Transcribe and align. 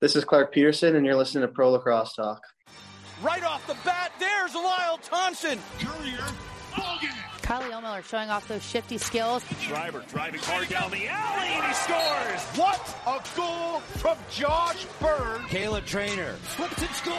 This 0.00 0.16
is 0.16 0.24
Clarke 0.24 0.54
Petterson, 0.54 0.96
and 0.96 1.04
you're 1.04 1.14
listening 1.14 1.42
to 1.42 1.48
Pro 1.48 1.72
Lacrosse 1.72 2.14
Talk. 2.14 2.42
Right 3.22 3.44
off 3.44 3.66
the 3.66 3.76
bat, 3.84 4.12
there's 4.18 4.54
Lyle 4.54 4.98
Thompson. 5.02 5.58
Currier, 5.78 6.24
ballgame. 6.72 7.42
Carly 7.42 7.70
Ohlmiller 7.70 8.02
showing 8.02 8.30
off 8.30 8.48
those 8.48 8.62
shifty 8.64 8.96
skills. 8.96 9.44
Driver 9.68 10.02
driving 10.08 10.40
hard 10.40 10.70
down 10.70 10.90
the 10.90 11.06
alley, 11.06 11.48
and 11.48 11.66
he 11.66 11.74
scores. 11.74 12.40
What 12.56 12.96
a 13.06 13.20
goal 13.36 13.80
from 13.80 14.16
Josh 14.30 14.86
Bird. 15.00 15.42
Kayla 15.50 15.84
Trainer 15.84 16.32
Flips 16.32 16.80
and 16.80 16.90
scores. 16.92 17.18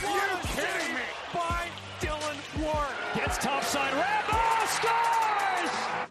You're 0.00 0.38
kidding 0.54 0.94
me. 0.94 1.00
By 1.34 1.66
Dylan 2.00 2.62
Ward. 2.62 2.94
Gets 3.16 3.38
topside. 3.38 3.92
Rambo 3.94 4.38
scores. 4.66 6.10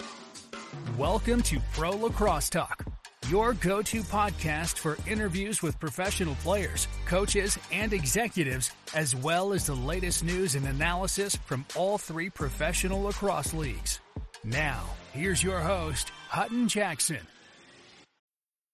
Welcome 0.98 1.41
to 1.43 1.61
Pro 1.71 1.91
Lacrosse 1.91 2.50
Talk, 2.50 2.84
your 3.30 3.54
go 3.54 3.82
to 3.84 4.02
podcast 4.02 4.80
for 4.80 4.98
interviews 5.07 5.61
with 5.61 5.79
professional 5.79 6.34
players, 6.36 6.88
coaches, 7.05 7.59
and 7.71 7.93
executives, 7.93 8.71
as 8.96 9.15
well 9.15 9.54
as 9.54 9.68
the 9.68 9.75
latest 9.75 10.24
news 10.24 10.56
and 10.56 10.65
analysis 10.65 11.36
from 11.36 11.64
all 11.75 12.00
three 12.00 12.29
professional 12.29 13.04
lacrosse 13.04 13.54
leagues. 13.54 14.00
Now, 14.43 14.84
here's 15.14 15.43
your 15.43 15.60
host, 15.60 16.10
Hutton 16.28 16.68
Jackson. 16.68 17.20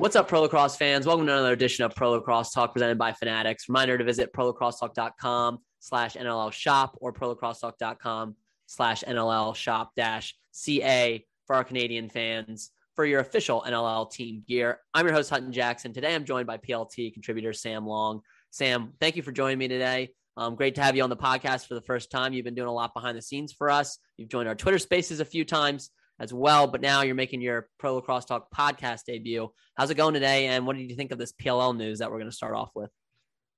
What's 0.00 0.16
up, 0.16 0.28
Pro 0.28 0.40
Lacrosse 0.40 0.76
fans? 0.76 1.04
Welcome 1.04 1.26
to 1.26 1.32
another 1.34 1.52
edition 1.52 1.84
of 1.84 1.94
Pro 1.94 2.12
Lacrosse 2.12 2.52
Talk 2.52 2.72
presented 2.72 2.96
by 2.96 3.12
Fanatics. 3.12 3.68
Reminder 3.68 3.98
to 3.98 4.02
visit 4.02 4.32
prolacrossetalk.com 4.32 5.58
slash 5.78 6.14
NLL 6.14 6.50
shop 6.50 6.96
or 7.02 7.12
prolacrossetalk.com 7.12 8.34
slash 8.64 9.04
NLL 9.04 9.54
shop 9.54 9.92
dash 9.94 10.34
CA 10.52 11.22
for 11.46 11.54
our 11.54 11.64
Canadian 11.64 12.08
fans 12.08 12.70
for 12.96 13.04
your 13.04 13.20
official 13.20 13.62
NLL 13.68 14.10
team 14.10 14.42
gear. 14.48 14.78
I'm 14.94 15.04
your 15.04 15.12
host, 15.12 15.28
Hutton 15.28 15.52
Jackson. 15.52 15.92
Today 15.92 16.14
I'm 16.14 16.24
joined 16.24 16.46
by 16.46 16.56
PLT 16.56 17.12
contributor 17.12 17.52
Sam 17.52 17.86
Long. 17.86 18.22
Sam, 18.48 18.94
thank 19.00 19.16
you 19.16 19.22
for 19.22 19.32
joining 19.32 19.58
me 19.58 19.68
today. 19.68 20.14
Um, 20.34 20.54
great 20.54 20.76
to 20.76 20.82
have 20.82 20.96
you 20.96 21.02
on 21.02 21.10
the 21.10 21.16
podcast 21.16 21.66
for 21.66 21.74
the 21.74 21.82
first 21.82 22.10
time. 22.10 22.32
You've 22.32 22.46
been 22.46 22.54
doing 22.54 22.68
a 22.68 22.72
lot 22.72 22.94
behind 22.94 23.18
the 23.18 23.22
scenes 23.22 23.52
for 23.52 23.68
us. 23.68 23.98
You've 24.16 24.30
joined 24.30 24.48
our 24.48 24.54
Twitter 24.54 24.78
spaces 24.78 25.20
a 25.20 25.26
few 25.26 25.44
times 25.44 25.90
as 26.20 26.32
well, 26.34 26.66
but 26.66 26.82
now 26.82 27.00
you're 27.00 27.14
making 27.14 27.40
your 27.40 27.68
Pro 27.78 27.94
Lacrosse 27.96 28.26
Talk 28.26 28.48
podcast 28.54 29.04
debut. 29.06 29.48
How's 29.74 29.90
it 29.90 29.96
going 29.96 30.14
today? 30.14 30.46
And 30.48 30.66
what 30.66 30.76
did 30.76 30.88
you 30.90 30.94
think 30.94 31.12
of 31.12 31.18
this 31.18 31.32
PLL 31.32 31.74
news 31.76 31.98
that 31.98 32.10
we're 32.10 32.18
going 32.18 32.30
to 32.30 32.36
start 32.36 32.54
off 32.54 32.70
with? 32.74 32.90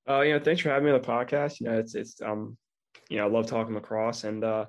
Uh, 0.09 0.21
you 0.21 0.33
know, 0.33 0.39
thanks 0.39 0.61
for 0.61 0.69
having 0.69 0.85
me 0.85 0.91
on 0.91 1.01
the 1.01 1.07
podcast. 1.07 1.59
You 1.59 1.67
know, 1.67 1.77
it's 1.77 1.93
it's 1.93 2.21
um, 2.21 2.57
you 3.09 3.17
know, 3.17 3.25
I 3.25 3.29
love 3.29 3.47
talking 3.47 3.75
lacrosse 3.75 4.23
and 4.23 4.43
uh, 4.43 4.65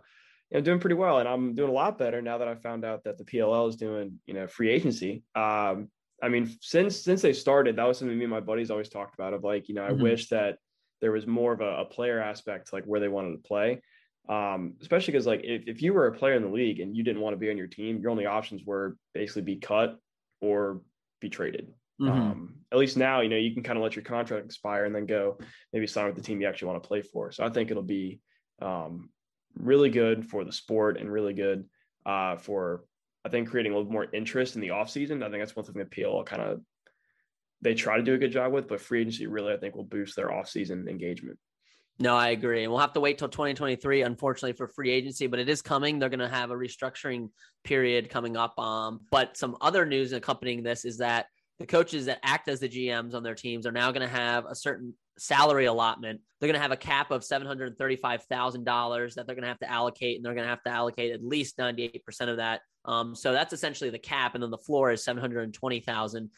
you 0.50 0.59
know, 0.59 0.65
doing 0.65 0.81
pretty 0.81 0.94
well. 0.97 1.21
And 1.21 1.28
I'm 1.28 1.54
doing 1.54 1.71
a 1.71 1.72
lot 1.72 1.97
better 1.97 2.21
now 2.21 2.38
that 2.38 2.49
I 2.49 2.56
found 2.56 2.84
out 2.84 3.04
that 3.04 3.16
the 3.16 3.25
PLL 3.25 3.69
is 3.69 3.77
doing, 3.77 4.19
you 4.27 4.34
know, 4.34 4.47
free 4.49 4.71
agency. 4.71 5.22
Um, 5.37 5.88
I 6.22 6.28
mean, 6.28 6.50
since 6.60 7.00
since 7.03 7.22
they 7.22 7.33
started, 7.33 7.77
that 7.77 7.87
was 7.87 7.99
something 7.99 8.16
me 8.19 8.25
and 8.25 8.31
my 8.31 8.41
buddies 8.41 8.71
always 8.72 8.88
talked 8.88 9.15
about. 9.15 9.34
Of 9.34 9.44
like, 9.44 9.69
you 9.69 9.75
know, 9.77 9.84
I 9.84 9.91
Mhm. 9.91 10.00
wish 10.03 10.28
that 10.28 10.59
there 11.00 11.12
was 11.12 11.27
more 11.27 11.53
of 11.53 11.60
a, 11.60 11.81
a 11.83 11.84
player 11.84 12.21
aspect, 12.21 12.69
to 12.69 12.75
like 12.77 12.84
where 12.84 13.00
they 13.00 13.09
wanted 13.09 13.33
to 13.33 13.47
play. 13.49 13.81
Um, 14.28 14.74
especially 14.80 15.12
because 15.12 15.26
like 15.26 15.42
if, 15.44 15.64
if 15.66 15.82
you 15.82 15.92
were 15.92 16.06
a 16.06 16.12
player 16.12 16.34
in 16.34 16.42
the 16.42 16.48
league 16.48 16.80
and 16.80 16.96
you 16.96 17.02
didn't 17.02 17.20
want 17.20 17.34
to 17.34 17.38
be 17.38 17.50
on 17.50 17.58
your 17.58 17.66
team, 17.66 18.00
your 18.00 18.10
only 18.10 18.26
options 18.26 18.62
were 18.64 18.96
basically 19.12 19.42
be 19.42 19.56
cut 19.56 19.98
or 20.40 20.80
be 21.20 21.28
traded. 21.28 21.72
Mhm. 22.00 22.10
Um, 22.10 22.54
at 22.72 22.78
least 22.78 22.96
now, 22.96 23.20
you 23.20 23.28
know, 23.28 23.36
you 23.36 23.52
can 23.52 23.62
kind 23.62 23.76
of 23.76 23.82
let 23.82 23.94
your 23.94 24.04
contract 24.04 24.46
expire 24.46 24.84
and 24.84 24.94
then 24.94 25.06
go 25.06 25.38
maybe 25.72 25.86
sign 25.86 26.06
with 26.06 26.16
the 26.16 26.22
team 26.22 26.40
you 26.40 26.48
actually 26.48 26.68
want 26.68 26.82
to 26.82 26.88
play 26.88 27.02
for. 27.02 27.30
So 27.30 27.44
I 27.44 27.50
think 27.50 27.70
it'll 27.70 27.82
be 27.82 28.20
um, 28.60 29.10
really 29.56 29.90
good 29.90 30.26
for 30.26 30.44
the 30.44 30.52
sport 30.52 30.98
and 30.98 31.12
really 31.12 31.34
good 31.34 31.64
uh, 32.06 32.36
for, 32.36 32.84
I 33.24 33.28
think, 33.28 33.48
creating 33.48 33.72
a 33.72 33.76
little 33.76 33.92
more 33.92 34.06
interest 34.12 34.56
in 34.56 34.60
the 34.60 34.68
offseason. 34.68 35.22
I 35.22 35.30
think 35.30 35.41
that's 35.41 35.54
one 35.54 35.64
thing 35.64 35.74
that 35.76 35.91
PLL 35.91 36.26
kind 36.26 36.42
of 36.42 36.60
they 37.60 37.74
try 37.74 37.96
to 37.96 38.02
do 38.02 38.14
a 38.14 38.18
good 38.18 38.32
job 38.32 38.52
with, 38.52 38.68
but 38.68 38.80
free 38.80 39.00
agency 39.00 39.26
really, 39.26 39.52
I 39.52 39.56
think, 39.56 39.74
will 39.74 39.84
boost 39.84 40.16
their 40.16 40.28
offseason 40.28 40.88
engagement. 40.88 41.38
No, 42.00 42.16
I 42.16 42.31
agree. 42.31 42.65
And 42.65 42.72
we'll 42.72 42.81
have 42.81 42.93
to 42.94 43.00
wait 43.00 43.19
till 43.19 43.28
2023, 43.28 44.03
unfortunately, 44.03 44.53
for 44.55 44.66
free 44.66 44.91
agency, 44.91 45.28
but 45.28 45.38
it 45.38 45.49
is 45.49 45.62
coming. 45.62 45.99
They're 45.99 46.09
going 46.09 46.19
to 46.19 46.28
have 46.28 46.50
a 46.50 46.55
restructuring 46.55 47.31
period 47.62 48.10
coming 48.10 48.37
up. 48.37 48.59
Um, 48.59 49.00
but 49.12 49.37
some 49.37 49.56
other 49.60 49.87
news 49.87 50.12
accompanying 50.12 50.65
this 50.65 50.84
is 50.84 50.99
that 50.99 51.27
the 51.60 51.66
coaches 51.66 52.06
that 52.06 52.19
act 52.25 52.49
as 52.49 52.59
the 52.59 52.69
GMs 52.69 53.15
on 53.15 53.22
their 53.22 53.37
teams 53.37 53.65
are 53.65 53.72
now 53.72 53.93
going 53.93 54.06
to 54.06 54.12
have 54.12 54.44
a 54.47 54.56
certain 54.56 54.93
salary 55.19 55.66
allotment. 55.66 56.21
They're 56.41 56.49
going 56.49 56.59
to 56.59 56.62
have 56.62 56.72
a 56.72 56.77
cap 56.77 57.12
of 57.12 57.22
$735,000 57.22 59.15
that 59.15 59.27
they're 59.27 59.37
going 59.37 59.43
to 59.43 59.49
have 59.49 59.60
to 59.60 59.71
allocate, 59.71 60.16
and 60.16 60.25
they're 60.25 60.34
going 60.34 60.44
to 60.44 60.50
have 60.50 60.65
to 60.65 60.71
allocate 60.71 61.12
at 61.12 61.25
least 61.25 61.59
98% 61.59 62.00
of 62.28 62.38
that. 62.38 62.62
Um, 62.84 63.15
so 63.15 63.33
that's 63.33 63.53
essentially 63.53 63.91
the 63.91 64.00
cap. 64.00 64.34
And 64.34 64.43
then 64.43 64.50
the 64.50 64.59
floor 64.59 64.91
is 64.91 65.04
720,000 65.04 66.31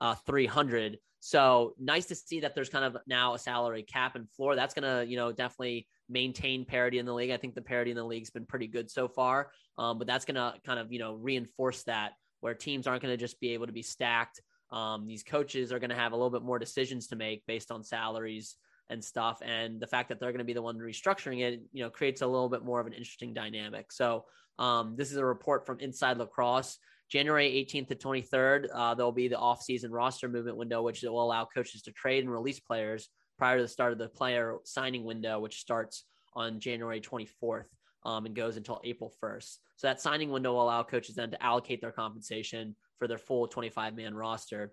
uh, 0.00 0.14
300. 0.26 0.98
So 1.20 1.74
nice 1.78 2.06
to 2.06 2.14
see 2.14 2.40
that 2.40 2.54
there's 2.54 2.68
kind 2.68 2.84
of 2.84 2.96
now 3.06 3.34
a 3.34 3.38
salary 3.38 3.82
cap 3.82 4.14
and 4.14 4.30
floor. 4.30 4.54
That's 4.54 4.74
going 4.74 4.84
to, 4.84 5.10
you 5.10 5.16
know, 5.16 5.32
definitely 5.32 5.88
maintain 6.08 6.64
parity 6.64 6.98
in 6.98 7.06
the 7.06 7.14
league. 7.14 7.30
I 7.30 7.36
think 7.36 7.54
the 7.54 7.62
parity 7.62 7.90
in 7.90 7.96
the 7.96 8.04
league's 8.04 8.30
been 8.30 8.46
pretty 8.46 8.68
good 8.68 8.90
so 8.90 9.08
far. 9.08 9.50
Um, 9.76 9.98
but 9.98 10.06
that's 10.06 10.24
going 10.24 10.36
to 10.36 10.54
kind 10.64 10.78
of, 10.78 10.92
you 10.92 10.98
know, 10.98 11.14
reinforce 11.14 11.82
that 11.84 12.12
where 12.40 12.54
teams 12.54 12.86
aren't 12.86 13.02
going 13.02 13.12
to 13.12 13.16
just 13.16 13.40
be 13.40 13.54
able 13.54 13.66
to 13.66 13.72
be 13.72 13.82
stacked. 13.82 14.40
Um, 14.70 15.06
these 15.06 15.22
coaches 15.22 15.72
are 15.72 15.78
going 15.78 15.90
to 15.90 15.96
have 15.96 16.12
a 16.12 16.16
little 16.16 16.30
bit 16.30 16.42
more 16.42 16.58
decisions 16.58 17.08
to 17.08 17.16
make 17.16 17.44
based 17.46 17.70
on 17.70 17.82
salaries 17.82 18.56
and 18.90 19.04
stuff. 19.04 19.40
And 19.44 19.80
the 19.80 19.86
fact 19.86 20.08
that 20.08 20.20
they're 20.20 20.32
going 20.32 20.38
to 20.38 20.44
be 20.44 20.52
the 20.52 20.62
one 20.62 20.78
restructuring 20.78 21.40
it, 21.40 21.62
you 21.72 21.82
know, 21.82 21.90
creates 21.90 22.22
a 22.22 22.26
little 22.26 22.48
bit 22.48 22.64
more 22.64 22.80
of 22.80 22.86
an 22.86 22.92
interesting 22.92 23.34
dynamic. 23.34 23.92
So 23.92 24.24
um, 24.58 24.94
this 24.96 25.10
is 25.10 25.16
a 25.16 25.24
report 25.24 25.66
from 25.66 25.80
Inside 25.80 26.18
Lacrosse. 26.18 26.78
January 27.10 27.66
18th 27.70 27.88
to 27.88 27.94
23rd, 27.94 28.66
uh, 28.72 28.94
there'll 28.94 29.12
be 29.12 29.28
the 29.28 29.36
offseason 29.36 29.88
roster 29.90 30.28
movement 30.28 30.56
window, 30.56 30.82
which 30.82 31.02
will 31.02 31.22
allow 31.22 31.46
coaches 31.46 31.82
to 31.82 31.92
trade 31.92 32.24
and 32.24 32.32
release 32.32 32.60
players 32.60 33.08
prior 33.38 33.56
to 33.56 33.62
the 33.62 33.68
start 33.68 33.92
of 33.92 33.98
the 33.98 34.08
player 34.08 34.56
signing 34.64 35.04
window, 35.04 35.40
which 35.40 35.60
starts 35.60 36.04
on 36.34 36.60
January 36.60 37.00
24th 37.00 37.64
um, 38.04 38.26
and 38.26 38.34
goes 38.34 38.56
until 38.56 38.80
April 38.84 39.12
1st. 39.22 39.58
So 39.76 39.86
that 39.86 40.00
signing 40.00 40.30
window 40.30 40.52
will 40.52 40.62
allow 40.62 40.82
coaches 40.82 41.14
then 41.14 41.30
to 41.30 41.42
allocate 41.42 41.80
their 41.80 41.92
compensation 41.92 42.76
for 42.98 43.08
their 43.08 43.18
full 43.18 43.46
25 43.46 43.96
man 43.96 44.14
roster. 44.14 44.72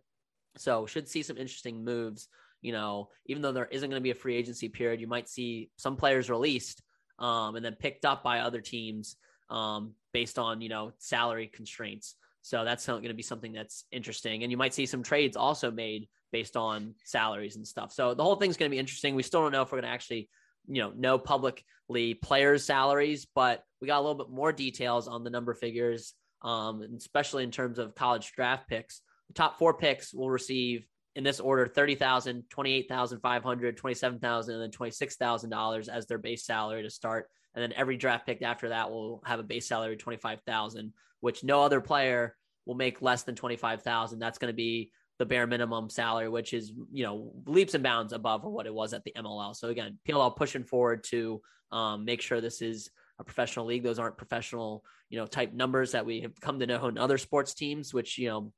So 0.58 0.86
should 0.86 1.08
see 1.08 1.22
some 1.22 1.38
interesting 1.38 1.84
moves. 1.84 2.28
You 2.62 2.72
know, 2.72 3.10
even 3.28 3.42
though 3.42 3.52
there 3.52 3.68
isn't 3.70 3.90
going 3.90 4.00
to 4.00 4.04
be 4.04 4.12
a 4.12 4.16
free 4.16 4.36
agency 4.36 4.70
period, 4.70 5.00
you 5.00 5.08
might 5.08 5.30
see 5.30 5.70
some 5.78 5.96
players 5.96 6.30
released 6.30 6.82
um, 7.20 7.56
and 7.56 7.64
then 7.64 7.76
picked 7.76 8.06
up 8.06 8.24
by 8.24 8.40
other 8.40 8.62
teams 8.62 9.18
um, 9.50 9.94
based 10.14 10.40
on 10.40 10.62
you 10.62 10.70
know 10.70 10.92
salary 10.98 11.50
constraints. 11.54 12.16
So 12.46 12.64
that's 12.64 12.86
going 12.86 13.02
to 13.02 13.14
be 13.16 13.24
something 13.24 13.54
that's 13.54 13.86
interesting, 13.92 14.44
and 14.44 14.52
you 14.52 14.58
might 14.58 14.76
see 14.76 14.86
some 14.86 15.02
trades 15.02 15.36
also 15.36 15.72
made 15.72 16.08
based 16.32 16.56
on 16.56 16.94
salaries 17.04 17.56
and 17.56 17.68
stuff. 17.68 17.92
So 17.92 18.14
the 18.14 18.22
whole 18.22 18.36
thing's 18.36 18.56
going 18.56 18.70
to 18.70 18.76
be 18.76 18.78
interesting. 18.78 19.16
We 19.16 19.24
still 19.24 19.42
don't 19.42 19.52
know 19.52 19.64
if 19.64 19.72
we're 19.72 19.82
going 19.82 19.90
to 19.90 19.96
actually 19.96 20.30
you 20.68 20.84
know 20.84 20.92
know 20.96 21.18
publicly 21.18 22.14
players' 22.14 22.64
salaries, 22.64 23.26
but 23.34 23.64
we 23.82 23.88
got 23.88 23.98
a 23.98 24.06
little 24.06 24.14
bit 24.14 24.30
more 24.30 24.52
details 24.52 25.08
on 25.08 25.24
the 25.24 25.32
number 25.32 25.56
figures, 25.56 26.14
um, 26.44 26.86
especially 26.96 27.44
in 27.44 27.50
terms 27.50 27.80
of 27.80 27.96
college 27.96 28.32
draft 28.34 28.70
picks. 28.70 29.02
The 29.30 29.34
top 29.34 29.58
four 29.58 29.74
picks 29.74 30.14
will 30.14 30.30
receive 30.30 30.86
in 31.16 31.24
this 31.24 31.40
order 31.40 31.66
30,000, 31.66 32.44
28,500, 32.48 33.76
27,000 33.76 34.54
and 34.54 34.62
then 34.62 34.70
$26,000 34.70 35.90
as 35.90 36.06
their 36.06 36.20
base 36.20 36.46
salary 36.46 36.84
to 36.84 36.92
start. 36.92 37.28
And 37.56 37.64
then 37.64 37.74
every 37.76 37.98
draft 37.98 38.28
pick 38.28 38.44
after 38.44 38.70
that 38.70 38.92
will 38.92 39.24
have 39.26 39.40
a 39.40 39.44
base 39.44 39.68
salary 39.68 39.94
of 39.94 40.00
25,000, 40.00 40.94
which 41.26 41.44
no 41.44 41.64
other 41.64 41.82
player 41.82 42.36
will 42.68 42.76
make 42.76 43.02
less 43.02 43.24
than 43.24 43.34
25,000. 43.34 44.20
That's 44.20 44.38
going 44.38 44.54
to 44.54 44.56
be 44.56 44.92
the 45.18 45.26
bare 45.26 45.48
minimum 45.48 45.90
salary, 45.90 46.30
which 46.30 46.54
is, 46.54 46.72
you 46.92 47.04
know, 47.04 47.34
leaps 47.48 47.74
and 47.74 47.84
bounds 47.84 48.14
above 48.14 48.44
what 48.44 48.68
it 48.68 48.74
was 48.74 48.94
at 48.94 49.04
the 49.04 49.12
MLL. 49.18 49.56
So 49.56 49.70
again, 49.70 49.98
PLL 50.08 50.36
pushing 50.36 50.64
forward 50.64 51.04
to 51.06 51.42
um, 51.72 52.06
make 52.06 52.22
sure 52.22 52.42
this 52.42 52.62
is 52.62 52.92
a 53.18 53.24
professional 53.24 53.66
league. 53.66 53.82
Those 53.82 53.98
aren't 53.98 54.18
professional, 54.18 54.84
you 55.10 55.18
know, 55.18 55.26
type 55.26 55.52
numbers 55.52 55.94
that 55.94 56.06
we 56.06 56.22
have 56.22 56.40
come 56.40 56.60
to 56.60 56.68
know 56.68 56.86
in 56.86 57.00
other 57.00 57.18
sports 57.18 57.56
teams, 57.56 57.92
which, 57.92 58.20
you 58.20 58.30
know, 58.30 58.54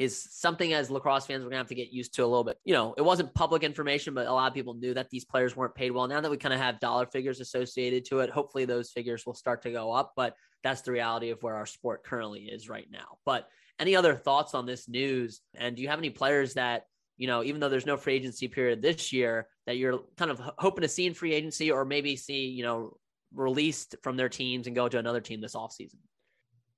is 0.00 0.20
something 0.32 0.72
as 0.72 0.90
lacrosse 0.90 1.26
fans 1.26 1.44
we're 1.44 1.50
gonna 1.50 1.58
have 1.58 1.68
to 1.68 1.76
get 1.76 1.92
used 1.92 2.14
to 2.14 2.24
a 2.24 2.26
little 2.26 2.42
bit. 2.42 2.56
You 2.64 2.74
know, 2.74 2.92
it 2.98 3.02
wasn't 3.02 3.32
public 3.34 3.62
information, 3.62 4.14
but 4.14 4.26
a 4.26 4.32
lot 4.32 4.48
of 4.48 4.54
people 4.54 4.74
knew 4.74 4.94
that 4.94 5.10
these 5.10 5.24
players 5.24 5.54
weren't 5.54 5.76
paid 5.76 5.92
well. 5.92 6.08
Now 6.08 6.20
that 6.20 6.30
we 6.30 6.38
kind 6.38 6.54
of 6.54 6.58
have 6.58 6.80
dollar 6.80 7.06
figures 7.06 7.38
associated 7.38 8.04
to 8.06 8.18
it, 8.18 8.30
hopefully 8.30 8.64
those 8.64 8.90
figures 8.90 9.24
will 9.24 9.34
start 9.34 9.62
to 9.62 9.70
go 9.70 9.92
up. 9.92 10.14
But 10.16 10.34
that's 10.62 10.82
the 10.82 10.92
reality 10.92 11.30
of 11.30 11.42
where 11.42 11.56
our 11.56 11.66
sport 11.66 12.04
currently 12.04 12.42
is 12.42 12.68
right 12.68 12.88
now. 12.90 13.18
But 13.24 13.48
any 13.78 13.96
other 13.96 14.14
thoughts 14.14 14.54
on 14.54 14.66
this 14.66 14.88
news? 14.88 15.40
And 15.54 15.76
do 15.76 15.82
you 15.82 15.88
have 15.88 15.98
any 15.98 16.10
players 16.10 16.54
that 16.54 16.84
you 17.16 17.26
know, 17.26 17.44
even 17.44 17.60
though 17.60 17.68
there's 17.68 17.84
no 17.84 17.98
free 17.98 18.14
agency 18.14 18.48
period 18.48 18.80
this 18.80 19.12
year, 19.12 19.46
that 19.66 19.76
you're 19.76 20.00
kind 20.16 20.30
of 20.30 20.40
hoping 20.56 20.80
to 20.80 20.88
see 20.88 21.04
in 21.04 21.12
free 21.12 21.34
agency, 21.34 21.70
or 21.70 21.84
maybe 21.84 22.16
see, 22.16 22.46
you 22.46 22.62
know, 22.62 22.96
released 23.34 23.94
from 24.02 24.16
their 24.16 24.30
teams 24.30 24.66
and 24.66 24.74
go 24.74 24.88
to 24.88 24.96
another 24.96 25.20
team 25.20 25.42
this 25.42 25.54
offseason? 25.54 25.98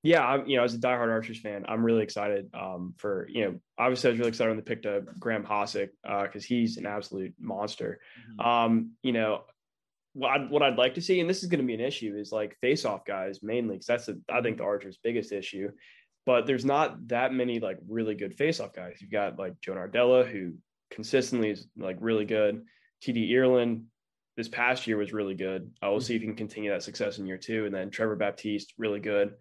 yeah, 0.02 0.24
I'm, 0.24 0.46
you 0.46 0.56
know, 0.56 0.64
as 0.64 0.74
a 0.74 0.78
diehard 0.78 1.10
Archers 1.10 1.38
fan, 1.38 1.64
I'm 1.68 1.84
really 1.84 2.02
excited 2.02 2.50
um, 2.54 2.94
for, 2.96 3.28
you 3.30 3.44
know, 3.44 3.60
obviously 3.78 4.08
I 4.08 4.10
was 4.10 4.18
really 4.18 4.30
excited 4.30 4.50
when 4.50 4.56
they 4.56 4.64
picked 4.64 4.84
up 4.84 5.04
Graham 5.18 5.44
Hossack 5.44 5.90
because 6.02 6.42
uh, 6.42 6.46
he's 6.46 6.76
an 6.76 6.86
absolute 6.86 7.34
monster. 7.38 8.00
Mm-hmm. 8.18 8.48
Um, 8.48 8.90
you 9.02 9.12
know, 9.12 9.42
what 10.14 10.30
I'd, 10.30 10.50
what 10.50 10.62
I'd 10.62 10.78
like 10.78 10.94
to 10.94 11.02
see, 11.02 11.20
and 11.20 11.28
this 11.28 11.42
is 11.42 11.48
going 11.48 11.60
to 11.60 11.66
be 11.66 11.74
an 11.74 11.80
issue, 11.80 12.14
is 12.16 12.32
like 12.32 12.56
face-off 12.60 13.04
guys 13.04 13.40
mainly, 13.42 13.76
because 13.76 13.86
that's, 13.86 14.08
a, 14.08 14.16
I 14.30 14.40
think, 14.40 14.58
the 14.58 14.64
Archers' 14.64 14.98
biggest 15.02 15.32
issue. 15.32 15.70
But 16.24 16.46
there's 16.46 16.64
not 16.64 17.08
that 17.08 17.32
many 17.32 17.58
like 17.58 17.78
really 17.88 18.14
good 18.14 18.34
face-off 18.34 18.72
guys. 18.72 18.98
You've 19.00 19.10
got 19.10 19.38
like 19.38 19.60
Joe 19.60 19.74
Nardella, 19.74 20.30
who 20.30 20.54
consistently 20.90 21.50
is 21.50 21.66
like 21.76 21.96
really 22.00 22.24
good. 22.24 22.62
TD 23.02 23.30
Ierlan 23.30 23.84
this 24.36 24.48
past 24.48 24.86
year 24.86 24.96
was 24.96 25.12
really 25.12 25.34
good. 25.34 25.70
I 25.82 25.88
will 25.88 26.00
see 26.00 26.14
if 26.14 26.20
he 26.22 26.26
can 26.28 26.36
continue 26.36 26.70
that 26.70 26.84
success 26.84 27.18
in 27.18 27.26
year 27.26 27.38
two. 27.38 27.66
And 27.66 27.74
then 27.74 27.90
Trevor 27.90 28.16
Baptiste, 28.16 28.74
really 28.78 29.00
good 29.00 29.34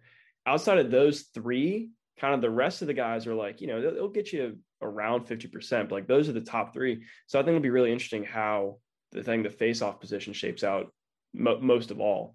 outside 0.46 0.78
of 0.78 0.90
those 0.90 1.22
three, 1.34 1.90
kind 2.18 2.34
of 2.34 2.40
the 2.40 2.50
rest 2.50 2.82
of 2.82 2.88
the 2.88 2.94
guys 2.94 3.26
are 3.26 3.34
like, 3.34 3.60
you 3.60 3.66
know, 3.66 3.80
they'll, 3.80 3.94
they'll 3.94 4.08
get 4.08 4.32
you 4.32 4.58
around 4.80 5.26
50%. 5.26 5.88
But 5.88 5.92
like 5.92 6.06
those 6.06 6.28
are 6.28 6.32
the 6.32 6.40
top 6.40 6.72
three. 6.72 7.04
So 7.26 7.38
I 7.38 7.42
think 7.42 7.50
it'll 7.50 7.62
be 7.62 7.70
really 7.70 7.92
interesting 7.92 8.24
how 8.24 8.78
the 9.12 9.22
thing, 9.22 9.42
the 9.42 9.50
face 9.50 9.82
off 9.82 10.00
position 10.00 10.32
shapes 10.32 10.64
out 10.64 10.92
mo- 11.34 11.60
most 11.60 11.90
of 11.90 12.00
all. 12.00 12.34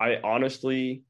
I 0.00 0.16
honestly 0.22 1.04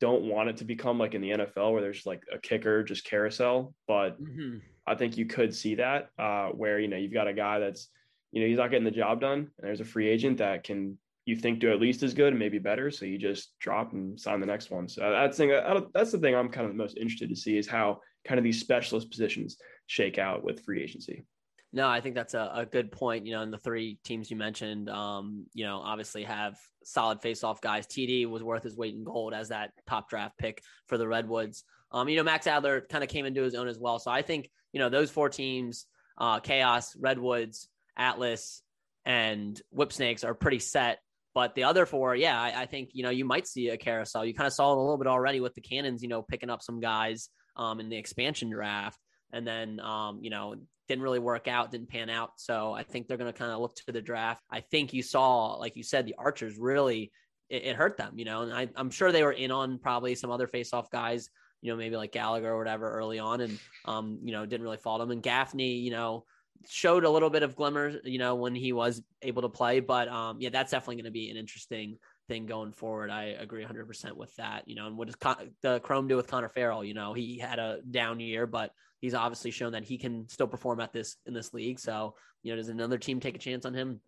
don't 0.00 0.24
want 0.24 0.48
it 0.48 0.56
to 0.58 0.64
become 0.64 0.98
like 0.98 1.14
in 1.14 1.20
the 1.20 1.30
NFL 1.30 1.72
where 1.72 1.80
there's 1.80 2.06
like 2.06 2.22
a 2.32 2.38
kicker, 2.38 2.82
just 2.82 3.04
carousel. 3.04 3.74
But 3.86 4.22
mm-hmm. 4.22 4.58
I 4.86 4.94
think 4.94 5.16
you 5.16 5.26
could 5.26 5.54
see 5.54 5.76
that 5.76 6.10
uh, 6.18 6.48
where, 6.48 6.78
you 6.80 6.88
know, 6.88 6.96
you've 6.96 7.12
got 7.12 7.28
a 7.28 7.32
guy 7.32 7.58
that's, 7.58 7.88
you 8.32 8.40
know, 8.40 8.48
he's 8.48 8.58
not 8.58 8.70
getting 8.70 8.84
the 8.84 8.90
job 8.90 9.20
done. 9.20 9.38
And 9.38 9.50
there's 9.62 9.80
a 9.80 9.84
free 9.84 10.08
agent 10.08 10.38
that 10.38 10.64
can 10.64 10.98
you 11.24 11.36
think 11.36 11.60
do 11.60 11.70
at 11.70 11.80
least 11.80 12.02
as 12.02 12.14
good 12.14 12.32
and 12.32 12.38
maybe 12.38 12.58
better. 12.58 12.90
So 12.90 13.04
you 13.04 13.16
just 13.16 13.56
drop 13.60 13.92
and 13.92 14.18
sign 14.18 14.40
the 14.40 14.46
next 14.46 14.70
one. 14.70 14.88
So 14.88 15.08
that's 15.08 15.36
thing. 15.36 15.50
That's 15.94 16.10
the 16.10 16.18
thing 16.18 16.34
I'm 16.34 16.48
kind 16.48 16.66
of 16.66 16.72
the 16.72 16.78
most 16.78 16.96
interested 16.96 17.28
to 17.28 17.36
see 17.36 17.56
is 17.56 17.68
how 17.68 18.00
kind 18.24 18.38
of 18.38 18.44
these 18.44 18.60
specialist 18.60 19.10
positions 19.10 19.56
shake 19.86 20.18
out 20.18 20.42
with 20.42 20.64
free 20.64 20.82
agency. 20.82 21.24
No, 21.72 21.88
I 21.88 22.00
think 22.00 22.14
that's 22.14 22.34
a, 22.34 22.50
a 22.54 22.66
good 22.66 22.92
point. 22.92 23.26
You 23.26 23.32
know, 23.32 23.42
and 23.42 23.52
the 23.52 23.58
three 23.58 23.98
teams 24.04 24.30
you 24.30 24.36
mentioned, 24.36 24.88
um, 24.90 25.46
you 25.54 25.64
know, 25.64 25.78
obviously 25.78 26.24
have 26.24 26.58
solid 26.84 27.22
face-off 27.22 27.60
guys. 27.60 27.86
TD 27.86 28.28
was 28.28 28.42
worth 28.42 28.62
his 28.62 28.76
weight 28.76 28.94
in 28.94 29.04
gold 29.04 29.32
as 29.32 29.48
that 29.48 29.72
top 29.86 30.10
draft 30.10 30.36
pick 30.38 30.62
for 30.86 30.98
the 30.98 31.08
Redwoods. 31.08 31.64
Um, 31.90 32.08
you 32.08 32.16
know, 32.16 32.24
Max 32.24 32.46
Adler 32.46 32.80
kind 32.80 33.02
of 33.02 33.10
came 33.10 33.24
into 33.24 33.42
his 33.42 33.54
own 33.54 33.68
as 33.68 33.78
well. 33.78 33.98
So 33.98 34.10
I 34.10 34.22
think 34.22 34.50
you 34.72 34.80
know 34.80 34.88
those 34.88 35.10
four 35.10 35.28
teams, 35.28 35.86
uh, 36.18 36.40
Chaos, 36.40 36.94
Redwoods, 36.96 37.68
Atlas, 37.96 38.62
and 39.04 39.60
Whip 39.70 39.92
Snakes 39.92 40.24
are 40.24 40.34
pretty 40.34 40.58
set 40.58 40.98
but 41.34 41.54
the 41.54 41.64
other 41.64 41.86
four, 41.86 42.14
yeah, 42.14 42.40
I, 42.40 42.62
I, 42.62 42.66
think 42.66 42.90
you 42.92 43.02
know 43.02 43.10
you 43.10 43.24
might 43.24 43.46
see 43.46 43.68
a 43.68 43.76
carousel. 43.76 44.24
You 44.24 44.34
kind 44.34 44.46
of 44.46 44.52
saw 44.52 44.72
it 44.72 44.76
a 44.76 44.80
little 44.80 44.98
bit 44.98 45.06
already 45.06 45.40
with 45.40 45.54
the 45.54 45.60
Cannons, 45.60 46.02
you 46.02 46.08
know, 46.08 46.22
picking 46.22 46.50
up 46.50 46.62
some 46.62 46.80
guys 46.80 47.30
um, 47.56 47.80
in 47.80 47.88
the 47.88 47.96
expansion 47.96 48.50
draft, 48.50 48.98
and 49.32 49.46
then 49.46 49.80
um, 49.80 50.20
you 50.22 50.30
know 50.30 50.54
didn't 50.88 51.02
really 51.02 51.20
work 51.20 51.48
out, 51.48 51.70
didn't 51.70 51.88
pan 51.88 52.10
out. 52.10 52.32
So 52.36 52.72
I 52.72 52.82
think 52.82 53.06
they're 53.06 53.16
going 53.16 53.32
to 53.32 53.38
kind 53.38 53.52
of 53.52 53.60
look 53.60 53.74
to 53.76 53.92
the 53.92 54.02
draft. 54.02 54.42
I 54.50 54.60
think 54.60 54.92
you 54.92 55.02
saw, 55.02 55.54
like 55.54 55.76
you 55.76 55.82
said, 55.82 56.06
the 56.06 56.16
Archers 56.18 56.58
really 56.58 57.12
it, 57.48 57.64
it 57.64 57.76
hurt 57.76 57.96
them, 57.96 58.18
you 58.18 58.24
know, 58.24 58.42
and 58.42 58.52
I, 58.52 58.68
I'm 58.74 58.90
sure 58.90 59.12
they 59.12 59.22
were 59.22 59.32
in 59.32 59.50
on 59.50 59.78
probably 59.78 60.14
some 60.14 60.30
other 60.30 60.46
face-off 60.46 60.90
guys, 60.90 61.28
you 61.60 61.70
know, 61.70 61.76
maybe 61.76 61.96
like 61.96 62.12
Gallagher 62.12 62.50
or 62.50 62.58
whatever 62.58 62.90
early 62.90 63.18
on, 63.18 63.40
and 63.42 63.58
um, 63.84 64.18
you 64.24 64.32
know, 64.32 64.44
didn't 64.46 64.64
really 64.64 64.78
fall 64.78 64.98
them. 64.98 65.10
And 65.10 65.22
Gaffney, 65.22 65.74
you 65.74 65.90
know, 65.90 66.24
showed 66.68 67.04
a 67.04 67.10
little 67.10 67.30
bit 67.30 67.42
of 67.42 67.54
glimmer, 67.54 67.92
you 68.04 68.18
know, 68.18 68.34
when 68.34 68.54
he 68.54 68.72
was 68.72 69.02
able 69.20 69.42
to 69.42 69.48
play. 69.48 69.80
But 69.80 70.08
um, 70.08 70.38
yeah, 70.40 70.50
that's 70.50 70.72
definitely 70.72 70.96
going 70.96 71.04
to 71.04 71.10
be 71.10 71.30
an 71.30 71.36
interesting 71.36 71.98
thing 72.28 72.46
going 72.46 72.72
forward. 72.72 73.10
I 73.10 73.36
agree 73.38 73.64
100% 73.64 74.16
with 74.16 74.34
that. 74.36 74.66
You 74.66 74.74
know, 74.74 74.86
and 74.86 74.96
what 74.96 75.06
does 75.06 75.16
Con- 75.16 75.50
the 75.62 75.80
Chrome 75.80 76.08
do 76.08 76.16
with 76.16 76.28
Connor 76.28 76.48
Farrell? 76.48 76.84
You 76.84 76.94
know, 76.94 77.12
he 77.12 77.38
had 77.38 77.58
a 77.58 77.78
down 77.88 78.18
year, 78.18 78.46
but 78.46 78.72
he's 79.02 79.14
obviously 79.14 79.50
shown 79.50 79.72
that 79.72 79.84
he 79.84 79.98
can 79.98 80.26
still 80.28 80.46
perform 80.46 80.80
at 80.80 80.92
this 80.92 81.16
in 81.26 81.34
this 81.34 81.52
league. 81.52 81.78
So, 81.78 82.14
you 82.42 82.52
know, 82.52 82.56
does 82.56 82.68
another 82.68 82.96
team 82.96 83.20
take 83.20 83.34
a 83.34 83.38
chance 83.38 83.66
on 83.66 83.74
him? 83.74 84.00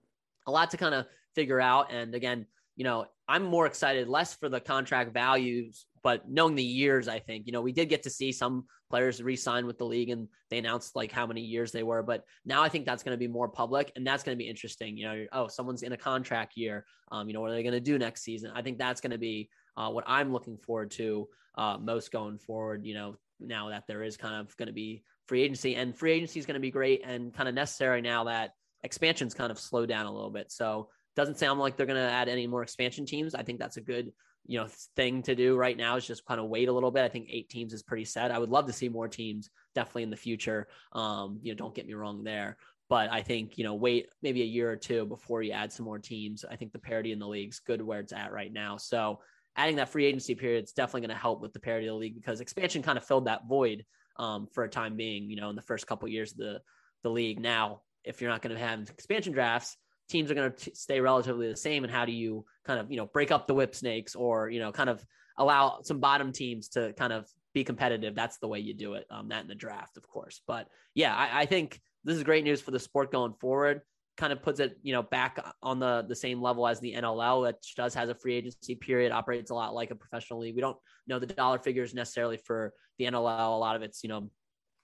A 0.46 0.50
lot 0.50 0.70
to 0.70 0.78
kind 0.78 0.94
of 0.94 1.06
figure 1.34 1.60
out. 1.60 1.92
And 1.92 2.14
again, 2.14 2.46
you 2.76 2.84
know, 2.84 3.06
I'm 3.28 3.44
more 3.44 3.66
excited 3.66 4.08
less 4.08 4.34
for 4.34 4.48
the 4.48 4.60
contract 4.60 5.12
values, 5.12 5.86
but 6.02 6.28
knowing 6.28 6.54
the 6.54 6.62
years, 6.62 7.08
I 7.08 7.18
think, 7.18 7.46
you 7.46 7.52
know, 7.52 7.60
we 7.60 7.72
did 7.72 7.88
get 7.88 8.04
to 8.04 8.10
see 8.10 8.30
some 8.30 8.66
players 8.88 9.22
re-sign 9.22 9.66
with 9.66 9.78
the 9.78 9.84
league 9.84 10.10
and 10.10 10.28
they 10.50 10.58
announced 10.58 10.94
like 10.94 11.10
how 11.10 11.26
many 11.26 11.40
years 11.40 11.72
they 11.72 11.82
were, 11.82 12.02
but 12.02 12.24
now 12.44 12.62
I 12.62 12.68
think 12.68 12.84
that's 12.86 13.02
going 13.02 13.14
to 13.14 13.18
be 13.18 13.26
more 13.26 13.48
public 13.48 13.90
and 13.96 14.06
that's 14.06 14.22
going 14.22 14.36
to 14.36 14.42
be 14.42 14.48
interesting. 14.48 14.96
You 14.96 15.06
know, 15.06 15.26
oh, 15.32 15.48
someone's 15.48 15.82
in 15.82 15.92
a 15.92 15.96
contract 15.96 16.56
year. 16.56 16.84
Um, 17.10 17.26
you 17.28 17.34
know, 17.34 17.40
what 17.40 17.50
are 17.50 17.54
they 17.54 17.62
going 17.62 17.72
to 17.72 17.80
do 17.80 17.98
next 17.98 18.22
season? 18.22 18.52
I 18.54 18.62
think 18.62 18.78
that's 18.78 19.00
going 19.00 19.12
to 19.12 19.18
be 19.18 19.48
uh, 19.76 19.90
what 19.90 20.04
I'm 20.06 20.32
looking 20.32 20.58
forward 20.58 20.90
to 20.92 21.28
uh, 21.56 21.78
most 21.78 22.12
going 22.12 22.38
forward. 22.38 22.84
You 22.84 22.94
know, 22.94 23.16
now 23.40 23.70
that 23.70 23.84
there 23.86 24.02
is 24.02 24.16
kind 24.16 24.34
of 24.34 24.56
going 24.56 24.68
to 24.68 24.72
be 24.72 25.02
free 25.26 25.42
agency 25.42 25.74
and 25.74 25.96
free 25.96 26.12
agency 26.12 26.38
is 26.38 26.46
going 26.46 26.54
to 26.54 26.60
be 26.60 26.70
great 26.70 27.02
and 27.04 27.32
kind 27.34 27.48
of 27.48 27.54
necessary 27.54 28.00
now 28.00 28.24
that 28.24 28.52
expansion's 28.82 29.34
kind 29.34 29.50
of 29.50 29.58
slowed 29.58 29.88
down 29.88 30.06
a 30.06 30.12
little 30.12 30.30
bit. 30.30 30.52
So 30.52 30.88
doesn't 31.16 31.38
sound 31.38 31.60
like 31.60 31.76
they're 31.76 31.86
going 31.86 31.98
to 31.98 32.12
add 32.12 32.28
any 32.28 32.46
more 32.46 32.62
expansion 32.62 33.06
teams. 33.06 33.34
I 33.34 33.42
think 33.42 33.58
that's 33.58 33.76
a 33.76 33.80
good, 33.80 34.12
you 34.46 34.58
know, 34.58 34.66
thing 34.96 35.22
to 35.22 35.34
do 35.34 35.56
right 35.56 35.76
now 35.76 35.96
is 35.96 36.06
just 36.06 36.26
kind 36.26 36.40
of 36.40 36.48
wait 36.48 36.68
a 36.68 36.72
little 36.72 36.90
bit. 36.90 37.04
I 37.04 37.08
think 37.08 37.28
eight 37.30 37.48
teams 37.48 37.72
is 37.72 37.82
pretty 37.82 38.04
set. 38.04 38.30
I 38.30 38.38
would 38.38 38.50
love 38.50 38.66
to 38.66 38.72
see 38.72 38.88
more 38.88 39.08
teams 39.08 39.48
definitely 39.74 40.02
in 40.02 40.10
the 40.10 40.16
future. 40.16 40.68
Um, 40.92 41.38
you 41.42 41.52
know, 41.52 41.56
don't 41.56 41.74
get 41.74 41.86
me 41.86 41.94
wrong 41.94 42.24
there, 42.24 42.56
but 42.88 43.10
I 43.12 43.22
think, 43.22 43.56
you 43.56 43.64
know, 43.64 43.74
wait 43.74 44.08
maybe 44.22 44.42
a 44.42 44.46
year 44.46 44.70
or 44.70 44.76
two 44.76 45.06
before 45.06 45.42
you 45.42 45.52
add 45.52 45.72
some 45.72 45.86
more 45.86 45.98
teams. 45.98 46.44
I 46.44 46.56
think 46.56 46.72
the 46.72 46.78
parity 46.78 47.12
in 47.12 47.18
the 47.18 47.28
league's 47.28 47.60
good 47.60 47.80
where 47.80 48.00
it's 48.00 48.12
at 48.12 48.32
right 48.32 48.52
now. 48.52 48.76
So 48.76 49.20
adding 49.56 49.76
that 49.76 49.88
free 49.88 50.06
agency 50.06 50.34
period 50.34 50.64
is 50.64 50.72
definitely 50.72 51.02
going 51.02 51.16
to 51.16 51.22
help 51.22 51.40
with 51.40 51.52
the 51.52 51.60
parity 51.60 51.86
of 51.86 51.92
the 51.92 51.98
league 51.98 52.14
because 52.14 52.40
expansion 52.40 52.82
kind 52.82 52.98
of 52.98 53.04
filled 53.04 53.26
that 53.26 53.46
void 53.48 53.84
um, 54.16 54.46
for 54.52 54.64
a 54.64 54.68
time 54.68 54.96
being, 54.96 55.30
you 55.30 55.36
know, 55.36 55.50
in 55.50 55.56
the 55.56 55.62
first 55.62 55.86
couple 55.86 56.06
of 56.06 56.12
years 56.12 56.32
of 56.32 56.38
the, 56.38 56.60
the 57.02 57.10
league. 57.10 57.40
Now, 57.40 57.82
if 58.04 58.20
you're 58.20 58.30
not 58.30 58.42
going 58.42 58.54
to 58.54 58.60
have 58.60 58.88
expansion 58.90 59.32
drafts, 59.32 59.76
teams 60.08 60.30
are 60.30 60.34
going 60.34 60.52
to 60.52 60.74
stay 60.74 61.00
relatively 61.00 61.48
the 61.48 61.56
same. 61.56 61.84
And 61.84 61.92
how 61.92 62.04
do 62.04 62.12
you 62.12 62.44
kind 62.64 62.80
of 62.80 62.90
you 62.90 62.96
know 62.96 63.06
break 63.06 63.30
up 63.30 63.46
the 63.46 63.54
whip 63.54 63.74
snakes 63.74 64.14
or 64.14 64.50
you 64.50 64.60
know 64.60 64.72
kind 64.72 64.90
of 64.90 65.04
allow 65.38 65.80
some 65.82 66.00
bottom 66.00 66.32
teams 66.32 66.68
to 66.70 66.92
kind 66.94 67.12
of 67.12 67.28
be 67.52 67.64
competitive? 67.64 68.14
That's 68.14 68.38
the 68.38 68.48
way 68.48 68.58
you 68.58 68.74
do 68.74 68.94
it 68.94 69.06
um, 69.10 69.28
that 69.28 69.42
in 69.42 69.48
the 69.48 69.54
draft 69.54 69.96
of 69.96 70.06
course. 70.06 70.42
But 70.46 70.68
yeah 70.94 71.14
I, 71.14 71.42
I, 71.42 71.46
think 71.46 71.80
this 72.04 72.16
is 72.16 72.22
great 72.22 72.44
news 72.44 72.60
for 72.60 72.70
the 72.70 72.78
sport 72.78 73.10
going 73.10 73.34
forward 73.34 73.80
kind 74.16 74.32
of 74.32 74.42
puts 74.42 74.60
it 74.60 74.78
you 74.82 74.92
know 74.92 75.02
back 75.02 75.44
on 75.62 75.80
the 75.80 76.04
the 76.08 76.14
same 76.14 76.40
level 76.40 76.68
as 76.68 76.78
the 76.80 76.94
nll 76.94 77.42
which 77.42 77.74
does 77.76 77.94
has 77.94 78.08
a 78.08 78.14
free 78.14 78.34
agency 78.34 78.74
period 78.74 79.10
operates 79.10 79.50
a 79.50 79.54
lot 79.54 79.74
like 79.74 79.90
a 79.90 79.94
professional 79.94 80.38
league 80.38 80.54
we 80.54 80.60
don't 80.60 80.76
know 81.08 81.18
the 81.18 81.26
dollar 81.26 81.58
figures 81.58 81.94
necessarily 81.94 82.36
for 82.36 82.72
the 82.98 83.06
nll 83.06 83.48
a 83.54 83.58
lot 83.58 83.74
of 83.74 83.82
it's 83.82 84.04
you 84.04 84.08
know 84.08 84.30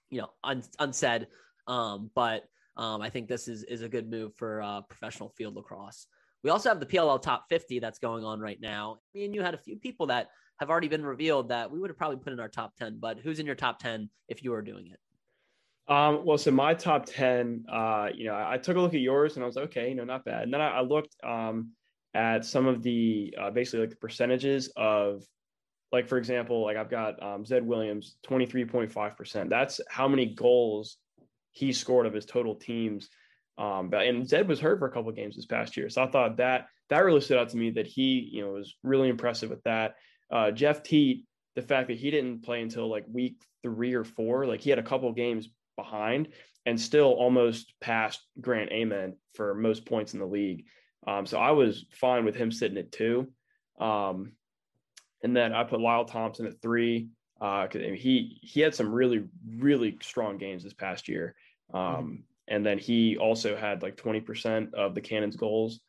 you 0.09 0.19
know 0.19 0.29
un, 0.43 0.61
unsaid 0.79 1.27
um, 1.67 2.11
but 2.15 2.43
um, 2.77 3.01
I 3.01 3.09
think 3.09 3.27
this 3.27 3.47
is 3.47 3.63
is 3.63 3.81
a 3.81 3.89
good 3.89 4.09
move 4.09 4.33
for 4.35 4.61
uh, 4.61 4.81
professional 4.81 5.29
field 5.29 5.55
lacrosse. 5.55 6.07
We 6.43 6.49
also 6.49 6.69
have 6.69 6.79
the 6.79 6.85
PLL 6.85 7.21
Top 7.21 7.45
50 7.49 7.79
that's 7.79 7.99
going 7.99 8.23
on 8.23 8.39
right 8.39 8.59
now. 8.59 8.97
Me 9.13 9.25
and 9.25 9.35
you 9.35 9.41
had 9.41 9.53
a 9.53 9.59
few 9.59 9.77
people 9.77 10.07
that 10.07 10.29
have 10.59 10.69
already 10.69 10.87
been 10.87 11.05
revealed 11.05 11.49
that 11.49 11.69
we 11.69 11.79
would 11.79 11.89
have 11.89 11.97
probably 11.97 12.17
put 12.17 12.33
in 12.33 12.39
our 12.39 12.47
top 12.47 12.75
10. 12.77 12.97
But 12.99 13.19
who's 13.19 13.39
in 13.39 13.45
your 13.45 13.55
top 13.55 13.79
10 13.79 14.09
if 14.27 14.43
you 14.43 14.51
were 14.51 14.61
doing 14.61 14.87
it? 14.87 14.99
Um, 15.91 16.23
well, 16.23 16.37
so 16.37 16.51
my 16.51 16.73
top 16.73 17.05
10, 17.05 17.65
uh, 17.69 18.07
you 18.15 18.23
know, 18.23 18.33
I, 18.33 18.53
I, 18.53 18.57
took 18.57 18.77
a 18.77 18.79
look 18.79 18.93
at 18.93 19.01
yours 19.01 19.35
and 19.35 19.43
I 19.43 19.45
was 19.45 19.57
like, 19.57 19.65
okay, 19.65 19.89
you 19.89 19.95
know, 19.95 20.05
not 20.05 20.23
bad. 20.23 20.43
And 20.43 20.53
then 20.53 20.61
I, 20.61 20.69
I 20.69 20.81
looked 20.83 21.13
um, 21.21 21.71
at 22.13 22.45
some 22.45 22.65
of 22.65 22.81
the 22.81 23.35
uh, 23.37 23.51
basically 23.51 23.81
like 23.81 23.89
the 23.89 23.97
percentages 23.97 24.71
of, 24.77 25.21
like, 25.91 26.07
for 26.07 26.17
example, 26.17 26.63
like 26.63 26.77
I've 26.77 26.89
got 26.89 27.21
um, 27.21 27.45
Zed 27.45 27.67
Williams, 27.67 28.15
23.5%. 28.25 29.49
That's 29.49 29.81
how 29.89 30.07
many 30.07 30.27
goals 30.27 30.95
he 31.51 31.73
scored 31.73 32.05
of 32.05 32.13
his 32.13 32.25
total 32.25 32.55
teams. 32.55 33.09
Um, 33.57 33.93
and 33.93 34.25
Zed 34.25 34.47
was 34.47 34.61
hurt 34.61 34.79
for 34.79 34.87
a 34.87 34.91
couple 34.91 35.09
of 35.09 35.17
games 35.17 35.35
this 35.35 35.45
past 35.45 35.75
year, 35.75 35.89
so 35.89 36.03
I 36.03 36.07
thought 36.07 36.37
that 36.37 36.67
that 36.89 37.03
really 37.03 37.19
stood 37.19 37.37
out 37.37 37.49
to 37.49 37.57
me 37.57 37.69
that 37.71 37.85
he, 37.85 38.29
you 38.31 38.45
know, 38.45 38.53
was 38.53 38.75
really 38.81 39.09
impressive 39.09 39.49
with 39.49 39.61
that. 39.63 39.95
Uh, 40.31 40.51
Jeff 40.51 40.83
Teat, 40.83 41.25
the 41.55 41.61
fact 41.61 41.89
that 41.89 41.97
he 41.97 42.11
didn't 42.11 42.43
play 42.43 42.61
until 42.61 42.89
like 42.89 43.03
week 43.11 43.43
three 43.61 43.93
or 43.93 44.05
four, 44.05 44.45
like 44.45 44.61
he 44.61 44.69
had 44.69 44.79
a 44.79 44.83
couple 44.83 45.09
of 45.09 45.17
games 45.17 45.49
behind 45.75 46.29
and 46.65 46.79
still 46.79 47.11
almost 47.11 47.73
passed 47.81 48.21
Grant 48.39 48.71
Ament 48.71 49.15
for 49.35 49.55
most 49.55 49.85
points 49.85 50.13
in 50.13 50.19
the 50.19 50.25
league. 50.25 50.65
Um, 51.07 51.25
so 51.25 51.39
I 51.39 51.51
was 51.51 51.85
fine 51.91 52.25
with 52.25 52.35
him 52.35 52.51
sitting 52.51 52.77
at 52.77 52.91
two. 52.91 53.27
Um, 53.79 54.33
and 55.23 55.35
then 55.35 55.53
I 55.53 55.63
put 55.63 55.81
Lyle 55.81 56.05
Thompson 56.05 56.45
at 56.45 56.61
three 56.61 57.09
because 57.39 57.69
uh, 57.75 57.95
he 57.95 58.39
he 58.43 58.61
had 58.61 58.75
some 58.75 58.91
really 58.91 59.23
really 59.57 59.97
strong 60.01 60.37
games 60.37 60.63
this 60.63 60.73
past 60.73 61.07
year. 61.07 61.35
Um, 61.73 61.81
mm-hmm. 61.81 62.15
And 62.47 62.65
then 62.65 62.77
he 62.77 63.17
also 63.17 63.55
had 63.55 63.81
like 63.81 63.95
20% 63.95 64.73
of 64.73 64.93
the 64.93 65.01
Cannons 65.01 65.37
goals. 65.37 65.79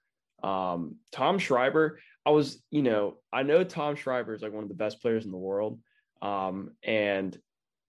Um, 0.44 0.96
Tom 1.10 1.38
Schreiber, 1.38 1.98
I 2.24 2.30
was, 2.30 2.62
you 2.70 2.82
know, 2.82 3.16
I 3.32 3.42
know 3.42 3.64
Tom 3.64 3.96
Schreiber 3.96 4.32
is 4.32 4.42
like 4.42 4.52
one 4.52 4.62
of 4.62 4.68
the 4.68 4.76
best 4.76 5.02
players 5.02 5.24
in 5.24 5.32
the 5.32 5.38
world. 5.38 5.80
Um, 6.20 6.70
and 6.84 7.36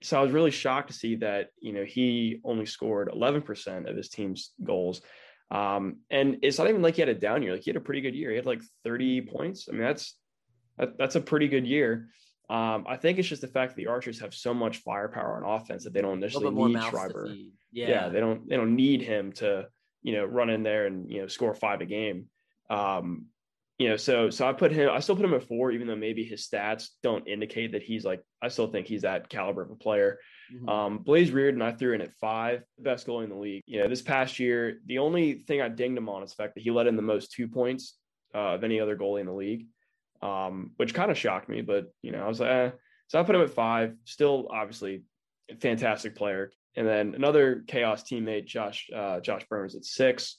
so 0.03 0.19
I 0.19 0.21
was 0.21 0.31
really 0.31 0.51
shocked 0.51 0.89
to 0.89 0.93
see 0.93 1.15
that, 1.17 1.49
you 1.59 1.73
know, 1.73 1.83
he 1.83 2.41
only 2.43 2.65
scored 2.65 3.09
11% 3.09 3.89
of 3.89 3.95
his 3.95 4.09
team's 4.09 4.51
goals. 4.63 5.01
Um, 5.49 5.97
and 6.09 6.37
it's 6.41 6.57
not 6.57 6.69
even 6.69 6.81
like 6.81 6.95
he 6.95 7.01
had 7.01 7.09
a 7.09 7.15
down 7.15 7.41
year. 7.41 7.53
Like 7.53 7.61
he 7.61 7.69
had 7.69 7.77
a 7.77 7.81
pretty 7.81 8.01
good 8.01 8.15
year. 8.15 8.29
He 8.29 8.35
had 8.35 8.45
like 8.45 8.61
30 8.83 9.21
points. 9.21 9.67
I 9.69 9.71
mean, 9.71 9.81
that's, 9.81 10.17
that, 10.77 10.97
that's 10.97 11.15
a 11.15 11.21
pretty 11.21 11.47
good 11.47 11.65
year. 11.65 12.09
Um, 12.49 12.85
I 12.87 12.97
think 12.97 13.17
it's 13.17 13.27
just 13.27 13.41
the 13.41 13.47
fact 13.47 13.71
that 13.71 13.77
the 13.77 13.87
Archers 13.87 14.19
have 14.19 14.33
so 14.33 14.53
much 14.53 14.77
firepower 14.77 15.43
on 15.43 15.61
offense 15.61 15.85
that 15.85 15.93
they 15.93 16.01
don't 16.01 16.19
necessarily 16.19 16.73
need 16.73 16.83
Schreiber. 16.83 17.33
Yeah. 17.71 17.87
yeah, 17.87 18.09
they 18.09 18.19
don't 18.19 18.47
they 18.47 18.57
don't 18.57 18.75
need 18.75 19.01
him 19.01 19.31
to 19.33 19.67
you 20.03 20.13
know 20.13 20.25
run 20.25 20.51
in 20.51 20.61
there 20.61 20.85
and 20.85 21.09
you 21.09 21.21
know 21.21 21.27
score 21.27 21.55
five 21.55 21.81
a 21.81 21.85
game. 21.85 22.27
Um, 22.69 23.27
you 23.83 23.89
know, 23.89 23.97
so 23.97 24.29
so 24.29 24.47
I 24.47 24.53
put 24.53 24.71
him. 24.71 24.89
I 24.89 24.99
still 24.99 25.15
put 25.15 25.25
him 25.25 25.33
at 25.33 25.47
four, 25.47 25.71
even 25.71 25.87
though 25.87 25.95
maybe 25.95 26.23
his 26.23 26.47
stats 26.47 26.89
don't 27.01 27.27
indicate 27.27 27.73
that 27.73 27.83
he's 27.83 28.05
like. 28.05 28.21
I 28.41 28.47
still 28.47 28.67
think 28.67 28.87
he's 28.87 29.03
that 29.03 29.29
caliber 29.29 29.61
of 29.61 29.71
a 29.71 29.75
player. 29.75 30.19
Mm-hmm. 30.53 30.69
Um, 30.69 30.97
Blaze 30.99 31.31
Riorden, 31.31 31.61
I 31.61 31.71
threw 31.71 31.93
in 31.93 32.01
at 32.01 32.13
five, 32.13 32.63
best 32.79 33.07
goalie 33.07 33.23
in 33.23 33.29
the 33.29 33.35
league. 33.35 33.63
You 33.65 33.81
know, 33.81 33.87
this 33.87 34.01
past 34.01 34.39
year, 34.39 34.79
the 34.85 34.99
only 34.99 35.33
thing 35.33 35.61
I 35.61 35.69
dinged 35.69 35.97
him 35.97 36.09
on 36.09 36.23
is 36.23 36.31
the 36.31 36.35
fact 36.35 36.55
that 36.55 36.63
he 36.63 36.71
let 36.71 36.87
in 36.87 36.95
the 36.95 37.01
most 37.01 37.31
two 37.31 37.47
points 37.47 37.97
uh, 38.35 38.55
of 38.55 38.63
any 38.63 38.79
other 38.79 38.97
goalie 38.97 39.21
in 39.21 39.27
the 39.27 39.33
league 39.33 39.67
um, 40.23 40.71
which 40.77 40.93
kind 40.93 41.11
of 41.11 41.17
shocked 41.17 41.49
me. 41.49 41.61
But 41.61 41.91
you 42.01 42.11
know, 42.11 42.23
I 42.23 42.27
was 42.27 42.39
like, 42.39 42.49
eh. 42.49 42.71
so 43.07 43.19
I 43.19 43.23
put 43.23 43.35
him 43.35 43.41
at 43.41 43.49
five. 43.49 43.95
Still, 44.05 44.47
obviously, 44.49 45.03
fantastic 45.59 46.15
player. 46.15 46.51
And 46.75 46.87
then 46.87 47.13
another 47.13 47.63
chaos 47.67 48.03
teammate, 48.03 48.45
Josh 48.45 48.89
uh, 48.95 49.19
Josh 49.19 49.45
Burns 49.49 49.75
at 49.75 49.85
six. 49.85 50.37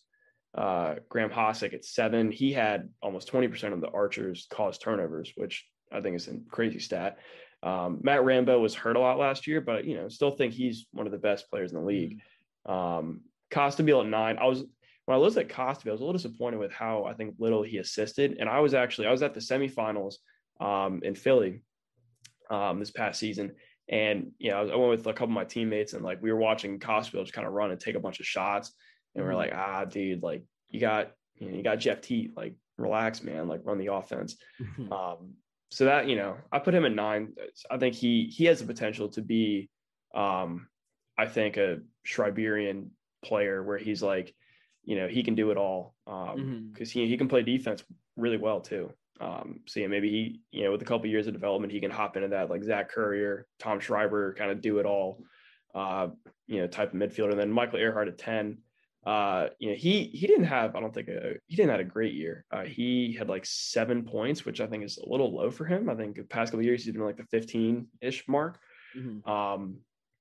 Uh, 0.54 0.96
Graham 1.08 1.30
Hossack 1.30 1.75
at 1.75 1.84
seven. 1.84 2.30
He 2.30 2.52
had 2.52 2.88
almost 3.02 3.30
20% 3.32 3.73
of 3.73 3.80
the 3.80 3.90
Archers 3.90 4.46
caused 4.50 4.80
turnovers, 4.82 5.32
which 5.37 5.66
I 5.92 6.00
think 6.00 6.16
is 6.16 6.28
a 6.28 6.38
crazy 6.50 6.78
stat. 6.78 7.18
Um, 7.62 8.00
Matt 8.02 8.25
Rambo 8.25 8.61
was 8.61 8.75
hurt 8.75 8.96
a 8.96 9.00
lot 9.00 9.18
last 9.18 9.46
year, 9.46 9.61
but 9.61 9.84
you 9.84 9.96
know, 9.96 10.08
still 10.08 10.30
think 10.30 10.52
he's 10.52 10.87
one 10.92 11.06
of 11.06 11.12
the 11.12 11.18
best 11.18 11.50
players 11.50 11.73
in 11.73 11.78
the 11.78 11.84
league. 11.84 12.20
Mm-hmm. 12.68 12.73
Um, 12.73 13.20
Costabile 13.50 14.02
at 14.02 14.08
nine. 14.08 14.38
I 14.38 14.46
was 14.46 14.64
when 15.06 15.16
I 15.16 15.20
looked 15.20 15.37
at 15.37 15.49
Cosby, 15.49 15.90
I 15.90 15.92
was 15.92 16.00
a 16.00 16.04
little 16.04 16.18
disappointed 16.18 16.58
with 16.58 16.73
how 16.73 17.04
I 17.04 17.12
think 17.14 17.34
little 17.38 17.62
he 17.62 17.78
assisted. 17.78 18.37
And 18.40 18.49
I 18.49 18.61
was 18.61 18.75
actually 18.75 19.06
I 19.06 19.11
was 19.11 19.23
at 19.23 19.34
the 19.34 19.40
semifinals 19.40 20.14
um, 20.61 21.00
in 21.02 21.14
Philly 21.14 21.61
um, 22.50 22.78
this 22.78 22.90
past 22.90 23.20
season, 23.20 23.52
and 23.88 24.32
you 24.38 24.50
know 24.50 24.61
I 24.61 24.76
went 24.76 24.90
with 24.90 25.06
a 25.06 25.12
couple 25.12 25.26
of 25.26 25.30
my 25.30 25.44
teammates, 25.44 25.92
and 25.92 26.04
like 26.04 26.23
we 26.23 26.32
were 26.32 26.38
watching 26.38 26.80
Cosby 26.80 27.20
just 27.20 27.32
kind 27.32 27.46
of 27.46 27.52
run 27.52 27.70
and 27.70 27.80
take 27.80 27.96
a 27.96 28.00
bunch 28.00 28.20
of 28.20 28.26
shots, 28.26 28.73
and 29.14 29.25
we 29.25 29.28
are 29.30 29.33
mm-hmm. 29.33 29.38
like, 29.38 29.52
ah, 29.54 29.85
dude, 29.85 30.23
like 30.23 30.44
you 30.68 30.80
got 30.80 31.12
you 31.37 31.50
know 31.50 31.56
you 31.56 31.62
got 31.62 31.76
Jeff 31.76 32.00
Teat, 32.00 32.37
like 32.37 32.54
relax, 32.78 33.23
man, 33.23 33.49
like 33.49 33.61
run 33.64 33.78
the 33.78 33.92
offense. 33.92 34.37
Mm-hmm. 34.61 34.92
Um, 34.92 35.35
so 35.71 35.87
that 35.87 36.09
you 36.09 36.16
know 36.16 36.37
I 36.52 36.59
put 36.59 36.75
him 36.75 36.85
at 36.85 36.94
nine. 36.94 37.35
I 37.71 37.78
think 37.78 37.94
he 37.94 38.25
he 38.26 38.44
has 38.47 38.61
the 38.61 38.66
potential 38.66 39.09
to 39.11 39.23
be, 39.23 39.71
um, 40.14 40.68
I 41.18 41.26
think 41.26 41.56
a 41.56 41.78
Schreiberian 42.06 42.90
player 43.23 43.62
where 43.62 43.78
he's 43.78 44.02
like 44.02 44.35
you 44.85 44.97
know, 44.97 45.09
he 45.09 45.23
can 45.23 45.35
do 45.35 45.50
it 45.50 45.56
all 45.56 45.94
because 46.04 46.35
um, 46.35 46.73
mm-hmm. 46.75 46.85
he, 46.85 47.09
he 47.09 47.16
can 47.16 47.28
play 47.28 47.42
defense 47.42 47.83
really 48.16 48.37
well 48.37 48.61
too. 48.61 48.92
Um, 49.21 49.61
so 49.66 49.80
yeah, 49.80 49.87
maybe 49.87 50.11
he, 50.11 50.40
you 50.50 50.64
know, 50.64 50.73
with 50.73 50.83
a 50.83 50.85
couple 50.85 51.06
years 51.06 51.26
of 51.26 51.33
development, 51.33 51.73
he 51.73 51.80
can 51.80 51.90
hop 51.90 52.16
into 52.16 52.28
that 52.28 52.50
like 52.50 52.64
Zach 52.64 52.90
Currier, 52.90 53.47
Tom 53.59 53.80
Schreiber, 53.80 54.35
kind 54.35 54.50
of 54.50 54.61
do 54.61 54.78
it 54.78 54.87
all, 54.87 55.23
uh, 55.75 56.09
you 56.47 56.61
know, 56.61 56.66
type 56.66 56.92
of 56.92 57.00
midfielder. 57.00 57.30
And 57.30 57.40
then 57.40 57.50
Michael 57.50 57.78
Ehrhardt 57.78 58.09
at 58.09 58.18
10, 58.18 58.59
uh, 59.06 59.49
you 59.58 59.70
know, 59.70 59.76
he, 59.76 60.04
he 60.04 60.26
didn't 60.26 60.44
have, 60.44 60.75
I 60.75 60.80
don't 60.80 60.94
think 60.94 61.08
a, 61.08 61.34
he 61.46 61.56
didn't 61.56 61.70
have 61.70 61.80
a 61.80 61.84
great 61.84 62.14
year. 62.14 62.44
Uh, 62.50 62.62
he 62.62 63.14
had 63.18 63.28
like 63.28 63.44
seven 63.44 64.04
points, 64.04 64.44
which 64.44 64.61
I 64.61 64.66
think 64.66 64.84
is 64.84 64.99
a 64.99 65.08
little 65.08 65.34
low 65.34 65.50
for 65.50 65.66
him. 65.66 65.90
I 65.90 65.94
think 65.94 66.16
the 66.16 66.25
past 66.25 66.52
couple 66.52 66.64
years, 66.64 66.84
he's 66.84 66.94
been 66.94 67.04
like 67.04 67.18
the 67.18 67.25
15 67.25 67.87
ish 68.00 68.26
mark. 68.28 68.58
Mm-hmm. 68.96 69.28
Um, 69.30 69.76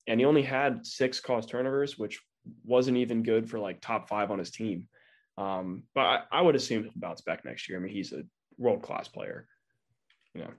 and 0.07 0.19
he 0.19 0.25
only 0.25 0.41
had 0.41 0.85
six 0.85 1.19
cause 1.19 1.45
turnovers, 1.45 1.97
which 1.97 2.21
wasn't 2.65 2.97
even 2.97 3.23
good 3.23 3.49
for 3.49 3.57
like 3.59 3.79
top 3.79 4.09
five 4.09 4.31
on 4.31 4.39
his 4.39 4.51
team. 4.51 4.87
Um, 5.37 5.83
but 5.95 6.01
I, 6.01 6.19
I 6.31 6.41
would 6.41 6.55
assume 6.55 6.83
he'll 6.83 6.91
bounce 6.95 7.21
back 7.21 7.45
next 7.45 7.69
year. 7.69 7.77
I 7.77 7.81
mean, 7.81 7.93
he's 7.93 8.11
a 8.11 8.23
world 8.57 8.81
class 8.81 9.07
player. 9.07 9.47
You 10.33 10.41
know. 10.41 10.51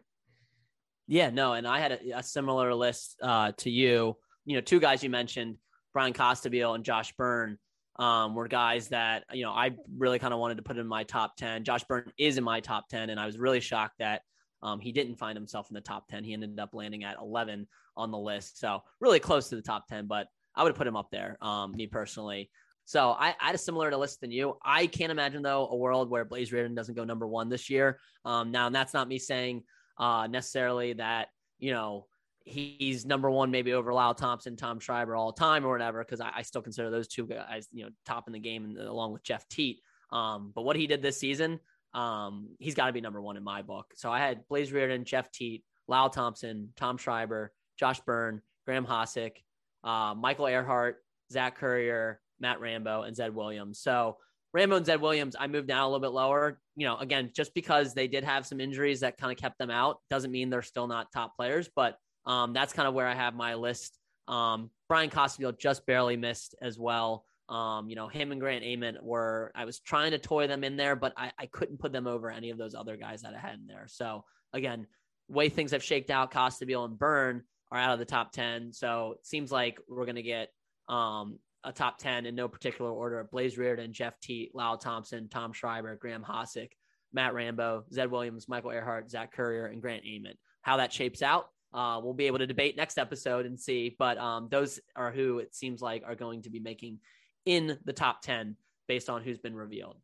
Yeah, 1.07 1.31
no, 1.31 1.52
and 1.52 1.66
I 1.66 1.81
had 1.81 1.93
a, 1.93 2.19
a 2.19 2.23
similar 2.23 2.75
list 2.75 3.19
uh, 3.23 3.52
to 3.59 3.71
you. 3.71 4.16
You 4.47 4.57
know, 4.57 4.61
two 4.62 4.81
guys 4.81 5.02
you 5.02 5.11
mentioned, 5.11 5.59
Bryan 5.93 6.14
Costabile 6.14 6.75
and 6.75 6.85
Josh 6.85 7.12
Byrne, 7.16 7.59
um, 7.97 8.35
were 8.35 8.49
guys 8.49 8.89
that 8.89 9.25
you 9.33 9.43
know 9.45 9.53
I 9.53 9.73
really 9.97 10.19
kind 10.19 10.35
of 10.35 10.41
wanted 10.41 10.57
to 10.57 10.63
put 10.63 10.77
in 10.77 10.87
my 10.87 11.05
top 11.05 11.37
ten. 11.37 11.65
Josh 11.65 11.85
Byrne 11.85 12.13
is 12.19 12.39
in 12.39 12.45
my 12.45 12.61
top 12.61 12.89
ten, 12.89 13.11
and 13.11 13.21
I 13.21 13.27
was 13.27 13.39
really 13.39 13.61
shocked 13.61 13.99
that 13.99 14.23
um, 14.63 14.81
he 14.81 14.93
didn't 14.93 15.17
find 15.17 15.37
himself 15.37 15.69
in 15.71 15.75
the 15.75 15.81
top 15.81 16.09
ten. 16.09 16.25
He 16.25 16.33
ended 16.33 16.59
up 16.59 16.75
landing 16.75 17.05
at 17.05 17.19
eleven 17.19 17.67
on 17.97 18.11
the 18.11 18.19
list, 18.19 18.59
so 18.59 18.83
really 19.01 19.21
close 19.21 19.49
to 19.49 19.57
the 19.57 19.63
top 19.63 19.87
ten, 19.87 20.07
but 20.07 20.27
I 20.57 20.63
would 20.63 20.75
put 20.75 20.87
him 20.87 20.97
up 20.97 21.11
there, 21.11 21.37
um, 21.41 21.73
me 21.73 21.87
personally. 21.87 22.51
So 22.85 23.11
I, 23.13 23.35
I, 23.41 23.47
had 23.47 23.55
a 23.55 23.59
similar 23.59 23.95
list 23.97 24.21
than 24.21 24.31
you. 24.31 24.59
I 24.63 24.87
can't 24.87 25.11
imagine 25.11 25.43
though 25.43 25.69
a 25.69 25.77
world 25.77 26.11
where 26.11 26.25
Blaze 26.25 26.51
Riorden 26.51 26.77
doesn't 26.77 26.95
go 26.95 27.05
number 27.05 27.27
one 27.27 27.49
this 27.49 27.71
year. 27.71 27.99
Um, 28.25 28.51
now 28.51 28.67
and 28.67 28.75
that's 28.75 28.93
not 28.93 29.09
me 29.09 29.19
saying 29.19 29.63
uh, 29.99 30.27
necessarily 30.27 30.93
that 30.95 31.29
you 31.59 31.73
know 31.73 32.07
he's 32.45 33.07
number 33.07 33.31
one 33.31 33.51
maybe 33.51 33.73
over 33.73 33.93
Lyle 33.93 34.15
Thompson, 34.15 34.57
Tom 34.57 34.79
Schreiber 34.79 35.17
all 35.17 35.33
time 35.33 35.65
or 35.65 35.71
whatever 35.71 36.05
because 36.05 36.21
I, 36.21 36.31
I, 36.37 36.43
still 36.43 36.61
consider 36.61 36.91
those 36.91 37.09
two 37.09 37.27
guys 37.27 37.69
you 37.73 37.85
know 37.85 37.91
top 38.05 38.27
in 38.27 38.35
the 38.35 38.39
game 38.39 38.65
and, 38.65 38.79
along 38.79 39.13
with 39.13 39.23
Jeff 39.23 39.49
Teat. 39.49 39.81
Um, 40.13 40.53
but 40.55 40.63
what 40.63 40.77
he 40.77 40.87
did 40.87 41.03
this 41.03 41.19
season, 41.19 41.59
um, 41.95 42.51
he's 42.59 42.75
got 42.75 42.87
to 42.87 42.93
be 42.93 43.01
number 43.01 43.21
one 43.21 43.37
in 43.37 43.43
my 43.43 43.63
book. 43.63 43.93
So 43.97 44.13
I 44.13 44.19
had 44.19 44.47
Blaze 44.49 44.71
Riorden, 44.71 45.05
Jeff 45.05 45.31
Teat, 45.33 45.65
Lyle 45.89 46.11
Thompson, 46.11 46.71
Tom 46.77 46.99
Schreiber, 46.99 47.53
Josh 47.79 48.01
Byrne, 48.01 48.43
Graham 48.67 48.87
Hossack, 48.87 49.43
uh, 49.83 50.15
Michael 50.15 50.47
Ehrhardt, 50.47 50.95
Zach 51.33 51.57
Currier, 51.57 52.21
Matt 52.41 52.61
Rambo, 52.61 53.03
and 53.03 53.17
Zed 53.17 53.35
Williams. 53.35 53.79
So 53.81 54.19
Rambo 54.53 54.77
and 54.77 54.87
Zed 54.87 55.01
Williams, 55.01 55.35
I 55.39 55.47
moved 55.47 55.69
down 55.69 55.83
a 55.83 55.87
little 55.87 56.01
bit 56.01 56.13
lower. 56.13 56.61
You 56.77 56.87
know, 56.87 56.97
again, 56.99 57.31
just 57.35 57.55
because 57.55 57.95
they 57.95 58.07
did 58.07 58.23
have 58.23 58.47
some 58.47 58.61
injuries 58.61 59.01
that 59.01 59.19
kind 59.19 59.33
of 59.33 59.39
kept 59.39 59.59
them 59.59 59.71
out 59.71 59.99
doesn't 60.11 60.31
mean 60.31 60.51
they're 60.51 60.63
still 60.63 60.87
not 60.87 61.11
top 61.13 61.37
players. 61.37 61.69
But 61.75 61.99
um, 62.26 62.52
that's 62.52 62.73
kind 62.73 62.88
of 62.88 62.95
where 62.95 63.07
I 63.07 63.14
have 63.14 63.35
my 63.35 63.54
list. 63.54 63.99
Um, 64.28 64.71
Bryan 64.88 65.11
Costabile 65.11 65.59
just 65.59 65.87
barely 65.87 66.16
missed 66.16 66.54
as 66.62 66.78
well. 66.78 67.25
Um, 67.49 67.88
you 67.90 67.97
know, 67.97 68.09
him 68.09 68.33
and 68.33 68.40
Grant 68.40 68.64
Ament 68.64 69.02
were, 69.02 69.52
I 69.54 69.66
was 69.66 69.81
trying 69.81 70.12
to 70.12 70.19
toy 70.19 70.47
them 70.47 70.64
in 70.64 70.76
there, 70.76 70.97
but 70.97 71.12
I, 71.16 71.33
I 71.38 71.47
couldn't 71.47 71.78
put 71.78 71.93
them 71.93 72.07
over 72.07 72.31
any 72.31 72.50
of 72.50 72.57
those 72.57 72.75
other 72.75 72.97
guys 72.97 73.23
that 73.23 73.35
I 73.35 73.38
had 73.38 73.54
in 73.54 73.66
there. 73.66 73.85
So 73.87 74.25
again, 74.52 74.87
way 75.28 75.50
things 75.50 75.73
have 75.73 75.83
shaked 75.83 76.11
out, 76.11 76.33
Costabile 76.33 76.87
and 76.87 76.99
Byrne, 76.99 77.43
are 77.71 77.78
out 77.78 77.93
of 77.93 77.99
the 77.99 78.04
top 78.04 78.33
10. 78.33 78.73
So 78.73 79.16
it 79.19 79.26
seems 79.26 79.52
like 79.52 79.78
we're 79.88 80.07
going 80.07 80.16
to 80.16 80.23
get 80.23 80.49
um, 80.88 81.38
a 81.64 81.73
top 81.73 81.99
10 81.99 82.25
in 82.25 82.35
no 82.35 82.49
particular 82.49 82.90
order. 82.90 83.26
Blaze 83.31 83.57
Riorden, 83.57 83.90
Jeff 83.90 84.19
Teat, 84.21 84.52
Lyle 84.54 84.78
Thompson, 84.78 85.28
Tom 85.28 85.52
Schreiber, 85.52 85.97
Graham 85.97 86.23
Hossack, 86.23 86.71
Matt 87.12 87.35
Rambo, 87.35 87.85
Zed 87.93 88.11
Williams, 88.11 88.49
Michael 88.49 88.71
Ehrhardt, 88.71 89.11
Zach 89.11 89.33
Currier, 89.33 89.66
and 89.66 89.83
Grant 89.83 90.04
Ament. 90.04 90.38
How 90.62 90.78
that 90.78 90.93
shapes 90.93 91.21
out, 91.21 91.49
uh, 91.75 92.00
we'll 92.02 92.14
be 92.14 92.26
able 92.26 92.38
to 92.38 92.47
debate 92.47 92.76
next 92.76 92.99
episode 92.99 93.45
and 93.45 93.59
see. 93.59 93.95
But 93.99 94.16
um, 94.19 94.49
those 94.50 94.81
are 94.97 95.11
who 95.11 95.38
it 95.40 95.54
seems 95.54 95.83
like 95.83 96.02
are 96.07 96.14
going 96.14 96.43
to 96.43 96.50
be 96.50 96.61
making 96.61 97.00
in 97.45 97.78
the 97.85 97.93
top 97.93 98.23
10 98.23 98.57
based 98.88 99.11
on 99.11 99.23
who's 99.23 99.38
been 99.38 99.54
revealed. 99.54 99.97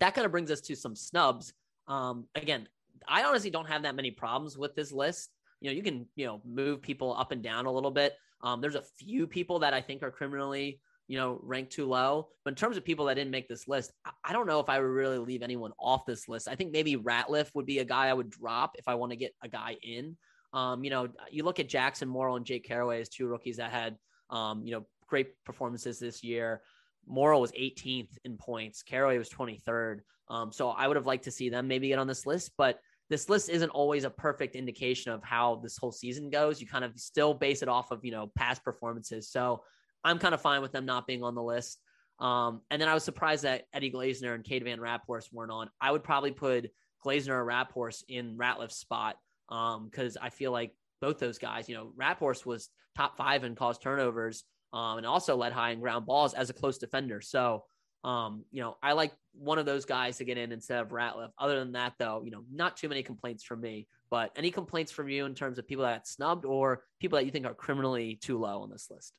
That 0.00 0.14
kind 0.14 0.24
of 0.24 0.30
brings 0.30 0.50
us 0.50 0.60
to 0.62 0.76
some 0.76 0.94
snubs. 0.94 1.52
Um, 1.88 2.26
again, 2.34 2.68
I 3.08 3.24
honestly 3.24 3.50
don't 3.50 3.68
have 3.68 3.82
that 3.82 3.94
many 3.94 4.10
problems 4.10 4.56
with 4.56 4.74
this 4.74 4.92
list 4.92 5.30
you 5.64 5.70
know, 5.70 5.76
you 5.76 5.82
can, 5.82 6.06
you 6.14 6.26
know, 6.26 6.42
move 6.44 6.82
people 6.82 7.16
up 7.16 7.32
and 7.32 7.42
down 7.42 7.64
a 7.64 7.72
little 7.72 7.90
bit. 7.90 8.14
Um, 8.42 8.60
there's 8.60 8.74
a 8.74 8.82
few 8.82 9.26
people 9.26 9.60
that 9.60 9.72
I 9.72 9.80
think 9.80 10.02
are 10.02 10.10
criminally, 10.10 10.78
you 11.08 11.16
know, 11.16 11.40
ranked 11.42 11.72
too 11.72 11.86
low. 11.86 12.28
But 12.44 12.50
in 12.50 12.54
terms 12.56 12.76
of 12.76 12.84
people 12.84 13.06
that 13.06 13.14
didn't 13.14 13.30
make 13.30 13.48
this 13.48 13.66
list, 13.66 13.90
I 14.22 14.34
don't 14.34 14.46
know 14.46 14.60
if 14.60 14.68
I 14.68 14.78
would 14.78 14.86
really 14.86 15.16
leave 15.16 15.42
anyone 15.42 15.72
off 15.80 16.04
this 16.04 16.28
list. 16.28 16.48
I 16.48 16.54
think 16.54 16.72
maybe 16.72 16.96
Ratliff 16.96 17.48
would 17.54 17.64
be 17.64 17.78
a 17.78 17.84
guy 17.84 18.08
I 18.08 18.12
would 18.12 18.28
drop 18.28 18.72
if 18.78 18.86
I 18.88 18.94
want 18.96 19.12
to 19.12 19.16
get 19.16 19.32
a 19.42 19.48
guy 19.48 19.76
in. 19.82 20.18
Um, 20.54 20.84
you 20.84 20.90
know, 20.90 21.08
you 21.30 21.42
look 21.44 21.58
at 21.58 21.68
Jackson 21.68 22.08
Morrill 22.08 22.36
and 22.36 22.46
Jake 22.46 22.64
Carraway 22.64 23.00
as 23.00 23.08
two 23.08 23.26
rookies 23.26 23.56
that 23.56 23.72
had, 23.72 23.96
um, 24.30 24.64
you 24.64 24.72
know, 24.72 24.86
great 25.08 25.32
performances 25.44 25.98
this 25.98 26.22
year. 26.22 26.62
Morrill 27.06 27.40
was 27.40 27.52
18th 27.52 28.16
in 28.24 28.36
points. 28.36 28.82
Carraway 28.82 29.18
was 29.18 29.28
23rd. 29.28 30.00
Um, 30.28 30.52
so 30.52 30.70
I 30.70 30.86
would 30.86 30.96
have 30.96 31.06
liked 31.06 31.24
to 31.24 31.30
see 31.30 31.48
them 31.48 31.68
maybe 31.68 31.88
get 31.88 31.98
on 31.98 32.06
this 32.06 32.24
list, 32.24 32.52
but 32.56 32.78
this 33.10 33.28
list 33.28 33.50
isn't 33.50 33.68
always 33.70 34.04
a 34.04 34.10
perfect 34.10 34.54
indication 34.56 35.12
of 35.12 35.22
how 35.22 35.56
this 35.56 35.76
whole 35.76 35.92
season 35.92 36.30
goes. 36.30 36.60
You 36.60 36.66
kind 36.66 36.84
of 36.84 36.98
still 36.98 37.34
base 37.34 37.60
it 37.60 37.68
off 37.68 37.90
of, 37.90 38.04
you 38.04 38.12
know, 38.12 38.30
past 38.34 38.64
performances. 38.64 39.28
So 39.28 39.62
I'm 40.04 40.18
kind 40.18 40.34
of 40.34 40.40
fine 40.40 40.62
with 40.62 40.72
them 40.72 40.86
not 40.86 41.06
being 41.06 41.22
on 41.22 41.34
the 41.34 41.42
list. 41.42 41.80
Um, 42.20 42.62
and 42.70 42.80
then 42.80 42.88
I 42.88 42.94
was 42.94 43.04
surprised 43.04 43.42
that 43.42 43.64
Eddie 43.74 43.90
Glazner 43.90 44.34
and 44.34 44.44
Cade 44.44 44.64
Van 44.64 44.78
Raaphorst 44.78 45.32
weren't 45.32 45.50
on. 45.50 45.68
I 45.80 45.90
would 45.90 46.04
probably 46.04 46.30
put 46.30 46.70
Glazner 47.04 47.30
or 47.30 47.44
Raaphorst 47.44 48.04
in 48.08 48.36
Ratliff's 48.38 48.76
spot 48.76 49.16
because 49.48 50.16
um, 50.16 50.22
I 50.22 50.30
feel 50.30 50.52
like 50.52 50.74
both 51.00 51.18
those 51.18 51.38
guys, 51.38 51.68
you 51.68 51.74
know, 51.74 51.92
Raaphorst 51.98 52.46
was 52.46 52.70
top 52.96 53.16
five 53.16 53.44
and 53.44 53.56
caused 53.56 53.82
turnovers 53.82 54.44
um, 54.72 54.98
and 54.98 55.06
also 55.06 55.36
led 55.36 55.52
high 55.52 55.70
in 55.70 55.80
ground 55.80 56.06
balls 56.06 56.34
as 56.34 56.50
a 56.50 56.52
close 56.52 56.78
defender. 56.78 57.20
So, 57.20 57.64
um, 58.02 58.44
you 58.50 58.62
know, 58.62 58.76
I 58.82 58.92
like 58.92 59.12
one 59.32 59.58
of 59.58 59.66
those 59.66 59.84
guys 59.84 60.18
to 60.18 60.24
get 60.24 60.38
in 60.38 60.52
instead 60.52 60.80
of 60.80 60.88
Ratliff. 60.88 61.30
Other 61.38 61.58
than 61.58 61.72
that, 61.72 61.94
though, 61.98 62.22
you 62.24 62.30
know, 62.30 62.44
not 62.52 62.76
too 62.76 62.88
many 62.88 63.02
complaints 63.02 63.44
from 63.44 63.60
me. 63.60 63.86
But 64.10 64.30
any 64.36 64.50
complaints 64.50 64.92
from 64.92 65.08
you 65.08 65.24
in 65.26 65.34
terms 65.34 65.58
of 65.58 65.66
people 65.66 65.84
that 65.84 66.06
snubbed 66.06 66.44
or 66.44 66.84
people 67.00 67.18
that 67.18 67.24
you 67.24 67.30
think 67.30 67.46
are 67.46 67.54
criminally 67.54 68.16
too 68.16 68.38
low 68.38 68.62
on 68.62 68.70
this 68.70 68.88
list? 68.90 69.18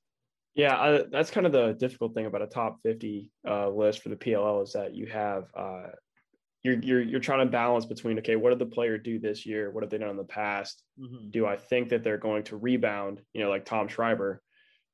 Yeah, 0.54 0.76
I, 0.76 1.04
that's 1.12 1.32
kind 1.32 1.46
of 1.46 1.52
the 1.52 1.74
difficult 1.74 2.14
thing 2.14 2.28
about 2.28 2.42
a 2.42 2.48
top 2.48 2.80
50 2.84 3.30
uh, 3.48 3.70
list 3.70 4.02
for 4.02 4.10
the 4.10 4.16
PLL 4.16 4.64
is 4.64 4.72
that 4.74 4.96
you 4.96 5.08
have 5.08 5.46
uh, 5.58 5.88
you're 6.66 6.80
you're 6.80 7.02
you're 7.02 7.20
trying 7.20 7.46
to 7.46 7.52
balance 7.52 7.86
between 7.86 8.18
okay, 8.18 8.36
what 8.36 8.50
did 8.50 8.58
the 8.58 8.66
player 8.66 8.98
do 8.98 9.20
this 9.20 9.46
year? 9.46 9.70
What 9.70 9.84
have 9.84 9.92
they 9.92 10.00
done 10.00 10.10
in 10.10 10.18
the 10.18 10.24
past? 10.24 10.82
Mm-hmm. 11.00 11.30
Do 11.30 11.46
I 11.46 11.58
think 11.58 11.90
that 11.90 12.04
they're 12.04 12.18
going 12.18 12.44
to 12.46 12.58
rebound? 12.58 13.22
You 13.34 13.44
know, 13.44 13.52
like 13.52 13.66
Tom 13.66 13.88
Schreiber 13.88 14.42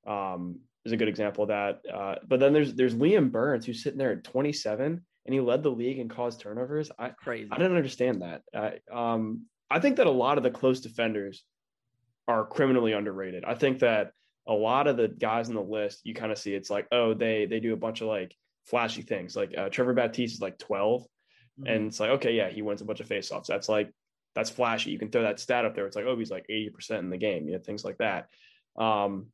um, 0.05 0.59
is 0.83 0.91
a 0.91 0.97
good 0.97 1.07
example 1.07 1.43
of 1.43 1.47
that. 1.47 1.81
Uh, 1.89 2.15
but 2.27 2.41
then 2.41 2.51
there's 2.51 2.73
there's 2.73 2.93
Liam 2.93 3.31
Byrnes 3.31 3.65
who's 3.65 3.81
sitting 3.81 3.97
there 3.97 4.11
at 4.11 4.25
27 4.25 5.01
and 5.25 5.33
he 5.33 5.39
led 5.39 5.63
the 5.63 5.69
league 5.69 5.99
and 5.99 6.09
caused 6.09 6.41
turnovers. 6.41 6.91
I 6.99 7.09
crazy. 7.09 7.47
I 7.49 7.57
didn't 7.57 7.77
understand 7.77 8.21
that. 8.21 8.41
I 8.53 8.79
um 8.91 9.45
I 9.69 9.79
think 9.79 9.95
that 9.95 10.07
a 10.07 10.11
lot 10.11 10.37
of 10.37 10.43
the 10.43 10.51
close 10.51 10.81
defenders 10.81 11.45
are 12.27 12.45
criminally 12.45 12.91
underrated. 12.91 13.45
I 13.45 13.55
think 13.55 13.79
that 13.79 14.11
a 14.45 14.53
lot 14.53 14.87
of 14.87 14.97
the 14.97 15.07
guys 15.07 15.47
on 15.47 15.55
the 15.55 15.61
list, 15.61 16.01
you 16.03 16.13
kind 16.13 16.33
of 16.33 16.37
see 16.37 16.53
it's 16.53 16.69
like, 16.69 16.87
oh, 16.91 17.13
they 17.13 17.45
they 17.45 17.61
do 17.61 17.71
a 17.71 17.77
bunch 17.77 18.01
of 18.01 18.09
like 18.09 18.35
flashy 18.65 19.03
things. 19.03 19.37
Like 19.37 19.57
uh, 19.57 19.69
Trevor 19.69 19.93
Baptiste 19.93 20.35
is 20.35 20.41
like 20.41 20.57
12, 20.57 21.05
mm-hmm. 21.61 21.67
and 21.67 21.87
it's 21.87 21.99
like, 21.99 22.11
okay, 22.11 22.33
yeah, 22.33 22.49
he 22.49 22.61
wins 22.61 22.81
a 22.81 22.85
bunch 22.85 22.99
of 22.99 23.07
faceoffs. 23.07 23.47
That's 23.47 23.69
like 23.69 23.91
that's 24.35 24.49
flashy. 24.49 24.91
You 24.91 24.99
can 24.99 25.09
throw 25.09 25.23
that 25.23 25.39
stat 25.39 25.65
up 25.65 25.75
there. 25.75 25.85
It's 25.85 25.95
like, 25.95 26.05
oh, 26.05 26.17
he's 26.17 26.31
like 26.31 26.45
80% 26.49 26.99
in 26.99 27.09
the 27.09 27.17
game, 27.17 27.47
you 27.47 27.53
know, 27.53 27.59
things 27.59 27.83
like 27.83 27.97
that. 27.97 28.27
Um, 28.77 29.27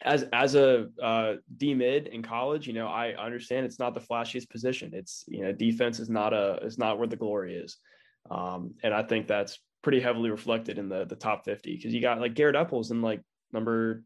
as 0.00 0.24
as 0.32 0.54
a 0.54 0.88
uh, 1.02 1.34
D 1.56 1.74
mid 1.74 2.08
in 2.08 2.22
college, 2.22 2.66
you 2.66 2.72
know, 2.72 2.86
I 2.86 3.14
understand 3.14 3.64
it's 3.64 3.78
not 3.78 3.94
the 3.94 4.00
flashiest 4.00 4.50
position. 4.50 4.90
It's 4.92 5.24
you 5.28 5.42
know, 5.42 5.52
defense 5.52 5.98
is 5.98 6.10
not 6.10 6.32
a 6.32 6.58
is 6.62 6.78
not 6.78 6.98
where 6.98 7.06
the 7.06 7.16
glory 7.16 7.56
is, 7.56 7.76
um, 8.30 8.74
and 8.82 8.92
I 8.92 9.02
think 9.02 9.26
that's 9.26 9.58
pretty 9.82 10.00
heavily 10.00 10.30
reflected 10.30 10.78
in 10.78 10.88
the 10.88 11.04
the 11.04 11.16
top 11.16 11.44
50 11.44 11.76
because 11.76 11.94
you 11.94 12.00
got 12.00 12.20
like 12.20 12.34
Garrett 12.34 12.56
Epples 12.56 12.90
in 12.90 13.02
like 13.02 13.22
number 13.52 14.02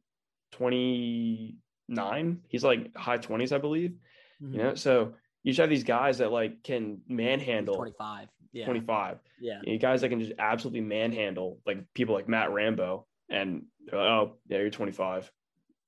29. 0.52 2.40
He's 2.48 2.64
like 2.64 2.94
high 2.96 3.18
20s, 3.18 3.52
I 3.52 3.58
believe. 3.58 3.94
Mm-hmm. 4.42 4.54
You 4.54 4.62
know, 4.62 4.74
so 4.74 5.14
you 5.42 5.52
just 5.52 5.60
have 5.60 5.70
these 5.70 5.84
guys 5.84 6.18
that 6.18 6.32
like 6.32 6.62
can 6.62 7.00
manhandle 7.08 7.76
25. 7.76 8.28
Yeah. 8.52 8.64
25. 8.64 9.18
Yeah. 9.40 9.60
You 9.62 9.78
guys 9.78 10.00
that 10.00 10.08
can 10.08 10.20
just 10.20 10.32
absolutely 10.38 10.80
manhandle 10.80 11.60
like 11.66 11.78
people 11.94 12.14
like 12.14 12.28
Matt 12.28 12.52
Rambo 12.52 13.06
and 13.30 13.64
like, 13.86 13.94
oh, 13.94 14.36
yeah, 14.48 14.58
you're 14.58 14.70
25. 14.70 15.30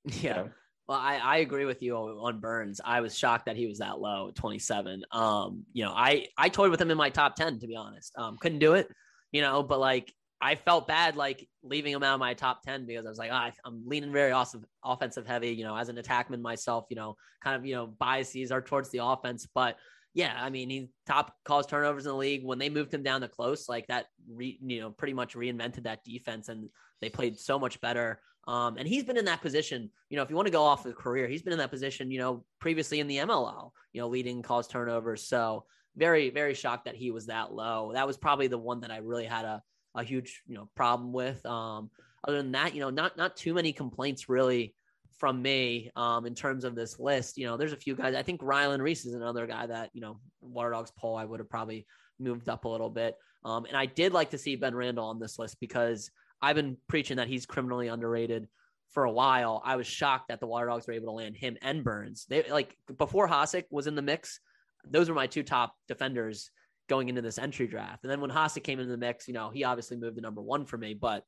Yeah. 0.22 0.34
Know? 0.34 0.50
Well, 0.88 0.98
I, 0.98 1.18
I 1.18 1.36
agree 1.36 1.66
with 1.66 1.82
you 1.82 1.94
on 1.94 2.40
Byrnes. 2.40 2.80
I 2.84 3.00
was 3.00 3.16
shocked 3.16 3.46
that 3.46 3.54
he 3.54 3.68
was 3.68 3.78
that 3.78 4.00
low, 4.00 4.32
27. 4.34 5.04
Um, 5.12 5.64
you 5.72 5.84
know, 5.84 5.92
I 5.94 6.26
I 6.36 6.48
toyed 6.48 6.72
with 6.72 6.80
him 6.80 6.90
in 6.90 6.96
my 6.96 7.10
top 7.10 7.36
10 7.36 7.60
to 7.60 7.68
be 7.68 7.76
honest. 7.76 8.12
Um, 8.16 8.36
couldn't 8.40 8.58
do 8.58 8.72
it, 8.74 8.88
you 9.30 9.40
know, 9.40 9.62
but 9.62 9.78
like 9.78 10.12
I 10.40 10.54
felt 10.54 10.88
bad 10.88 11.16
like 11.16 11.46
leaving 11.62 11.92
him 11.92 12.02
out 12.02 12.14
of 12.14 12.20
my 12.20 12.32
top 12.34 12.62
10 12.62 12.86
because 12.86 13.04
I 13.04 13.08
was 13.08 13.18
like, 13.18 13.30
oh, 13.30 13.50
I'm 13.64 13.82
leaning 13.86 14.12
very 14.12 14.32
awesome, 14.32 14.64
offensive 14.82 15.26
heavy, 15.26 15.50
you 15.50 15.64
know, 15.64 15.76
as 15.76 15.88
an 15.90 15.96
attackman 15.96 16.40
myself, 16.40 16.86
you 16.88 16.96
know, 16.96 17.16
kind 17.44 17.56
of, 17.56 17.66
you 17.66 17.74
know, 17.74 17.86
biases 17.86 18.50
are 18.50 18.62
towards 18.62 18.88
the 18.88 19.04
offense. 19.04 19.46
But 19.54 19.76
yeah, 20.14 20.34
I 20.36 20.48
mean, 20.48 20.70
he 20.70 20.90
top 21.06 21.34
calls 21.44 21.66
turnovers 21.66 22.06
in 22.06 22.12
the 22.12 22.16
league. 22.16 22.44
When 22.44 22.58
they 22.58 22.70
moved 22.70 22.92
him 22.92 23.02
down 23.02 23.20
to 23.20 23.28
close, 23.28 23.68
like 23.68 23.86
that, 23.88 24.06
re, 24.28 24.58
you 24.62 24.80
know, 24.80 24.90
pretty 24.90 25.12
much 25.12 25.34
reinvented 25.34 25.84
that 25.84 26.04
defense 26.04 26.48
and 26.48 26.70
they 27.00 27.10
played 27.10 27.38
so 27.38 27.58
much 27.58 27.80
better. 27.80 28.20
Um, 28.48 28.78
and 28.78 28.88
he's 28.88 29.04
been 29.04 29.18
in 29.18 29.26
that 29.26 29.42
position, 29.42 29.90
you 30.08 30.16
know, 30.16 30.22
if 30.22 30.30
you 30.30 30.36
want 30.36 30.46
to 30.46 30.52
go 30.52 30.64
off 30.64 30.82
the 30.82 30.92
career, 30.92 31.28
he's 31.28 31.42
been 31.42 31.52
in 31.52 31.58
that 31.58 31.70
position, 31.70 32.10
you 32.10 32.18
know, 32.18 32.44
previously 32.60 32.98
in 32.98 33.06
the 33.06 33.18
MLL, 33.18 33.70
you 33.92 34.00
know, 34.00 34.08
leading 34.08 34.42
calls 34.42 34.66
turnovers. 34.66 35.28
So 35.28 35.66
very, 35.96 36.30
very 36.30 36.54
shocked 36.54 36.86
that 36.86 36.96
he 36.96 37.10
was 37.10 37.26
that 37.26 37.52
low. 37.52 37.92
That 37.92 38.06
was 38.06 38.16
probably 38.16 38.46
the 38.46 38.58
one 38.58 38.80
that 38.80 38.90
I 38.90 38.98
really 38.98 39.26
had 39.26 39.44
a, 39.44 39.62
a 39.94 40.02
huge 40.02 40.42
you 40.46 40.54
know 40.54 40.68
problem 40.74 41.12
with. 41.12 41.44
Um, 41.46 41.90
other 42.26 42.36
than 42.36 42.52
that, 42.52 42.74
you 42.74 42.80
know, 42.80 42.90
not 42.90 43.16
not 43.16 43.36
too 43.36 43.54
many 43.54 43.72
complaints 43.72 44.28
really 44.28 44.74
from 45.18 45.42
me 45.42 45.90
um, 45.96 46.26
in 46.26 46.34
terms 46.34 46.64
of 46.64 46.74
this 46.74 46.98
list. 46.98 47.36
You 47.36 47.46
know, 47.46 47.56
there's 47.56 47.72
a 47.72 47.76
few 47.76 47.94
guys. 47.94 48.14
I 48.14 48.22
think 48.22 48.42
Ryland 48.42 48.82
Rees 48.82 49.04
is 49.04 49.14
another 49.14 49.46
guy 49.46 49.66
that 49.66 49.90
you 49.92 50.00
know 50.00 50.18
Water 50.40 50.70
Dogs 50.70 50.90
pole 50.90 51.16
I 51.16 51.24
would 51.24 51.40
have 51.40 51.50
probably 51.50 51.86
moved 52.18 52.48
up 52.48 52.64
a 52.64 52.68
little 52.68 52.90
bit. 52.90 53.16
Um, 53.44 53.64
and 53.64 53.76
I 53.76 53.86
did 53.86 54.12
like 54.12 54.30
to 54.30 54.38
see 54.38 54.56
Ben 54.56 54.74
Randall 54.74 55.06
on 55.06 55.18
this 55.18 55.38
list 55.38 55.58
because 55.60 56.10
I've 56.42 56.56
been 56.56 56.76
preaching 56.88 57.16
that 57.16 57.28
he's 57.28 57.46
criminally 57.46 57.88
underrated 57.88 58.48
for 58.90 59.04
a 59.04 59.12
while. 59.12 59.62
I 59.64 59.76
was 59.76 59.86
shocked 59.86 60.28
that 60.28 60.40
the 60.40 60.46
Water 60.46 60.66
Dogs 60.66 60.86
were 60.86 60.92
able 60.92 61.06
to 61.06 61.12
land 61.12 61.36
him 61.36 61.56
and 61.62 61.84
Byrnes. 61.84 62.26
They 62.28 62.50
like 62.50 62.76
before 62.98 63.26
Hossack 63.26 63.64
was 63.70 63.86
in 63.86 63.94
the 63.94 64.02
mix. 64.02 64.40
Those 64.84 65.08
were 65.08 65.14
my 65.14 65.26
two 65.26 65.42
top 65.42 65.74
defenders 65.88 66.50
going 66.90 67.08
into 67.08 67.22
this 67.22 67.38
entry 67.38 67.68
draft. 67.68 68.02
And 68.02 68.10
then 68.10 68.20
when 68.20 68.30
Hossack 68.30 68.64
came 68.64 68.80
into 68.80 68.90
the 68.90 68.98
mix, 68.98 69.28
you 69.28 69.32
know, 69.32 69.48
he 69.48 69.62
obviously 69.62 69.96
moved 69.96 70.16
to 70.16 70.20
number 70.20 70.42
one 70.42 70.66
for 70.66 70.76
me, 70.76 70.92
but 70.92 71.24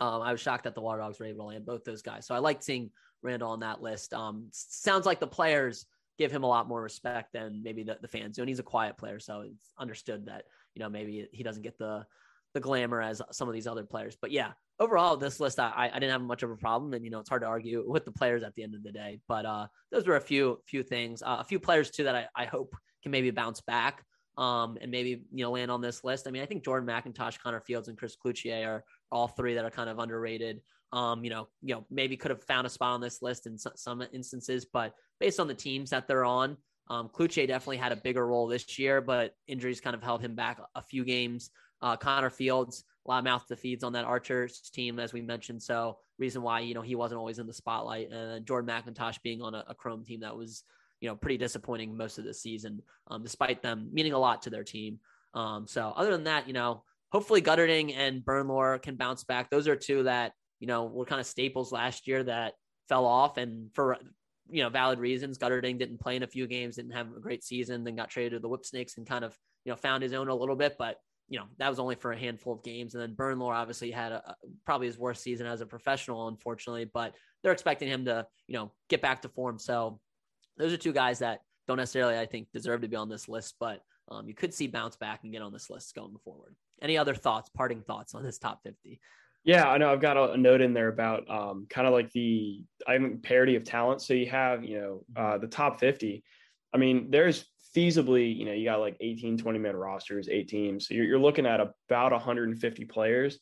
um, 0.00 0.22
I 0.22 0.32
was 0.32 0.40
shocked 0.40 0.64
that 0.64 0.74
the 0.74 0.80
Water 0.80 1.02
Dogs 1.02 1.20
were 1.20 1.26
able 1.26 1.44
to 1.44 1.48
land 1.48 1.66
both 1.66 1.84
those 1.84 2.00
guys. 2.00 2.26
So 2.26 2.34
I 2.34 2.38
liked 2.38 2.64
seeing 2.64 2.90
Randall 3.22 3.50
on 3.50 3.60
that 3.60 3.82
list. 3.82 4.14
Um, 4.14 4.48
sounds 4.50 5.04
like 5.04 5.20
the 5.20 5.26
players 5.26 5.84
give 6.16 6.32
him 6.32 6.42
a 6.42 6.46
lot 6.46 6.68
more 6.68 6.80
respect 6.80 7.34
than 7.34 7.62
maybe 7.62 7.82
the, 7.82 7.98
the 8.00 8.08
fans 8.08 8.36
do. 8.36 8.42
And 8.42 8.48
he's 8.48 8.60
a 8.60 8.64
quiet 8.64 8.96
player. 8.96 9.20
So 9.20 9.42
it's 9.42 9.74
understood 9.78 10.24
that, 10.26 10.44
you 10.74 10.80
know, 10.80 10.88
maybe 10.88 11.28
he 11.32 11.42
doesn't 11.42 11.62
get 11.62 11.78
the, 11.78 12.06
the 12.54 12.60
glamour 12.60 13.02
as 13.02 13.20
some 13.30 13.46
of 13.46 13.54
these 13.54 13.66
other 13.66 13.84
players. 13.84 14.16
But 14.20 14.30
yeah, 14.30 14.52
overall, 14.80 15.18
this 15.18 15.38
list, 15.38 15.60
I, 15.60 15.90
I 15.92 15.98
didn't 15.98 16.12
have 16.12 16.22
much 16.22 16.42
of 16.42 16.50
a 16.50 16.56
problem. 16.56 16.94
And, 16.94 17.04
you 17.04 17.10
know, 17.10 17.18
it's 17.18 17.28
hard 17.28 17.42
to 17.42 17.48
argue 17.48 17.84
with 17.86 18.06
the 18.06 18.12
players 18.12 18.42
at 18.42 18.54
the 18.54 18.62
end 18.62 18.74
of 18.74 18.82
the 18.82 18.92
day. 18.92 19.20
But 19.28 19.44
uh, 19.44 19.66
those 19.92 20.06
were 20.06 20.16
a 20.16 20.20
few, 20.20 20.60
few 20.66 20.82
things, 20.82 21.22
uh, 21.22 21.36
a 21.40 21.44
few 21.44 21.60
players 21.60 21.90
too 21.90 22.04
that 22.04 22.14
I, 22.14 22.26
I 22.34 22.46
hope 22.46 22.74
can 23.02 23.12
maybe 23.12 23.30
bounce 23.30 23.60
back 23.60 24.04
um, 24.38 24.78
and 24.80 24.90
maybe 24.90 25.24
you 25.32 25.44
know 25.44 25.50
land 25.50 25.70
on 25.70 25.82
this 25.82 26.04
list. 26.04 26.26
I 26.26 26.30
mean, 26.30 26.42
I 26.42 26.46
think 26.46 26.64
Jordan 26.64 26.88
MacIntosh, 26.88 27.38
Connor 27.40 27.60
Fields, 27.60 27.88
and 27.88 27.98
Chris 27.98 28.16
Cloutier 28.16 28.66
are 28.66 28.84
all 29.10 29.28
three 29.28 29.54
that 29.54 29.64
are 29.64 29.70
kind 29.70 29.90
of 29.90 29.98
underrated. 29.98 30.62
Um, 30.92 31.22
you 31.22 31.28
know, 31.28 31.48
you 31.60 31.74
know, 31.74 31.84
maybe 31.90 32.16
could 32.16 32.30
have 32.30 32.42
found 32.44 32.66
a 32.66 32.70
spot 32.70 32.94
on 32.94 33.00
this 33.00 33.20
list 33.20 33.46
in 33.46 33.58
some 33.58 34.02
instances, 34.12 34.64
but 34.64 34.94
based 35.20 35.38
on 35.38 35.48
the 35.48 35.54
teams 35.54 35.90
that 35.90 36.08
they're 36.08 36.24
on, 36.24 36.56
um, 36.88 37.10
Cloutier 37.10 37.46
definitely 37.46 37.76
had 37.76 37.92
a 37.92 37.96
bigger 37.96 38.26
role 38.26 38.46
this 38.46 38.78
year, 38.78 39.02
but 39.02 39.34
injuries 39.48 39.80
kind 39.80 39.94
of 39.94 40.02
held 40.02 40.22
him 40.22 40.34
back 40.34 40.58
a 40.74 40.82
few 40.82 41.04
games. 41.04 41.50
Uh, 41.82 41.96
Connor 41.96 42.30
Fields, 42.30 42.84
a 43.04 43.10
lot 43.10 43.18
of 43.18 43.24
mouth 43.24 43.46
to 43.48 43.56
feeds 43.56 43.84
on 43.84 43.92
that 43.92 44.06
Archers 44.06 44.70
team, 44.72 44.98
as 44.98 45.12
we 45.12 45.20
mentioned. 45.20 45.62
So 45.62 45.98
reason 46.18 46.42
why 46.42 46.60
you 46.60 46.74
know 46.74 46.82
he 46.82 46.94
wasn't 46.94 47.18
always 47.18 47.38
in 47.38 47.46
the 47.46 47.52
spotlight, 47.52 48.10
and 48.10 48.46
Jordan 48.46 48.70
MacIntosh 48.70 49.18
being 49.22 49.42
on 49.42 49.54
a, 49.54 49.64
a 49.68 49.74
Chrome 49.74 50.04
team 50.04 50.20
that 50.20 50.36
was 50.36 50.64
you 51.00 51.08
know, 51.08 51.16
pretty 51.16 51.38
disappointing 51.38 51.96
most 51.96 52.18
of 52.18 52.24
the 52.24 52.34
season, 52.34 52.82
um, 53.08 53.22
despite 53.22 53.62
them 53.62 53.88
meaning 53.92 54.12
a 54.12 54.18
lot 54.18 54.42
to 54.42 54.50
their 54.50 54.64
team. 54.64 54.98
Um, 55.34 55.66
so 55.66 55.92
other 55.96 56.10
than 56.10 56.24
that, 56.24 56.46
you 56.46 56.54
know, 56.54 56.82
hopefully 57.12 57.42
Guterding 57.42 57.94
and 57.96 58.22
Bernlohr 58.22 58.80
can 58.82 58.96
bounce 58.96 59.24
back. 59.24 59.50
Those 59.50 59.68
are 59.68 59.76
two 59.76 60.04
that, 60.04 60.32
you 60.60 60.66
know, 60.66 60.84
were 60.84 61.04
kind 61.04 61.20
of 61.20 61.26
staples 61.26 61.72
last 61.72 62.06
year 62.06 62.22
that 62.24 62.54
fell 62.88 63.06
off 63.06 63.36
and 63.36 63.72
for, 63.74 63.96
you 64.50 64.62
know, 64.62 64.68
valid 64.68 64.98
reasons. 64.98 65.38
Guterding 65.38 65.78
didn't 65.78 66.00
play 66.00 66.16
in 66.16 66.22
a 66.22 66.26
few 66.26 66.46
games, 66.46 66.76
didn't 66.76 66.92
have 66.92 67.14
a 67.16 67.20
great 67.20 67.44
season, 67.44 67.84
then 67.84 67.96
got 67.96 68.10
traded 68.10 68.32
to 68.32 68.38
the 68.40 68.48
Whip 68.48 68.64
Snakes 68.64 68.96
and 68.96 69.06
kind 69.06 69.24
of, 69.24 69.36
you 69.64 69.72
know, 69.72 69.76
found 69.76 70.02
his 70.02 70.12
own 70.12 70.28
a 70.28 70.34
little 70.34 70.56
bit, 70.56 70.76
but 70.78 70.96
you 71.30 71.38
know, 71.38 71.44
that 71.58 71.68
was 71.68 71.78
only 71.78 71.94
for 71.94 72.12
a 72.12 72.18
handful 72.18 72.54
of 72.54 72.62
games. 72.62 72.94
And 72.94 73.02
then 73.02 73.14
Bernlohr 73.14 73.54
obviously 73.54 73.90
had 73.90 74.12
a, 74.12 74.34
probably 74.64 74.86
his 74.86 74.98
worst 74.98 75.22
season 75.22 75.46
as 75.46 75.60
a 75.60 75.66
professional, 75.66 76.28
unfortunately, 76.28 76.90
but 76.92 77.14
they're 77.42 77.52
expecting 77.52 77.88
him 77.88 78.06
to, 78.06 78.26
you 78.46 78.54
know, 78.54 78.72
get 78.88 79.02
back 79.02 79.20
to 79.22 79.28
form. 79.28 79.58
So 79.58 80.00
those 80.58 80.72
are 80.72 80.76
two 80.76 80.92
guys 80.92 81.20
that 81.20 81.40
don't 81.66 81.76
necessarily, 81.76 82.18
I 82.18 82.26
think, 82.26 82.48
deserve 82.52 82.80
to 82.82 82.88
be 82.88 82.96
on 82.96 83.08
this 83.08 83.28
list, 83.28 83.54
but 83.60 83.80
um, 84.10 84.26
you 84.26 84.34
could 84.34 84.54
see 84.54 84.66
bounce 84.66 84.96
back 84.96 85.20
and 85.22 85.32
get 85.32 85.42
on 85.42 85.52
this 85.52 85.70
list 85.70 85.94
going 85.94 86.16
forward. 86.24 86.54
Any 86.80 86.96
other 86.96 87.14
thoughts, 87.14 87.50
parting 87.50 87.82
thoughts 87.82 88.14
on 88.14 88.22
this 88.22 88.38
top 88.38 88.62
50? 88.64 89.00
Yeah, 89.44 89.68
I 89.68 89.78
know 89.78 89.92
I've 89.92 90.00
got 90.00 90.16
a, 90.16 90.36
note 90.36 90.60
in 90.60 90.74
there 90.74 90.88
about 90.88 91.28
um, 91.30 91.66
kind 91.70 91.86
of 91.86 91.92
like 91.92 92.10
the 92.12 92.62
I 92.86 92.98
mean, 92.98 93.18
parity 93.18 93.56
of 93.56 93.64
talent. 93.64 94.02
So 94.02 94.14
you 94.14 94.28
have, 94.30 94.64
you 94.64 94.80
know, 94.80 95.04
uh, 95.16 95.38
the 95.38 95.46
top 95.46 95.80
50. 95.80 96.22
I 96.74 96.76
mean, 96.76 97.10
there's 97.10 97.46
feasibly, 97.74 98.34
you 98.36 98.44
know, 98.44 98.52
you 98.52 98.64
got 98.64 98.80
like 98.80 98.96
18, 99.00 99.38
20 99.38 99.58
man 99.58 99.76
rosters, 99.76 100.28
eight 100.28 100.48
teams. 100.48 100.88
So 100.88 100.94
you're, 100.94 101.04
you're 101.04 101.18
looking 101.18 101.46
at 101.46 101.60
about 101.60 102.12
150 102.12 102.84
players 102.86 103.38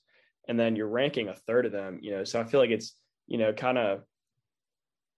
and 0.48 0.58
then 0.58 0.76
you're 0.76 0.88
ranking 0.88 1.28
a 1.28 1.34
third 1.34 1.66
of 1.66 1.72
them, 1.72 1.98
you 2.02 2.12
know. 2.12 2.24
So 2.24 2.40
I 2.40 2.44
feel 2.44 2.60
like 2.60 2.70
it's, 2.70 2.94
you 3.26 3.38
know, 3.38 3.52
kind 3.52 3.78
of 3.78 4.02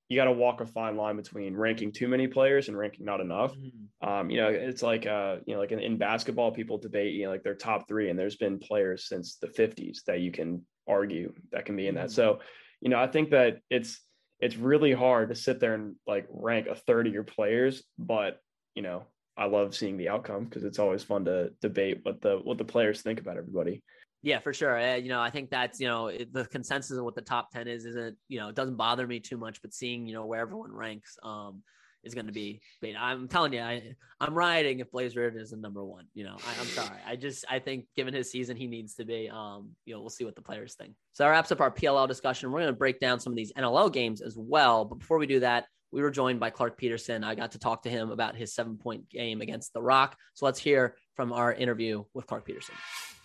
you 0.09 0.16
got 0.16 0.25
to 0.25 0.33
walk 0.33 0.61
a 0.61 0.66
fine 0.66 0.97
line 0.97 1.16
between 1.16 1.55
ranking 1.55 1.92
too 1.92 2.09
many 2.09 2.27
players 2.27 2.68
and 2.68 2.79
ranking 2.79 3.05
not 3.05 3.21
enough. 3.21 3.55
Mm-hmm. 3.55 4.09
Um, 4.09 4.31
you 4.31 4.38
know, 4.38 4.49
it's 4.49 4.83
like 4.83 5.07
uh, 5.07 5.37
you 5.47 5.55
know, 5.55 5.61
like 5.61 5.73
in, 5.73 5.81
in, 5.81 5.99
basketball, 5.99 6.51
people 6.51 6.79
debate 6.79 7.14
you 7.14 7.25
know 7.25 7.31
like 7.31 7.42
their 7.42 7.55
top 7.55 7.87
three, 7.88 8.09
and 8.09 8.18
there's 8.18 8.37
been 8.37 8.59
players 8.59 9.09
since 9.09 9.37
the 9.37 9.49
'50s 9.49 10.05
that 10.07 10.21
you 10.21 10.33
can 10.33 10.64
argue 10.88 11.33
that 11.53 11.66
can 11.66 11.77
be 11.77 11.87
in 11.87 11.94
that. 11.97 12.07
Mm-hmm. 12.07 12.14
So, 12.14 12.40
you 12.81 12.88
know, 12.88 12.99
I 12.99 13.07
think 13.07 13.31
that 13.31 13.59
it's 13.68 14.01
it's 14.40 14.57
really 14.57 14.92
hard 14.92 15.29
to 15.29 15.35
sit 15.35 15.61
there 15.61 15.75
and 15.75 15.97
like 16.07 16.27
rank 16.31 16.68
a 16.68 16.75
third 16.75 17.07
of 17.07 17.12
your 17.12 17.25
players, 17.25 17.83
but 17.99 18.40
you 18.75 18.83
know, 18.83 19.05
I 19.37 19.47
love 19.47 19.75
seeing 19.75 19.97
the 19.97 20.09
outcome 20.09 20.44
because 20.44 20.64
it's 20.64 20.79
always 20.79 21.03
fun 21.03 21.27
to 21.27 21.51
debate 21.61 22.01
what 22.03 22.23
the 22.23 22.38
what 22.38 22.57
the 22.57 22.64
players 22.64 23.03
think 23.03 23.21
about 23.21 23.37
everybody. 23.37 23.83
Yeah, 24.22 24.40
for 24.40 24.52
sure. 24.52 24.78
Uh, 24.78 24.96
you 24.96 25.09
know, 25.09 25.20
I 25.20 25.31
think 25.31 25.50
that's 25.50 25.78
you 25.78 25.87
know 25.87 26.11
the 26.11 26.44
consensus 26.46 26.96
of 26.96 27.04
what 27.04 27.14
the 27.14 27.22
top 27.22 27.50
ten 27.50 27.68
is 27.68 27.85
isn't 27.85 28.16
you 28.28 28.38
know 28.38 28.48
it 28.48 28.57
doesn't 28.57 28.76
bother 28.76 29.07
me 29.07 29.20
too 29.20 29.37
much, 29.37 29.62
but 29.62 29.72
seeing 29.72 30.07
you 30.07 30.14
know 30.14 30.26
where 30.26 30.40
everyone 30.40 30.72
ranks 30.72 31.16
um, 31.22 31.62
is 32.02 32.14
going 32.14 32.26
to 32.26 32.33
be. 32.33 32.61
I'm 32.98 33.28
telling 33.28 33.52
you, 33.52 33.61
I 33.61 33.94
I'm 34.20 34.35
riding 34.35 34.81
if 34.81 34.90
Blaze 34.90 35.14
Riorden 35.14 35.40
is 35.40 35.50
the 35.50 35.57
number 35.57 35.85
one. 35.85 36.07
You 36.14 36.24
know, 36.24 36.37
I, 36.46 36.61
am 36.61 36.66
sorry. 36.66 36.98
I 37.07 37.14
just 37.14 37.44
I 37.48 37.61
think 37.61 37.87
given 37.96 38.12
his 38.12 38.31
season, 38.31 38.57
he 38.57 38.66
needs 38.66 38.94
to 38.94 39.04
be. 39.04 39.31
Um, 39.31 39.70
you 39.85 39.94
know, 39.94 40.00
we'll 40.00 40.11
see 40.11 40.24
what 40.24 40.35
the 40.35 40.42
players 40.42 40.74
think. 40.74 40.94
So 41.12 41.24
that 41.24 41.31
wraps 41.31 41.52
up 41.52 41.61
our 41.61 41.70
PLL 41.70 42.09
discussion. 42.09 42.50
We're 42.50 42.61
going 42.61 42.72
to 42.72 42.78
break 42.78 42.98
down 42.98 43.20
some 43.20 43.33
of 43.33 43.37
these 43.37 43.52
NLL 43.52 43.92
games 43.92 44.20
as 44.20 44.37
well. 44.37 44.85
But 44.85 44.98
before 44.98 45.18
we 45.18 45.26
do 45.26 45.40
that, 45.40 45.66
we 45.92 46.02
were 46.02 46.11
joined 46.11 46.40
by 46.40 46.50
Clarke 46.50 46.81
Petterson. 46.81 47.24
I 47.24 47.35
got 47.35 47.52
to 47.52 47.59
talk 47.59 47.83
to 47.85 47.90
him 47.90 48.11
about 48.11 48.37
his 48.37 48.54
seven 48.54 48.76
point 48.78 49.09
game 49.09 49.40
against 49.40 49.72
the 49.72 49.83
Rock. 49.83 50.16
So 50.35 50.44
let's 50.44 50.59
hear 50.59 50.96
from 51.14 51.33
our 51.33 51.52
interview 51.52 52.04
with 52.14 52.26
Clarke 52.26 52.48
Petterson. 52.48 52.74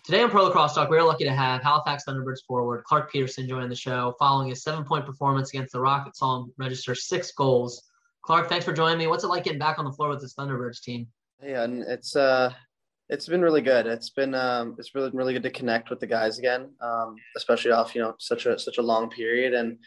Today 0.04 0.22
on 0.22 0.30
Pro 0.30 0.44
Lacrosse 0.44 0.76
Talk, 0.76 0.90
we're 0.90 1.02
lucky 1.02 1.24
to 1.24 1.32
have 1.32 1.64
Halifax 1.64 2.04
Thunderbirds 2.04 2.44
forward 2.46 2.84
Clarke 2.84 3.14
Petterson 3.14 3.48
joining 3.48 3.70
the 3.70 3.76
show 3.76 4.14
following 4.20 4.50
his 4.50 4.62
seven 4.62 4.84
point 4.84 5.06
performance 5.06 5.54
against 5.54 5.72
the 5.72 5.80
Rockets, 5.80 6.20
saw 6.20 6.44
him 6.44 6.52
register 6.58 6.94
six 6.94 7.32
goals. 7.32 7.82
Clarke, 8.22 8.50
thanks 8.50 8.66
for 8.66 8.74
joining 8.74 8.98
me. 8.98 9.08
What's 9.08 9.24
it 9.24 9.28
like 9.28 9.46
getting 9.46 9.60
back 9.60 9.80
on 9.80 9.86
the 9.86 9.94
floor 9.94 10.10
with 10.10 10.20
this 10.20 10.34
Thunderbirds 10.34 10.82
team? 10.82 11.08
Yeah, 11.42 11.64
and 11.64 11.84
it's 11.84 12.18
uh, 12.18 12.52
it's 13.08 13.30
been 13.30 13.42
really 13.42 13.62
good. 13.62 13.88
It's 13.88 14.10
been 14.10 14.36
um, 14.36 14.76
it's 14.78 14.94
really 14.94 15.10
really 15.14 15.32
good 15.32 15.44
to 15.44 15.50
connect 15.50 15.90
with 15.90 16.02
the 16.02 16.08
guys 16.08 16.38
again, 16.38 16.72
um, 16.82 17.16
especially 17.38 17.72
off 17.72 17.96
you 17.96 18.02
know 18.02 18.14
such 18.20 18.46
a 18.46 18.60
such 18.60 18.80
a 18.80 18.84
long 18.84 19.10
period, 19.10 19.54
and 19.54 19.78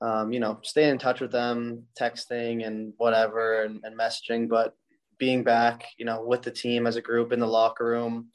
um, 0.00 0.32
you 0.32 0.40
know 0.40 0.58
staying 0.62 0.92
in 0.92 0.98
touch 0.98 1.20
with 1.20 1.32
them, 1.32 1.82
texting 2.00 2.66
and 2.66 2.94
whatever, 2.96 3.64
and, 3.64 3.80
and 3.84 3.98
messaging. 3.98 4.48
But 4.48 4.74
being 5.18 5.44
back, 5.44 5.84
you 5.98 6.06
know, 6.06 6.24
with 6.24 6.40
the 6.40 6.50
team 6.50 6.86
as 6.86 6.96
a 6.96 7.02
group 7.02 7.30
in 7.30 7.40
the 7.40 7.46
locker 7.46 7.84
room 7.84 8.28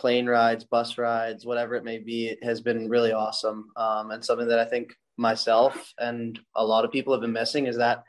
plane 0.00 0.26
rides, 0.26 0.64
bus 0.64 0.96
rides, 0.96 1.44
whatever 1.44 1.74
it 1.74 1.84
may 1.84 1.98
be, 1.98 2.34
has 2.42 2.60
been 2.60 2.88
really 2.88 3.12
awesome. 3.12 3.68
Um, 3.76 4.10
and 4.10 4.24
something 4.24 4.48
that 4.48 4.58
I 4.58 4.64
think 4.64 4.94
myself 5.18 5.92
and 5.98 6.38
a 6.56 6.64
lot 6.64 6.84
of 6.84 6.90
people 6.90 7.12
have 7.12 7.20
been 7.20 7.32
missing 7.32 7.66
is 7.66 7.76
that 7.76 8.02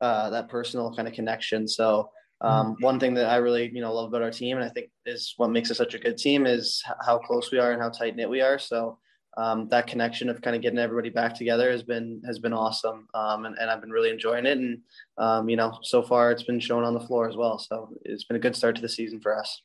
uh, 0.00 0.30
that 0.30 0.48
personal 0.48 0.94
kind 0.94 1.08
of 1.08 1.14
connection. 1.14 1.66
So 1.66 2.10
um, 2.40 2.74
mm-hmm. 2.74 2.84
one 2.84 3.00
thing 3.00 3.14
that 3.14 3.26
I 3.26 3.36
really 3.36 3.70
you 3.72 3.80
know 3.80 3.92
love 3.92 4.08
about 4.08 4.22
our 4.22 4.30
team, 4.30 4.56
and 4.56 4.64
I 4.64 4.68
think 4.68 4.90
is 5.06 5.34
what 5.36 5.50
makes 5.50 5.70
us 5.70 5.78
such 5.78 5.94
a 5.94 5.98
good 5.98 6.16
team, 6.16 6.46
is 6.46 6.82
how 7.04 7.18
close 7.18 7.50
we 7.50 7.58
are 7.58 7.72
and 7.72 7.82
how 7.82 7.90
tight 7.90 8.16
knit 8.16 8.30
we 8.30 8.40
are. 8.40 8.58
So 8.58 8.98
um, 9.36 9.68
that 9.70 9.88
connection 9.88 10.28
of 10.28 10.40
kind 10.40 10.54
of 10.54 10.62
getting 10.62 10.78
everybody 10.78 11.10
back 11.10 11.34
together 11.34 11.70
has 11.70 11.82
been 11.82 12.22
has 12.26 12.38
been 12.38 12.52
awesome, 12.52 13.08
um, 13.14 13.46
and, 13.46 13.56
and 13.58 13.70
I've 13.70 13.80
been 13.80 13.90
really 13.90 14.10
enjoying 14.10 14.46
it. 14.46 14.58
And 14.58 14.78
um, 15.18 15.48
you 15.48 15.56
know, 15.56 15.78
so 15.82 16.02
far 16.02 16.30
it's 16.30 16.44
been 16.44 16.60
shown 16.60 16.84
on 16.84 16.94
the 16.94 17.06
floor 17.06 17.28
as 17.28 17.36
well. 17.36 17.58
So 17.58 17.88
it's 18.02 18.24
been 18.24 18.36
a 18.36 18.40
good 18.40 18.56
start 18.56 18.76
to 18.76 18.82
the 18.82 18.88
season 18.88 19.20
for 19.20 19.36
us. 19.36 19.62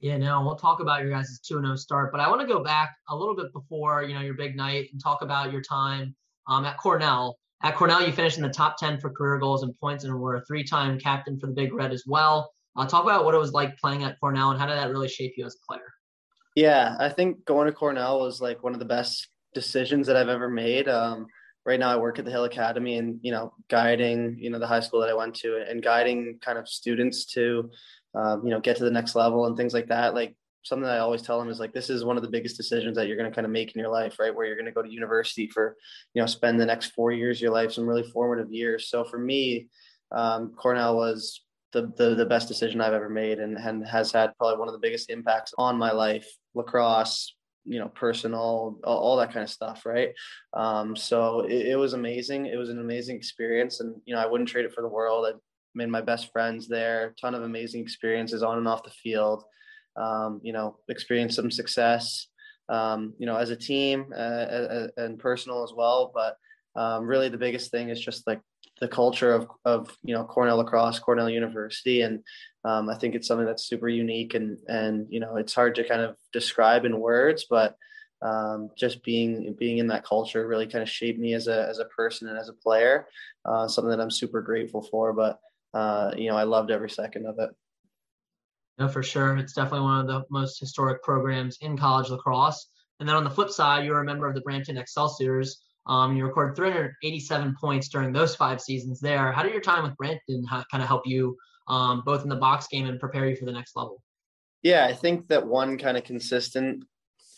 Yeah, 0.00 0.16
no, 0.16 0.42
we'll 0.42 0.56
talk 0.56 0.80
about 0.80 1.02
your 1.02 1.10
guys' 1.10 1.40
2 1.40 1.60
0 1.60 1.76
start, 1.76 2.12
but 2.12 2.20
I 2.20 2.28
want 2.28 2.40
to 2.40 2.46
go 2.46 2.62
back 2.62 2.94
a 3.08 3.16
little 3.16 3.34
bit 3.34 3.52
before, 3.52 4.04
you 4.04 4.14
know, 4.14 4.20
your 4.20 4.34
big 4.34 4.56
night 4.56 4.88
and 4.92 5.02
talk 5.02 5.22
about 5.22 5.52
your 5.52 5.62
time 5.62 6.14
um, 6.46 6.64
at 6.64 6.78
Cornell. 6.78 7.36
At 7.64 7.74
Cornell, 7.74 8.06
you 8.06 8.12
finished 8.12 8.36
in 8.36 8.44
the 8.44 8.48
top 8.48 8.76
10 8.78 9.00
for 9.00 9.10
career 9.10 9.38
goals 9.38 9.64
and 9.64 9.76
points 9.80 10.04
and 10.04 10.14
were 10.14 10.36
a 10.36 10.44
three 10.44 10.62
time 10.62 11.00
captain 11.00 11.38
for 11.40 11.48
the 11.48 11.52
Big 11.52 11.72
Red 11.72 11.92
as 11.92 12.04
well. 12.06 12.52
Uh, 12.76 12.86
talk 12.86 13.02
about 13.02 13.24
what 13.24 13.34
it 13.34 13.38
was 13.38 13.52
like 13.52 13.76
playing 13.78 14.04
at 14.04 14.20
Cornell 14.20 14.50
and 14.50 14.60
how 14.60 14.66
did 14.66 14.76
that 14.76 14.90
really 14.90 15.08
shape 15.08 15.34
you 15.36 15.44
as 15.44 15.56
a 15.56 15.66
player? 15.66 15.82
Yeah, 16.54 16.94
I 17.00 17.08
think 17.08 17.44
going 17.44 17.66
to 17.66 17.72
Cornell 17.72 18.20
was 18.20 18.40
like 18.40 18.62
one 18.62 18.74
of 18.74 18.78
the 18.78 18.84
best 18.84 19.28
decisions 19.52 20.06
that 20.06 20.16
I've 20.16 20.28
ever 20.28 20.48
made. 20.48 20.88
Um, 20.88 21.26
right 21.66 21.80
now 21.80 21.90
I 21.90 21.96
work 21.96 22.20
at 22.20 22.24
the 22.24 22.30
Hill 22.30 22.44
Academy 22.44 22.98
and, 22.98 23.18
you 23.22 23.32
know, 23.32 23.52
guiding, 23.68 24.36
you 24.38 24.50
know, 24.50 24.60
the 24.60 24.66
high 24.66 24.80
school 24.80 25.00
that 25.00 25.08
I 25.08 25.14
went 25.14 25.34
to 25.36 25.64
and 25.68 25.82
guiding 25.82 26.38
kind 26.40 26.56
of 26.56 26.68
students 26.68 27.26
to, 27.34 27.68
um, 28.14 28.44
you 28.44 28.50
know, 28.50 28.60
get 28.60 28.76
to 28.76 28.84
the 28.84 28.90
next 28.90 29.14
level 29.14 29.46
and 29.46 29.56
things 29.56 29.74
like 29.74 29.88
that. 29.88 30.14
Like 30.14 30.34
something 30.62 30.84
that 30.84 30.96
I 30.96 30.98
always 30.98 31.22
tell 31.22 31.38
them 31.38 31.48
is 31.48 31.60
like, 31.60 31.72
this 31.72 31.90
is 31.90 32.04
one 32.04 32.16
of 32.16 32.22
the 32.22 32.30
biggest 32.30 32.56
decisions 32.56 32.96
that 32.96 33.06
you're 33.06 33.16
going 33.16 33.30
to 33.30 33.34
kind 33.34 33.46
of 33.46 33.50
make 33.50 33.74
in 33.74 33.80
your 33.80 33.90
life, 33.90 34.18
right? 34.18 34.34
Where 34.34 34.46
you're 34.46 34.56
going 34.56 34.66
to 34.66 34.72
go 34.72 34.82
to 34.82 34.92
university 34.92 35.48
for, 35.48 35.76
you 36.14 36.22
know, 36.22 36.26
spend 36.26 36.60
the 36.60 36.66
next 36.66 36.92
four 36.92 37.12
years 37.12 37.38
of 37.38 37.42
your 37.42 37.52
life, 37.52 37.72
some 37.72 37.86
really 37.86 38.02
formative 38.02 38.52
years. 38.52 38.88
So 38.88 39.04
for 39.04 39.18
me, 39.18 39.68
um, 40.12 40.52
Cornell 40.56 40.96
was 40.96 41.42
the, 41.72 41.92
the, 41.96 42.14
the 42.14 42.26
best 42.26 42.48
decision 42.48 42.80
I've 42.80 42.94
ever 42.94 43.08
made 43.08 43.38
and, 43.38 43.56
and 43.56 43.86
has 43.86 44.12
had 44.12 44.36
probably 44.38 44.58
one 44.58 44.68
of 44.68 44.72
the 44.72 44.80
biggest 44.80 45.10
impacts 45.10 45.52
on 45.58 45.78
my 45.78 45.92
life, 45.92 46.28
lacrosse, 46.54 47.34
you 47.64 47.78
know, 47.78 47.88
personal, 47.88 48.78
all, 48.84 48.98
all 48.98 49.16
that 49.18 49.32
kind 49.32 49.44
of 49.44 49.50
stuff. 49.50 49.84
Right. 49.84 50.10
Um, 50.54 50.96
so 50.96 51.40
it, 51.40 51.66
it, 51.66 51.76
was 51.76 51.92
amazing. 51.92 52.46
It 52.46 52.56
was 52.56 52.70
an 52.70 52.80
amazing 52.80 53.16
experience 53.16 53.80
and, 53.80 53.94
you 54.06 54.14
know, 54.14 54.20
I 54.20 54.26
wouldn't 54.26 54.48
trade 54.48 54.64
it 54.64 54.72
for 54.72 54.80
the 54.80 54.88
world. 54.88 55.26
I, 55.26 55.36
made 55.78 55.88
my 55.88 56.02
best 56.02 56.30
friends 56.32 56.68
there. 56.68 57.14
Ton 57.20 57.34
of 57.34 57.42
amazing 57.42 57.80
experiences 57.80 58.42
on 58.42 58.58
and 58.58 58.68
off 58.68 58.82
the 58.82 58.90
field. 58.90 59.44
Um, 59.96 60.40
you 60.42 60.52
know, 60.52 60.76
experienced 60.88 61.36
some 61.36 61.50
success. 61.50 62.26
Um, 62.68 63.14
you 63.18 63.24
know, 63.24 63.36
as 63.36 63.48
a 63.48 63.56
team 63.56 64.12
uh, 64.14 64.88
and 64.98 65.18
personal 65.18 65.64
as 65.64 65.72
well. 65.74 66.12
But 66.14 66.36
um, 66.78 67.06
really, 67.06 67.30
the 67.30 67.38
biggest 67.38 67.70
thing 67.70 67.88
is 67.88 67.98
just 67.98 68.26
like 68.26 68.42
the 68.80 68.88
culture 68.88 69.32
of 69.32 69.48
of 69.64 69.96
you 70.02 70.14
know 70.14 70.24
Cornell 70.24 70.58
lacrosse, 70.58 70.98
Cornell 70.98 71.30
University, 71.30 72.02
and 72.02 72.22
um, 72.64 72.90
I 72.90 72.96
think 72.96 73.14
it's 73.14 73.26
something 73.26 73.46
that's 73.46 73.64
super 73.64 73.88
unique 73.88 74.34
and 74.34 74.58
and 74.68 75.06
you 75.08 75.20
know 75.20 75.36
it's 75.36 75.54
hard 75.54 75.74
to 75.76 75.88
kind 75.88 76.02
of 76.02 76.16
describe 76.32 76.84
in 76.84 77.00
words, 77.00 77.46
but 77.48 77.76
um, 78.20 78.70
just 78.76 79.02
being 79.04 79.54
being 79.58 79.78
in 79.78 79.86
that 79.88 80.04
culture 80.04 80.46
really 80.46 80.66
kind 80.66 80.82
of 80.82 80.90
shaped 80.90 81.18
me 81.18 81.34
as 81.34 81.48
a 81.48 81.68
as 81.68 81.78
a 81.78 81.84
person 81.86 82.28
and 82.28 82.38
as 82.38 82.48
a 82.48 82.52
player. 82.52 83.06
Uh, 83.44 83.68
something 83.68 83.90
that 83.90 84.00
I'm 84.00 84.10
super 84.10 84.42
grateful 84.42 84.82
for. 84.82 85.12
But 85.12 85.38
uh, 85.74 86.12
you 86.16 86.28
know, 86.28 86.36
I 86.36 86.44
loved 86.44 86.70
every 86.70 86.90
second 86.90 87.26
of 87.26 87.38
it. 87.38 87.50
No, 88.78 88.88
for 88.88 89.02
sure. 89.02 89.36
It's 89.36 89.52
definitely 89.52 89.80
one 89.80 90.00
of 90.00 90.06
the 90.06 90.24
most 90.30 90.60
historic 90.60 91.02
programs 91.02 91.58
in 91.60 91.76
college 91.76 92.10
lacrosse. 92.10 92.68
And 93.00 93.08
then 93.08 93.16
on 93.16 93.24
the 93.24 93.30
flip 93.30 93.50
side, 93.50 93.84
you're 93.84 94.00
a 94.00 94.04
member 94.04 94.26
of 94.26 94.34
the 94.34 94.40
Brampton 94.40 94.78
Excelsiors. 94.78 95.60
Um, 95.86 96.16
you 96.16 96.24
recorded 96.24 96.56
387 96.56 97.56
points 97.60 97.88
during 97.88 98.12
those 98.12 98.36
five 98.36 98.60
seasons 98.60 99.00
there. 99.00 99.32
How 99.32 99.42
did 99.42 99.52
your 99.52 99.62
time 99.62 99.82
with 99.84 99.96
Brampton 99.96 100.46
kind 100.46 100.82
of 100.82 100.86
help 100.86 101.06
you 101.06 101.36
um, 101.66 102.02
both 102.04 102.22
in 102.22 102.28
the 102.28 102.36
box 102.36 102.68
game 102.68 102.86
and 102.86 103.00
prepare 103.00 103.28
you 103.28 103.36
for 103.36 103.46
the 103.46 103.52
next 103.52 103.74
level? 103.74 104.02
Yeah, 104.62 104.86
I 104.86 104.92
think 104.92 105.28
that 105.28 105.46
one 105.46 105.78
kind 105.78 105.96
of 105.96 106.04
consistent 106.04 106.84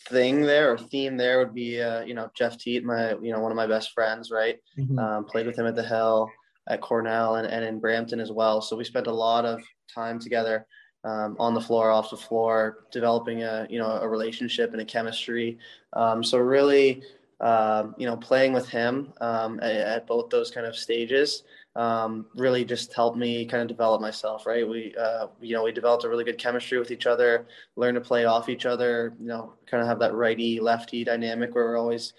thing 0.08 0.40
there 0.40 0.72
or 0.72 0.78
theme 0.78 1.16
there 1.16 1.38
would 1.38 1.54
be, 1.54 1.80
uh, 1.80 2.02
you 2.02 2.14
know, 2.14 2.28
Jeff 2.36 2.58
Teat, 2.58 2.84
my, 2.84 3.12
you 3.22 3.32
know, 3.32 3.40
one 3.40 3.52
of 3.52 3.56
my 3.56 3.66
best 3.66 3.92
friends, 3.92 4.30
right? 4.30 4.56
Mm-hmm. 4.78 4.98
Um, 4.98 5.24
played 5.26 5.46
with 5.46 5.58
him 5.58 5.66
at 5.66 5.76
the 5.76 5.82
Hill 5.82 6.28
at 6.70 6.80
Cornell 6.80 7.34
and, 7.34 7.46
and 7.46 7.64
in 7.64 7.80
Brampton 7.80 8.20
as 8.20 8.30
well. 8.30 8.62
So 8.62 8.76
we 8.76 8.84
spent 8.84 9.08
a 9.08 9.12
lot 9.12 9.44
of 9.44 9.60
time 9.92 10.18
together 10.20 10.66
um, 11.04 11.36
on 11.38 11.52
the 11.52 11.60
floor, 11.60 11.90
off 11.90 12.10
the 12.10 12.16
floor, 12.16 12.84
developing 12.92 13.42
a 13.42 13.66
you 13.68 13.78
know 13.78 13.90
a 13.90 14.08
relationship 14.08 14.72
and 14.72 14.80
a 14.80 14.84
chemistry. 14.84 15.58
Um, 15.94 16.22
so 16.22 16.38
really, 16.38 17.02
um, 17.40 17.94
you 17.98 18.06
know, 18.06 18.16
playing 18.16 18.52
with 18.52 18.68
him 18.68 19.12
um, 19.20 19.58
at, 19.60 19.74
at, 19.74 20.06
both 20.06 20.30
those 20.30 20.50
kind 20.50 20.66
of 20.66 20.76
stages 20.76 21.42
um, 21.74 22.26
really 22.34 22.64
just 22.64 22.92
helped 22.92 23.16
me 23.16 23.46
kind 23.46 23.62
of 23.62 23.68
develop 23.68 24.00
myself. 24.00 24.46
Right, 24.46 24.68
we 24.68 24.94
uh, 24.94 25.28
you 25.40 25.54
know 25.54 25.64
we 25.64 25.72
developed 25.72 26.04
a 26.04 26.08
really 26.08 26.24
good 26.24 26.38
chemistry 26.38 26.78
with 26.78 26.90
each 26.90 27.06
other, 27.06 27.46
learned 27.76 27.96
to 27.96 28.00
play 28.00 28.26
off 28.26 28.48
each 28.48 28.66
other. 28.66 29.14
You 29.18 29.26
know, 29.26 29.54
kind 29.66 29.80
of 29.82 29.88
have 29.88 29.98
that 30.00 30.14
righty 30.14 30.60
lefty 30.60 31.02
dynamic 31.02 31.54
where 31.54 31.64
we're 31.64 31.78
always 31.78 32.12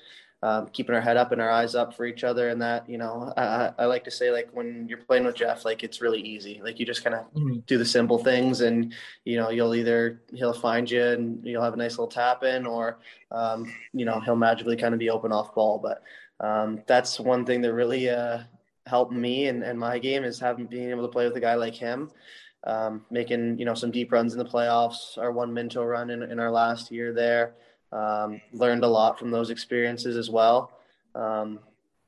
um, 0.43 0.67
keeping 0.73 0.95
our 0.95 1.01
head 1.01 1.17
up 1.17 1.32
and 1.32 1.41
our 1.41 1.51
eyes 1.51 1.75
up 1.75 1.95
for 1.95 2.06
each 2.06 2.23
other. 2.23 2.49
And 2.49 2.62
that, 2.62 2.89
you 2.89 2.97
know, 2.97 3.32
I, 3.38 3.71
I 3.77 3.86
like 3.86 4.04
to 4.06 4.12
say, 4.12 4.32
like, 4.32 4.49
when 4.54 4.88
you're 4.89 4.97
playing 4.97 5.25
with 5.25 5.36
Jeff, 5.36 5.65
like, 5.65 5.84
it's 5.84 6.01
really 6.01 6.19
easy. 6.19 6.62
Like, 6.63 6.80
you 6.80 6.86
just 6.86 7.04
kind 7.04 7.15
of 7.15 7.32
mm-hmm. 7.34 7.60
do 7.67 7.77
the 7.77 7.86
simple 7.86 8.17
things, 8.17 8.62
and, 8.62 8.93
you 9.23 9.38
know, 9.38 9.49
you'll 9.49 9.75
either, 9.75 10.21
he'll 10.34 10.54
find 10.54 10.89
you 10.89 11.04
and 11.04 11.45
you'll 11.45 11.63
have 11.63 11.73
a 11.73 11.77
nice 11.77 11.91
little 11.91 12.08
tap 12.08 12.43
in, 12.43 12.65
or, 12.65 12.99
um, 13.32 13.71
you 13.93 14.06
know, 14.06 14.19
he'll 14.19 14.36
magically 14.36 14.77
kind 14.77 14.93
of 14.93 14.99
be 14.99 15.10
open 15.10 15.32
off 15.32 15.54
ball. 15.54 15.77
But 15.77 16.04
um, 16.45 16.82
that's 16.88 17.19
one 17.19 17.45
thing 17.45 17.62
that 17.62 17.73
really 17.73 18.10
uh, 18.10 18.39
helped 18.88 19.13
me 19.13 19.47
and, 19.47 19.63
and 19.63 19.80
my 19.80 19.99
game 19.99 20.23
is 20.23 20.39
having 20.39 20.65
being 20.65 20.89
able 20.89 21.04
to 21.04 21.12
play 21.12 21.25
with 21.25 21.38
a 21.38 21.39
guy 21.39 21.56
like 21.56 21.75
him. 21.75 22.12
Um, 22.63 23.06
making 23.10 23.58
you 23.58 23.65
know 23.65 23.73
some 23.73 23.89
deep 23.89 24.12
runs 24.12 24.34
in 24.34 24.38
the 24.38 24.45
playoffs, 24.45 25.17
our 25.17 25.32
one 25.32 25.51
Minto 25.51 25.84
run 25.84 26.12
in, 26.12 26.21
in 26.21 26.39
our 26.39 26.51
last 26.51 26.91
year 26.91 27.12
there, 27.12 27.56
um, 27.91 28.41
learned 28.54 28.84
a 28.84 28.88
lot 28.88 29.19
from 29.19 29.32
those 29.32 29.49
experiences 29.49 30.17
as 30.17 30.30
well. 30.30 30.71
Um, 31.15 31.60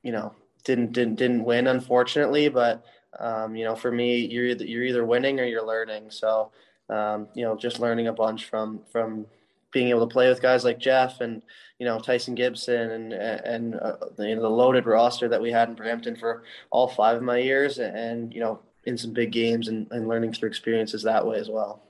you 0.02 0.12
know, 0.12 0.34
didn't 0.64 0.94
didn't 0.94 1.16
didn't 1.16 1.44
win 1.44 1.68
unfortunately, 1.68 2.50
but 2.50 2.86
um, 3.20 3.56
you 3.56 3.66
know, 3.66 3.76
for 3.76 3.92
me, 3.92 4.26
you're 4.26 4.48
either, 4.48 4.66
you're 4.66 4.84
either 4.84 5.06
winning 5.06 5.40
or 5.40 5.46
you're 5.46 5.66
learning. 5.66 6.10
So 6.10 6.52
um, 6.90 7.28
you 7.34 7.44
know, 7.44 7.56
just 7.56 7.80
learning 7.80 8.08
a 8.08 8.14
bunch 8.14 8.46
from 8.46 8.82
from 8.92 9.26
being 9.72 9.90
able 9.90 10.08
to 10.08 10.14
play 10.14 10.30
with 10.30 10.42
guys 10.42 10.64
like 10.64 10.78
Jeff 10.80 11.20
and 11.22 11.42
you 11.80 11.86
know 11.86 12.00
Tyson 12.00 12.36
Gibson 12.36 12.92
and 12.92 13.14
and 13.14 13.76
uh, 13.76 13.98
the, 14.18 14.30
you 14.30 14.36
know, 14.36 14.42
the 14.42 14.50
loaded 14.50 14.86
roster 14.86 15.28
that 15.30 15.42
we 15.42 15.52
had 15.52 15.70
in 15.70 15.76
Brampton 15.76 16.16
for 16.16 16.44
all 16.72 16.88
five 16.88 17.18
of 17.18 17.24
my 17.24 17.38
years, 17.38 17.80
and 17.80 18.34
you 18.34 18.40
know, 18.40 18.60
in 18.86 18.98
some 18.98 19.14
big 19.14 19.32
games 19.32 19.68
and, 19.68 19.88
and 19.92 20.08
learning 20.08 20.34
through 20.34 20.50
experiences 20.50 21.04
that 21.04 21.26
way 21.26 21.38
as 21.38 21.50
well. 21.50 21.83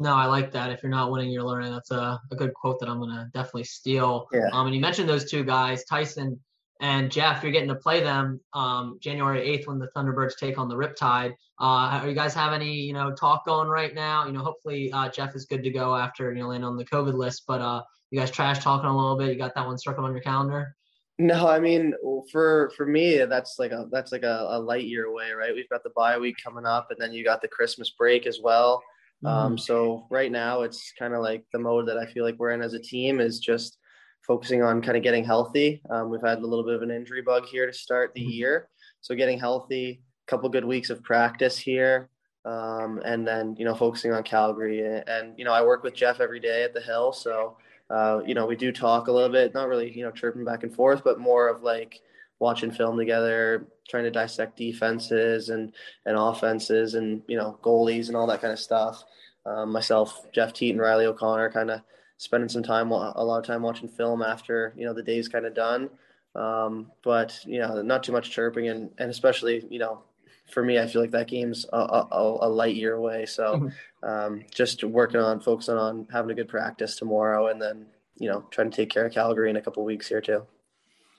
No, 0.00 0.14
I 0.14 0.24
like 0.24 0.50
that. 0.52 0.72
If 0.72 0.82
you're 0.82 0.90
not 0.90 1.12
winning, 1.12 1.30
you're 1.30 1.44
learning. 1.44 1.72
That's 1.72 1.90
a, 1.90 2.18
a 2.30 2.34
good 2.34 2.54
quote 2.54 2.80
that 2.80 2.88
I'm 2.88 2.98
gonna 2.98 3.30
definitely 3.34 3.64
steal. 3.64 4.28
Yeah. 4.32 4.48
Um, 4.52 4.66
and 4.66 4.74
you 4.74 4.80
mentioned 4.80 5.08
those 5.08 5.30
two 5.30 5.44
guys, 5.44 5.84
Tyson 5.84 6.40
And 6.80 7.12
Jeff, 7.12 7.42
you're 7.42 7.52
getting 7.52 7.68
to 7.68 7.74
play 7.74 8.02
them 8.02 8.40
um, 8.54 8.98
January 9.02 9.58
8th 9.58 9.66
when 9.66 9.78
the 9.78 9.88
Thunderbirds 9.94 10.38
take 10.38 10.56
on 10.56 10.68
the 10.68 10.74
Riptide. 10.74 11.32
Uh, 11.60 12.00
are 12.00 12.08
you 12.08 12.14
guys 12.14 12.32
have 12.32 12.54
any, 12.54 12.72
you 12.72 12.94
know, 12.94 13.12
talk 13.12 13.44
going 13.44 13.68
right 13.68 13.94
now? 13.94 14.24
You 14.24 14.32
know, 14.32 14.40
hopefully 14.40 14.90
uh, 14.90 15.10
Jeff 15.10 15.36
is 15.36 15.44
good 15.44 15.62
to 15.62 15.70
go 15.70 15.94
after, 15.94 16.32
you 16.32 16.40
know, 16.40 16.48
land 16.48 16.64
on 16.64 16.78
the 16.78 16.84
COVID 16.86 17.12
list, 17.12 17.42
but 17.46 17.60
uh, 17.60 17.82
you 18.10 18.18
guys 18.18 18.30
trash 18.30 18.60
talking 18.60 18.88
a 18.88 18.96
little 18.96 19.18
bit. 19.18 19.28
You 19.28 19.36
got 19.36 19.54
that 19.54 19.66
one 19.66 19.76
circled 19.76 20.06
on 20.06 20.12
your 20.12 20.22
calendar? 20.22 20.74
No, 21.18 21.46
I 21.46 21.60
mean 21.60 21.92
for 22.32 22.72
for 22.74 22.86
me 22.86 23.18
that's 23.26 23.58
like 23.58 23.72
a 23.72 23.86
that's 23.92 24.10
like 24.10 24.22
a, 24.22 24.46
a, 24.52 24.58
light 24.58 24.86
year 24.86 25.04
away, 25.04 25.32
right? 25.32 25.54
We've 25.54 25.68
got 25.68 25.82
the 25.82 25.90
bye 25.94 26.16
week 26.16 26.36
coming 26.42 26.64
up, 26.64 26.86
and 26.88 26.98
then 26.98 27.12
you 27.12 27.22
got 27.22 27.42
the 27.42 27.48
Christmas 27.48 27.90
break 27.90 28.26
as 28.26 28.38
well. 28.42 28.82
Mm-hmm. 29.24 29.26
Um, 29.26 29.58
so 29.58 30.06
right 30.10 30.32
now 30.32 30.62
it's 30.62 30.92
kind 30.98 31.14
of 31.14 31.22
like 31.22 31.44
the 31.52 31.58
mode 31.58 31.88
that 31.88 31.98
I 31.98 32.06
feel 32.06 32.24
like 32.24 32.38
we're 32.38 32.50
in 32.50 32.62
as 32.62 32.74
a 32.74 32.78
team 32.78 33.20
is 33.20 33.38
just 33.38 33.78
focusing 34.26 34.62
on 34.62 34.82
kind 34.82 34.96
of 34.96 35.02
getting 35.02 35.24
healthy. 35.24 35.82
Um, 35.90 36.10
we've 36.10 36.22
had 36.22 36.38
a 36.38 36.46
little 36.46 36.64
bit 36.64 36.74
of 36.74 36.82
an 36.82 36.90
injury 36.90 37.22
bug 37.22 37.46
here 37.46 37.66
to 37.66 37.72
start 37.72 38.12
the 38.14 38.22
mm-hmm. 38.22 38.30
year, 38.30 38.68
so 39.00 39.14
getting 39.14 39.38
healthy, 39.38 40.02
a 40.26 40.30
couple 40.30 40.48
good 40.48 40.64
weeks 40.64 40.90
of 40.90 41.02
practice 41.02 41.58
here, 41.58 42.08
um, 42.44 43.00
and 43.04 43.26
then 43.26 43.56
you 43.58 43.64
know 43.64 43.74
focusing 43.74 44.12
on 44.12 44.22
Calgary. 44.22 45.02
And 45.06 45.38
you 45.38 45.44
know 45.44 45.52
I 45.52 45.62
work 45.62 45.82
with 45.82 45.94
Jeff 45.94 46.20
every 46.20 46.40
day 46.40 46.64
at 46.64 46.74
the 46.74 46.80
Hill, 46.80 47.12
so 47.12 47.56
uh, 47.90 48.20
you 48.24 48.34
know, 48.34 48.46
we 48.46 48.54
do 48.54 48.70
talk 48.70 49.08
a 49.08 49.12
little 49.12 49.28
bit, 49.28 49.52
not 49.52 49.68
really, 49.68 49.90
you 49.92 50.04
know, 50.04 50.12
chirping 50.12 50.44
back 50.44 50.62
and 50.62 50.72
forth, 50.72 51.02
but 51.02 51.18
more 51.18 51.48
of 51.48 51.62
like 51.62 52.00
watching 52.40 52.72
film 52.72 52.96
together, 52.96 53.66
trying 53.88 54.04
to 54.04 54.10
dissect 54.10 54.56
defenses 54.56 55.48
and, 55.48 55.72
and 56.04 56.16
offenses 56.16 56.94
and, 56.94 57.22
you 57.28 57.36
know, 57.36 57.58
goalies 57.62 58.08
and 58.08 58.16
all 58.16 58.26
that 58.26 58.40
kind 58.40 58.52
of 58.52 58.58
stuff. 58.58 59.04
Um, 59.46 59.70
myself, 59.70 60.26
Jeff 60.32 60.52
Teat 60.52 60.70
and 60.70 60.80
Riley 60.80 61.06
O'Connor 61.06 61.50
kind 61.50 61.70
of 61.70 61.82
spending 62.16 62.48
some 62.48 62.62
time, 62.62 62.90
a 62.90 63.24
lot 63.24 63.38
of 63.38 63.46
time 63.46 63.62
watching 63.62 63.88
film 63.88 64.22
after, 64.22 64.74
you 64.76 64.84
know, 64.84 64.94
the 64.94 65.02
day's 65.02 65.28
kind 65.28 65.46
of 65.46 65.54
done. 65.54 65.90
Um, 66.34 66.90
but, 67.02 67.38
you 67.46 67.60
know, 67.60 67.82
not 67.82 68.02
too 68.02 68.12
much 68.12 68.30
chirping 68.30 68.68
and, 68.68 68.90
and 68.98 69.10
especially, 69.10 69.64
you 69.70 69.78
know, 69.78 70.02
for 70.50 70.62
me, 70.62 70.78
I 70.78 70.86
feel 70.86 71.00
like 71.00 71.12
that 71.12 71.28
game's 71.28 71.66
a, 71.72 71.76
a, 71.76 72.38
a 72.42 72.48
light 72.48 72.74
year 72.74 72.94
away. 72.94 73.26
So 73.26 73.54
mm-hmm. 73.54 74.08
um, 74.08 74.44
just 74.52 74.82
working 74.84 75.20
on 75.20 75.40
focusing 75.40 75.76
on 75.76 76.08
having 76.12 76.30
a 76.30 76.34
good 76.34 76.48
practice 76.48 76.96
tomorrow, 76.96 77.48
and 77.48 77.60
then 77.60 77.86
you 78.18 78.28
know 78.28 78.44
trying 78.50 78.70
to 78.70 78.76
take 78.76 78.90
care 78.90 79.06
of 79.06 79.12
Calgary 79.12 79.50
in 79.50 79.56
a 79.56 79.62
couple 79.62 79.84
weeks 79.84 80.08
here 80.08 80.20
too. 80.20 80.46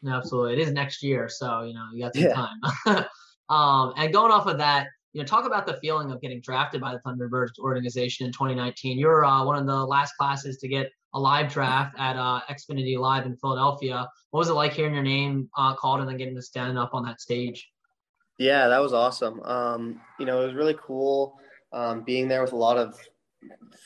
Absolutely, 0.08 0.54
it 0.54 0.60
is 0.60 0.72
next 0.72 1.04
year, 1.04 1.30
so 1.30 1.62
you 1.64 1.74
know 1.74 1.86
you 1.94 2.04
got 2.04 2.16
some 2.16 2.24
yeah. 2.24 2.34
time. 2.34 3.06
um, 3.50 3.94
and 3.98 4.12
going 4.12 4.32
off 4.32 4.48
of 4.48 4.58
that, 4.58 4.88
you 5.14 5.22
know, 5.22 5.26
talk 5.26 5.46
about 5.46 5.68
the 5.68 5.78
feeling 5.82 6.12
of 6.12 6.22
getting 6.22 6.42
drafted 6.42 6.82
by 6.82 6.94
the 6.94 7.00
Thunderbirds 7.00 7.60
organization 7.60 8.26
in 8.26 8.32
2019. 8.32 8.98
You're 8.98 9.26
uh, 9.26 9.44
one 9.46 9.58
of 9.58 9.66
the 9.68 9.86
last 9.86 10.14
classes 10.18 10.58
to 10.58 10.68
get 10.68 10.90
a 11.14 11.20
live 11.20 11.52
draft 11.52 11.96
at 12.00 12.16
uh, 12.16 12.42
Xfinity 12.50 12.98
Live 12.98 13.26
in 13.26 13.36
Philadelphia. 13.36 14.08
What 14.32 14.40
was 14.40 14.50
it 14.50 14.54
like 14.54 14.74
hearing 14.74 14.94
your 14.94 15.04
name 15.04 15.50
uh, 15.58 15.76
called 15.76 16.00
and 16.00 16.10
then 16.10 16.18
getting 16.18 16.36
to 16.36 16.42
stand 16.42 16.78
up 16.80 16.92
on 16.94 17.04
that 17.06 17.20
stage? 17.20 17.70
Yeah, 18.38 18.68
that 18.70 18.80
was 18.80 18.94
awesome. 18.94 19.42
Um, 19.44 20.02
you 20.20 20.26
know, 20.26 20.42
it 20.42 20.48
was 20.48 20.56
really 20.56 20.78
cool 20.82 21.36
um, 21.74 22.04
being 22.04 22.28
there 22.28 22.42
with 22.42 22.54
a 22.54 22.58
lot 22.58 22.78
of 22.78 22.98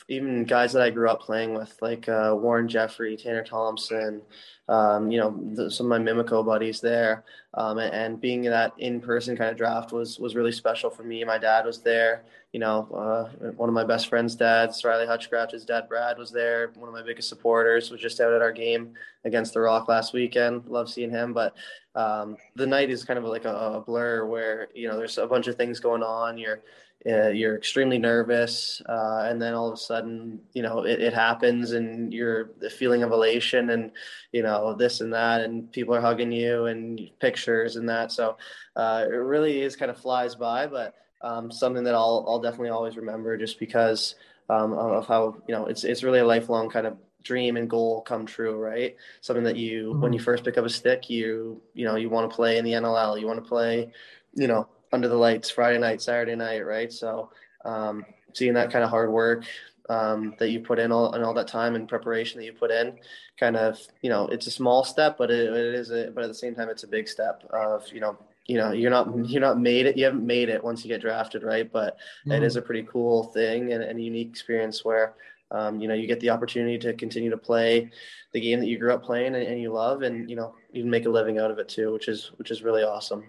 even 0.08 0.44
guys 0.44 0.72
that 0.72 0.82
I 0.82 0.90
grew 0.90 1.08
up 1.08 1.20
playing 1.20 1.54
with, 1.54 1.76
like 1.80 2.08
uh, 2.08 2.34
Warren 2.36 2.68
Jeffrey, 2.68 3.16
Tanner 3.16 3.44
Thompson, 3.44 4.22
um, 4.68 5.10
you 5.10 5.18
know, 5.18 5.38
the, 5.54 5.70
some 5.70 5.90
of 5.90 6.02
my 6.02 6.12
Mimico 6.12 6.44
buddies 6.44 6.80
there, 6.80 7.24
um, 7.54 7.78
and, 7.78 7.94
and, 7.94 8.20
being 8.20 8.42
that 8.42 8.72
in-person 8.78 9.36
kind 9.36 9.50
of 9.50 9.56
draft 9.56 9.92
was 9.92 10.18
was 10.18 10.34
really 10.34 10.50
special 10.50 10.90
for 10.90 11.04
me. 11.04 11.22
My 11.22 11.38
dad 11.38 11.64
was 11.64 11.82
there. 11.82 12.24
You 12.52 12.58
know, 12.60 12.88
uh, 12.92 13.50
one 13.52 13.68
of 13.68 13.74
my 13.74 13.84
best 13.84 14.08
friend's 14.08 14.34
dads, 14.34 14.84
Riley 14.84 15.06
Hutchcraft's 15.06 15.64
dad, 15.64 15.88
Brad, 15.88 16.18
was 16.18 16.32
there. 16.32 16.72
One 16.74 16.88
of 16.88 16.94
my 16.94 17.02
biggest 17.02 17.28
supporters 17.28 17.90
was 17.90 18.00
just 18.00 18.20
out 18.20 18.32
at 18.32 18.42
our 18.42 18.52
game 18.52 18.94
against 19.24 19.54
the 19.54 19.60
Rock 19.60 19.88
last 19.88 20.12
weekend. 20.12 20.66
Love 20.66 20.90
seeing 20.90 21.10
him, 21.10 21.32
but 21.32 21.54
um, 21.94 22.36
the 22.56 22.66
night 22.66 22.90
is 22.90 23.04
kind 23.04 23.18
of 23.18 23.24
like 23.24 23.44
a, 23.44 23.54
a 23.54 23.80
blur 23.80 24.26
where 24.26 24.68
you 24.74 24.88
know 24.88 24.96
there's 24.96 25.18
a 25.18 25.26
bunch 25.28 25.46
of 25.46 25.54
things 25.54 25.78
going 25.78 26.02
on. 26.02 26.38
You're 26.38 26.62
uh, 27.08 27.28
you're 27.28 27.56
extremely 27.56 27.98
nervous, 27.98 28.82
uh, 28.88 29.26
and 29.28 29.40
then 29.40 29.54
all 29.54 29.68
of 29.68 29.74
a 29.74 29.76
sudden, 29.76 30.40
you 30.54 30.62
know, 30.62 30.84
it, 30.84 31.00
it, 31.00 31.14
happens, 31.14 31.70
and 31.72 32.12
you're 32.12 32.50
the 32.58 32.68
feeling 32.68 33.04
of 33.04 33.12
elation, 33.12 33.70
and 33.70 33.92
you 34.32 34.42
know 34.42 34.74
this 34.74 35.00
and 35.00 35.12
that, 35.12 35.42
and 35.42 35.70
people 35.70 35.94
are 35.94 36.00
hugging 36.00 36.32
you, 36.32 36.66
and 36.66 37.00
pictures 37.20 37.76
and 37.76 37.88
that. 37.88 38.10
So 38.10 38.38
uh, 38.74 39.04
it 39.08 39.14
really 39.14 39.62
is 39.62 39.76
kind 39.76 39.90
of 39.90 39.98
flies 39.98 40.34
by, 40.34 40.66
but 40.66 40.94
um, 41.22 41.50
something 41.50 41.84
that 41.84 41.94
I'll 41.94 42.24
I'll 42.26 42.40
definitely 42.40 42.70
always 42.70 42.96
remember, 42.96 43.36
just 43.36 43.60
because 43.60 44.16
um, 44.48 44.72
of 44.72 45.06
how 45.06 45.36
you 45.46 45.54
know 45.54 45.66
it's 45.66 45.84
it's 45.84 46.02
really 46.02 46.18
a 46.18 46.26
lifelong 46.26 46.68
kind 46.68 46.88
of 46.88 46.96
dream 47.22 47.56
and 47.56 47.70
goal 47.70 48.02
come 48.02 48.26
true, 48.26 48.56
right? 48.56 48.96
Something 49.20 49.44
that 49.44 49.56
you 49.56 49.90
mm-hmm. 49.90 50.00
when 50.00 50.12
you 50.12 50.18
first 50.18 50.44
pick 50.44 50.58
up 50.58 50.64
a 50.64 50.70
stick, 50.70 51.08
you 51.08 51.62
you 51.72 51.84
know 51.84 51.94
you 51.94 52.10
want 52.10 52.28
to 52.28 52.34
play 52.34 52.58
in 52.58 52.64
the 52.64 52.72
NLL, 52.72 53.20
you 53.20 53.28
want 53.28 53.42
to 53.42 53.48
play, 53.48 53.92
you 54.34 54.48
know 54.48 54.66
under 54.92 55.08
the 55.08 55.16
lights 55.16 55.50
Friday 55.50 55.78
night, 55.78 56.02
Saturday 56.02 56.36
night, 56.36 56.66
right? 56.66 56.92
So 56.92 57.30
um, 57.64 58.04
seeing 58.32 58.54
that 58.54 58.70
kind 58.70 58.84
of 58.84 58.90
hard 58.90 59.10
work 59.10 59.44
um, 59.88 60.34
that 60.38 60.50
you 60.50 60.60
put 60.60 60.78
in 60.78 60.92
all 60.92 61.12
and 61.12 61.24
all 61.24 61.34
that 61.34 61.48
time 61.48 61.74
and 61.74 61.88
preparation 61.88 62.38
that 62.38 62.46
you 62.46 62.52
put 62.52 62.70
in, 62.70 62.98
kind 63.38 63.56
of 63.56 63.78
you 64.02 64.10
know 64.10 64.26
it's 64.28 64.46
a 64.46 64.50
small 64.50 64.84
step, 64.84 65.16
but 65.18 65.30
it, 65.30 65.52
it 65.52 65.74
is 65.74 65.90
a 65.90 66.10
but 66.14 66.24
at 66.24 66.28
the 66.28 66.34
same 66.34 66.54
time 66.54 66.68
it's 66.68 66.84
a 66.84 66.88
big 66.88 67.08
step 67.08 67.42
of 67.50 67.86
you 67.92 68.00
know 68.00 68.16
you 68.46 68.56
know 68.56 68.72
you're 68.72 68.90
not 68.90 69.28
you're 69.28 69.40
not 69.40 69.60
made 69.60 69.86
it 69.86 69.96
you 69.96 70.04
haven't 70.04 70.26
made 70.26 70.48
it 70.48 70.62
once 70.62 70.84
you 70.84 70.88
get 70.88 71.00
drafted 71.00 71.42
right 71.42 71.72
but 71.72 71.94
mm-hmm. 71.94 72.32
it 72.32 72.42
is 72.42 72.56
a 72.56 72.62
pretty 72.62 72.84
cool 72.84 73.24
thing 73.24 73.72
and, 73.72 73.82
and 73.82 73.98
a 73.98 74.02
unique 74.02 74.28
experience 74.28 74.84
where 74.84 75.14
um, 75.50 75.80
you 75.80 75.88
know 75.88 75.94
you 75.94 76.06
get 76.06 76.20
the 76.20 76.30
opportunity 76.30 76.78
to 76.78 76.92
continue 76.94 77.30
to 77.30 77.36
play 77.36 77.90
the 78.32 78.40
game 78.40 78.60
that 78.60 78.66
you 78.66 78.78
grew 78.78 78.92
up 78.92 79.02
playing 79.02 79.34
and, 79.34 79.44
and 79.44 79.60
you 79.60 79.72
love 79.72 80.02
and 80.02 80.28
you 80.30 80.36
know 80.36 80.54
even 80.72 80.90
make 80.90 81.06
a 81.06 81.10
living 81.10 81.38
out 81.38 81.50
of 81.50 81.58
it 81.58 81.68
too 81.68 81.92
which 81.92 82.08
is 82.08 82.32
which 82.36 82.50
is 82.50 82.62
really 82.62 82.82
awesome 82.82 83.24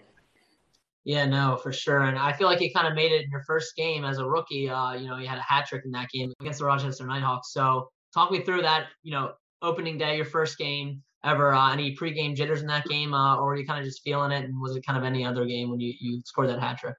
yeah, 1.07 1.25
no, 1.25 1.55
for 1.63 1.71
sure. 1.71 2.01
And 2.01 2.19
I 2.19 2.33
feel 2.33 2.47
like 2.47 2.59
you 2.59 2.69
kind 2.73 2.85
of 2.85 2.93
made 2.93 3.13
it 3.13 3.23
in 3.23 3.31
your 3.31 3.41
first 3.43 3.77
game 3.77 4.03
as 4.03 4.17
a 4.17 4.27
rookie. 4.27 4.69
Uh, 4.69 4.91
you 4.91 5.07
know, 5.07 5.17
you 5.17 5.25
had 5.25 5.37
a 5.37 5.41
hat 5.41 5.65
trick 5.65 5.83
in 5.85 5.91
that 5.91 6.09
game 6.09 6.33
against 6.41 6.59
the 6.59 6.65
Rochester 6.65 7.07
Knighthawks. 7.07 7.53
So 7.53 7.87
talk 8.13 8.29
me 8.29 8.41
through 8.41 8.63
that, 8.63 8.87
you 9.03 9.13
know, 9.13 9.31
opening 9.61 9.97
day, 9.97 10.17
your 10.17 10.25
first 10.25 10.57
game 10.57 11.01
ever. 11.23 11.53
Uh, 11.53 11.71
any 11.71 11.95
pregame 11.95 12.35
jitters 12.35 12.59
in 12.59 12.67
that 12.67 12.83
game, 12.87 13.13
uh, 13.13 13.37
or 13.37 13.45
were 13.45 13.55
you 13.55 13.65
kind 13.65 13.79
of 13.79 13.85
just 13.85 14.03
feeling 14.03 14.33
it? 14.33 14.43
And 14.43 14.59
was 14.59 14.75
it 14.75 14.85
kind 14.85 14.97
of 14.99 15.05
any 15.05 15.25
other 15.25 15.45
game 15.45 15.71
when 15.71 15.79
you, 15.79 15.93
you 15.97 16.21
scored 16.25 16.49
that 16.49 16.59
hat 16.59 16.77
trick? 16.79 16.95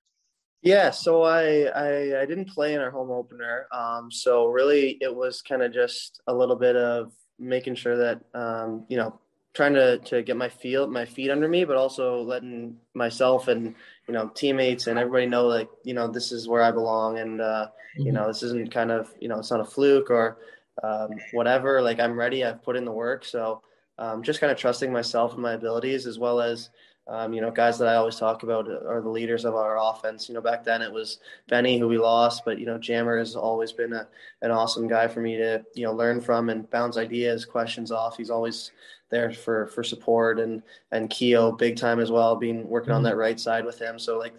Yeah, 0.63 0.91
so 0.91 1.25
I, 1.25 1.65
I, 1.65 2.23
I 2.23 2.25
didn't 2.25 2.49
play 2.49 2.73
in 2.73 2.81
our 2.81 2.91
home 2.91 3.11
opener. 3.11 3.67
Um, 3.75 4.11
so 4.11 4.47
really, 4.47 4.97
it 5.03 5.15
was 5.15 5.43
kind 5.43 5.61
of 5.61 5.71
just 5.75 6.23
a 6.27 6.33
little 6.33 6.57
bit 6.57 6.77
of 6.77 7.13
making 7.39 7.75
sure 7.75 7.99
that 7.99 8.23
um, 8.33 8.87
you 8.89 8.97
know 8.97 9.21
trying 9.55 9.75
to 9.75 9.99
to 9.99 10.23
get 10.23 10.37
my 10.37 10.49
feel 10.49 10.87
my 10.87 11.05
feet 11.05 11.31
under 11.31 11.49
me, 11.49 11.65
but 11.65 11.77
also 11.77 12.23
letting 12.23 12.77
myself 12.95 13.49
and 13.49 13.75
you 14.09 14.15
know 14.15 14.29
teammates 14.35 14.87
and 14.87 14.99
everybody 14.99 15.27
know 15.27 15.47
like 15.47 15.69
you 15.85 15.95
know 15.95 16.09
this 16.09 16.33
is 16.33 16.49
where 16.49 16.63
I 16.63 16.71
belong, 16.71 17.19
and 17.19 17.41
uh, 17.41 17.69
mm-hmm. 17.69 18.07
you 18.07 18.13
know 18.13 18.27
this 18.27 18.43
isn't 18.43 18.73
kind 18.73 18.91
of 18.91 19.15
you 19.21 19.29
know 19.29 19.39
it's 19.39 19.51
not 19.51 19.61
a 19.61 19.65
fluke 19.65 20.11
or 20.11 20.39
um, 20.83 21.11
whatever. 21.33 21.81
Like 21.83 22.01
I'm 22.01 22.19
ready. 22.19 22.45
I've 22.45 22.63
put 22.63 22.77
in 22.77 22.85
the 22.85 22.93
work. 22.93 23.25
So 23.25 23.63
um, 23.99 24.23
just 24.23 24.41
kind 24.41 24.51
of 24.51 24.59
trusting 24.59 24.93
myself 24.93 25.35
and 25.35 25.43
my 25.43 25.53
abilities, 25.53 26.07
as 26.07 26.19
well 26.19 26.41
as 26.41 26.71
um, 27.09 27.33
you 27.33 27.41
know, 27.41 27.51
guys 27.51 27.79
that 27.79 27.89
I 27.89 27.95
always 27.95 28.17
talk 28.17 28.43
about 28.43 28.69
are 28.69 29.01
the 29.01 29.09
leaders 29.09 29.47
of 29.47 29.55
our 29.55 29.79
offense. 29.79 30.29
You 30.29 30.35
know, 30.35 30.43
back 30.43 30.63
then 30.63 30.83
it 30.83 30.93
was 30.93 31.21
Benny 31.49 31.79
who 31.79 31.89
we 31.89 31.97
lost, 31.97 32.43
but 32.45 32.59
you 32.59 32.67
know, 32.67 32.77
Jammer 32.77 33.19
has 33.19 33.35
always 33.35 33.73
been 33.73 33.95
a, 33.95 34.07
an 34.43 34.51
awesome 34.51 34.87
guy 34.87 35.09
for 35.09 35.21
me 35.21 35.37
to 35.37 35.65
you 35.75 35.85
know 35.85 35.93
learn 35.93 36.21
from 36.21 36.51
and 36.51 36.69
bounce 36.69 36.99
ideas, 36.99 37.47
questions 37.47 37.91
off. 37.91 38.19
He's 38.19 38.29
always 38.29 38.73
there 39.11 39.33
for 39.33 39.67
for 39.69 39.83
support 39.83 40.39
and 40.39 40.63
and 40.93 41.11
Keo 41.11 41.53
big 41.53 41.77
time 41.77 42.01
as 42.01 42.11
well, 42.11 42.37
being 42.37 42.69
working 42.69 42.93
on 42.93 42.99
mm-hmm. 42.99 43.11
that 43.11 43.17
right 43.17 43.39
side 43.39 43.65
with 43.65 43.79
him. 43.79 43.99
So 43.99 44.19
like 44.19 44.35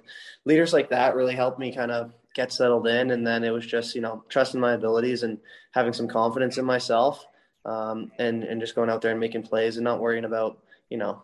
leaders 0.45 0.73
like 0.73 0.89
that 0.89 1.15
really 1.15 1.35
helped 1.35 1.59
me 1.59 1.73
kind 1.73 1.91
of 1.91 2.13
get 2.35 2.51
settled 2.51 2.87
in, 2.87 3.11
and 3.11 3.25
then 3.25 3.43
it 3.43 3.51
was 3.51 3.65
just 3.65 3.95
you 3.95 4.01
know 4.01 4.23
trusting 4.29 4.59
my 4.59 4.73
abilities 4.73 5.23
and 5.23 5.37
having 5.71 5.93
some 5.93 6.07
confidence 6.07 6.57
in 6.57 6.65
myself, 6.65 7.25
um, 7.65 8.11
and 8.19 8.43
and 8.43 8.61
just 8.61 8.75
going 8.75 8.89
out 8.89 9.01
there 9.01 9.11
and 9.11 9.19
making 9.19 9.43
plays 9.43 9.77
and 9.77 9.83
not 9.83 9.99
worrying 9.99 10.25
about 10.25 10.59
you 10.89 10.97
know 10.97 11.21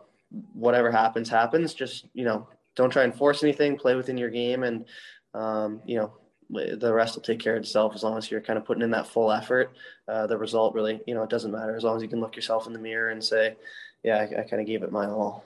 whatever 0.53 0.91
happens 0.91 1.29
happens. 1.29 1.73
Just 1.73 2.05
you 2.13 2.25
know 2.25 2.47
don't 2.75 2.89
try 2.89 3.03
and 3.03 3.15
force 3.15 3.43
anything. 3.43 3.77
Play 3.77 3.95
within 3.95 4.17
your 4.17 4.29
game, 4.29 4.63
and 4.63 4.85
um, 5.33 5.81
you 5.85 5.97
know 5.97 6.13
the 6.49 6.93
rest 6.93 7.15
will 7.15 7.23
take 7.23 7.39
care 7.39 7.55
of 7.55 7.63
itself 7.63 7.93
as 7.95 8.03
long 8.03 8.17
as 8.17 8.29
you're 8.29 8.41
kind 8.41 8.57
of 8.57 8.65
putting 8.65 8.83
in 8.83 8.91
that 8.91 9.07
full 9.07 9.31
effort. 9.31 9.71
Uh, 10.07 10.27
the 10.27 10.37
result 10.37 10.73
really, 10.73 11.01
you 11.07 11.15
know, 11.15 11.23
it 11.23 11.29
doesn't 11.29 11.51
matter 11.51 11.75
as 11.75 11.83
long 11.83 11.95
as 11.95 12.03
you 12.03 12.09
can 12.09 12.21
look 12.21 12.35
yourself 12.35 12.67
in 12.67 12.73
the 12.73 12.79
mirror 12.79 13.09
and 13.09 13.23
say, 13.23 13.55
yeah, 14.03 14.17
I, 14.17 14.41
I 14.41 14.43
kind 14.43 14.61
of 14.61 14.67
gave 14.67 14.83
it 14.83 14.91
my 14.91 15.07
all. 15.07 15.45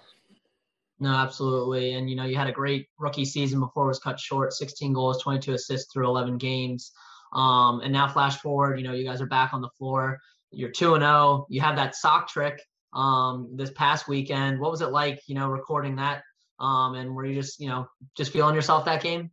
No, 0.99 1.11
absolutely. 1.11 1.93
And, 1.93 2.09
you 2.09 2.15
know, 2.15 2.25
you 2.25 2.35
had 2.35 2.47
a 2.47 2.51
great 2.51 2.87
rookie 2.97 3.23
season 3.23 3.59
before 3.61 3.85
it 3.85 3.89
was 3.89 3.99
cut 3.99 4.19
short 4.19 4.51
16 4.51 4.91
goals, 4.91 5.23
22 5.23 5.53
assists 5.53 5.91
through 5.93 6.07
11 6.07 6.37
games. 6.37 6.91
Um, 7.31 7.79
and 7.81 7.93
now, 7.93 8.07
flash 8.07 8.37
forward, 8.37 8.79
you 8.79 8.85
know, 8.85 8.93
you 8.93 9.05
guys 9.05 9.21
are 9.21 9.27
back 9.27 9.53
on 9.53 9.61
the 9.61 9.69
floor. 9.77 10.19
You're 10.51 10.71
2 10.71 10.95
and 10.95 11.03
0. 11.03 11.45
You 11.49 11.61
have 11.61 11.77
that 11.77 11.95
sock 11.95 12.27
trick 12.27 12.61
um, 12.93 13.49
this 13.55 13.71
past 13.71 14.07
weekend. 14.07 14.59
What 14.59 14.71
was 14.71 14.81
it 14.81 14.87
like, 14.87 15.21
you 15.27 15.35
know, 15.35 15.47
recording 15.47 15.95
that? 15.97 16.23
Um, 16.59 16.95
and 16.95 17.15
were 17.15 17.25
you 17.25 17.35
just, 17.35 17.59
you 17.61 17.69
know, 17.69 17.87
just 18.17 18.33
feeling 18.33 18.55
yourself 18.55 18.83
that 18.85 19.01
game? 19.01 19.31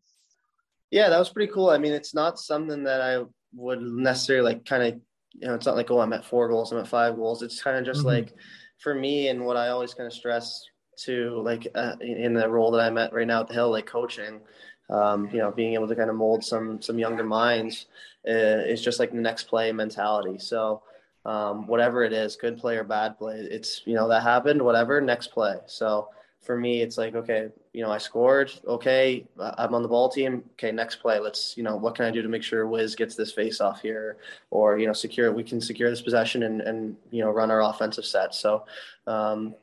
Yeah, 0.91 1.09
that 1.09 1.19
was 1.19 1.31
pretty 1.31 1.53
cool. 1.53 1.71
I 1.71 1.79
mean, 1.79 1.93
it's 1.93 2.15
not 2.15 2.39
something 2.39 2.85
that 2.85 3.01
I 3.01 3.25
would 3.55 3.81
necessarily 3.81 4.45
like 4.55 4.65
kind 4.65 4.83
of, 4.83 5.01
you 5.33 5.49
know, 5.49 5.55
it's 5.55 5.67
not 5.67 5.77
like, 5.77 5.91
oh, 5.91 6.01
I'm 6.01 6.13
at 6.13 6.25
four 6.25 6.49
goals, 6.49 6.73
I'm 6.73 6.79
at 6.79 6.89
five 6.89 7.17
goals. 7.17 7.43
It's 7.43 7.63
kind 7.63 7.77
of 7.77 7.85
just 7.85 8.01
mm-hmm. 8.01 8.09
like 8.09 8.35
for 8.79 8.95
me 8.95 9.29
and 9.29 9.45
what 9.45 9.57
I 9.57 9.69
always 9.69 9.95
kind 9.95 10.07
of 10.07 10.13
stress 10.13 10.65
to 10.99 11.41
like 11.43 11.67
uh, 11.75 11.97
in 12.01 12.35
the 12.35 12.49
role 12.49 12.71
that 12.71 12.81
I'm 12.81 12.99
at 12.99 13.13
right 13.13 13.27
now 13.27 13.41
at 13.41 13.49
the 13.49 13.55
Hill, 13.55 13.71
like 13.71 13.87
coaching. 13.87 14.41
Um, 14.89 15.29
you 15.33 15.39
know, 15.39 15.51
being 15.51 15.75
able 15.75 15.89
to 15.89 15.97
kind 15.97 16.11
of 16.11 16.17
mold 16.17 16.45
some 16.45 16.81
some 16.81 16.99
younger 16.99 17.25
minds 17.25 17.87
uh, 18.29 18.63
is 18.65 18.83
just 18.83 19.01
like 19.01 19.11
the 19.11 19.17
next 19.17 19.45
play 19.45 19.73
mentality. 19.73 20.39
So 20.39 20.83
um, 21.25 21.67
whatever 21.67 22.05
it 22.05 22.13
is, 22.13 22.37
good 22.37 22.57
play 22.57 22.77
or 22.77 22.85
bad 22.85 23.19
play, 23.19 23.37
it's 23.37 23.83
you 23.85 23.95
know 23.95 24.09
that 24.09 24.23
happened, 24.23 24.63
whatever, 24.63 25.01
next 25.01 25.33
play. 25.33 25.57
So 25.67 26.09
for 26.47 26.57
me, 26.57 26.81
it's 26.81 26.97
like 26.97 27.15
okay, 27.15 27.49
you 27.73 27.83
know, 27.83 27.91
I 27.91 27.99
scored, 27.99 28.53
okay, 28.67 29.27
I'm 29.39 29.75
on 29.75 29.83
the 29.83 29.89
ball 29.89 30.09
team, 30.09 30.45
okay, 30.53 30.71
next 30.71 30.97
play, 30.97 31.19
let's 31.19 31.57
you 31.57 31.65
know, 31.65 31.77
what 31.77 31.97
can 31.97 32.05
I 32.05 32.11
do 32.11 32.23
to 32.23 32.29
make 32.29 32.45
sure 32.45 32.67
Wiz 32.67 32.95
gets 32.95 33.17
this 33.17 33.33
face 33.33 33.61
off 33.61 33.83
here, 33.83 34.17
or 34.51 34.79
you 34.79 34.87
know, 34.87 34.93
secure 34.93 35.33
we 35.33 35.43
can 35.43 35.61
secure 35.61 35.91
this 35.91 36.03
possession 36.03 36.45
and 36.45 36.61
and 36.61 36.97
you 37.11 37.23
know 37.23 37.31
run 37.31 37.51
our 37.51 37.63
offensive 37.63 38.07
set. 38.07 38.35
So 38.35 38.65
um, 39.07 39.55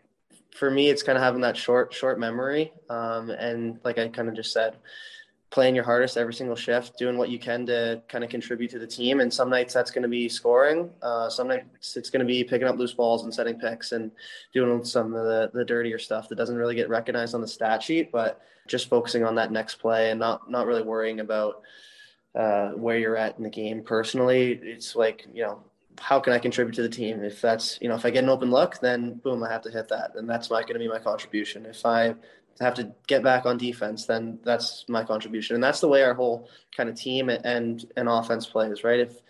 for 0.51 0.69
me, 0.69 0.89
it's 0.89 1.01
kind 1.01 1.17
of 1.17 1.23
having 1.23 1.41
that 1.41 1.57
short 1.57 1.93
short 1.93 2.19
memory, 2.19 2.73
um, 2.89 3.29
and 3.29 3.79
like 3.83 3.97
I 3.97 4.09
kind 4.09 4.27
of 4.27 4.35
just 4.35 4.51
said 4.51 4.75
playing 5.53 5.75
your 5.75 5.83
hardest 5.83 6.17
every 6.17 6.33
single 6.33 6.55
shift, 6.55 6.97
doing 6.97 7.15
what 7.15 7.29
you 7.29 7.37
can 7.37 7.63
to 7.63 8.01
kind 8.09 8.23
of 8.23 8.29
contribute 8.31 8.71
to 8.71 8.79
the 8.79 8.87
team. 8.87 9.19
And 9.19 9.31
some 9.31 9.51
nights 9.51 9.71
that's 9.71 9.91
going 9.91 10.01
to 10.01 10.09
be 10.09 10.27
scoring. 10.27 10.89
Uh, 11.03 11.29
some 11.29 11.47
nights 11.47 11.95
it's 11.95 12.09
going 12.09 12.21
to 12.21 12.25
be 12.25 12.43
picking 12.43 12.67
up 12.67 12.75
loose 12.75 12.93
balls 12.93 13.23
and 13.23 13.31
setting 13.31 13.59
picks 13.59 13.91
and 13.91 14.09
doing 14.51 14.83
some 14.83 15.13
of 15.13 15.25
the, 15.25 15.51
the 15.53 15.63
dirtier 15.63 15.99
stuff 15.99 16.27
that 16.29 16.37
doesn't 16.37 16.55
really 16.55 16.73
get 16.73 16.89
recognized 16.89 17.35
on 17.35 17.41
the 17.41 17.47
stat 17.47 17.83
sheet, 17.83 18.11
but 18.11 18.41
just 18.67 18.89
focusing 18.89 19.23
on 19.23 19.35
that 19.35 19.51
next 19.51 19.75
play 19.75 20.09
and 20.09 20.19
not, 20.19 20.49
not 20.49 20.65
really 20.65 20.81
worrying 20.81 21.19
about 21.19 21.61
uh, 22.33 22.69
where 22.69 22.97
you're 22.97 23.15
at 23.15 23.37
in 23.37 23.43
the 23.43 23.49
game 23.49 23.83
personally. 23.83 24.59
It's 24.63 24.95
like, 24.95 25.27
you 25.31 25.43
know, 25.43 25.63
how 25.99 26.19
can 26.19 26.33
I 26.33 26.39
contribute 26.39 26.73
to 26.77 26.81
the 26.81 26.89
team? 26.89 27.23
If 27.23 27.41
that's, 27.41 27.77
you 27.79 27.89
know, 27.89 27.95
if 27.95 28.05
I 28.05 28.09
get 28.09 28.23
an 28.23 28.29
open 28.31 28.49
look, 28.49 28.79
then 28.79 29.21
boom, 29.23 29.43
I 29.43 29.51
have 29.51 29.61
to 29.61 29.69
hit 29.69 29.87
that. 29.89 30.15
And 30.15 30.27
that's 30.27 30.49
not 30.49 30.63
going 30.63 30.73
to 30.73 30.79
be 30.79 30.87
my 30.87 30.97
contribution. 30.97 31.67
If 31.67 31.85
I 31.85 32.15
have 32.59 32.75
to 32.75 32.93
get 33.07 33.23
back 33.23 33.45
on 33.45 33.57
defense, 33.57 34.05
then 34.05 34.39
that's 34.43 34.85
my 34.87 35.03
contribution. 35.03 35.55
And 35.55 35.63
that's 35.63 35.79
the 35.79 35.87
way 35.87 36.03
our 36.03 36.13
whole 36.13 36.49
kind 36.75 36.89
of 36.89 36.95
team 36.95 37.29
and 37.29 37.85
and 37.95 38.09
offense 38.09 38.45
plays, 38.45 38.83
right? 38.83 38.99
If 38.99 39.21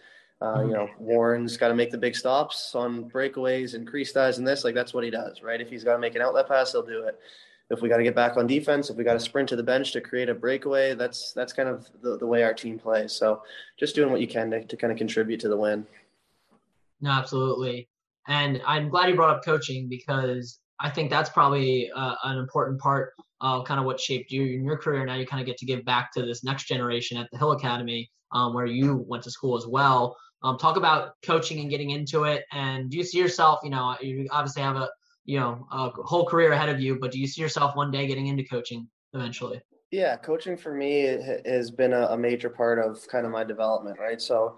uh, 0.42 0.64
you 0.64 0.74
know 0.74 0.90
Warren's 1.00 1.58
got 1.58 1.70
to 1.70 1.76
make 1.76 1.92
the 1.92 1.98
big 1.98 2.16
stops 2.16 2.76
on 2.76 3.10
breakaways 3.10 3.74
and 3.74 3.88
crease 3.88 4.12
ties 4.12 4.38
and 4.38 4.48
this, 4.48 4.64
like 4.64 4.76
that's 4.76 4.94
what 4.94 5.04
he 5.04 5.10
does, 5.10 5.42
right? 5.42 5.62
If 5.62 5.70
he's 5.70 5.84
got 5.84 5.94
to 5.94 6.00
make 6.00 6.16
an 6.16 6.22
outlet 6.22 6.48
pass, 6.48 6.72
he'll 6.72 6.84
do 6.84 7.04
it. 7.04 7.20
If 7.70 7.82
we 7.82 7.90
got 7.90 7.98
to 7.98 8.04
get 8.04 8.16
back 8.16 8.36
on 8.38 8.46
defense, 8.46 8.90
if 8.90 8.98
we 8.98 9.04
got 9.04 9.14
to 9.14 9.20
sprint 9.20 9.50
to 9.50 9.56
the 9.56 9.64
bench 9.64 9.94
to 9.94 10.02
create 10.02 10.30
a 10.30 10.36
breakaway, 10.36 10.94
that's 10.96 11.32
that's 11.34 11.54
kind 11.54 11.70
of 11.70 11.88
the, 12.02 12.18
the 12.18 12.28
way 12.28 12.44
our 12.44 12.54
team 12.54 12.78
plays. 12.78 13.14
So 13.14 13.42
just 13.80 13.96
doing 13.96 14.12
what 14.12 14.22
you 14.22 14.28
can 14.28 14.52
to, 14.52 14.64
to 14.64 14.78
kind 14.78 14.92
of 14.92 14.98
contribute 14.98 15.40
to 15.40 15.48
the 15.48 15.58
win. 15.58 15.88
No, 17.00 17.12
absolutely. 17.12 17.88
And 18.28 18.62
I'm 18.66 18.90
glad 18.90 19.10
you 19.10 19.16
brought 19.16 19.36
up 19.36 19.44
coaching 19.44 19.90
because 19.90 20.60
I 20.84 20.90
think 20.90 21.10
that's 21.10 21.30
probably 21.30 21.90
uh, 21.96 22.16
an 22.26 22.38
important 22.38 22.80
part 22.80 23.14
of 23.42 23.66
kind 23.66 23.80
of 23.80 23.86
what 23.86 24.00
shaped 24.00 24.32
you 24.32 24.44
in 24.44 24.66
your 24.66 24.78
career. 24.78 25.06
Now 25.06 25.16
you 25.16 25.26
kind 25.26 25.42
of 25.42 25.48
get 25.48 25.58
to 25.58 25.66
give 25.66 25.84
back 25.86 26.12
to 26.14 26.22
this 26.22 26.44
next 26.44 26.68
generation 26.68 27.18
at 27.18 27.30
the 27.32 27.38
Hill 27.38 27.54
Academy, 27.54 28.12
um, 28.34 28.54
where 28.54 28.66
you 28.66 29.04
went 29.08 29.24
to 29.24 29.32
school 29.32 29.58
as 29.58 29.66
well. 29.66 30.16
Um, 30.44 30.58
talk 30.58 30.76
about 30.76 31.14
coaching 31.24 31.62
and 31.62 31.70
getting 31.70 31.92
into 31.92 32.26
it. 32.26 32.44
And 32.52 32.90
do 32.90 32.98
you 32.98 33.04
see 33.04 33.18
yourself? 33.18 33.62
You 33.64 33.70
know, 33.70 33.96
you 34.02 34.28
obviously 34.30 34.62
have 34.62 34.76
a 34.76 34.90
you 35.26 35.40
know 35.40 35.66
a 35.72 35.90
whole 36.04 36.26
career 36.26 36.52
ahead 36.52 36.70
of 36.70 36.82
you, 36.82 37.00
but 37.00 37.12
do 37.12 37.20
you 37.20 37.28
see 37.28 37.42
yourself 37.42 37.76
one 37.76 37.90
day 37.90 38.06
getting 38.06 38.28
into 38.28 38.44
coaching 38.44 38.88
eventually? 39.14 39.62
Yeah, 39.92 40.18
coaching 40.18 40.58
for 40.58 40.74
me 40.74 41.04
has 41.46 41.70
been 41.70 41.94
a, 41.94 42.18
major 42.18 42.50
part 42.50 42.80
of 42.80 43.08
kind 43.10 43.28
of 43.28 43.32
my 43.32 43.44
development, 43.44 44.00
right? 44.00 44.20
So 44.20 44.58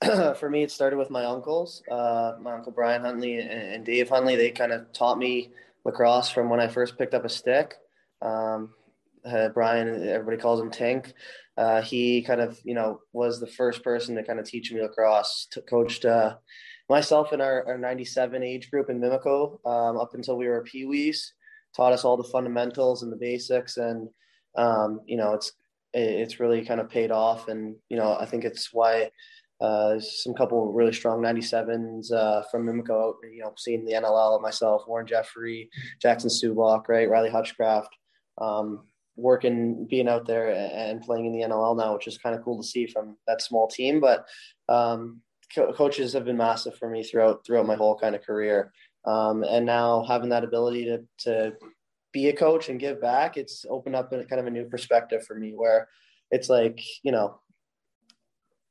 for 0.38 0.48
me, 0.48 0.62
it 0.62 0.70
started 0.70 0.96
with 0.96 1.10
my 1.10 1.24
uncles, 1.24 1.82
uh, 1.90 2.34
my 2.40 2.52
uncle 2.52 2.70
Brian 2.70 3.02
Huntley 3.02 3.40
and, 3.40 3.84
Dave 3.84 4.08
Huntley. 4.08 4.36
They 4.36 4.52
kind 4.52 4.70
of 4.70 4.92
taught 4.92 5.18
me 5.18 5.50
lacrosse 5.86 6.28
from 6.28 6.50
when 6.50 6.60
I 6.60 6.66
first 6.66 6.98
picked 6.98 7.14
up 7.14 7.24
a 7.24 7.28
stick. 7.28 7.74
Um, 8.20 8.74
uh, 9.24 9.48
Brian, 9.50 10.06
everybody 10.08 10.36
calls 10.36 10.60
him 10.60 10.70
Tink. 10.70 11.12
Uh, 11.56 11.80
he 11.80 12.22
kind 12.22 12.40
of, 12.40 12.58
you 12.64 12.74
know, 12.74 13.00
was 13.12 13.40
the 13.40 13.46
first 13.46 13.82
person 13.82 14.16
to 14.16 14.24
kind 14.24 14.38
of 14.38 14.46
teach 14.46 14.72
me 14.72 14.82
lacrosse. 14.82 15.46
To, 15.52 15.62
coached 15.62 16.04
uh, 16.04 16.34
myself 16.90 17.32
in 17.32 17.40
our, 17.40 17.64
our 17.66 17.78
97 17.78 18.42
age 18.42 18.70
group 18.70 18.90
in 18.90 19.00
Mimico 19.00 19.58
um, 19.64 19.96
up 19.96 20.14
until 20.14 20.36
we 20.36 20.48
were 20.48 20.64
peewees. 20.64 21.18
Taught 21.74 21.92
us 21.92 22.04
all 22.04 22.16
the 22.16 22.24
fundamentals 22.24 23.02
and 23.02 23.12
the 23.12 23.16
basics, 23.16 23.76
and 23.76 24.08
um, 24.56 25.00
you 25.06 25.16
know, 25.16 25.34
it's 25.34 25.52
it's 25.92 26.40
really 26.40 26.64
kind 26.64 26.80
of 26.80 26.88
paid 26.88 27.10
off. 27.10 27.48
And 27.48 27.76
you 27.90 27.96
know, 27.96 28.16
I 28.18 28.24
think 28.26 28.44
it's 28.44 28.72
why 28.72 29.10
uh, 29.60 29.98
some 29.98 30.34
couple 30.34 30.72
really 30.72 30.92
strong 30.92 31.20
97s 31.20 32.12
uh, 32.12 32.42
from 32.50 32.66
Mimico, 32.66 33.14
you 33.32 33.40
know, 33.40 33.54
seeing 33.56 33.84
the 33.84 33.92
NLL 33.92 34.40
myself, 34.42 34.82
Warren 34.86 35.06
Jeffrey, 35.06 35.70
Jackson 36.00 36.28
Suboch, 36.28 36.88
right, 36.88 37.08
Riley 37.08 37.30
Hutchcraft, 37.30 37.88
um, 38.38 38.84
working, 39.16 39.86
being 39.88 40.08
out 40.08 40.26
there 40.26 40.50
and 40.50 41.00
playing 41.00 41.26
in 41.26 41.32
the 41.32 41.46
NLL 41.46 41.76
now, 41.76 41.94
which 41.94 42.06
is 42.06 42.18
kind 42.18 42.36
of 42.36 42.44
cool 42.44 42.60
to 42.60 42.68
see 42.68 42.86
from 42.86 43.16
that 43.26 43.40
small 43.40 43.66
team. 43.66 43.98
But 43.98 44.26
um, 44.68 45.22
co- 45.54 45.72
coaches 45.72 46.12
have 46.12 46.26
been 46.26 46.36
massive 46.36 46.76
for 46.76 46.90
me 46.90 47.02
throughout 47.02 47.44
throughout 47.46 47.66
my 47.66 47.76
whole 47.76 47.98
kind 47.98 48.14
of 48.14 48.22
career, 48.22 48.72
um, 49.06 49.42
and 49.42 49.64
now 49.64 50.04
having 50.06 50.28
that 50.30 50.44
ability 50.44 50.84
to 50.84 51.02
to 51.18 51.52
be 52.12 52.28
a 52.28 52.32
coach 52.36 52.68
and 52.68 52.80
give 52.80 53.00
back, 53.00 53.36
it's 53.36 53.64
opened 53.68 53.96
up 53.96 54.12
a, 54.12 54.24
kind 54.24 54.40
of 54.40 54.46
a 54.46 54.50
new 54.50 54.64
perspective 54.66 55.24
for 55.24 55.34
me 55.34 55.52
where 55.54 55.88
it's 56.30 56.48
like 56.48 56.80
you 57.02 57.12
know 57.12 57.40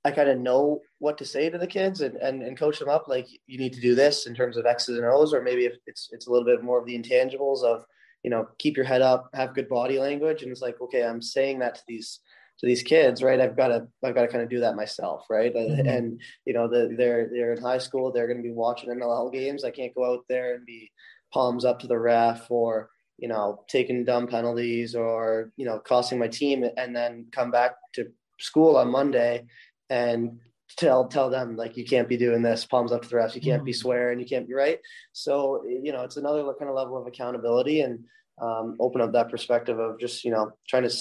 I 0.05 0.11
kind 0.11 0.29
of 0.29 0.37
know 0.37 0.81
what 0.99 1.17
to 1.17 1.25
say 1.25 1.49
to 1.49 1.57
the 1.57 1.65
kids 1.65 2.01
and, 2.01 2.15
and, 2.17 2.43
and 2.43 2.57
coach 2.57 2.77
them 2.77 2.89
up. 2.89 3.07
Like 3.07 3.27
you 3.47 3.57
need 3.57 3.73
to 3.73 3.81
do 3.81 3.95
this 3.95 4.27
in 4.27 4.35
terms 4.35 4.55
of 4.55 4.67
X's 4.67 4.99
and 4.99 5.05
O's, 5.05 5.33
or 5.33 5.41
maybe 5.41 5.65
if 5.65 5.73
it's, 5.87 6.09
it's 6.11 6.27
a 6.27 6.31
little 6.31 6.45
bit 6.45 6.63
more 6.63 6.79
of 6.79 6.85
the 6.85 6.97
intangibles 6.97 7.63
of, 7.63 7.83
you 8.21 8.29
know, 8.29 8.47
keep 8.59 8.77
your 8.77 8.85
head 8.85 9.01
up, 9.01 9.31
have 9.33 9.55
good 9.55 9.67
body 9.67 9.97
language. 9.97 10.43
And 10.43 10.51
it's 10.51 10.61
like, 10.61 10.79
okay, 10.79 11.03
I'm 11.03 11.23
saying 11.23 11.57
that 11.59 11.73
to 11.75 11.81
these, 11.87 12.19
to 12.59 12.67
these 12.67 12.83
kids, 12.83 13.23
right? 13.23 13.41
I've 13.41 13.57
got 13.57 13.69
to, 13.69 13.87
I've 14.03 14.13
got 14.13 14.21
to 14.21 14.27
kind 14.27 14.43
of 14.43 14.49
do 14.49 14.59
that 14.59 14.75
myself. 14.75 15.25
Right. 15.27 15.53
Mm-hmm. 15.53 15.87
And, 15.87 16.21
you 16.45 16.53
know, 16.53 16.67
the, 16.67 16.93
they're, 16.95 17.27
they're 17.31 17.53
in 17.53 17.61
high 17.61 17.79
school, 17.79 18.11
they're 18.11 18.27
going 18.27 18.37
to 18.37 18.43
be 18.43 18.53
watching 18.53 18.91
NLL 18.91 19.33
games. 19.33 19.63
I 19.63 19.71
can't 19.71 19.95
go 19.95 20.13
out 20.13 20.25
there 20.29 20.53
and 20.53 20.67
be 20.67 20.91
palms 21.33 21.65
up 21.65 21.79
to 21.79 21.87
the 21.87 21.97
ref 21.97 22.45
or, 22.51 22.91
you 23.17 23.27
know, 23.27 23.63
taking 23.67 24.05
dumb 24.05 24.27
penalties 24.27 24.93
or, 24.93 25.51
you 25.57 25.65
know, 25.65 25.79
costing 25.79 26.19
my 26.19 26.27
team 26.27 26.63
and 26.77 26.95
then 26.95 27.25
come 27.31 27.49
back 27.49 27.71
to 27.93 28.05
school 28.39 28.77
on 28.77 28.91
Monday 28.91 29.45
and 29.89 30.39
tell 30.77 31.07
tell 31.07 31.29
them 31.29 31.55
like 31.55 31.77
you 31.77 31.85
can't 31.85 32.09
be 32.09 32.17
doing 32.17 32.41
this 32.41 32.65
palms 32.65 32.91
up 32.91 33.01
to 33.03 33.07
the 33.07 33.15
refs 33.15 33.35
you 33.35 33.41
can't 33.41 33.63
be 33.63 33.71
mm-hmm. 33.71 33.77
swearing 33.77 34.19
you 34.19 34.25
can't 34.25 34.47
be 34.47 34.53
right. 34.53 34.79
So 35.13 35.63
you 35.65 35.91
know 35.91 36.03
it's 36.03 36.17
another 36.17 36.43
kind 36.57 36.69
of 36.69 36.75
level 36.75 36.97
of 36.97 37.07
accountability 37.07 37.81
and 37.81 38.03
um, 38.41 38.75
open 38.79 38.99
up 38.99 39.13
that 39.13 39.29
perspective 39.29 39.79
of 39.79 39.99
just 39.99 40.25
you 40.25 40.31
know 40.31 40.51
trying 40.67 40.83
to 40.83 40.95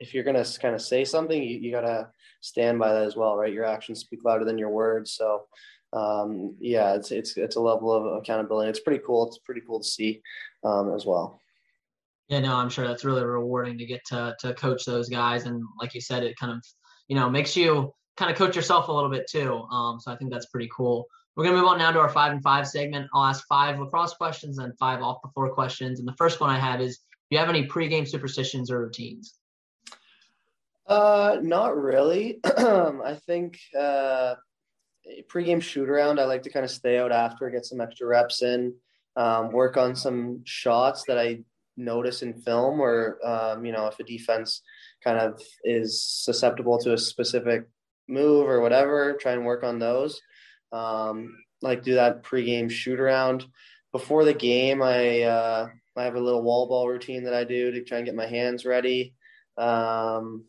if 0.00 0.14
you're 0.14 0.24
going 0.24 0.42
to 0.42 0.60
kind 0.60 0.74
of 0.74 0.80
say 0.80 1.04
something 1.04 1.42
you, 1.42 1.58
you 1.58 1.72
got 1.72 1.82
to 1.82 2.08
stand 2.40 2.78
by 2.78 2.92
that 2.92 3.04
as 3.04 3.16
well 3.16 3.36
right? 3.36 3.52
Your 3.52 3.64
actions 3.64 4.00
speak 4.00 4.20
louder 4.24 4.44
than 4.44 4.58
your 4.58 4.70
words. 4.70 5.12
So 5.12 5.46
um, 5.92 6.56
yeah 6.60 6.94
it's 6.94 7.10
it's 7.10 7.36
it's 7.36 7.56
a 7.56 7.60
level 7.60 7.92
of 7.92 8.22
accountability. 8.22 8.70
It's 8.70 8.80
pretty 8.80 9.02
cool. 9.04 9.26
It's 9.26 9.38
pretty 9.38 9.62
cool 9.66 9.80
to 9.80 9.88
see 9.88 10.22
um, 10.64 10.94
as 10.94 11.04
well. 11.04 11.40
Yeah 12.28 12.40
no 12.40 12.54
i'm 12.54 12.68
sure 12.68 12.86
that's 12.86 13.06
really 13.06 13.24
rewarding 13.24 13.78
to 13.78 13.86
get 13.86 14.04
to 14.06 14.36
to 14.40 14.54
coach 14.54 14.84
those 14.84 15.08
guys. 15.08 15.44
And 15.44 15.62
like 15.80 15.94
you 15.94 16.00
said 16.00 16.22
it 16.22 16.38
kind 16.38 16.52
of 16.52 16.62
you 17.08 17.16
know 17.16 17.28
makes 17.28 17.56
you 17.56 17.92
kind 18.18 18.30
of 18.32 18.36
coach 18.36 18.56
yourself 18.56 18.88
a 18.88 18.92
little 18.92 19.10
bit 19.10 19.28
too. 19.30 19.62
Um, 19.70 20.00
so 20.00 20.10
I 20.10 20.16
think 20.16 20.32
that's 20.32 20.46
pretty 20.46 20.68
cool. 20.76 21.06
We're 21.36 21.44
gonna 21.44 21.56
move 21.56 21.68
on 21.68 21.78
now 21.78 21.92
to 21.92 22.00
our 22.00 22.08
five 22.08 22.32
and 22.32 22.42
five 22.42 22.66
segment. 22.66 23.08
I'll 23.14 23.24
ask 23.24 23.46
five 23.46 23.78
lacrosse 23.78 24.14
questions 24.14 24.58
and 24.58 24.76
five 24.76 25.00
off 25.02 25.22
the 25.22 25.28
floor 25.28 25.50
questions. 25.50 26.00
And 26.00 26.08
the 26.08 26.16
first 26.18 26.40
one 26.40 26.50
I 26.50 26.58
have 26.58 26.80
is, 26.80 26.98
do 26.98 27.36
you 27.36 27.38
have 27.38 27.48
any 27.48 27.68
pregame 27.68 28.08
superstitions 28.08 28.72
or 28.72 28.80
routines? 28.80 29.34
Uh, 30.88 31.36
not 31.42 31.76
really. 31.76 32.40
I 32.44 33.16
think 33.24 33.60
uh, 33.78 34.34
pregame 35.32 35.62
shoot 35.62 35.88
around. 35.88 36.18
I 36.18 36.24
like 36.24 36.42
to 36.42 36.50
kind 36.50 36.64
of 36.64 36.70
stay 36.72 36.98
out 36.98 37.12
after, 37.12 37.48
get 37.50 37.66
some 37.66 37.80
extra 37.80 38.08
reps 38.08 38.42
in, 38.42 38.74
um, 39.14 39.52
work 39.52 39.76
on 39.76 39.94
some 39.94 40.40
shots 40.44 41.04
that 41.06 41.18
I 41.18 41.44
notice 41.76 42.22
in 42.22 42.34
film, 42.34 42.80
or 42.80 43.18
um, 43.24 43.64
you 43.64 43.70
know, 43.70 43.86
if 43.86 44.00
a 44.00 44.04
defense 44.04 44.62
kind 45.04 45.18
of 45.18 45.40
is 45.62 46.02
susceptible 46.02 46.78
to 46.78 46.94
a 46.94 46.98
specific 46.98 47.68
move 48.08 48.48
or 48.48 48.60
whatever, 48.60 49.14
try 49.14 49.32
and 49.32 49.44
work 49.44 49.62
on 49.64 49.78
those. 49.78 50.20
Um, 50.72 51.36
like 51.62 51.82
do 51.82 51.94
that 51.94 52.22
pregame 52.22 52.70
shoot 52.70 53.00
around. 53.00 53.46
Before 53.92 54.24
the 54.24 54.34
game, 54.34 54.82
I 54.82 55.22
uh, 55.22 55.68
I 55.96 56.04
have 56.04 56.14
a 56.14 56.20
little 56.20 56.42
wall 56.42 56.68
ball 56.68 56.88
routine 56.88 57.24
that 57.24 57.34
I 57.34 57.44
do 57.44 57.70
to 57.70 57.82
try 57.84 57.98
and 57.98 58.06
get 58.06 58.14
my 58.14 58.26
hands 58.26 58.64
ready, 58.64 59.14
um, 59.56 60.44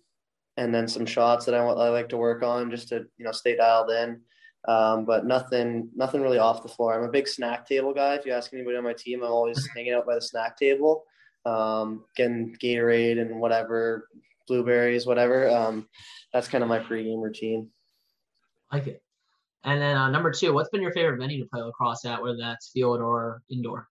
and 0.58 0.74
then 0.74 0.88
some 0.88 1.06
shots 1.06 1.46
that 1.46 1.56
I, 1.56 1.60
I 1.60 1.90
like 1.90 2.10
to 2.10 2.18
work 2.18 2.44
on 2.44 2.70
just 2.70 2.90
to 2.90 3.06
you 3.18 3.26
know 3.26 3.32
stay 3.32 3.56
dialed 3.56 3.92
in. 3.92 4.22
Um, 4.68 5.06
but 5.06 5.26
nothing 5.26 5.90
nothing 5.96 6.22
really 6.22 6.38
off 6.38 6.64
the 6.64 6.70
floor. 6.70 6.94
I'm 6.94 7.08
a 7.08 7.12
big 7.12 7.28
snack 7.28 7.66
table 7.66 7.94
guy. 7.94 8.16
If 8.16 8.26
you 8.26 8.34
ask 8.34 8.54
anybody 8.54 8.76
on 8.76 8.84
my 8.84 8.94
team, 8.94 9.24
I'm 9.24 9.32
always 9.32 9.68
hanging 9.76 9.94
out 9.94 10.06
by 10.06 10.16
the 10.16 10.22
snack 10.22 10.58
table, 10.58 11.06
um, 11.46 12.04
getting 12.18 12.56
Gatorade 12.62 13.22
and 13.22 13.40
whatever 13.40 14.10
blueberries, 14.50 15.06
whatever. 15.06 15.50
Um, 15.50 15.88
that's 16.34 16.50
kind 16.50 16.64
of 16.64 16.68
my 16.68 16.80
pregame 16.80 17.24
routine. 17.24 17.70
like 18.74 18.88
it. 18.88 19.02
And 19.64 19.82
then 19.82 19.96
uh, 19.96 20.10
number 20.10 20.32
two, 20.32 20.54
what's 20.54 20.70
been 20.70 20.82
your 20.82 20.92
favorite 20.92 21.20
venue 21.20 21.44
to 21.44 21.50
play 21.50 21.62
lacrosse 21.62 22.04
at, 22.06 22.22
whether 22.22 22.38
that's 22.38 22.72
field 22.72 23.00
or 23.00 23.42
indoor? 23.50 23.88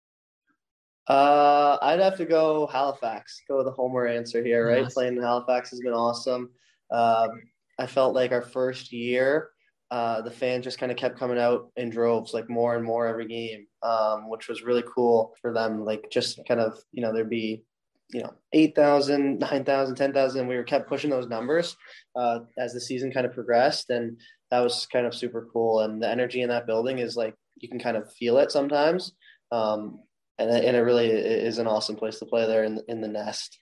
Uh, 1.08 1.78
I'd 1.80 2.00
have 2.00 2.18
to 2.18 2.26
go 2.26 2.66
Halifax. 2.66 3.40
Go 3.48 3.56
with 3.56 3.66
the 3.66 3.72
homer 3.72 4.06
answer 4.06 4.44
here, 4.44 4.68
right? 4.68 4.86
Playing 4.88 5.16
in 5.16 5.22
Halifax 5.22 5.70
has 5.70 5.80
been 5.80 5.94
awesome. 5.94 6.50
Um, 6.90 7.30
I 7.78 7.86
felt 7.86 8.14
like 8.14 8.32
our 8.32 8.42
first 8.42 8.92
year, 8.92 9.50
uh, 9.90 10.20
the 10.20 10.30
fans 10.30 10.64
just 10.64 10.78
kind 10.78 10.92
of 10.92 10.98
kept 10.98 11.18
coming 11.18 11.38
out 11.38 11.70
in 11.76 11.88
droves, 11.88 12.34
like 12.34 12.50
more 12.50 12.76
and 12.76 12.84
more 12.84 13.06
every 13.06 13.26
game, 13.26 13.66
um, 13.82 14.28
which 14.28 14.48
was 14.48 14.62
really 14.62 14.84
cool 14.94 15.34
for 15.40 15.52
them. 15.54 15.84
Like 15.84 16.10
just 16.10 16.40
kind 16.46 16.60
of, 16.60 16.78
you 16.92 17.02
know, 17.02 17.12
there'd 17.12 17.30
be, 17.30 17.62
you 18.10 18.22
know, 18.22 18.32
8,000, 18.52 19.38
9,000, 19.38 19.94
10,000. 19.94 20.46
We 20.46 20.56
were 20.56 20.64
kept 20.64 20.88
pushing 20.88 21.10
those 21.10 21.28
numbers 21.28 21.76
uh, 22.16 22.40
as 22.58 22.72
the 22.72 22.80
season 22.80 23.12
kind 23.12 23.26
of 23.26 23.34
progressed. 23.34 23.90
And 23.90 24.18
that 24.50 24.60
was 24.60 24.86
kind 24.90 25.06
of 25.06 25.14
super 25.14 25.48
cool. 25.52 25.80
And 25.80 26.02
the 26.02 26.08
energy 26.08 26.42
in 26.42 26.48
that 26.48 26.66
building 26.66 26.98
is 26.98 27.16
like, 27.16 27.34
you 27.56 27.68
can 27.68 27.78
kind 27.78 27.96
of 27.96 28.12
feel 28.14 28.38
it 28.38 28.50
sometimes. 28.50 29.12
Um, 29.50 30.00
and 30.38 30.50
and 30.50 30.76
it 30.76 30.80
really 30.80 31.08
is 31.08 31.58
an 31.58 31.66
awesome 31.66 31.96
place 31.96 32.18
to 32.18 32.26
play 32.26 32.46
there 32.46 32.64
in 32.64 32.80
in 32.88 33.00
the 33.00 33.08
nest. 33.08 33.58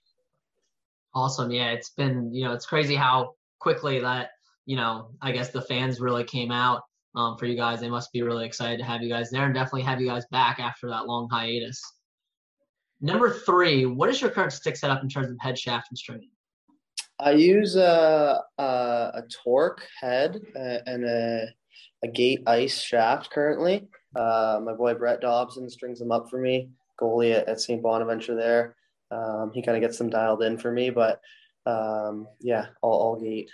Awesome, 1.15 1.51
yeah. 1.51 1.71
It's 1.71 1.91
been 1.91 2.33
you 2.35 2.45
know 2.45 2.53
it's 2.53 2.67
crazy 2.67 2.95
how 2.95 3.35
quickly 3.59 4.01
that 4.01 4.31
you 4.67 4.77
know 4.77 5.11
I 5.23 5.33
guess 5.33 5.51
the 5.51 5.63
fans 5.63 6.01
really 6.01 6.25
came 6.25 6.53
out 6.53 6.83
um, 7.15 7.39
for 7.39 7.47
you 7.47 7.57
guys. 7.57 7.81
They 7.81 7.89
must 7.89 8.13
be 8.13 8.23
really 8.23 8.45
excited 8.45 8.79
to 8.79 8.85
have 8.85 9.03
you 9.03 9.09
guys 9.09 9.31
there 9.31 9.47
and 9.47 9.55
definitely 9.55 9.83
have 9.83 10.01
you 10.01 10.09
guys 10.09 10.27
back 10.31 10.61
after 10.61 10.89
that 10.91 11.07
long 11.07 11.29
hiatus. 11.31 11.81
Number 13.01 13.31
three, 13.31 13.87
what 13.87 14.09
is 14.09 14.21
your 14.21 14.31
current 14.31 14.53
stick 14.53 14.77
setup 14.77 15.03
in 15.03 15.09
terms 15.09 15.31
of 15.31 15.37
head 15.41 15.59
shaft 15.59 15.89
and 15.91 15.99
stringing? 15.99 16.31
I 17.19 17.33
use 17.33 17.77
a 17.77 18.43
a, 18.59 18.63
a 18.63 19.23
torque 19.45 19.87
head 20.01 20.41
uh, 20.55 20.79
and 20.87 21.05
a 21.05 21.49
a 22.05 22.09
Gait 22.09 22.43
ice 22.47 22.81
shaft 22.81 23.31
currently. 23.31 23.89
Uh, 24.15 24.61
my 24.63 24.73
boy 24.73 24.95
Brett 24.95 25.21
Dobson 25.21 25.69
strings 25.69 25.99
them 25.99 26.13
up 26.13 26.29
for 26.31 26.39
me, 26.39 26.71
goalie 27.01 27.35
at, 27.35 27.49
at 27.49 27.61
St. 27.61 27.83
Bonaventure 27.83 28.35
there. 28.35 28.77
Um, 29.11 29.51
he 29.55 29.63
kind 29.63 29.77
of 29.77 29.83
gets 29.83 29.99
them 29.99 30.11
dialed 30.11 30.43
in 30.43 30.59
for 30.59 30.73
me, 30.73 30.91
but 30.91 31.21
um, 31.65 32.27
yeah, 32.41 32.67
all, 32.83 32.99
all 32.99 33.21
Gait. 33.21 33.51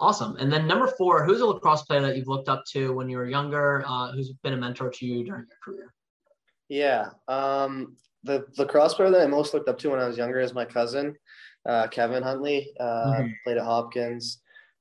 Awesome. 0.00 0.36
And 0.36 0.52
then 0.52 0.66
number 0.66 0.88
four, 0.88 1.24
who's 1.24 1.40
a 1.40 1.46
lacrosse 1.46 1.82
player 1.82 2.00
that 2.00 2.16
you've 2.16 2.28
looked 2.28 2.48
up 2.48 2.64
to 2.72 2.92
when 2.92 3.08
you 3.08 3.18
were 3.18 3.28
younger? 3.28 3.84
Uh, 3.86 4.12
who's 4.12 4.32
been 4.42 4.52
a 4.52 4.56
mentor 4.56 4.90
to 4.90 5.06
you 5.06 5.24
during 5.24 5.46
your 5.46 5.58
career? 5.64 5.94
Yeah, 6.68 7.10
um, 7.28 7.96
the 8.24 8.46
lacrosse 8.58 8.94
player 8.94 9.10
that 9.10 9.20
I 9.20 9.26
most 9.26 9.54
looked 9.54 9.68
up 9.68 9.78
to 9.78 9.90
when 9.90 10.00
I 10.00 10.06
was 10.06 10.16
younger 10.16 10.40
is 10.40 10.54
my 10.54 10.64
cousin, 10.64 11.16
uh, 11.66 11.88
Kevin 11.88 12.22
Huntley. 12.22 12.72
Uh, 12.78 12.84
mm-hmm. 12.84 13.28
Played 13.44 13.58
at 13.58 13.64
Hopkins. 13.64 14.38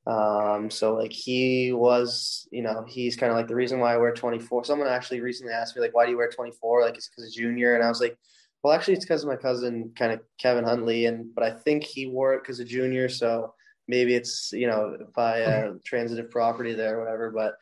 Um, 0.07 0.69
so 0.71 0.95
like 0.95 1.11
he 1.11 1.71
was, 1.73 2.47
you 2.51 2.63
know, 2.63 2.83
he's 2.87 3.15
kind 3.15 3.31
of 3.31 3.37
like 3.37 3.47
the 3.47 3.55
reason 3.55 3.79
why 3.79 3.93
I 3.93 3.97
wear 3.97 4.13
24. 4.13 4.65
Someone 4.65 4.87
actually 4.87 5.21
recently 5.21 5.53
asked 5.53 5.75
me 5.75 5.81
like, 5.81 5.93
why 5.93 6.05
do 6.05 6.11
you 6.11 6.17
wear 6.17 6.29
24? 6.29 6.81
Like 6.81 6.97
it's 6.97 7.09
because 7.09 7.25
of 7.25 7.33
junior. 7.33 7.75
And 7.75 7.83
I 7.83 7.89
was 7.89 8.01
like, 8.01 8.17
well, 8.63 8.73
actually 8.73 8.95
it's 8.95 9.05
because 9.05 9.23
of 9.23 9.29
my 9.29 9.35
cousin 9.35 9.91
kind 9.95 10.11
of 10.11 10.21
Kevin 10.39 10.63
Huntley. 10.63 11.05
And, 11.05 11.33
but 11.33 11.43
I 11.43 11.51
think 11.51 11.83
he 11.83 12.07
wore 12.07 12.33
it 12.33 12.41
because 12.41 12.59
of 12.59 12.67
junior. 12.67 13.09
So 13.09 13.53
maybe 13.87 14.15
it's, 14.15 14.51
you 14.53 14.67
know, 14.67 14.97
by 15.15 15.39
a 15.39 15.73
transitive 15.85 16.31
property 16.31 16.73
there 16.73 16.97
or 16.97 17.03
whatever, 17.03 17.31
but, 17.31 17.55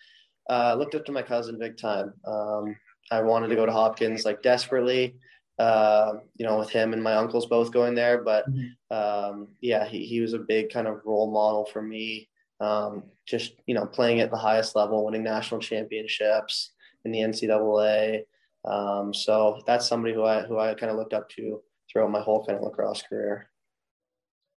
uh, 0.50 0.76
looked 0.76 0.96
up 0.96 1.06
to 1.06 1.12
my 1.12 1.22
cousin 1.22 1.60
big 1.60 1.78
time. 1.78 2.14
Um, 2.26 2.76
I 3.12 3.22
wanted 3.22 3.50
to 3.50 3.56
go 3.56 3.66
to 3.66 3.72
Hopkins 3.72 4.26
like 4.26 4.42
desperately, 4.42 5.16
uh, 5.60 6.14
you 6.38 6.46
know, 6.46 6.58
with 6.58 6.70
him 6.70 6.94
and 6.94 7.04
my 7.04 7.14
uncles 7.14 7.46
both 7.46 7.72
going 7.72 7.94
there. 7.94 8.24
But 8.24 8.50
mm-hmm. 8.50 8.96
um, 8.96 9.50
yeah, 9.62 9.86
he, 9.86 10.06
he 10.06 10.22
was 10.22 10.34
a 10.34 10.40
big 10.40 10.72
kind 10.72 10.88
of 10.88 11.02
role 11.06 11.32
model 11.32 11.66
for 11.66 11.82
me 11.82 12.30
um, 12.60 13.04
just 13.26 13.54
you 13.66 13.74
know 13.74 13.86
playing 13.86 14.20
at 14.20 14.32
the 14.32 14.38
highest 14.38 14.76
level, 14.76 15.06
winning 15.06 15.24
national 15.24 15.62
championships 15.62 16.72
in 17.06 17.12
the 17.12 17.20
NCAA. 17.20 18.24
Um, 18.66 19.14
so 19.14 19.62
that's 19.66 19.88
somebody 19.88 20.14
who 20.14 20.24
I 20.24 20.42
who 20.42 20.60
I 20.60 20.74
kind 20.74 20.92
of 20.92 20.98
looked 20.98 21.14
up 21.14 21.30
to 21.32 21.62
throughout 21.90 22.12
my 22.12 22.22
whole 22.22 22.46
kind 22.46 22.58
of 22.58 22.64
lacrosse 22.64 23.04
career. 23.04 23.49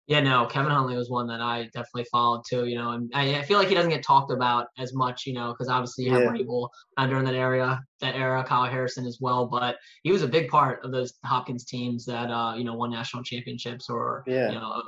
Yeah, 0.07 0.19
no, 0.19 0.45
Kevin 0.45 0.71
Huntley 0.71 0.97
was 0.97 1.09
one 1.09 1.27
that 1.27 1.39
I 1.39 1.63
definitely 1.73 2.05
followed 2.11 2.43
too. 2.47 2.65
You 2.65 2.77
know, 2.77 2.91
and 2.91 3.09
I, 3.13 3.35
I 3.39 3.41
feel 3.43 3.57
like 3.57 3.69
he 3.69 3.75
doesn't 3.75 3.89
get 3.89 4.03
talked 4.03 4.31
about 4.31 4.67
as 4.77 4.93
much, 4.93 5.25
you 5.25 5.33
know, 5.33 5.51
because 5.51 5.69
obviously 5.69 6.05
you 6.05 6.11
have 6.11 6.23
yeah. 6.23 6.29
Rabil 6.29 6.69
uh, 6.97 7.07
during 7.07 7.25
that 7.25 7.35
area, 7.35 7.81
that 8.01 8.15
era, 8.15 8.43
Kyle 8.43 8.65
Harrison 8.69 9.05
as 9.05 9.19
well. 9.21 9.47
But 9.47 9.77
he 10.03 10.11
was 10.11 10.21
a 10.21 10.27
big 10.27 10.49
part 10.49 10.83
of 10.83 10.91
those 10.91 11.13
Hopkins 11.23 11.63
teams 11.65 12.05
that 12.05 12.29
uh, 12.29 12.55
you 12.57 12.65
know 12.65 12.73
won 12.73 12.91
national 12.91 13.23
championships 13.23 13.89
or 13.89 14.23
yeah. 14.27 14.49
you 14.49 14.55
know 14.55 14.81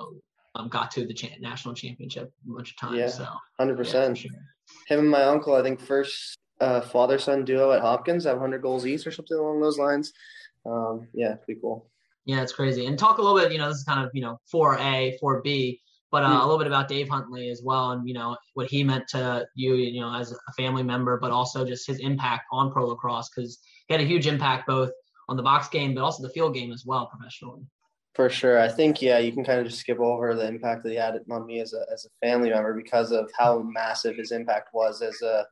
um, 0.56 0.70
got 0.70 0.92
to 0.92 1.06
the 1.06 1.14
cha- 1.14 1.38
national 1.40 1.74
championship 1.74 2.32
a 2.50 2.54
bunch 2.54 2.72
of 2.72 2.78
times. 2.78 2.98
Yeah, 2.98 3.08
so 3.08 3.28
hundred 3.58 3.74
yeah, 3.74 3.78
percent. 3.78 4.18
Sure. 4.18 4.32
Him 4.88 5.00
and 5.00 5.10
my 5.10 5.24
uncle, 5.24 5.56
I 5.56 5.62
think, 5.62 5.80
first 5.80 6.38
uh, 6.60 6.82
father 6.82 7.20
son 7.20 7.46
duo 7.46 7.72
at 7.72 7.82
Hopkins 7.82 8.26
have 8.26 8.40
hundred 8.40 8.62
goals 8.62 8.86
each 8.86 9.06
or 9.06 9.12
something 9.12 9.38
along 9.38 9.62
those 9.62 9.78
lines. 9.78 10.12
Um, 10.66 11.08
yeah, 11.14 11.36
pretty 11.36 11.60
cool. 11.62 11.90
Yeah, 12.26 12.42
it's 12.42 12.54
crazy. 12.54 12.86
And 12.86 12.98
talk 12.98 13.18
a 13.18 13.22
little 13.22 13.38
bit. 13.38 13.52
You 13.52 13.60
know, 13.60 13.70
this 13.70 13.78
is 13.78 13.84
kind 13.84 14.04
of 14.04 14.12
you 14.14 14.22
know 14.22 14.40
four 14.50 14.78
A, 14.80 15.18
four 15.20 15.42
B, 15.42 15.82
but 16.12 16.24
uh, 16.24 16.30
mm. 16.30 16.40
a 16.40 16.44
little 16.44 16.58
bit 16.58 16.68
about 16.68 16.88
Dave 16.88 17.10
Huntley 17.10 17.50
as 17.50 17.62
well, 17.64 17.92
and 17.92 18.08
you 18.08 18.14
know 18.14 18.38
what 18.54 18.68
he 18.68 18.84
meant 18.84 19.08
to 19.10 19.46
you, 19.56 19.76
you 19.76 20.02
know, 20.02 20.14
as 20.14 20.32
a 20.32 20.54
family 20.58 20.84
member, 20.84 21.18
but 21.18 21.32
also 21.32 21.66
just 21.66 21.88
his 21.88 22.00
impact 22.00 22.46
on 22.52 22.72
pro 22.72 22.88
lacrosse 22.88 23.30
because 23.30 23.60
he 23.88 23.94
had 23.94 24.02
a 24.02 24.06
huge 24.06 24.28
impact 24.28 24.68
both 24.68 24.92
on 25.30 25.38
the 25.38 25.44
box 25.44 25.68
game, 25.70 25.94
but 25.94 26.04
also 26.04 26.24
the 26.24 26.30
field 26.30 26.54
game 26.54 26.72
as 26.72 26.84
well 26.86 27.08
professionally. 27.08 27.64
For 28.16 28.30
sure. 28.30 28.60
I 28.60 28.70
think, 28.70 29.02
yeah, 29.02 29.18
you 29.18 29.34
can 29.34 29.44
kind 29.44 29.60
of 29.60 29.66
just 29.66 29.80
skip 29.80 30.00
over 30.00 30.34
the 30.34 30.48
impact 30.48 30.84
that 30.84 30.90
he 30.90 30.96
had 30.96 31.20
on 31.30 31.46
me 31.46 31.60
as 31.60 31.74
a, 31.74 31.86
as 31.92 32.06
a 32.06 32.26
family 32.26 32.50
member 32.50 32.74
because 32.74 33.12
of 33.12 33.30
how 33.38 33.62
massive 33.62 34.16
his 34.16 34.32
impact 34.32 34.70
was 34.74 35.02
as 35.02 35.22
a, 35.22 35.46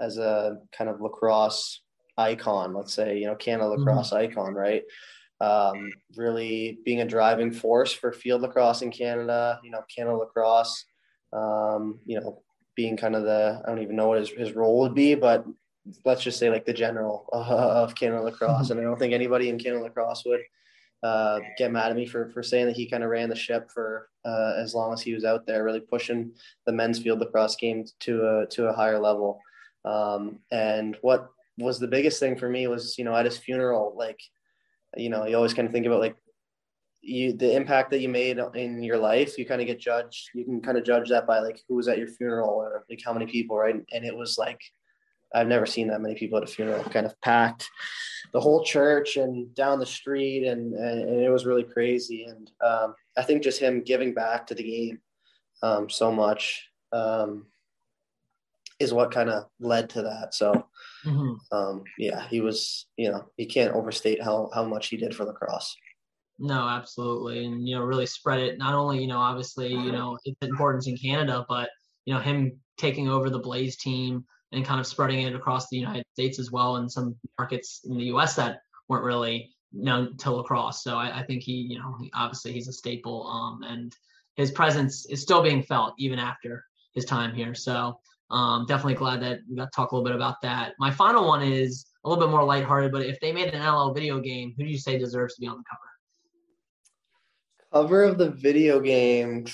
as 0.00 0.18
a 0.18 0.58
kind 0.76 0.90
of 0.90 1.00
lacrosse 1.00 1.82
icon, 2.16 2.74
let's 2.74 2.92
say, 2.92 3.18
you 3.18 3.26
know, 3.26 3.36
Canada 3.36 3.70
mm-hmm. 3.70 3.84
lacrosse 3.84 4.10
mm-hmm. 4.10 4.32
icon, 4.32 4.54
right? 4.54 4.82
Um, 5.40 5.92
really 6.16 6.78
being 6.84 7.00
a 7.00 7.06
driving 7.06 7.52
force 7.52 7.92
for 7.92 8.12
field 8.12 8.42
lacrosse 8.42 8.82
in 8.82 8.90
Canada, 8.90 9.60
you 9.62 9.70
know, 9.70 9.82
Canada 9.94 10.16
lacrosse, 10.16 10.84
um, 11.32 12.00
you 12.06 12.20
know, 12.20 12.42
being 12.74 12.96
kind 12.96 13.14
of 13.14 13.22
the, 13.22 13.62
I 13.64 13.68
don't 13.68 13.82
even 13.82 13.96
know 13.96 14.08
what 14.08 14.18
his, 14.18 14.30
his 14.30 14.52
role 14.54 14.80
would 14.80 14.94
be, 14.94 15.14
but 15.14 15.46
let's 16.04 16.22
just 16.22 16.38
say 16.38 16.50
like 16.50 16.64
the 16.64 16.72
general 16.72 17.28
of 17.32 17.94
Canada 17.94 18.22
lacrosse. 18.22 18.70
And 18.70 18.80
I 18.80 18.82
don't 18.82 18.98
think 18.98 19.12
anybody 19.12 19.48
in 19.48 19.58
Canada 19.58 19.84
lacrosse 19.84 20.24
would, 20.26 20.40
uh, 21.02 21.38
get 21.56 21.70
mad 21.70 21.90
at 21.90 21.96
me 21.96 22.06
for 22.06 22.28
for 22.30 22.42
saying 22.42 22.66
that 22.66 22.76
he 22.76 22.88
kind 22.88 23.04
of 23.04 23.10
ran 23.10 23.28
the 23.28 23.36
ship 23.36 23.70
for 23.70 24.08
uh, 24.24 24.54
as 24.58 24.74
long 24.74 24.92
as 24.92 25.00
he 25.00 25.14
was 25.14 25.24
out 25.24 25.46
there, 25.46 25.64
really 25.64 25.80
pushing 25.80 26.32
the 26.66 26.72
men's 26.72 26.98
field 26.98 27.20
lacrosse 27.20 27.56
game 27.56 27.84
to 28.00 28.26
a 28.26 28.46
to 28.46 28.66
a 28.66 28.72
higher 28.72 28.98
level. 28.98 29.40
Um, 29.84 30.40
and 30.50 30.96
what 31.02 31.30
was 31.56 31.78
the 31.78 31.88
biggest 31.88 32.20
thing 32.20 32.36
for 32.36 32.48
me 32.48 32.66
was 32.66 32.98
you 32.98 33.04
know 33.04 33.14
at 33.14 33.24
his 33.24 33.38
funeral, 33.38 33.94
like 33.96 34.20
you 34.96 35.10
know 35.10 35.26
you 35.26 35.36
always 35.36 35.54
kind 35.54 35.66
of 35.66 35.72
think 35.72 35.86
about 35.86 36.00
like 36.00 36.16
you 37.00 37.32
the 37.32 37.54
impact 37.54 37.90
that 37.90 38.00
you 38.00 38.08
made 38.08 38.38
in 38.54 38.82
your 38.82 38.98
life. 38.98 39.38
You 39.38 39.46
kind 39.46 39.60
of 39.60 39.66
get 39.66 39.80
judged. 39.80 40.30
You 40.34 40.44
can 40.44 40.60
kind 40.60 40.78
of 40.78 40.84
judge 40.84 41.08
that 41.10 41.26
by 41.26 41.40
like 41.40 41.60
who 41.68 41.76
was 41.76 41.88
at 41.88 41.98
your 41.98 42.08
funeral 42.08 42.50
or 42.50 42.84
like 42.90 43.00
how 43.04 43.12
many 43.12 43.26
people, 43.26 43.56
right? 43.56 43.76
And 43.92 44.04
it 44.04 44.16
was 44.16 44.36
like 44.38 44.60
I've 45.34 45.46
never 45.46 45.66
seen 45.66 45.88
that 45.88 46.00
many 46.00 46.14
people 46.14 46.38
at 46.38 46.44
a 46.44 46.46
funeral, 46.46 46.82
kind 46.84 47.06
of 47.06 47.20
packed 47.20 47.68
the 48.32 48.40
whole 48.40 48.64
church 48.64 49.16
and 49.16 49.54
down 49.54 49.78
the 49.78 49.86
street, 49.86 50.46
and, 50.46 50.74
and 50.74 51.20
it 51.20 51.30
was 51.30 51.46
really 51.46 51.62
crazy. 51.64 52.24
And 52.24 52.50
um, 52.64 52.94
I 53.16 53.22
think 53.22 53.42
just 53.42 53.60
him 53.60 53.82
giving 53.82 54.14
back 54.14 54.46
to 54.46 54.54
the 54.54 54.62
game 54.62 55.00
um, 55.62 55.90
so 55.90 56.12
much 56.12 56.68
um, 56.92 57.46
is 58.78 58.92
what 58.92 59.10
kind 59.10 59.30
of 59.30 59.46
led 59.60 59.90
to 59.90 60.02
that. 60.02 60.34
So, 60.34 60.66
mm-hmm. 61.04 61.56
Um, 61.56 61.84
yeah, 61.98 62.26
he 62.28 62.40
was, 62.40 62.86
you 62.96 63.10
know, 63.10 63.24
you 63.36 63.46
can't 63.46 63.74
overstate 63.74 64.22
how 64.22 64.50
how 64.54 64.64
much 64.64 64.88
he 64.88 64.96
did 64.96 65.14
for 65.14 65.24
lacrosse. 65.24 65.76
No, 66.38 66.68
absolutely, 66.68 67.44
and 67.44 67.66
you 67.66 67.76
know, 67.76 67.82
really 67.82 68.06
spread 68.06 68.40
it. 68.40 68.58
Not 68.58 68.74
only, 68.74 69.00
you 69.00 69.08
know, 69.08 69.18
obviously, 69.18 69.68
you 69.68 69.92
know, 69.92 70.18
its 70.24 70.38
importance 70.42 70.86
in 70.86 70.96
Canada, 70.96 71.44
but 71.48 71.70
you 72.04 72.14
know, 72.14 72.20
him 72.20 72.60
taking 72.76 73.08
over 73.08 73.28
the 73.28 73.38
Blaze 73.38 73.76
team 73.76 74.24
and 74.52 74.64
kind 74.64 74.80
of 74.80 74.86
spreading 74.86 75.22
it 75.22 75.34
across 75.34 75.68
the 75.68 75.76
United 75.76 76.06
States 76.12 76.38
as 76.38 76.50
well, 76.50 76.76
and 76.76 76.90
some 76.90 77.16
markets 77.38 77.80
in 77.84 77.96
the 77.96 78.04
U.S. 78.04 78.36
that 78.36 78.60
weren't 78.88 79.04
really 79.04 79.50
known 79.72 80.16
to 80.18 80.30
lacrosse. 80.30 80.82
So 80.82 80.96
I, 80.96 81.20
I 81.20 81.22
think 81.24 81.42
he, 81.42 81.52
you 81.52 81.78
know, 81.78 81.98
obviously 82.14 82.52
he's 82.52 82.68
a 82.68 82.72
staple, 82.72 83.26
um, 83.26 83.62
and 83.62 83.94
his 84.36 84.50
presence 84.52 85.06
is 85.06 85.20
still 85.20 85.42
being 85.42 85.62
felt 85.62 85.94
even 85.98 86.18
after 86.18 86.64
his 86.94 87.04
time 87.04 87.34
here. 87.34 87.54
So 87.54 87.98
um, 88.30 88.66
definitely 88.66 88.94
glad 88.94 89.20
that 89.22 89.40
we 89.48 89.56
got 89.56 89.72
to 89.72 89.76
talk 89.76 89.92
a 89.92 89.96
little 89.96 90.08
bit 90.08 90.14
about 90.14 90.40
that. 90.42 90.74
My 90.78 90.90
final 90.90 91.26
one 91.26 91.42
is 91.42 91.86
a 92.04 92.08
little 92.08 92.22
bit 92.22 92.30
more 92.30 92.44
lighthearted, 92.44 92.92
but 92.92 93.06
if 93.06 93.18
they 93.20 93.32
made 93.32 93.52
an 93.52 93.60
NLL 93.60 93.94
video 93.94 94.20
game, 94.20 94.54
who 94.56 94.64
do 94.64 94.70
you 94.70 94.78
say 94.78 94.98
deserves 94.98 95.34
to 95.34 95.40
be 95.40 95.46
on 95.46 95.56
the 95.56 95.64
cover? 95.68 95.80
Cover 97.72 98.04
of 98.04 98.18
the 98.18 98.30
video 98.30 98.80
game. 98.80 99.46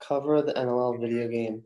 Cover 0.00 0.36
of 0.36 0.46
the 0.46 0.52
NLL 0.54 1.00
video 1.00 1.28
game. 1.28 1.62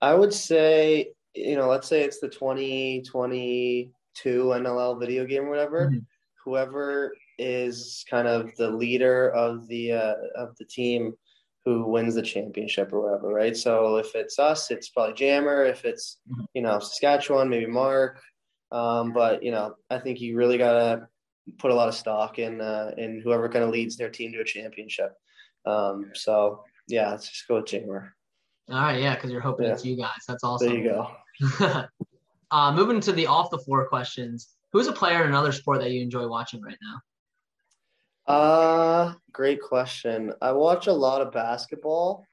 I 0.00 0.14
would 0.14 0.32
say, 0.32 1.12
you 1.34 1.56
know, 1.56 1.68
let's 1.68 1.88
say 1.88 2.02
it's 2.02 2.20
the 2.20 2.28
2022 2.28 3.92
NLL 4.24 4.98
video 4.98 5.24
game 5.26 5.44
or 5.44 5.50
whatever. 5.50 5.86
Mm-hmm. 5.86 5.98
Whoever 6.44 7.14
is 7.38 8.04
kind 8.10 8.26
of 8.26 8.54
the 8.56 8.70
leader 8.70 9.30
of 9.30 9.68
the 9.68 9.92
uh, 9.92 10.14
of 10.36 10.56
the 10.56 10.64
team 10.64 11.14
who 11.64 11.86
wins 11.86 12.14
the 12.14 12.22
championship 12.22 12.92
or 12.92 13.00
whatever, 13.00 13.28
right? 13.28 13.56
So 13.56 13.96
if 13.96 14.14
it's 14.14 14.38
us, 14.38 14.70
it's 14.70 14.88
probably 14.88 15.14
Jammer. 15.14 15.64
If 15.64 15.84
it's 15.84 16.18
mm-hmm. 16.30 16.44
you 16.54 16.62
know 16.62 16.78
Saskatchewan, 16.78 17.48
maybe 17.48 17.66
Mark. 17.66 18.20
Um, 18.70 19.12
but 19.12 19.42
you 19.42 19.50
know, 19.50 19.74
I 19.90 19.98
think 19.98 20.20
you 20.20 20.36
really 20.36 20.58
gotta 20.58 21.08
put 21.58 21.70
a 21.70 21.74
lot 21.74 21.88
of 21.88 21.94
stock 21.94 22.38
in 22.38 22.60
uh, 22.60 22.92
in 22.96 23.20
whoever 23.22 23.48
kind 23.48 23.64
of 23.64 23.70
leads 23.70 23.96
their 23.96 24.10
team 24.10 24.32
to 24.32 24.40
a 24.40 24.44
championship. 24.44 25.12
Um, 25.66 26.10
so 26.14 26.64
yeah, 26.88 27.10
let's 27.10 27.28
just 27.28 27.46
go 27.46 27.56
with 27.56 27.66
Jammer. 27.66 28.14
All 28.70 28.80
right, 28.80 29.00
yeah, 29.00 29.14
because 29.14 29.30
you're 29.30 29.40
hoping 29.40 29.66
yeah. 29.66 29.72
it's 29.72 29.84
you 29.84 29.96
guys. 29.96 30.10
That's 30.26 30.44
awesome. 30.44 30.68
There 30.68 30.78
you 30.78 30.84
go. 30.84 31.84
uh, 32.50 32.72
moving 32.72 33.00
to 33.00 33.12
the 33.12 33.26
off 33.26 33.50
the 33.50 33.58
floor 33.58 33.86
questions. 33.88 34.54
Who's 34.72 34.86
a 34.86 34.92
player 34.92 35.22
in 35.22 35.28
another 35.28 35.52
sport 35.52 35.80
that 35.80 35.90
you 35.90 36.00
enjoy 36.00 36.26
watching 36.26 36.62
right 36.62 36.78
now? 36.82 37.00
Uh, 38.26 39.14
great 39.32 39.60
question. 39.60 40.32
I 40.40 40.52
watch 40.52 40.86
a 40.86 40.92
lot 40.92 41.20
of 41.20 41.32
basketball. 41.32 42.24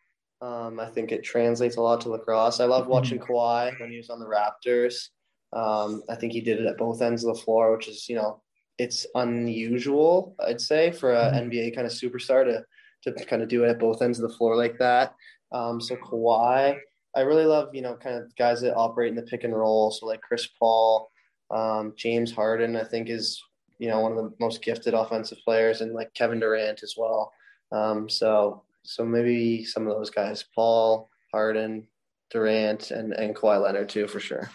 Um, 0.41 0.79
I 0.79 0.85
think 0.87 1.11
it 1.11 1.23
translates 1.23 1.77
a 1.77 1.81
lot 1.81 2.01
to 2.01 2.09
lacrosse. 2.09 2.59
I 2.59 2.65
love 2.65 2.83
mm-hmm. 2.83 2.91
watching 2.91 3.19
Kawhi 3.19 3.79
when 3.79 3.91
he 3.91 3.97
was 3.97 4.09
on 4.09 4.19
the 4.19 4.25
Raptors. 4.25 5.09
Um, 5.51 6.03
I 6.09 6.15
think 6.15 6.33
he 6.33 6.41
did 6.41 6.59
it 6.59 6.67
at 6.67 6.77
both 6.77 7.01
ends 7.01 7.23
of 7.23 7.35
the 7.35 7.41
floor, 7.41 7.75
which 7.75 7.87
is, 7.87 8.07
you 8.07 8.15
know, 8.15 8.41
it's 8.77 9.05
unusual, 9.15 10.35
I'd 10.39 10.61
say, 10.61 10.91
for 10.91 11.13
an 11.13 11.33
mm-hmm. 11.33 11.49
NBA 11.49 11.75
kind 11.75 11.87
of 11.87 11.93
superstar 11.93 12.45
to 12.45 12.63
to 13.03 13.13
kind 13.25 13.41
of 13.41 13.47
do 13.47 13.63
it 13.63 13.69
at 13.69 13.79
both 13.79 14.01
ends 14.01 14.19
of 14.19 14.29
the 14.29 14.35
floor 14.35 14.55
like 14.55 14.77
that. 14.77 15.15
Um, 15.51 15.79
so 15.79 15.95
Kawhi, 15.95 16.77
I 17.15 17.21
really 17.21 17.45
love, 17.45 17.73
you 17.73 17.81
know, 17.81 17.95
kind 17.95 18.17
of 18.17 18.35
guys 18.35 18.61
that 18.61 18.75
operate 18.75 19.09
in 19.09 19.15
the 19.15 19.23
pick 19.23 19.43
and 19.43 19.55
roll. 19.55 19.91
So 19.91 20.05
like 20.05 20.21
Chris 20.21 20.47
Paul, 20.47 21.09
um, 21.49 21.93
James 21.95 22.31
Harden, 22.31 22.75
I 22.75 22.83
think 22.83 23.09
is, 23.09 23.41
you 23.80 23.88
know, 23.88 24.01
one 24.01 24.11
of 24.11 24.17
the 24.17 24.34
most 24.39 24.61
gifted 24.61 24.93
offensive 24.93 25.39
players, 25.43 25.82
and 25.82 25.93
like 25.93 26.13
Kevin 26.13 26.39
Durant 26.39 26.84
as 26.84 26.95
well. 26.97 27.32
Um, 27.71 28.09
so 28.09 28.63
so 28.84 29.05
maybe 29.05 29.63
some 29.65 29.88
of 29.88 29.97
those 29.97 30.09
guys, 30.09 30.43
Paul, 30.53 31.09
Harden, 31.32 31.88
Durant, 32.30 32.91
and 32.91 33.13
and 33.13 33.36
Kawhi 33.36 33.61
Leonard 33.61 33.89
too, 33.89 34.07
for 34.07 34.19
sure. 34.19 34.49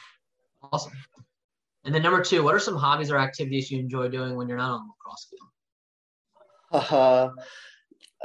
Awesome. 0.72 0.92
And 1.84 1.94
then 1.94 2.02
number 2.02 2.22
two, 2.22 2.42
what 2.42 2.54
are 2.54 2.60
some 2.60 2.76
hobbies 2.76 3.10
or 3.10 3.18
activities 3.18 3.70
you 3.70 3.78
enjoy 3.78 4.08
doing 4.08 4.36
when 4.36 4.48
you're 4.48 4.56
not 4.56 4.70
on 4.70 4.86
the 4.86 4.92
lacrosse 4.92 5.26
field? 5.30 5.50
Uh, 6.90 7.28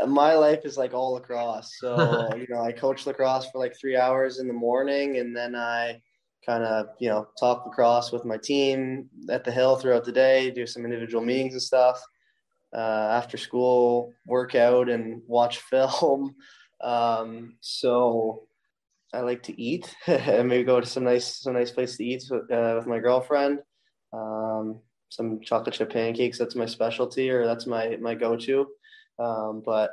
my 0.08 0.34
life 0.34 0.62
is 0.64 0.78
like 0.78 0.94
all 0.94 1.14
lacrosse. 1.14 1.76
So, 1.78 2.30
you 2.38 2.48
know, 2.50 2.62
I 2.62 2.72
coach 2.72 3.06
lacrosse 3.06 3.50
for 3.52 3.60
like 3.60 3.76
three 3.78 3.98
hours 3.98 4.40
in 4.40 4.48
the 4.48 4.54
morning 4.54 5.18
and 5.18 5.36
then 5.36 5.56
I 5.56 6.02
kind 6.46 6.64
of, 6.64 6.88
you 7.00 7.10
know, 7.10 7.28
talk 7.40 7.66
lacrosse 7.66 8.12
with 8.12 8.26
my 8.26 8.38
team 8.38 9.10
at 9.30 9.44
the 9.44 9.52
hill 9.52 9.76
throughout 9.76 10.06
the 10.06 10.12
day, 10.12 10.52
do 10.52 10.66
some 10.66 10.86
individual 10.86 11.24
meetings 11.24 11.54
and 11.54 11.62
stuff. 11.62 12.02
Uh, 12.74 13.10
after 13.12 13.38
school, 13.38 14.14
work 14.26 14.56
out 14.56 14.90
and 14.90 15.22
watch 15.28 15.58
film. 15.70 16.36
Um, 16.82 17.56
so 17.62 18.48
I 19.14 19.22
like 19.22 19.44
to 19.44 19.62
eat 19.62 19.94
and 20.08 20.48
maybe 20.48 20.64
go 20.64 20.80
to 20.80 20.86
some 20.86 21.04
nice, 21.04 21.42
some 21.42 21.54
nice 21.54 21.72
place 21.72 21.98
to 21.98 22.06
eat 22.06 22.24
with, 22.30 22.52
uh, 22.52 22.76
with 22.78 22.88
my 22.88 23.00
girlfriend. 23.00 23.60
Um, 24.14 24.80
some 25.10 25.42
chocolate 25.42 25.76
chip 25.76 25.92
pancakes. 25.92 26.38
That's 26.38 26.56
my 26.56 26.68
specialty 26.68 27.30
or 27.32 27.46
that's 27.46 27.66
my, 27.66 27.98
my 28.00 28.14
go-to. 28.14 28.68
Um, 29.18 29.64
but 29.66 29.92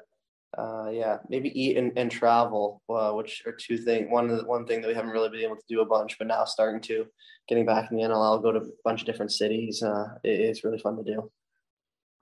uh, 0.59 0.89
yeah, 0.91 1.19
maybe 1.29 1.49
eat 1.61 1.77
and, 1.77 1.93
and 1.97 2.11
travel, 2.11 2.83
uh, 2.89 3.13
which 3.13 3.43
are 3.47 3.53
two 3.53 3.77
things. 3.77 4.07
One 4.11 4.29
the, 4.29 4.45
one 4.45 4.67
thing 4.67 4.81
that 4.81 4.89
we 4.89 4.95
haven't 4.95 5.11
really 5.11 5.29
been 5.29 5.41
able 5.41 5.57
to 5.57 5.63
do 5.69 5.83
a 5.83 5.87
bunch, 5.87 6.19
but 6.19 6.27
now 6.27 6.45
starting 6.45 6.81
to, 6.83 7.07
getting 7.49 7.67
back 7.67 7.91
in 7.91 7.97
the 7.97 8.05
NLL, 8.05 8.43
go 8.43 8.53
to 8.53 8.61
a 8.61 8.69
bunch 8.85 9.01
of 9.01 9.07
different 9.07 9.33
cities. 9.33 9.83
Uh, 9.83 10.07
it, 10.25 10.41
it's 10.41 10.65
really 10.65 10.79
fun 10.79 10.97
to 10.97 11.03
do. 11.03 11.31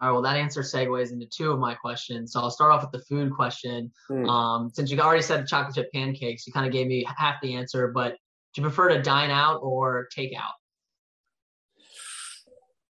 All 0.00 0.08
right, 0.08 0.12
well, 0.12 0.22
that 0.22 0.36
answer 0.36 0.62
segues 0.62 1.12
into 1.12 1.26
two 1.26 1.52
of 1.52 1.60
my 1.60 1.74
questions. 1.74 2.32
So 2.32 2.40
I'll 2.40 2.50
start 2.50 2.72
off 2.72 2.82
with 2.82 2.90
the 2.90 3.06
food 3.06 3.32
question. 3.32 3.92
Mm. 4.10 4.28
Um, 4.28 4.70
since 4.70 4.90
you 4.90 4.98
already 4.98 5.22
said 5.22 5.46
chocolate 5.46 5.76
chip 5.76 5.92
pancakes, 5.92 6.46
you 6.46 6.52
kind 6.52 6.66
of 6.66 6.72
gave 6.72 6.88
me 6.88 7.06
half 7.16 7.40
the 7.40 7.54
answer, 7.54 7.92
but 7.94 8.16
do 8.54 8.60
you 8.60 8.62
prefer 8.62 8.88
to 8.88 9.02
dine 9.02 9.30
out 9.30 9.60
or 9.62 10.08
take 10.14 10.32
out? 10.36 10.54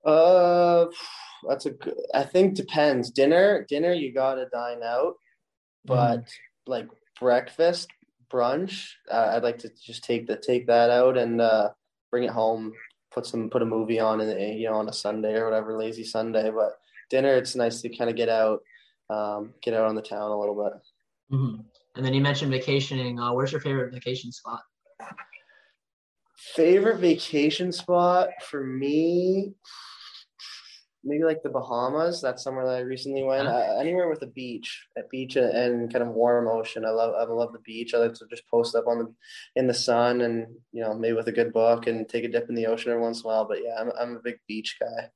Uh, 0.10 0.88
that's 1.48 1.66
a 1.66 1.72
good. 1.72 1.96
I 2.14 2.24
think 2.24 2.56
depends. 2.56 3.12
Dinner, 3.12 3.66
dinner, 3.70 3.94
you 3.94 4.14
gotta 4.14 4.48
dine 4.52 4.84
out, 4.84 5.16
but 5.86 6.18
mm. 6.18 6.30
like 6.68 6.88
breakfast, 7.20 7.90
brunch, 8.32 8.90
uh, 9.12 9.32
I'd 9.34 9.44
like 9.44 9.60
to 9.60 9.72
just 9.84 10.04
take 10.04 10.28
the 10.28 10.36
take 10.36 10.68
that 10.68 10.90
out 10.90 11.18
and 11.18 11.42
uh, 11.42 11.70
bring 12.12 12.24
it 12.24 12.32
home. 12.32 12.74
Put 13.12 13.26
some 13.26 13.50
put 13.50 13.62
a 13.62 13.66
movie 13.66 14.00
on 14.00 14.22
in 14.22 14.58
you 14.58 14.70
know 14.70 14.76
on 14.76 14.90
a 14.90 14.94
Sunday 14.94 15.36
or 15.36 15.46
whatever 15.46 15.78
lazy 15.78 16.04
Sunday. 16.04 16.52
But 16.52 16.74
dinner, 17.10 17.36
it's 17.36 17.56
nice 17.56 17.82
to 17.82 17.90
kind 17.90 18.10
of 18.10 18.16
get 18.16 18.30
out, 18.30 18.62
um, 19.10 19.54
get 19.62 19.74
out 19.74 19.88
on 19.88 19.96
the 19.96 20.02
town 20.02 20.32
a 20.32 20.40
little 20.40 20.56
bit. 20.56 21.36
Mm-hmm. 21.36 21.62
And 21.96 22.06
then 22.06 22.14
you 22.14 22.22
mentioned 22.22 22.52
vacationing. 22.52 23.20
Uh, 23.20 23.34
where's 23.34 23.52
your 23.52 23.62
favorite 23.62 23.94
vacation 23.94 24.32
spot? 24.32 24.62
Favorite 26.38 27.00
vacation 27.00 27.72
spot 27.72 28.30
for 28.44 28.64
me 28.64 29.54
maybe 31.04 31.24
like 31.24 31.44
the 31.44 31.50
Bahamas. 31.50 32.22
That's 32.22 32.44
somewhere 32.44 32.66
that 32.66 32.78
I 32.78 32.82
recently 32.82 33.24
went. 33.24 33.48
Uh, 33.48 33.78
anywhere 33.80 34.10
with 34.10 34.22
a 34.22 34.28
beach, 34.28 34.88
a 34.98 35.02
beach 35.10 35.36
and 35.36 35.92
kind 35.92 36.04
of 36.04 36.14
warm 36.14 36.48
ocean. 36.48 36.86
I 36.86 36.90
love 36.90 37.14
I 37.16 37.32
love 37.32 37.54
the 37.54 37.60
beach. 37.60 37.94
I 37.94 37.98
like 37.98 38.14
to 38.16 38.26
just 38.30 38.48
post 38.48 38.76
up 38.76 38.88
on 38.88 39.00
the 39.00 39.14
in 39.56 39.68
the 39.68 39.74
sun 39.74 40.22
and 40.22 40.48
you 40.72 40.82
know 40.82 40.94
maybe 40.94 41.14
with 41.14 41.28
a 41.28 41.34
good 41.34 41.54
book 41.54 41.88
and 41.88 42.08
take 42.08 42.24
a 42.24 42.28
dip 42.28 42.50
in 42.50 42.56
the 42.56 42.68
ocean 42.68 42.92
every 42.92 43.02
once 43.02 43.22
in 43.22 43.26
a 43.26 43.28
while. 43.28 43.46
But 43.46 43.60
yeah, 43.64 43.76
I'm 43.80 43.92
I'm 44.00 44.16
a 44.18 44.22
big 44.22 44.40
beach 44.48 44.78
guy. 44.80 45.10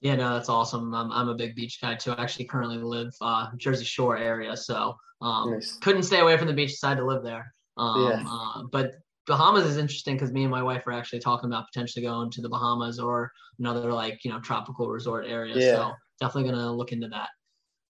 Yeah, 0.00 0.16
no, 0.16 0.34
that's 0.34 0.48
awesome. 0.48 0.92
I'm, 0.94 1.12
I'm 1.12 1.28
a 1.28 1.34
big 1.34 1.54
beach 1.54 1.80
guy 1.80 1.94
too. 1.94 2.10
I 2.10 2.22
actually 2.24 2.46
currently 2.46 2.78
live 2.78 3.14
uh, 3.20 3.46
Jersey 3.56 3.84
Shore 3.84 4.16
area, 4.16 4.56
so 4.56 4.96
um, 5.20 5.52
nice. 5.52 5.78
couldn't 5.80 6.02
stay 6.02 6.18
away 6.18 6.36
from 6.36 6.48
the 6.48 6.52
beach. 6.52 6.70
Decided 6.70 7.00
to 7.00 7.06
live 7.06 7.22
there. 7.22 7.52
Um, 7.76 8.10
yeah. 8.10 8.24
Uh, 8.26 8.62
but 8.72 8.94
Bahamas 9.26 9.66
is 9.66 9.76
interesting 9.76 10.16
because 10.16 10.32
me 10.32 10.42
and 10.42 10.50
my 10.50 10.62
wife 10.62 10.86
are 10.86 10.92
actually 10.92 11.20
talking 11.20 11.48
about 11.48 11.66
potentially 11.72 12.04
going 12.04 12.30
to 12.30 12.42
the 12.42 12.48
Bahamas 12.48 12.98
or 12.98 13.30
another 13.58 13.92
like 13.92 14.18
you 14.24 14.30
know 14.30 14.40
tropical 14.40 14.88
resort 14.88 15.26
area. 15.26 15.56
Yeah. 15.56 15.76
So 15.76 15.92
definitely 16.20 16.50
gonna 16.50 16.72
look 16.72 16.92
into 16.92 17.08
that. 17.08 17.28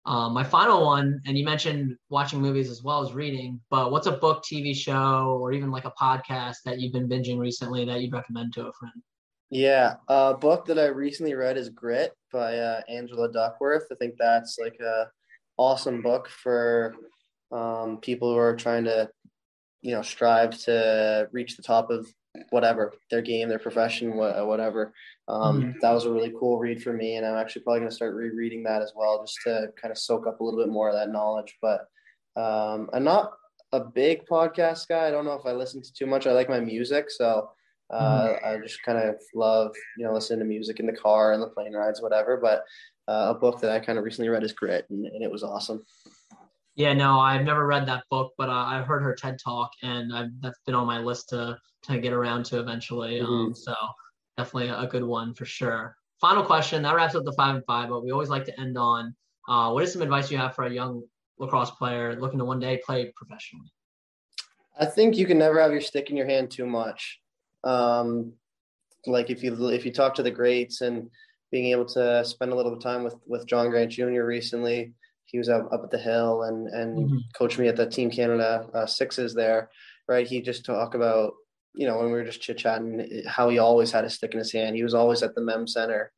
Um, 0.05 0.33
my 0.33 0.43
final 0.43 0.85
one, 0.85 1.21
and 1.25 1.37
you 1.37 1.43
mentioned 1.43 1.97
watching 2.09 2.41
movies 2.41 2.69
as 2.69 2.81
well 2.81 3.01
as 3.01 3.13
reading, 3.13 3.59
but 3.69 3.91
what's 3.91 4.07
a 4.07 4.13
book, 4.13 4.41
TV 4.41 4.73
show, 4.73 5.37
or 5.41 5.51
even 5.51 5.69
like 5.69 5.83
a 5.83 5.93
podcast 6.01 6.57
that 6.63 6.79
you've 6.79 6.93
been 6.93 7.09
binging 7.09 7.37
recently 7.39 7.83
that 7.83 7.99
you'd 7.99 8.13
recommend 8.13 8.53
to 8.53 8.67
a 8.67 8.71
friend? 8.71 8.93
Yeah, 9.49 9.95
a 10.07 10.33
book 10.33 10.65
that 10.67 10.79
I 10.79 10.85
recently 10.85 11.33
read 11.33 11.57
is 11.57 11.67
Grit 11.67 12.13
by 12.31 12.57
uh, 12.57 12.81
Angela 12.87 13.29
Duckworth. 13.29 13.87
I 13.91 13.95
think 13.95 14.15
that's 14.17 14.57
like 14.61 14.77
a 14.79 15.07
awesome 15.57 16.01
book 16.01 16.29
for 16.29 16.95
um, 17.51 17.97
people 17.97 18.31
who 18.31 18.39
are 18.39 18.55
trying 18.55 18.85
to 18.85 19.09
you 19.87 19.93
know 19.93 20.01
strive 20.01 20.51
to 20.65 21.29
reach 21.31 21.55
the 21.55 21.63
top 21.63 21.89
of 21.89 22.05
whatever 22.49 22.93
their 23.09 23.21
game 23.21 23.47
their 23.47 23.57
profession 23.57 24.15
whatever. 24.15 24.93
Um, 25.29 25.61
mm-hmm. 25.61 25.71
that 25.81 25.91
was 25.91 26.03
a 26.03 26.11
really 26.11 26.33
cool 26.37 26.59
read 26.59 26.83
for 26.83 26.93
me 26.93 27.15
and 27.15 27.25
i'm 27.25 27.37
actually 27.37 27.63
probably 27.63 27.79
going 27.79 27.89
to 27.89 27.95
start 27.95 28.13
rereading 28.13 28.63
that 28.63 28.81
as 28.81 28.91
well 28.95 29.23
just 29.23 29.39
to 29.45 29.69
kind 29.81 29.91
of 29.91 29.97
soak 29.97 30.27
up 30.27 30.39
a 30.39 30.43
little 30.43 30.59
bit 30.59 30.71
more 30.71 30.89
of 30.89 30.95
that 30.95 31.09
knowledge. 31.09 31.57
But 31.61 31.87
um, 32.35 32.89
i'm 32.93 33.05
not 33.05 33.31
a 33.71 33.79
big 33.79 34.25
podcast 34.25 34.87
guy. 34.89 35.07
I 35.07 35.11
don't 35.11 35.25
know 35.25 35.33
if 35.33 35.45
i 35.45 35.53
listen 35.53 35.81
to 35.81 35.93
too 35.93 36.05
much. 36.05 36.27
I 36.27 36.33
like 36.33 36.49
my 36.49 36.59
music 36.59 37.09
so 37.09 37.49
uh, 37.89 38.27
mm-hmm. 38.27 38.45
i 38.45 38.61
just 38.61 38.83
kind 38.83 38.97
of 38.97 39.15
love 39.33 39.73
you 39.97 40.05
know 40.05 40.13
listening 40.13 40.39
to 40.39 40.45
music 40.45 40.81
in 40.81 40.85
the 40.85 40.91
car 40.91 41.31
and 41.31 41.41
the 41.41 41.47
plane 41.47 41.73
rides 41.73 42.01
whatever. 42.01 42.35
But 42.35 42.65
uh, 43.07 43.33
a 43.33 43.39
book 43.39 43.61
that 43.61 43.71
i 43.71 43.79
kind 43.79 43.97
of 43.97 44.03
recently 44.03 44.27
read 44.27 44.43
is 44.43 44.51
grit 44.51 44.85
and, 44.89 45.05
and 45.05 45.23
it 45.23 45.31
was 45.31 45.43
awesome 45.43 45.81
yeah, 46.77 46.93
no, 46.93 47.19
I've 47.19 47.43
never 47.43 47.65
read 47.65 47.87
that 47.87 48.03
book, 48.11 48.33
but 48.37 48.49
uh, 48.49 48.65
I've 48.67 48.85
heard 48.85 49.01
her 49.01 49.15
TED 49.15 49.39
talk, 49.43 49.71
and 49.81 50.15
I've, 50.15 50.29
that's 50.41 50.59
been 50.63 50.75
on 50.75 50.85
my 50.85 50.99
list 50.99 51.29
to 51.29 51.57
to 51.83 51.99
get 51.99 52.13
around 52.13 52.45
to 52.45 52.59
eventually. 52.59 53.19
Mm-hmm. 53.19 53.33
Um, 53.33 53.55
so 53.55 53.73
definitely 54.37 54.69
a 54.69 54.85
good 54.85 55.03
one 55.03 55.33
for 55.33 55.45
sure. 55.45 55.97
Final 56.21 56.43
question. 56.43 56.83
That 56.83 56.95
wraps 56.95 57.15
up 57.15 57.25
the 57.25 57.33
five 57.33 57.55
and 57.55 57.65
five, 57.65 57.89
but 57.89 58.03
we 58.03 58.11
always 58.11 58.29
like 58.29 58.45
to 58.45 58.59
end 58.59 58.77
on 58.77 59.15
uh, 59.49 59.71
what 59.71 59.83
is 59.83 59.91
some 59.91 60.03
advice 60.03 60.29
you 60.29 60.37
have 60.37 60.53
for 60.53 60.65
a 60.65 60.71
young 60.71 61.01
lacrosse 61.39 61.71
player 61.71 62.15
looking 62.19 62.37
to 62.39 62.45
one 62.45 62.59
day 62.59 62.79
play 62.85 63.11
professionally? 63.15 63.71
I 64.79 64.85
think 64.85 65.17
you 65.17 65.25
can 65.25 65.39
never 65.39 65.59
have 65.59 65.71
your 65.71 65.81
stick 65.81 66.11
in 66.11 66.15
your 66.15 66.27
hand 66.27 66.51
too 66.51 66.67
much. 66.67 67.19
Um, 67.63 68.33
like 69.07 69.31
if 69.31 69.41
you 69.41 69.69
if 69.69 69.83
you 69.83 69.91
talk 69.91 70.13
to 70.15 70.23
the 70.23 70.29
greats 70.29 70.81
and 70.81 71.09
being 71.51 71.71
able 71.71 71.85
to 71.85 72.23
spend 72.23 72.51
a 72.51 72.55
little 72.55 72.71
bit 72.71 72.81
time 72.81 73.03
with 73.03 73.15
with 73.25 73.47
John 73.47 73.71
Grant 73.71 73.91
Jr. 73.91 74.23
recently 74.23 74.93
he 75.27 75.37
was 75.37 75.49
up, 75.49 75.71
up 75.71 75.83
at 75.83 75.91
the 75.91 75.97
hill 75.97 76.43
and 76.43 76.67
and 76.67 76.97
mm-hmm. 76.97 77.17
coached 77.35 77.59
me 77.59 77.67
at 77.67 77.75
the 77.75 77.89
Team 77.89 78.09
Canada 78.09 78.67
uh, 78.73 78.85
sixes 78.85 79.33
there, 79.33 79.69
right? 80.07 80.27
He 80.27 80.41
just 80.41 80.65
talked 80.65 80.95
about 80.95 81.33
you 81.75 81.85
know 81.85 81.97
when 81.97 82.07
we 82.07 82.13
were 82.13 82.23
just 82.23 82.41
chit 82.41 82.57
chatting 82.57 83.23
how 83.27 83.49
he 83.49 83.59
always 83.59 83.91
had 83.91 84.05
a 84.05 84.09
stick 84.09 84.33
in 84.33 84.39
his 84.39 84.51
hand. 84.51 84.75
He 84.75 84.83
was 84.83 84.93
always 84.93 85.21
at 85.21 85.35
the 85.35 85.41
Mem 85.41 85.67
Center 85.67 86.11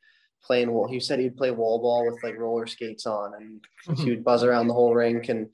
playing 0.43 0.71
wall. 0.71 0.87
He 0.87 0.99
said 0.99 1.19
he'd 1.19 1.37
play 1.37 1.51
wall 1.51 1.81
ball 1.81 2.05
with 2.05 2.23
like 2.23 2.37
roller 2.37 2.67
skates 2.67 3.05
on, 3.05 3.33
and 3.33 3.61
mm-hmm. 3.87 4.03
he 4.03 4.09
would 4.11 4.23
buzz 4.23 4.43
around 4.43 4.67
the 4.67 4.73
whole 4.73 4.93
rink 4.93 5.29
and 5.29 5.47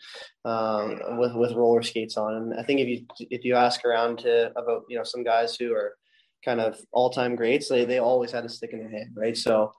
um, 0.43 0.99
with 1.17 1.33
with 1.35 1.53
roller 1.53 1.81
skates 1.81 2.17
on. 2.17 2.35
And 2.35 2.59
I 2.59 2.63
think 2.63 2.81
if 2.81 2.87
you 2.87 3.05
if 3.31 3.43
you 3.43 3.55
ask 3.55 3.83
around 3.85 4.19
to 4.19 4.51
about 4.51 4.83
you 4.89 4.97
know 4.97 5.03
some 5.03 5.23
guys 5.23 5.55
who 5.55 5.73
are 5.73 5.95
kind 6.43 6.59
of 6.59 6.77
all 6.91 7.09
time 7.09 7.35
greats, 7.35 7.69
they 7.69 7.85
they 7.85 7.99
always 7.99 8.31
had 8.31 8.45
a 8.45 8.49
stick 8.49 8.71
in 8.73 8.79
their 8.79 8.89
hand, 8.89 9.15
right? 9.15 9.37
So 9.37 9.73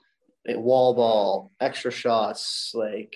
wall 0.48 0.94
ball, 0.94 1.52
extra 1.60 1.90
shots, 1.90 2.72
like 2.74 3.14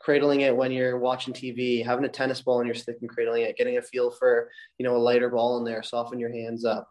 cradling 0.00 0.42
it 0.42 0.56
when 0.56 0.72
you're 0.72 0.98
watching 0.98 1.34
TV, 1.34 1.84
having 1.84 2.04
a 2.04 2.08
tennis 2.08 2.40
ball 2.42 2.60
in 2.60 2.66
your 2.66 2.74
stick 2.74 2.96
and 3.00 3.10
cradling 3.10 3.42
it, 3.42 3.56
getting 3.56 3.78
a 3.78 3.82
feel 3.82 4.10
for, 4.10 4.50
you 4.78 4.84
know, 4.84 4.96
a 4.96 4.98
lighter 4.98 5.28
ball 5.30 5.58
in 5.58 5.64
there, 5.64 5.82
soften 5.82 6.18
your 6.20 6.32
hands 6.32 6.64
up. 6.64 6.88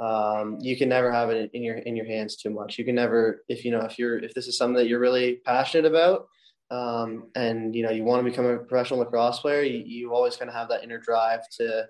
um, 0.00 0.58
you 0.60 0.76
can 0.76 0.88
never 0.88 1.12
have 1.12 1.30
it 1.30 1.50
in 1.54 1.62
your 1.62 1.76
in 1.76 1.94
your 1.96 2.06
hands 2.06 2.36
too 2.36 2.50
much. 2.50 2.78
You 2.78 2.84
can 2.84 2.96
never, 2.96 3.44
if 3.48 3.64
you 3.64 3.70
know, 3.70 3.80
if 3.80 3.98
you're 3.98 4.18
if 4.18 4.34
this 4.34 4.48
is 4.48 4.56
something 4.58 4.76
that 4.76 4.88
you're 4.88 4.98
really 4.98 5.36
passionate 5.44 5.86
about, 5.86 6.26
um, 6.70 7.28
and 7.36 7.74
you 7.74 7.82
know 7.84 7.90
you 7.90 8.02
want 8.04 8.24
to 8.24 8.30
become 8.30 8.46
a 8.46 8.58
professional 8.58 9.00
lacrosse 9.00 9.40
player, 9.40 9.62
you, 9.62 9.82
you 9.84 10.14
always 10.14 10.36
kind 10.36 10.48
of 10.48 10.54
have 10.56 10.68
that 10.70 10.82
inner 10.82 10.98
drive 10.98 11.40
to 11.58 11.86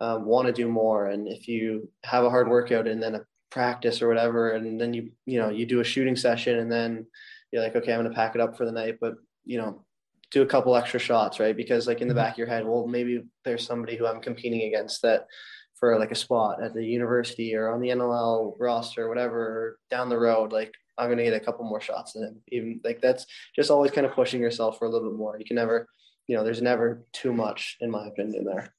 um, 0.00 0.24
want 0.24 0.46
to 0.46 0.52
do 0.52 0.68
more. 0.68 1.08
And 1.08 1.28
if 1.28 1.48
you 1.48 1.90
have 2.04 2.24
a 2.24 2.30
hard 2.30 2.48
workout 2.48 2.86
and 2.88 3.02
then 3.02 3.16
a 3.16 3.26
practice 3.50 4.00
or 4.00 4.08
whatever, 4.08 4.52
and 4.52 4.80
then 4.80 4.94
you 4.94 5.10
you 5.26 5.38
know 5.38 5.50
you 5.50 5.66
do 5.66 5.80
a 5.80 5.84
shooting 5.84 6.16
session, 6.16 6.58
and 6.60 6.72
then 6.72 7.06
you're 7.52 7.62
like, 7.62 7.76
okay, 7.76 7.92
I'm 7.92 8.00
going 8.00 8.10
to 8.10 8.16
pack 8.16 8.34
it 8.34 8.40
up 8.40 8.56
for 8.56 8.64
the 8.64 8.72
night, 8.72 8.98
but 9.00 9.14
you 9.44 9.58
know 9.58 9.84
do 10.30 10.42
a 10.42 10.46
couple 10.46 10.76
extra 10.76 11.00
shots, 11.00 11.40
right? 11.40 11.56
Because 11.56 11.86
like 11.86 12.00
in 12.00 12.08
the 12.08 12.14
mm-hmm. 12.14 12.22
back 12.22 12.32
of 12.32 12.38
your 12.38 12.46
head, 12.46 12.66
well, 12.66 12.86
maybe 12.86 13.24
there's 13.44 13.66
somebody 13.66 13.96
who 13.96 14.06
I'm 14.06 14.20
competing 14.20 14.62
against 14.62 15.02
that 15.02 15.26
for 15.74 15.98
like 15.98 16.12
a 16.12 16.16
spot 16.16 16.62
at 16.62 16.74
the 16.74 16.84
university 16.84 17.54
or 17.54 17.70
on 17.70 17.80
the 17.80 17.88
NLL 17.88 18.54
roster 18.58 19.06
or 19.06 19.08
whatever 19.08 19.78
down 19.90 20.08
the 20.08 20.18
road. 20.18 20.52
Like 20.52 20.74
I'm 20.98 21.16
to 21.16 21.24
get 21.24 21.32
a 21.32 21.40
couple 21.40 21.64
more 21.64 21.80
shots 21.80 22.12
than 22.12 22.24
him. 22.24 22.42
Even 22.48 22.80
like 22.84 23.00
that's 23.00 23.26
just 23.56 23.70
always 23.70 23.90
kind 23.90 24.06
of 24.06 24.12
pushing 24.12 24.40
yourself 24.40 24.78
for 24.78 24.86
a 24.86 24.90
little 24.90 25.10
bit 25.10 25.18
more. 25.18 25.38
You 25.38 25.44
can 25.44 25.56
never, 25.56 25.88
you 26.26 26.36
know, 26.36 26.44
there's 26.44 26.62
never 26.62 27.04
too 27.12 27.32
much 27.32 27.78
in 27.80 27.90
my 27.90 28.06
opinion 28.06 28.44
there. 28.44 28.74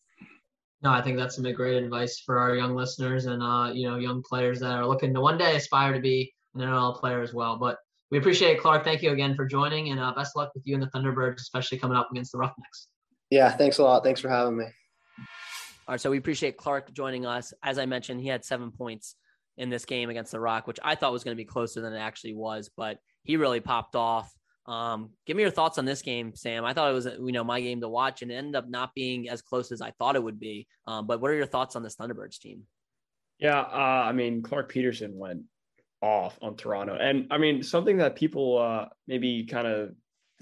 No, 0.83 0.91
I 0.91 1.01
think 1.01 1.17
that's 1.17 1.35
some 1.35 1.51
great 1.53 1.83
advice 1.83 2.19
for 2.19 2.39
our 2.39 2.55
young 2.55 2.75
listeners 2.75 3.25
and 3.25 3.43
uh, 3.43 3.71
you 3.73 3.87
know, 3.87 3.97
young 3.97 4.23
players 4.23 4.59
that 4.61 4.71
are 4.71 4.87
looking 4.87 5.13
to 5.13 5.21
one 5.21 5.37
day 5.37 5.55
aspire 5.55 5.93
to 5.93 5.99
be 5.99 6.33
an 6.55 6.61
NLL 6.61 6.99
player 6.99 7.21
as 7.21 7.33
well. 7.33 7.57
But 7.57 7.77
we 8.11 8.17
appreciate 8.17 8.51
it, 8.51 8.59
Clarke. 8.59 8.83
Thank 8.83 9.01
you 9.01 9.11
again 9.11 9.35
for 9.35 9.45
joining, 9.45 9.89
and 9.89 9.99
uh, 9.99 10.13
best 10.13 10.35
luck 10.35 10.51
with 10.53 10.63
you 10.67 10.75
and 10.75 10.83
the 10.83 10.87
Thunderbirds, 10.87 11.37
especially 11.37 11.77
coming 11.77 11.97
up 11.97 12.09
against 12.11 12.33
the 12.33 12.37
Roughnecks. 12.37 12.87
Yeah, 13.29 13.49
thanks 13.49 13.77
a 13.77 13.83
lot. 13.83 14.03
Thanks 14.03 14.19
for 14.19 14.27
having 14.29 14.57
me. 14.57 14.65
All 14.65 15.93
right, 15.93 16.01
so 16.01 16.11
we 16.11 16.17
appreciate 16.17 16.57
Clarke 16.57 16.93
joining 16.93 17.25
us. 17.25 17.53
As 17.63 17.77
I 17.77 17.85
mentioned, 17.85 18.21
he 18.21 18.27
had 18.27 18.43
seven 18.43 18.71
points 18.71 19.15
in 19.57 19.69
this 19.69 19.85
game 19.85 20.09
against 20.09 20.31
the 20.31 20.39
Rock, 20.39 20.67
which 20.67 20.79
I 20.83 20.95
thought 20.95 21.13
was 21.13 21.23
going 21.23 21.35
to 21.35 21.41
be 21.41 21.45
closer 21.45 21.81
than 21.81 21.93
it 21.93 21.99
actually 21.99 22.33
was, 22.33 22.69
but 22.75 22.97
he 23.23 23.37
really 23.37 23.61
popped 23.61 23.95
off. 23.95 24.31
Um, 24.67 25.11
give 25.25 25.35
me 25.35 25.43
your 25.43 25.51
thoughts 25.51 25.77
on 25.77 25.85
this 25.85 26.01
game, 26.01 26.35
Sam. 26.35 26.65
I 26.65 26.73
thought 26.73 26.91
it 26.91 26.93
was, 26.93 27.05
you 27.05 27.31
know, 27.31 27.43
my 27.43 27.61
game 27.61 27.81
to 27.81 27.89
watch, 27.89 28.21
and 28.21 28.31
it 28.31 28.35
ended 28.35 28.55
up 28.55 28.69
not 28.69 28.93
being 28.93 29.29
as 29.29 29.41
close 29.41 29.71
as 29.71 29.81
I 29.81 29.91
thought 29.91 30.15
it 30.15 30.23
would 30.23 30.39
be. 30.39 30.67
Um, 30.85 31.07
but 31.07 31.21
what 31.21 31.31
are 31.31 31.35
your 31.35 31.45
thoughts 31.45 31.75
on 31.75 31.83
this 31.83 31.95
Thunderbirds 31.95 32.39
team? 32.39 32.63
Yeah, 33.39 33.59
uh, 33.59 34.03
I 34.05 34.11
mean, 34.11 34.43
Clarke 34.43 34.71
Petterson 34.71 35.13
went 35.13 35.43
off 36.01 36.37
on 36.41 36.55
Toronto. 36.55 36.97
And 36.99 37.27
I 37.31 37.37
mean, 37.37 37.63
something 37.63 37.97
that 37.97 38.15
people 38.15 38.57
uh, 38.57 38.85
maybe 39.07 39.45
kind 39.45 39.67
of 39.67 39.91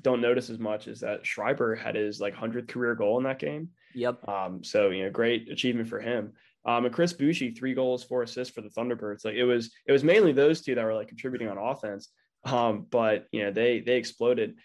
don't 0.02 0.22
notice 0.22 0.50
as 0.50 0.60
much 0.60 0.88
is 0.88 1.02
that 1.02 1.26
Schreiber 1.26 1.76
had 1.76 1.96
his 1.96 2.20
like 2.22 2.36
100th 2.36 2.68
career 2.68 2.96
goal 2.96 3.18
in 3.18 3.24
that 3.26 3.40
game. 3.40 3.70
Yep. 3.96 4.28
Um, 4.28 4.64
so, 4.64 4.90
you 4.90 5.04
know, 5.04 5.10
great 5.10 5.52
achievement 5.52 5.90
for 5.90 6.00
him. 6.00 6.34
Um, 6.66 6.86
and 6.86 6.94
Chris 6.94 7.14
Boushy, 7.14 7.58
three 7.58 7.74
goals, 7.74 8.04
four 8.04 8.24
assists 8.24 8.54
for 8.54 8.62
the 8.62 8.70
Thunderbirds. 8.70 9.26
Like 9.26 9.36
it 9.36 9.46
was, 9.46 9.72
it 9.86 9.92
was 9.92 10.04
mainly 10.04 10.32
those 10.32 10.62
two 10.62 10.76
that 10.76 10.84
were 10.84 10.94
like 10.94 11.08
contributing 11.08 11.48
on 11.50 11.58
offense. 11.58 12.10
Um, 12.46 12.86
but 12.90 13.28
you 13.32 13.44
know, 13.44 13.52
they 13.52 13.82
they 13.82 13.98
exploded 13.98 14.56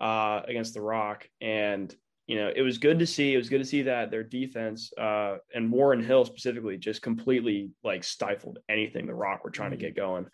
uh, 0.00 0.42
against 0.46 0.74
the 0.74 0.80
Rock, 0.80 1.28
and 1.40 1.94
you 2.26 2.36
know, 2.36 2.50
it 2.54 2.62
was 2.62 2.78
good 2.78 2.98
to 3.00 3.06
see. 3.06 3.34
It 3.34 3.36
was 3.36 3.48
good 3.48 3.58
to 3.58 3.64
see 3.66 3.82
that 3.82 4.10
their 4.10 4.22
defense 4.22 4.90
uh, 4.98 5.36
and 5.54 5.70
Warren 5.70 6.02
Hill 6.02 6.24
specifically 6.24 6.78
just 6.78 7.02
completely 7.02 7.70
like 7.82 8.02
stifled 8.02 8.58
anything 8.68 9.06
the 9.06 9.14
Rock 9.14 9.44
were 9.44 9.50
trying 9.50 9.72
to 9.72 9.76
mm-hmm. 9.76 9.86
get 9.86 9.96
going. 9.96 10.26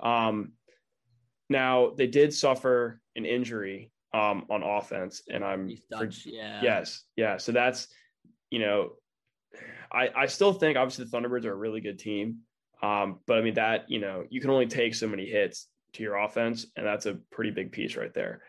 Um, 0.00 0.52
now 1.48 1.92
they 1.96 2.06
did 2.06 2.34
suffer 2.34 3.00
an 3.16 3.24
injury 3.24 3.90
um, 4.12 4.44
on 4.50 4.62
offense, 4.62 5.22
and 5.30 5.42
I'm 5.42 5.70
Dutch, 5.90 6.26
yeah, 6.26 6.60
yes, 6.62 7.04
yeah. 7.16 7.38
So 7.38 7.52
that's 7.52 7.88
you 8.50 8.58
know, 8.58 8.92
I 9.90 10.10
I 10.14 10.26
still 10.26 10.52
think 10.52 10.76
obviously 10.76 11.06
the 11.06 11.10
Thunderbirds 11.10 11.46
are 11.46 11.52
a 11.52 11.56
really 11.56 11.80
good 11.80 11.98
team, 11.98 12.40
um, 12.82 13.20
but 13.26 13.38
I 13.38 13.40
mean 13.40 13.54
that 13.54 13.90
you 13.90 14.00
know 14.00 14.24
you 14.28 14.42
can 14.42 14.50
only 14.50 14.66
take 14.66 14.94
so 14.94 15.08
many 15.08 15.24
hits 15.24 15.66
to 15.94 16.02
your 16.02 16.16
offense, 16.16 16.66
and 16.76 16.86
that's 16.86 17.06
a 17.06 17.14
pretty 17.30 17.50
big 17.52 17.72
piece 17.72 17.96
right 17.96 18.12
there. 18.12 18.42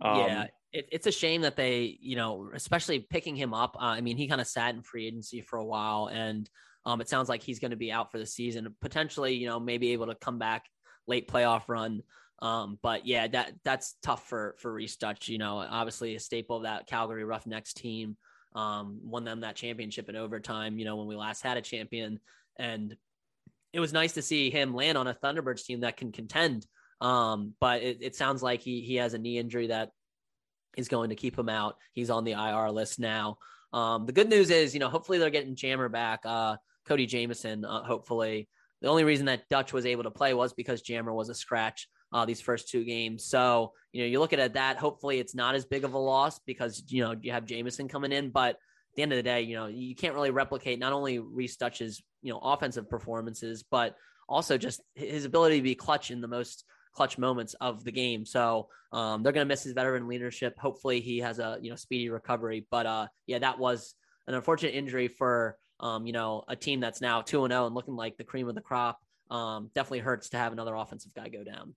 Um, 0.00 0.18
yeah, 0.18 0.46
it, 0.74 0.88
it's 0.90 1.06
a 1.06 1.12
shame 1.12 1.42
that 1.42 1.56
they, 1.56 1.96
you 2.00 2.16
know, 2.16 2.50
especially 2.52 2.98
picking 2.98 3.36
him 3.36 3.54
up. 3.54 3.76
Uh, 3.76 3.84
I 3.84 4.00
mean, 4.00 4.16
he 4.16 4.26
kind 4.26 4.40
of 4.40 4.46
sat 4.46 4.74
in 4.74 4.82
free 4.82 5.06
agency 5.06 5.40
for 5.40 5.56
a 5.56 5.64
while, 5.64 6.10
and 6.12 6.50
um, 6.84 7.00
it 7.00 7.08
sounds 7.08 7.28
like 7.28 7.42
he's 7.42 7.60
going 7.60 7.70
to 7.70 7.76
be 7.76 7.92
out 7.92 8.10
for 8.10 8.18
the 8.18 8.26
season. 8.26 8.74
Potentially, 8.80 9.34
you 9.34 9.46
know, 9.46 9.60
maybe 9.60 9.92
able 9.92 10.08
to 10.08 10.16
come 10.16 10.38
back 10.38 10.64
late 11.06 11.30
playoff 11.30 11.68
run. 11.68 12.02
Um, 12.42 12.78
but 12.82 13.06
yeah, 13.06 13.28
that 13.28 13.52
that's 13.64 13.94
tough 14.02 14.28
for 14.28 14.56
for 14.58 14.72
Reese 14.72 14.96
Dutch. 14.96 15.28
You 15.28 15.38
know, 15.38 15.58
obviously 15.58 16.16
a 16.16 16.20
staple 16.20 16.58
of 16.58 16.62
that 16.64 16.88
Calgary 16.88 17.24
Roughnecks 17.24 17.72
team. 17.72 18.16
Um, 18.56 19.00
won 19.02 19.24
them 19.24 19.40
that 19.40 19.56
championship 19.56 20.08
in 20.08 20.16
overtime. 20.16 20.78
You 20.78 20.84
know, 20.84 20.96
when 20.96 21.06
we 21.06 21.14
last 21.14 21.42
had 21.42 21.56
a 21.56 21.62
champion, 21.62 22.18
and 22.58 22.96
it 23.72 23.78
was 23.78 23.92
nice 23.92 24.12
to 24.14 24.22
see 24.22 24.50
him 24.50 24.74
land 24.74 24.98
on 24.98 25.06
a 25.06 25.14
Thunderbirds 25.14 25.64
team 25.64 25.80
that 25.80 25.96
can 25.96 26.10
contend. 26.10 26.66
Um, 27.00 27.54
but 27.60 27.82
it, 27.82 27.98
it 28.00 28.16
sounds 28.16 28.42
like 28.42 28.60
he 28.60 28.80
he 28.80 28.96
has 28.96 29.14
a 29.14 29.18
knee 29.18 29.38
injury 29.38 29.68
that 29.68 29.90
is 30.76 30.88
going 30.88 31.10
to 31.10 31.16
keep 31.16 31.38
him 31.38 31.48
out. 31.48 31.76
He's 31.92 32.10
on 32.10 32.24
the 32.24 32.32
IR 32.32 32.70
list 32.70 32.98
now. 32.98 33.38
Um, 33.72 34.06
the 34.06 34.12
good 34.12 34.28
news 34.28 34.50
is, 34.50 34.74
you 34.74 34.80
know, 34.80 34.88
hopefully 34.88 35.18
they're 35.18 35.30
getting 35.30 35.56
Jammer 35.56 35.88
back. 35.88 36.20
Uh, 36.24 36.56
Cody 36.86 37.06
Jamieson, 37.06 37.64
uh, 37.64 37.82
hopefully. 37.82 38.48
The 38.82 38.88
only 38.88 39.04
reason 39.04 39.26
that 39.26 39.48
Dutch 39.48 39.72
was 39.72 39.86
able 39.86 40.04
to 40.04 40.10
play 40.10 40.34
was 40.34 40.52
because 40.52 40.82
Jammer 40.82 41.12
was 41.12 41.28
a 41.28 41.34
scratch 41.34 41.88
uh, 42.14 42.24
these 42.24 42.40
first 42.40 42.68
two 42.68 42.84
games. 42.84 43.24
So, 43.24 43.72
you 43.92 44.02
know, 44.02 44.06
you 44.06 44.20
look 44.20 44.32
at 44.32 44.54
that, 44.54 44.76
hopefully 44.76 45.18
it's 45.18 45.34
not 45.34 45.56
as 45.56 45.64
big 45.64 45.82
of 45.82 45.94
a 45.94 45.98
loss 45.98 46.38
because, 46.46 46.84
you 46.86 47.02
know, 47.02 47.16
you 47.20 47.32
have 47.32 47.44
Jamieson 47.44 47.88
coming 47.88 48.12
in. 48.12 48.30
But 48.30 48.50
at 48.50 48.56
the 48.94 49.02
end 49.02 49.12
of 49.12 49.16
the 49.16 49.22
day, 49.24 49.42
you 49.42 49.56
know, 49.56 49.66
you 49.66 49.96
can't 49.96 50.14
really 50.14 50.30
replicate 50.30 50.78
not 50.78 50.92
only 50.92 51.18
Reese 51.18 51.56
Dutch's, 51.56 52.00
you 52.22 52.32
know, 52.32 52.38
offensive 52.38 52.88
performances, 52.88 53.64
but 53.68 53.96
also 54.28 54.56
just 54.56 54.80
his 54.94 55.24
ability 55.24 55.56
to 55.56 55.62
be 55.62 55.74
clutch 55.74 56.12
in 56.12 56.20
the 56.20 56.28
most 56.28 56.64
clutch 56.94 57.18
moments 57.18 57.54
of 57.60 57.84
the 57.84 57.92
game. 57.92 58.24
So 58.24 58.68
um, 58.92 59.22
they're 59.22 59.32
going 59.32 59.46
to 59.46 59.52
miss 59.52 59.64
his 59.64 59.72
veteran 59.72 60.08
leadership. 60.08 60.58
Hopefully 60.58 61.00
he 61.00 61.18
has 61.18 61.38
a 61.38 61.58
you 61.60 61.70
know 61.70 61.76
speedy 61.76 62.08
recovery. 62.08 62.66
But 62.70 62.86
uh, 62.86 63.06
yeah, 63.26 63.40
that 63.40 63.58
was 63.58 63.94
an 64.26 64.34
unfortunate 64.34 64.74
injury 64.74 65.08
for 65.08 65.58
um, 65.80 66.06
you 66.06 66.12
know 66.12 66.44
a 66.48 66.56
team 66.56 66.80
that's 66.80 67.00
now 67.00 67.20
two 67.20 67.44
and 67.44 67.52
zero 67.52 67.64
oh 67.64 67.66
and 67.66 67.74
looking 67.74 67.96
like 67.96 68.16
the 68.16 68.24
cream 68.24 68.48
of 68.48 68.54
the 68.54 68.60
crop. 68.60 68.98
Um, 69.30 69.70
definitely 69.74 70.00
hurts 70.00 70.30
to 70.30 70.36
have 70.36 70.52
another 70.52 70.74
offensive 70.74 71.12
guy 71.14 71.28
go 71.28 71.44
down. 71.44 71.74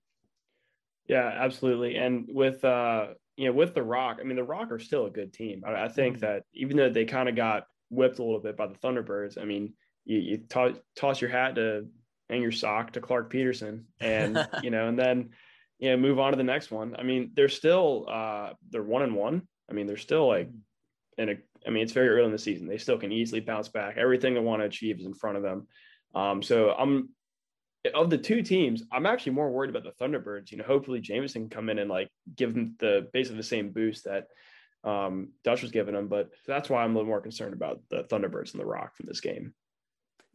Yeah, 1.08 1.32
absolutely. 1.34 1.96
And 1.96 2.28
with 2.30 2.64
uh, 2.64 3.08
you 3.36 3.46
know 3.46 3.52
with 3.52 3.74
the 3.74 3.82
Rock, 3.82 4.18
I 4.20 4.24
mean 4.24 4.36
the 4.36 4.44
Rock 4.44 4.70
are 4.70 4.78
still 4.78 5.06
a 5.06 5.10
good 5.10 5.32
team. 5.32 5.62
I, 5.66 5.84
I 5.84 5.88
think 5.88 6.16
mm-hmm. 6.16 6.26
that 6.26 6.42
even 6.54 6.76
though 6.76 6.90
they 6.90 7.04
kind 7.04 7.28
of 7.28 7.34
got 7.34 7.64
whipped 7.90 8.18
a 8.18 8.22
little 8.22 8.40
bit 8.40 8.56
by 8.56 8.66
the 8.66 8.74
Thunderbirds, 8.74 9.40
I 9.40 9.44
mean 9.44 9.72
you, 10.04 10.18
you 10.18 10.36
t- 10.36 10.80
toss 10.96 11.20
your 11.20 11.30
hat 11.30 11.56
to 11.56 11.86
and 12.28 12.42
your 12.42 12.52
sock 12.52 12.92
to 12.92 13.00
Clarke 13.00 13.32
Petterson, 13.32 13.84
and 14.00 14.46
you 14.62 14.70
know, 14.70 14.88
and 14.88 14.98
then 14.98 15.30
you 15.78 15.90
know, 15.90 15.96
move 15.96 16.18
on 16.18 16.32
to 16.32 16.36
the 16.36 16.44
next 16.44 16.70
one. 16.70 16.96
I 16.98 17.02
mean, 17.02 17.32
they're 17.34 17.48
still 17.48 18.06
uh, 18.08 18.52
they're 18.70 18.82
one 18.82 19.02
and 19.02 19.14
one. 19.14 19.46
I 19.70 19.74
mean, 19.74 19.86
they're 19.86 19.96
still 19.96 20.26
like 20.26 20.50
in 21.16 21.28
a. 21.30 21.34
I 21.66 21.70
mean, 21.70 21.82
it's 21.82 21.92
very 21.92 22.08
early 22.08 22.24
in 22.24 22.32
the 22.32 22.38
season. 22.38 22.68
They 22.68 22.78
still 22.78 22.98
can 22.98 23.12
easily 23.12 23.40
bounce 23.40 23.68
back. 23.68 23.96
Everything 23.96 24.34
they 24.34 24.40
want 24.40 24.62
to 24.62 24.66
achieve 24.66 25.00
is 25.00 25.06
in 25.06 25.14
front 25.14 25.36
of 25.36 25.42
them. 25.42 25.66
Um, 26.14 26.42
so 26.42 26.70
I'm 26.70 27.10
of 27.94 28.10
the 28.10 28.18
two 28.18 28.42
teams, 28.42 28.82
I'm 28.92 29.06
actually 29.06 29.32
more 29.32 29.50
worried 29.50 29.70
about 29.70 29.84
the 29.84 30.04
Thunderbirds. 30.04 30.50
You 30.50 30.58
know, 30.58 30.64
hopefully 30.64 31.00
Jamieson 31.00 31.42
can 31.42 31.50
come 31.50 31.68
in 31.68 31.78
and 31.78 31.90
like 31.90 32.08
give 32.34 32.54
them 32.54 32.76
the 32.78 33.08
basically 33.12 33.38
the 33.38 33.44
same 33.44 33.70
boost 33.70 34.04
that 34.04 34.26
um, 34.84 35.30
Dutch 35.44 35.62
was 35.62 35.70
giving 35.70 35.94
them. 35.94 36.08
But 36.08 36.30
that's 36.46 36.68
why 36.68 36.82
I'm 36.82 36.92
a 36.92 36.94
little 36.94 37.08
more 37.08 37.20
concerned 37.20 37.54
about 37.54 37.80
the 37.90 38.04
Thunderbirds 38.04 38.52
and 38.52 38.60
the 38.60 38.66
Rock 38.66 38.96
from 38.96 39.06
this 39.06 39.20
game. 39.20 39.54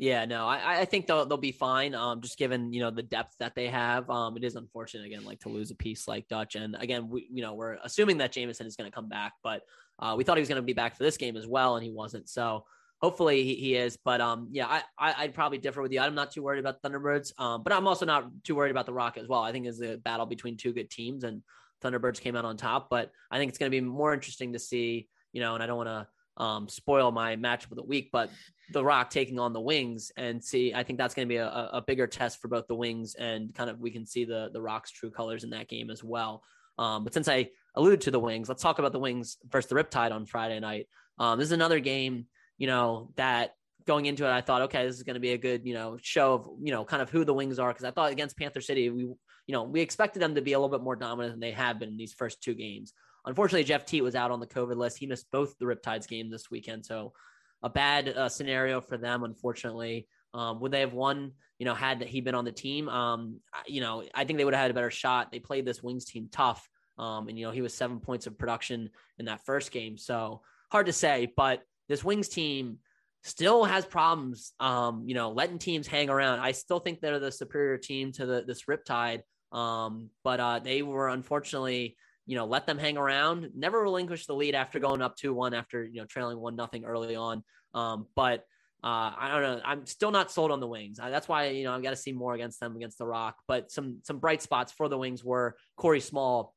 Yeah, 0.04 0.26
no, 0.26 0.45
I, 0.49 0.82
I 0.82 0.86
think 0.86 1.08
they'll 1.08 1.26
they'll 1.26 1.38
be 1.38 1.54
fine. 1.54 1.95
Um, 1.95 2.20
just 2.20 2.38
given 2.38 2.74
you 2.74 2.82
know 2.82 2.91
the 2.91 3.01
depth 3.01 3.38
that 3.39 3.56
they 3.56 3.70
have. 3.70 4.10
Um, 4.10 4.36
it 4.36 4.43
is 4.43 4.58
unfortunate 4.58 5.06
again, 5.06 5.24
like 5.24 5.39
to 5.39 5.49
lose 5.49 5.72
a 5.72 5.76
piece 5.76 6.10
like 6.10 6.28
Dutch, 6.28 6.56
and 6.56 6.76
again, 6.78 7.08
we 7.08 7.26
you 7.32 7.41
know 7.41 7.54
we're 7.54 7.78
assuming 7.82 8.18
that 8.18 8.34
Jamieson 8.34 8.68
is 8.68 8.76
going 8.76 8.91
to 8.91 8.93
come 8.93 9.08
back, 9.08 9.32
but 9.43 9.62
uh, 9.99 10.16
we 10.18 10.26
thought 10.26 10.36
he 10.36 10.41
was 10.41 10.49
going 10.49 10.62
to 10.62 10.62
be 10.62 10.74
back 10.74 10.97
for 10.97 11.04
this 11.04 11.16
game 11.16 11.38
as 11.38 11.47
well, 11.47 11.78
and 11.78 11.86
he 11.86 11.89
wasn't. 11.89 12.28
So 12.28 12.66
hopefully 13.01 13.45
he, 13.45 13.56
he 13.56 13.76
is. 13.76 13.95
But 13.95 14.20
um, 14.20 14.49
yeah, 14.51 14.82
I, 14.99 15.14
I 15.14 15.26
would 15.28 15.34
probably 15.34 15.58
differ 15.58 15.82
with 15.82 15.93
you. 15.93 16.01
I'm 16.01 16.16
not 16.16 16.32
too 16.32 16.43
worried 16.43 16.60
about 16.60 16.82
Thunderbirds. 16.82 17.32
Um, 17.39 17.64
but 17.64 17.72
I'm 17.72 17.88
also 17.88 18.06
not 18.06 18.30
too 18.43 18.56
worried 18.56 18.72
about 18.72 18.86
the 18.86 18.93
Rock 18.93 19.18
as 19.18 19.30
well. 19.30 19.41
I 19.41 19.54
think 19.54 19.68
it's 19.68 19.82
a 19.82 19.95
battle 19.95 20.26
between 20.26 20.58
two 20.58 20.74
good 20.74 20.89
teams, 20.89 21.24
and 21.24 21.43
Thunderbirds 21.82 22.20
came 22.20 22.36
out 22.36 22.43
on 22.43 22.58
top. 22.58 22.89
But 22.89 23.10
I 23.32 23.38
think 23.38 23.47
it's 23.47 23.58
going 23.58 23.72
to 23.72 23.78
be 23.78 23.80
more 23.80 24.14
interesting 24.14 24.51
to 24.51 24.60
see. 24.60 25.08
You 25.32 25.39
know, 25.39 25.54
and 25.54 25.64
I 25.64 25.66
don't 25.66 25.78
want 25.78 25.88
to 25.88 26.08
um, 26.38 26.67
spoil 26.67 27.11
my 27.11 27.36
matchup 27.36 27.71
of 27.71 27.77
the 27.77 27.84
week, 27.84 28.09
but 28.11 28.29
The 28.71 28.84
Rock 28.84 29.09
taking 29.09 29.39
on 29.39 29.53
the 29.53 29.61
Wings 29.61 30.11
and 30.17 30.43
see. 30.43 30.73
I 30.73 30.84
think 30.84 30.97
that's 30.97 31.13
going 31.13 31.27
to 31.27 31.31
be 31.31 31.38
a, 31.38 31.47
a, 31.47 31.84
bigger 31.86 32.07
test 32.07 32.41
for 32.41 32.47
both 32.47 32.67
the 32.67 32.75
Wings 32.75 33.15
and 33.15 33.53
kind 33.53 33.69
of 33.69 33.79
we 33.79 33.91
can 33.91 34.05
see 34.05 34.25
the 34.25 34.49
the 34.51 34.61
Rock's 34.61 34.91
true 34.91 35.11
colors 35.11 35.43
in 35.43 35.51
that 35.51 35.67
game 35.67 35.89
as 35.89 36.03
well. 36.03 36.43
Um, 36.77 37.03
but 37.03 37.13
since 37.13 37.27
I 37.27 37.49
alluded 37.75 38.01
to 38.01 38.11
the 38.11 38.19
Wings, 38.19 38.49
let's 38.49 38.63
talk 38.63 38.79
about 38.79 38.93
the 38.93 38.99
Wings 38.99 39.38
versus 39.47 39.69
the 39.69 39.75
Riptide 39.75 40.11
on 40.11 40.25
Friday 40.25 40.59
night. 40.59 40.88
Um, 41.19 41.38
this 41.38 41.47
is 41.47 41.51
another 41.51 41.79
game, 41.79 42.25
you 42.57 42.67
know, 42.67 43.11
that 43.15 43.53
going 43.86 44.05
into 44.05 44.25
it, 44.25 44.31
I 44.31 44.41
thought, 44.41 44.63
okay, 44.63 44.86
this 44.86 44.95
is 44.95 45.03
going 45.03 45.15
to 45.15 45.19
be 45.19 45.34
a 45.34 45.38
good, 45.38 45.65
you 45.65 45.73
know, 45.73 45.97
show 46.01 46.34
of, 46.34 46.47
you 46.61 46.71
know, 46.71 46.86
kind 46.86 47.01
of 47.01 47.09
who 47.09 47.25
the 47.25 47.34
Wings 47.34 47.59
are 47.59 47.69
because 47.69 47.84
I 47.84 47.91
thought 47.91 48.11
against 48.11 48.38
Panther 48.38 48.61
City, 48.61 48.89
we, 48.89 49.03
you 49.03 49.17
know, 49.49 49.63
we 49.63 49.81
expected 49.81 50.21
them 50.21 50.36
to 50.36 50.41
be 50.41 50.53
a 50.53 50.59
little 50.59 50.75
bit 50.75 50.84
more 50.84 50.95
dominant 50.95 51.34
than 51.34 51.39
they 51.39 51.51
have 51.51 51.79
been 51.79 51.89
in 51.89 51.97
these 51.97 52.13
first 52.13 52.41
two 52.41 52.53
games. 52.53 52.93
Unfortunately, 53.26 53.63
Jeff 53.63 53.86
Teat 53.86 54.01
was 54.01 54.15
out 54.15 54.32
on 54.32 54.39
the 54.39 54.47
COVID 54.47 54.76
list. 54.76 54.97
He 54.97 55.07
missed 55.07 55.32
both 55.32 55.57
the 55.57 55.65
Riptides 55.65 56.07
game 56.07 56.30
this 56.30 56.51
weekend. 56.51 56.86
So 56.86 57.13
a 57.61 57.69
bad 57.69 58.09
uh, 58.09 58.30
scenario 58.30 58.82
for 58.82 58.97
them, 58.97 59.24
unfortunately. 59.24 60.07
Um, 60.34 60.59
would 60.59 60.71
they 60.71 60.82
have 60.82 60.93
won? 60.93 61.32
You 61.59 61.65
know, 61.65 61.76
had 61.76 62.01
he 62.03 62.19
been 62.19 62.36
on 62.36 62.45
the 62.45 62.51
team, 62.51 62.89
um, 62.89 63.39
you 63.67 63.82
know, 63.82 64.03
I 64.13 64.26
think 64.26 64.38
they 64.38 64.45
would 64.45 64.53
have 64.53 64.61
had 64.61 64.71
a 64.71 64.74
better 64.74 64.91
shot. 64.91 65.32
They 65.32 65.39
played 65.39 65.65
this 65.65 65.82
Wings 65.84 66.05
team 66.05 66.28
tough, 66.32 66.67
um, 66.97 67.28
and 67.28 67.38
you 67.38 67.45
know, 67.45 67.51
he 67.51 67.61
was 67.61 67.74
seven 67.74 67.99
points 67.99 68.28
of 68.28 68.38
production 68.38 68.89
in 69.19 69.26
that 69.26 69.45
first 69.45 69.71
game. 69.71 69.97
So 69.97 70.41
hard 70.71 70.88
to 70.88 70.93
say, 70.93 71.32
but 71.38 71.61
this 71.88 72.03
Wings 72.03 72.28
team 72.28 72.80
still 73.21 73.63
has 73.63 73.86
problems. 73.86 74.53
Um, 74.59 75.03
you 75.05 75.13
know, 75.15 75.32
letting 75.32 75.59
teams 75.59 75.88
hang 75.88 76.09
around. 76.09 76.39
I 76.39 76.51
still 76.51 76.80
think 76.80 76.99
they're 76.99 77.19
the 77.19 77.32
superior 77.32 77.78
team 77.78 78.11
to 78.13 78.26
the 78.26 78.43
this 78.45 78.63
Riptide. 78.63 79.21
Um, 79.51 80.09
but 80.24 80.39
uh, 80.39 80.59
they 80.59 80.82
were 80.82 81.09
unfortunately, 81.09 81.95
you 82.26 82.38
know, 82.38 82.45
let 82.45 82.65
them 82.65 82.78
hang 82.78 82.97
around. 82.97 83.49
Never 83.55 83.82
relinquish 83.82 84.26
the 84.26 84.36
lead 84.36 84.55
after 84.55 84.80
going 84.80 85.01
up 85.01 85.15
two 85.15 85.34
one 85.34 85.53
after 85.53 85.84
you 85.84 86.01
know 86.01 86.05
trailing 86.05 86.39
one 86.39 86.55
nothing 86.55 86.86
early 86.86 87.15
on. 87.15 87.43
Um, 87.74 88.07
but 88.15 88.45
uh, 88.84 89.13
I 89.17 89.30
don't 89.32 89.41
know. 89.41 89.61
I'm 89.63 89.86
still 89.86 90.11
not 90.11 90.32
sold 90.32 90.51
on 90.51 90.59
the 90.59 90.67
Wings. 90.67 90.99
I, 90.99 91.09
that's 91.09 91.28
why 91.28 91.47
you 91.49 91.63
know 91.63 91.74
I've 91.74 91.84
got 91.84 91.91
to 91.91 91.95
see 91.95 92.11
more 92.11 92.34
against 92.34 92.59
them 92.59 92.76
against 92.76 92.97
the 92.97 93.07
Rock. 93.07 93.38
But 93.47 93.71
some 93.71 93.99
some 94.03 94.19
bright 94.19 94.41
spots 94.41 94.71
for 94.71 94.89
the 94.89 94.97
Wings 94.97 95.24
were 95.24 95.55
Corey 95.78 95.99
Small 95.99 96.53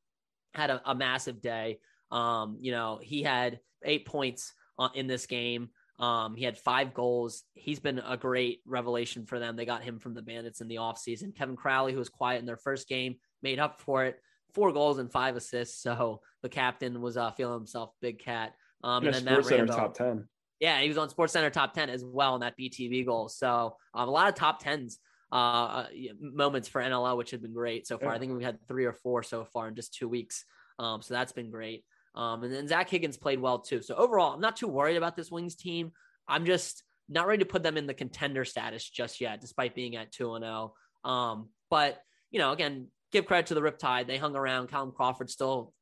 had 0.54 0.70
a, 0.70 0.80
a 0.84 0.94
massive 0.94 1.40
day. 1.40 1.80
Um, 2.10 2.58
you 2.60 2.72
know 2.72 3.00
he 3.02 3.22
had 3.22 3.60
eight 3.84 4.06
points 4.06 4.52
in 4.94 5.06
this 5.06 5.26
game. 5.26 5.70
Um, 5.98 6.36
he 6.36 6.44
had 6.44 6.58
five 6.58 6.92
goals. 6.92 7.44
He's 7.54 7.80
been 7.80 7.98
a 7.98 8.16
great 8.16 8.60
revelation 8.66 9.24
for 9.24 9.38
them. 9.38 9.56
They 9.56 9.64
got 9.64 9.82
him 9.82 9.98
from 9.98 10.14
the 10.14 10.22
Bandits 10.22 10.60
in 10.60 10.68
the 10.68 10.76
offseason. 10.76 11.34
Kevin 11.34 11.56
Crowley, 11.56 11.92
who 11.92 11.98
was 11.98 12.10
quiet 12.10 12.40
in 12.40 12.46
their 12.46 12.58
first 12.58 12.86
game, 12.86 13.16
made 13.42 13.58
up 13.58 13.80
for 13.80 14.04
it. 14.04 14.20
Four 14.57 14.72
goals 14.72 14.98
and 14.98 15.12
five 15.12 15.36
assists. 15.36 15.82
So 15.82 16.22
the 16.42 16.48
captain 16.48 17.02
was 17.02 17.18
uh, 17.18 17.30
feeling 17.32 17.59
himself 17.59 17.90
big 18.00 18.18
cat. 18.18 18.54
Um, 18.82 19.07
and, 19.07 19.14
and 19.14 19.26
then 19.26 19.34
Sports 19.34 19.48
Center 19.50 19.66
top 19.66 19.94
ten. 19.94 20.28
Yeah, 20.61 20.80
he 20.80 20.88
was 20.88 20.96
on 20.96 21.11
Sports 21.11 21.34
Center 21.34 21.50
top 21.50 21.74
ten 21.74 21.90
as 21.90 22.02
well 22.02 22.36
in 22.36 22.40
that 22.40 22.54
BTB 22.59 23.04
goal. 23.04 23.28
So 23.28 23.76
um, 23.92 24.09
a 24.09 24.11
lot 24.11 24.28
of 24.30 24.34
top 24.34 24.62
tens 24.62 24.98
uh, 25.30 25.34
uh 25.34 25.86
moments 26.18 26.68
for 26.68 26.80
NLL, 26.80 27.18
which 27.18 27.32
have 27.32 27.42
been 27.42 27.52
great 27.52 27.86
so 27.86 27.98
far. 27.98 28.09
Yeah. 28.09 28.14
I 28.14 28.18
think 28.18 28.34
we 28.34 28.42
had 28.42 28.59
three 28.66 28.86
or 28.86 28.94
four 28.94 29.22
so 29.22 29.44
far 29.44 29.68
in 29.68 29.74
just 29.74 29.92
two 29.92 30.09
weeks. 30.09 30.46
Um, 30.78 31.02
so 31.02 31.12
that's 31.12 31.32
been 31.32 31.50
great. 31.50 31.84
Um, 32.14 32.42
and 32.42 32.52
then 32.52 32.66
Zach 32.66 32.88
Higgins 32.88 33.18
played 33.18 33.40
well 33.40 33.59
too. 33.59 33.82
So 33.82 33.94
overall, 33.94 34.32
I'm 34.32 34.40
not 34.40 34.57
too 34.57 34.68
worried 34.68 34.96
about 34.96 35.16
this 35.16 35.30
Wings 35.30 35.54
team. 35.54 35.92
I'm 36.26 36.46
just 36.46 36.82
not 37.09 37.26
ready 37.26 37.44
to 37.44 37.48
put 37.48 37.62
them 37.62 37.76
in 37.76 37.86
the 37.86 37.94
contender 37.94 38.44
status 38.44 38.88
just 38.88 39.20
yet, 39.20 39.40
despite 39.40 39.74
being 39.74 39.96
at 39.96 40.12
2 40.12 40.34
and 40.34 40.44
0. 40.44 40.74
Um, 41.04 41.50
but, 41.70 42.00
you 42.30 42.38
know, 42.38 42.52
again, 42.52 42.88
give 43.12 43.26
credit 43.26 43.46
to 43.46 43.54
the 43.54 43.61
Riptide. 43.61 44.07
They 44.07 44.18
hung 44.18 44.36
around. 44.36 44.68
Callum 44.68 44.92
Crawford 44.92 45.30
still 45.30 45.72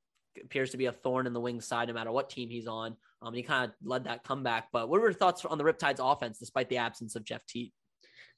appears 0.42 0.70
to 0.70 0.76
be 0.76 0.86
a 0.86 0.92
thorn 0.92 1.26
in 1.26 1.32
the 1.32 1.40
wing 1.40 1.60
side 1.60 1.88
no 1.88 1.94
matter 1.94 2.12
what 2.12 2.30
team 2.30 2.48
he's 2.48 2.66
on. 2.66 2.96
Um, 3.22 3.28
and 3.28 3.36
he 3.36 3.42
kind 3.42 3.70
of 3.70 3.74
led 3.82 4.04
that 4.04 4.24
comeback. 4.24 4.68
But 4.72 4.88
what 4.88 5.00
were 5.00 5.08
your 5.08 5.14
thoughts 5.14 5.44
on 5.44 5.58
the 5.58 5.64
Riptide's 5.64 6.00
offense 6.02 6.38
despite 6.38 6.68
the 6.68 6.78
absence 6.78 7.16
of 7.16 7.24
Jeff 7.24 7.44
Teat? 7.46 7.72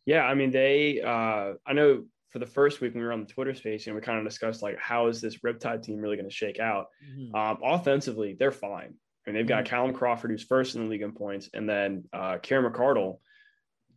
Yeah, 0.05 0.23
I 0.23 0.35
mean, 0.35 0.53
they, 0.53 1.01
uh, 1.01 1.55
I 1.67 1.73
know 1.73 2.05
for 2.31 2.39
the 2.39 2.47
first 2.47 2.81
week 2.81 2.95
when 2.95 3.01
we 3.01 3.07
were 3.07 3.13
on 3.13 3.21
the 3.21 3.33
Twitter 3.33 3.55
space, 3.55 3.87
know, 3.87 3.95
we 3.95 4.01
kind 4.01 4.19
of 4.19 4.25
discussed 4.25 4.63
like 4.63 4.79
how 4.79 5.09
is 5.09 5.21
this 5.21 5.39
Riptide 5.39 5.83
team 5.83 5.99
really 5.99 6.17
going 6.17 6.29
to 6.29 6.35
shake 6.35 6.61
out? 6.61 6.87
Mm-hmm. 7.05 7.35
Um, 7.35 7.59
offensively, 7.65 8.37
they're 8.39 8.53
fine. 8.53 8.95
I 9.27 9.31
mean, 9.31 9.35
they've 9.35 9.47
got 9.47 9.65
mm-hmm. 9.65 9.71
Callum 9.71 9.93
Crawford, 9.93 10.31
who's 10.31 10.45
first 10.45 10.77
in 10.77 10.85
the 10.85 10.91
league 10.91 11.03
in 11.03 11.13
points, 11.13 11.51
and 11.53 11.69
then 11.69 12.05
uh, 12.13 12.39
Kieran 12.39 12.71
McArdle 12.71 13.19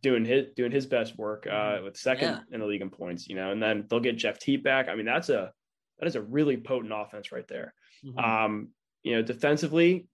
doing 0.02 0.24
his 0.24 0.46
doing 0.56 0.72
his 0.72 0.86
best 0.86 1.16
work 1.18 1.46
uh, 1.46 1.52
mm-hmm. 1.52 1.84
with 1.84 1.96
second 1.96 2.28
yeah. 2.28 2.40
in 2.54 2.60
the 2.60 2.66
league 2.66 2.82
in 2.82 2.90
points. 2.90 3.28
You 3.28 3.36
know, 3.36 3.50
and 3.52 3.62
then 3.62 3.86
they'll 3.88 4.00
get 4.00 4.16
Jeff 4.16 4.38
Teat 4.38 4.62
back. 4.62 4.88
I 4.88 4.94
mean, 4.94 5.06
that's 5.06 5.28
a 5.28 5.52
that 5.98 6.06
is 6.06 6.16
a 6.16 6.22
really 6.22 6.56
potent 6.56 6.92
offense 6.94 7.32
right 7.32 7.46
there. 7.48 7.74
Mm-hmm. 8.04 8.18
Um, 8.18 8.68
you 9.02 9.16
know, 9.16 9.22
defensively, 9.22 10.06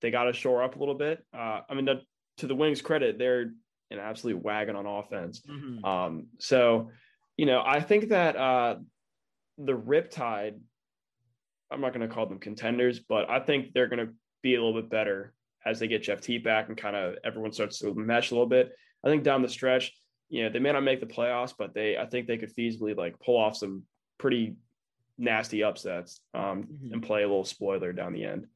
they 0.00 0.10
got 0.10 0.24
to 0.24 0.32
shore 0.32 0.62
up 0.62 0.76
a 0.76 0.78
little 0.78 0.94
bit. 0.94 1.24
Uh, 1.34 1.60
I 1.68 1.74
mean, 1.74 1.84
the, 1.84 2.02
to 2.38 2.46
the 2.46 2.54
Wings' 2.54 2.82
credit, 2.82 3.18
they're 3.18 3.52
an 3.90 3.98
absolute 3.98 4.42
wagon 4.42 4.76
on 4.76 4.86
offense. 4.86 5.42
Mm-hmm. 5.48 5.84
Um, 5.84 6.26
so 6.38 6.90
you 7.36 7.46
know, 7.46 7.62
I 7.64 7.80
think 7.80 8.10
that 8.10 8.36
uh, 8.36 8.76
the 9.58 9.72
Riptide, 9.72 10.58
I'm 11.70 11.80
not 11.80 11.94
going 11.94 12.06
to 12.06 12.14
call 12.14 12.26
them 12.26 12.38
contenders, 12.38 13.00
but 13.00 13.30
I 13.30 13.40
think 13.40 13.72
they're 13.72 13.88
going 13.88 14.06
to 14.06 14.12
be 14.42 14.54
a 14.54 14.62
little 14.62 14.80
bit 14.80 14.90
better 14.90 15.32
as 15.64 15.78
they 15.78 15.86
get 15.86 16.02
Jeff 16.02 16.20
Teat 16.20 16.44
back 16.44 16.68
and 16.68 16.76
kind 16.76 16.96
of 16.96 17.14
everyone 17.24 17.52
starts 17.52 17.78
to 17.78 17.94
mesh 17.94 18.30
a 18.30 18.34
little 18.34 18.48
bit. 18.48 18.72
I 19.04 19.08
think 19.08 19.22
down 19.22 19.42
the 19.42 19.48
stretch, 19.48 19.92
you 20.28 20.44
know, 20.44 20.50
they 20.50 20.58
may 20.58 20.72
not 20.72 20.82
make 20.82 21.00
the 21.00 21.06
playoffs, 21.06 21.54
but 21.56 21.74
they, 21.74 21.96
I 21.96 22.06
think 22.06 22.26
they 22.26 22.38
could 22.38 22.54
feasibly 22.54 22.96
like 22.96 23.18
pull 23.20 23.36
off 23.36 23.56
some 23.56 23.82
pretty 24.18 24.56
nasty 25.18 25.62
upsets 25.62 26.20
um, 26.34 26.64
mm-hmm. 26.64 26.94
and 26.94 27.02
play 27.02 27.22
a 27.22 27.28
little 27.28 27.44
spoiler 27.44 27.92
down 27.92 28.12
the 28.12 28.24
end. 28.24 28.46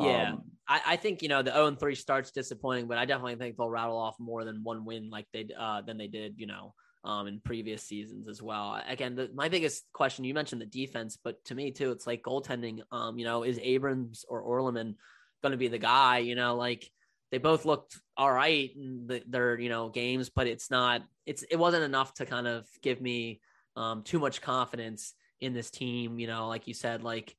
Yeah, 0.00 0.32
um, 0.32 0.42
I, 0.68 0.80
I, 0.86 0.96
think 0.96 1.22
you 1.22 1.28
know 1.28 1.42
the 1.42 1.50
0 1.50 1.66
and 1.66 1.78
3 1.80 1.94
starts 1.96 2.30
disappointing, 2.30 2.86
but 2.86 2.98
I 2.98 3.04
definitely 3.04 3.34
think 3.34 3.56
they'll 3.56 3.68
rattle 3.68 3.98
off 3.98 4.14
more 4.20 4.44
than 4.44 4.62
one 4.62 4.84
win 4.84 5.10
like 5.10 5.26
they 5.32 5.48
uh 5.58 5.82
than 5.82 5.98
they 5.98 6.06
did, 6.06 6.34
you 6.36 6.46
know, 6.46 6.74
um, 7.04 7.26
in 7.26 7.40
previous 7.40 7.82
seasons 7.82 8.28
as 8.28 8.40
well. 8.40 8.80
Again, 8.86 9.16
the, 9.16 9.30
my 9.34 9.48
biggest 9.48 9.84
question 9.92 10.24
you 10.24 10.34
mentioned 10.34 10.60
the 10.60 10.66
defense, 10.66 11.18
but 11.22 11.44
to 11.46 11.54
me 11.54 11.72
too, 11.72 11.90
it's 11.90 12.06
like 12.06 12.22
goaltending. 12.22 12.80
Um, 12.92 13.18
you 13.18 13.24
know, 13.24 13.42
is 13.42 13.58
Abrams 13.60 14.24
or 14.28 14.40
Orleman 14.40 14.94
going 15.42 15.52
to 15.52 15.58
be 15.58 15.68
the 15.68 15.78
guy? 15.78 16.18
You 16.18 16.36
know, 16.36 16.54
like 16.54 16.88
they 17.30 17.38
both 17.38 17.64
looked 17.64 17.98
all 18.16 18.32
right 18.32 18.70
in 18.74 19.06
the, 19.06 19.22
their 19.26 19.58
you 19.58 19.68
know 19.68 19.88
games, 19.88 20.30
but 20.30 20.46
it's 20.46 20.70
not. 20.70 21.02
It's 21.26 21.42
it 21.42 21.56
wasn't 21.56 21.84
enough 21.84 22.14
to 22.14 22.26
kind 22.26 22.46
of 22.46 22.66
give 22.82 23.00
me 23.00 23.40
um, 23.76 24.02
too 24.02 24.18
much 24.18 24.40
confidence 24.40 25.14
in 25.40 25.52
this 25.52 25.70
team. 25.70 26.18
You 26.18 26.26
know, 26.26 26.48
like 26.48 26.66
you 26.66 26.74
said, 26.74 27.02
like 27.02 27.34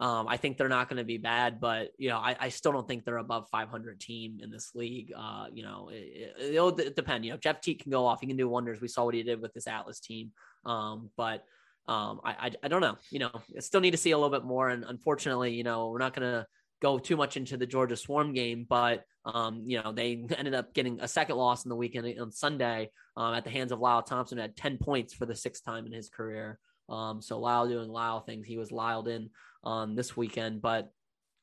um, 0.00 0.28
I 0.28 0.36
think 0.36 0.56
they're 0.56 0.68
not 0.68 0.88
going 0.88 0.98
to 0.98 1.04
be 1.04 1.18
bad, 1.18 1.60
but 1.60 1.90
you 1.98 2.08
know, 2.08 2.18
I, 2.18 2.36
I, 2.38 2.48
still 2.50 2.70
don't 2.70 2.86
think 2.86 3.04
they're 3.04 3.16
above 3.16 3.48
500 3.50 3.98
team 3.98 4.38
in 4.40 4.48
this 4.48 4.70
league. 4.76 5.12
Uh, 5.16 5.46
you 5.52 5.64
know, 5.64 5.90
it, 5.92 6.52
will 6.52 6.70
depend. 6.70 7.24
You 7.24 7.32
know, 7.32 7.36
Jeff 7.36 7.60
Teat 7.60 7.82
can 7.82 7.90
go 7.90 8.06
off; 8.06 8.20
he 8.20 8.28
can 8.28 8.36
do 8.36 8.48
wonders. 8.48 8.80
We 8.80 8.86
saw 8.86 9.04
what 9.04 9.14
he 9.14 9.24
did 9.24 9.40
with 9.42 9.54
this 9.54 9.66
Atlas 9.66 9.98
team, 9.98 10.30
um, 10.64 11.10
but 11.16 11.44
um, 11.88 12.20
I, 12.22 12.30
I, 12.30 12.50
I 12.62 12.68
don't 12.68 12.80
know. 12.80 12.96
You 13.10 13.20
know, 13.20 13.30
I 13.56 13.60
still 13.60 13.80
need 13.80 13.90
to 13.90 13.96
see 13.96 14.12
a 14.12 14.18
little 14.18 14.30
bit 14.30 14.46
more. 14.46 14.68
And 14.68 14.84
unfortunately, 14.84 15.54
you 15.54 15.64
know, 15.64 15.88
we're 15.88 15.98
not 15.98 16.14
going 16.14 16.30
to 16.30 16.46
go 16.80 16.98
too 16.98 17.16
much 17.16 17.36
into 17.36 17.56
the 17.56 17.66
Georgia 17.66 17.96
Swarm 17.96 18.32
game, 18.32 18.66
but 18.68 19.04
um, 19.24 19.62
you 19.66 19.82
know, 19.82 19.92
they 19.92 20.24
ended 20.36 20.54
up 20.54 20.74
getting 20.74 21.00
a 21.00 21.08
second 21.08 21.36
loss 21.36 21.64
in 21.64 21.68
the 21.68 21.76
weekend 21.76 22.18
on 22.20 22.32
Sunday 22.32 22.90
um, 23.16 23.34
at 23.34 23.44
the 23.44 23.50
hands 23.50 23.72
of 23.72 23.80
Lyle 23.80 24.02
Thompson. 24.02 24.38
Had 24.38 24.56
10 24.56 24.78
points 24.78 25.14
for 25.14 25.26
the 25.26 25.36
sixth 25.36 25.64
time 25.64 25.86
in 25.86 25.92
his 25.92 26.08
career. 26.08 26.58
Um, 26.88 27.20
so 27.20 27.38
Lyle 27.38 27.68
doing 27.68 27.90
Lyle 27.90 28.20
things. 28.20 28.46
He 28.46 28.56
was 28.56 28.70
Lyled 28.70 29.08
in 29.08 29.30
um, 29.64 29.94
this 29.94 30.16
weekend. 30.16 30.62
But 30.62 30.90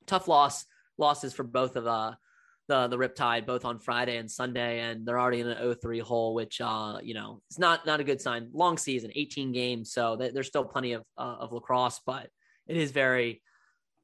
tough 0.08 0.28
loss 0.28 0.66
losses 0.98 1.34
for 1.34 1.44
both 1.44 1.76
of 1.76 1.86
uh, 1.86 2.14
the 2.68 2.88
the 2.88 2.98
Riptide, 2.98 3.46
both 3.46 3.66
on 3.66 3.80
Friday 3.80 4.18
and 4.18 4.30
Sunday, 4.30 4.80
and 4.80 5.06
they're 5.06 5.20
already 5.20 5.42
in 5.42 5.48
an 5.48 5.58
0-3 5.58 6.02
hole, 6.02 6.34
which 6.34 6.62
uh, 6.62 6.98
you 7.04 7.14
know 7.14 7.42
it's 7.50 7.60
not 7.60 7.86
not 7.86 8.00
a 8.00 8.04
good 8.04 8.22
sign. 8.22 8.50
Long 8.54 8.78
season, 8.78 9.12
18 9.16 9.52
games, 9.52 9.92
so 9.92 10.16
there's 10.16 10.48
still 10.48 10.66
plenty 10.66 10.94
of 10.94 11.04
uh, 11.18 11.36
of 11.40 11.52
lacrosse, 11.52 12.02
but 12.06 12.30
it 12.68 12.78
is 12.78 12.92
very 12.92 13.42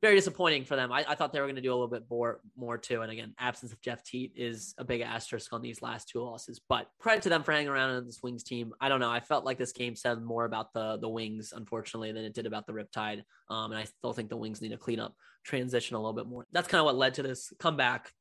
very 0.02 0.16
disappointing 0.16 0.66
for 0.66 0.76
them. 0.76 0.92
I, 0.92 1.06
I 1.08 1.16
thought 1.16 1.32
they 1.32 1.40
were 1.40 1.46
going 1.46 1.58
to 1.58 1.62
do 1.62 1.72
a 1.72 1.76
little 1.76 1.88
bit 1.88 2.06
more, 2.10 2.42
more 2.58 2.78
too. 2.78 3.02
And 3.02 3.12
again, 3.12 3.36
absence 3.38 3.72
of 3.72 3.82
Jeff 3.82 4.04
Teat 4.04 4.34
is 4.36 4.74
a 4.80 4.84
big 4.84 5.02
asterisk 5.02 5.54
on 5.54 5.62
these 5.62 5.84
last 5.84 6.10
two 6.10 6.22
losses. 6.22 6.60
But 6.68 6.88
credit 7.00 7.22
to 7.24 7.30
them 7.30 7.44
for 7.44 7.52
hanging 7.52 7.70
around 7.70 7.96
in 7.96 8.06
this 8.06 8.20
Wings 8.24 8.44
team. 8.44 8.74
I 8.82 8.90
don't 8.90 9.00
know. 9.00 9.12
I 9.12 9.20
felt 9.20 9.46
like 9.46 9.60
this 9.60 9.74
game 9.74 9.96
said 9.96 10.22
more 10.22 10.46
about 10.46 10.74
the 10.74 10.98
the 10.98 11.10
Wings, 11.10 11.54
unfortunately, 11.56 12.12
than 12.12 12.26
it 12.26 12.34
did 12.34 12.48
about 12.48 12.66
the 12.66 12.74
Riptide. 12.74 13.22
Um, 13.50 13.72
and 13.72 13.80
I 13.80 13.84
still 13.84 14.14
think 14.14 14.30
the 14.30 14.38
Wings 14.38 14.60
need 14.60 14.70
to 14.70 14.78
clean 14.78 15.00
up 15.00 15.16
transition 15.44 15.96
a 15.96 16.00
little 16.00 16.14
bit 16.14 16.28
more. 16.28 16.48
That's 16.52 16.68
kind 16.68 16.80
of 16.80 16.86
what 16.86 16.96
led 16.96 17.16
to 17.16 17.24
this 17.24 17.54
comeback. 17.60 18.12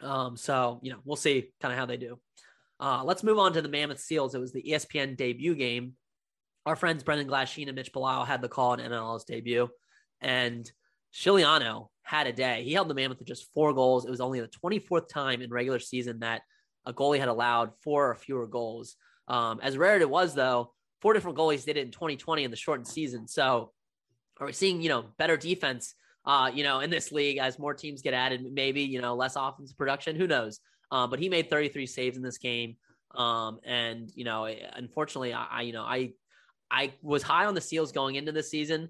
Um, 0.00 0.36
so 0.36 0.78
you 0.82 0.92
know, 0.92 0.98
we'll 1.04 1.16
see 1.16 1.50
kind 1.60 1.72
of 1.72 1.78
how 1.78 1.86
they 1.86 1.96
do. 1.96 2.20
Uh, 2.78 3.02
let's 3.04 3.24
move 3.24 3.38
on 3.38 3.52
to 3.54 3.62
the 3.62 3.68
Mammoth 3.68 4.00
Seals. 4.00 4.34
It 4.34 4.40
was 4.40 4.52
the 4.52 4.62
ESPN 4.62 5.16
debut 5.16 5.56
game. 5.56 5.94
Our 6.66 6.76
friends 6.76 7.02
Brendan 7.02 7.26
Glasheen 7.26 7.66
and 7.66 7.74
Mitch 7.74 7.92
Belisle 7.92 8.26
had 8.26 8.42
the 8.42 8.48
call 8.48 8.74
in 8.74 8.80
NLL's 8.80 9.24
debut, 9.24 9.68
and 10.20 10.70
Scigliano 11.12 11.88
had 12.02 12.26
a 12.26 12.32
day. 12.32 12.64
He 12.64 12.72
held 12.72 12.88
the 12.88 12.94
Mammoth 12.94 13.18
with 13.18 13.28
just 13.28 13.52
four 13.54 13.72
goals. 13.72 14.04
It 14.04 14.10
was 14.10 14.20
only 14.20 14.40
the 14.40 14.48
24th 14.48 15.08
time 15.08 15.42
in 15.42 15.50
regular 15.50 15.78
season 15.78 16.20
that 16.20 16.42
a 16.86 16.92
goalie 16.92 17.18
had 17.18 17.28
allowed 17.28 17.72
four 17.82 18.10
or 18.10 18.14
fewer 18.14 18.46
goals. 18.46 18.96
Um, 19.28 19.60
as 19.62 19.76
rare 19.78 19.96
as 19.96 20.02
it 20.02 20.10
was, 20.10 20.34
though, 20.34 20.72
four 21.00 21.12
different 21.12 21.38
goalies 21.38 21.64
did 21.64 21.76
it 21.76 21.86
in 21.86 21.92
2020 21.92 22.44
in 22.44 22.50
the 22.50 22.56
shortened 22.56 22.88
season. 22.88 23.28
So 23.28 23.72
are 24.38 24.46
we 24.46 24.52
seeing, 24.52 24.80
you 24.80 24.88
know, 24.88 25.04
better 25.18 25.36
defense, 25.36 25.94
uh, 26.24 26.50
you 26.52 26.64
know, 26.64 26.80
in 26.80 26.90
this 26.90 27.12
league 27.12 27.38
as 27.38 27.58
more 27.58 27.74
teams 27.74 28.02
get 28.02 28.14
added, 28.14 28.44
maybe, 28.52 28.82
you 28.82 29.00
know, 29.00 29.14
less 29.14 29.36
offensive 29.36 29.76
production, 29.76 30.16
who 30.16 30.26
knows? 30.26 30.60
Uh, 30.90 31.06
but 31.06 31.18
he 31.18 31.28
made 31.28 31.48
33 31.48 31.86
saves 31.86 32.16
in 32.16 32.22
this 32.22 32.38
game. 32.38 32.76
Um, 33.14 33.60
and, 33.64 34.10
you 34.14 34.24
know, 34.24 34.46
unfortunately, 34.74 35.32
I, 35.32 35.46
I, 35.50 35.62
you 35.62 35.72
know, 35.72 35.82
I, 35.82 36.12
I 36.70 36.94
was 37.02 37.22
high 37.22 37.46
on 37.46 37.54
the 37.54 37.60
Seals 37.60 37.92
going 37.92 38.14
into 38.14 38.32
the 38.32 38.42
season 38.42 38.88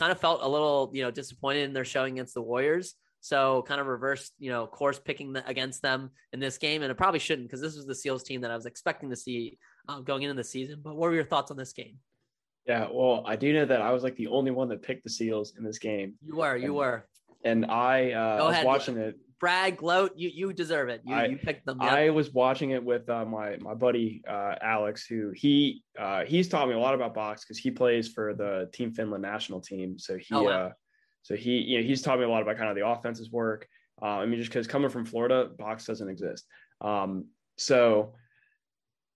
kind 0.00 0.10
of 0.10 0.18
felt 0.18 0.40
a 0.42 0.48
little, 0.48 0.90
you 0.94 1.02
know, 1.02 1.10
disappointed 1.10 1.64
in 1.64 1.74
their 1.74 1.84
showing 1.84 2.14
against 2.14 2.32
the 2.32 2.40
Warriors. 2.40 2.94
So 3.20 3.62
kind 3.68 3.82
of 3.82 3.86
reversed, 3.86 4.32
you 4.38 4.50
know, 4.50 4.66
course 4.66 4.98
picking 4.98 5.34
the, 5.34 5.46
against 5.46 5.82
them 5.82 6.10
in 6.32 6.40
this 6.40 6.56
game, 6.56 6.80
and 6.82 6.90
it 6.90 6.96
probably 6.96 7.18
shouldn't 7.20 7.48
because 7.48 7.60
this 7.60 7.76
was 7.76 7.84
the 7.84 7.94
Seals 7.94 8.22
team 8.22 8.40
that 8.40 8.50
I 8.50 8.56
was 8.56 8.64
expecting 8.64 9.10
to 9.10 9.16
see 9.16 9.58
uh, 9.90 10.00
going 10.00 10.22
into 10.22 10.34
the 10.34 10.42
season. 10.42 10.80
But 10.82 10.96
what 10.96 11.10
were 11.10 11.14
your 11.14 11.24
thoughts 11.24 11.50
on 11.50 11.58
this 11.58 11.74
game? 11.74 11.98
Yeah, 12.66 12.88
well, 12.90 13.22
I 13.26 13.36
do 13.36 13.52
know 13.52 13.66
that 13.66 13.82
I 13.82 13.92
was 13.92 14.02
like 14.02 14.16
the 14.16 14.28
only 14.28 14.52
one 14.52 14.70
that 14.70 14.80
picked 14.80 15.04
the 15.04 15.10
Seals 15.10 15.52
in 15.58 15.64
this 15.64 15.78
game. 15.78 16.14
You 16.24 16.36
were, 16.36 16.56
you 16.56 16.64
and, 16.64 16.74
were. 16.74 17.06
and 17.44 17.66
I 17.66 18.12
uh, 18.12 18.44
was 18.44 18.64
watching 18.64 18.96
it. 18.96 19.16
Brag, 19.40 19.78
gloat. 19.78 20.12
You 20.16 20.28
you 20.32 20.52
deserve 20.52 20.90
it. 20.90 21.00
You 21.04 21.14
I- 21.14 21.24
you 21.26 21.36
picked 21.38 21.64
them. 21.66 21.78
Yep. 21.80 21.90
I 21.90 22.10
was 22.10 22.30
watching 22.32 22.70
it 22.70 22.84
with 22.84 23.08
uh, 23.08 23.24
my 23.24 23.56
my 23.60 23.74
buddy 23.74 24.22
uh, 24.28 24.54
Alex, 24.60 25.06
who 25.06 25.30
he 25.34 25.82
uh, 25.98 26.24
he's 26.26 26.48
taught 26.48 26.68
me 26.68 26.74
a 26.74 26.78
lot 26.78 26.94
about 26.94 27.14
box 27.14 27.42
because 27.44 27.58
he 27.58 27.70
plays 27.70 28.08
for 28.08 28.34
the 28.34 28.68
Team 28.72 28.92
Finland 28.92 29.22
national 29.22 29.60
team. 29.60 29.98
So 29.98 30.16
he 30.18 30.26
Oh, 30.34 30.42
wow. 30.42 30.50
uh, 30.50 30.72
so 31.22 31.34
he 31.36 31.58
you 31.58 31.78
know 31.78 31.84
he's 31.84 32.02
taught 32.02 32.18
me 32.18 32.24
a 32.26 32.28
lot 32.28 32.42
about 32.42 32.58
kind 32.58 32.68
of 32.68 32.76
the 32.76 32.86
offenses 32.86 33.30
work. 33.30 33.66
Uh, 34.02 34.06
I 34.22 34.26
mean, 34.26 34.38
just 34.38 34.50
because 34.50 34.66
coming 34.66 34.90
from 34.90 35.04
Florida, 35.06 35.48
box 35.58 35.86
doesn't 35.86 36.08
exist. 36.08 36.46
Um, 36.82 37.26
so 37.56 38.14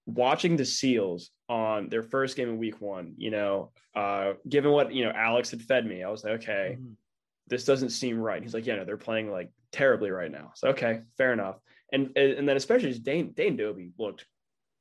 watching 0.07 0.57
the 0.57 0.65
Seals 0.65 1.31
on 1.49 1.89
their 1.89 2.03
first 2.03 2.37
game 2.37 2.51
of 2.51 2.57
Week 2.59 2.81
One, 2.81 3.15
you 3.17 3.31
know, 3.31 3.73
uh, 3.95 4.35
given 4.49 4.71
what 4.73 4.93
you 4.95 5.05
know 5.05 5.13
Alex 5.15 5.51
had 5.51 5.63
fed 5.63 5.87
me, 5.87 6.03
I 6.03 6.09
was 6.11 6.25
like, 6.25 6.35
okay, 6.43 6.77
Mhm. 6.81 6.95
this 7.47 7.65
doesn't 7.65 7.91
seem 7.91 8.19
right. 8.19 8.43
He's 8.43 8.55
like, 8.55 8.67
yeah, 8.67 8.77
no, 8.77 8.85
they're 8.85 8.97
playing 8.97 9.31
like 9.31 9.51
terribly 9.75 10.11
right 10.11 10.31
now. 10.31 10.53
So 10.55 10.69
okay, 10.69 11.01
fair 11.19 11.33
enough. 11.33 11.57
And 11.93 12.17
and 12.17 12.49
then 12.49 12.57
especially 12.57 12.97
Dane 12.99 13.33
Dane 13.33 13.57
Dobbie 13.57 13.93
looked 13.99 14.25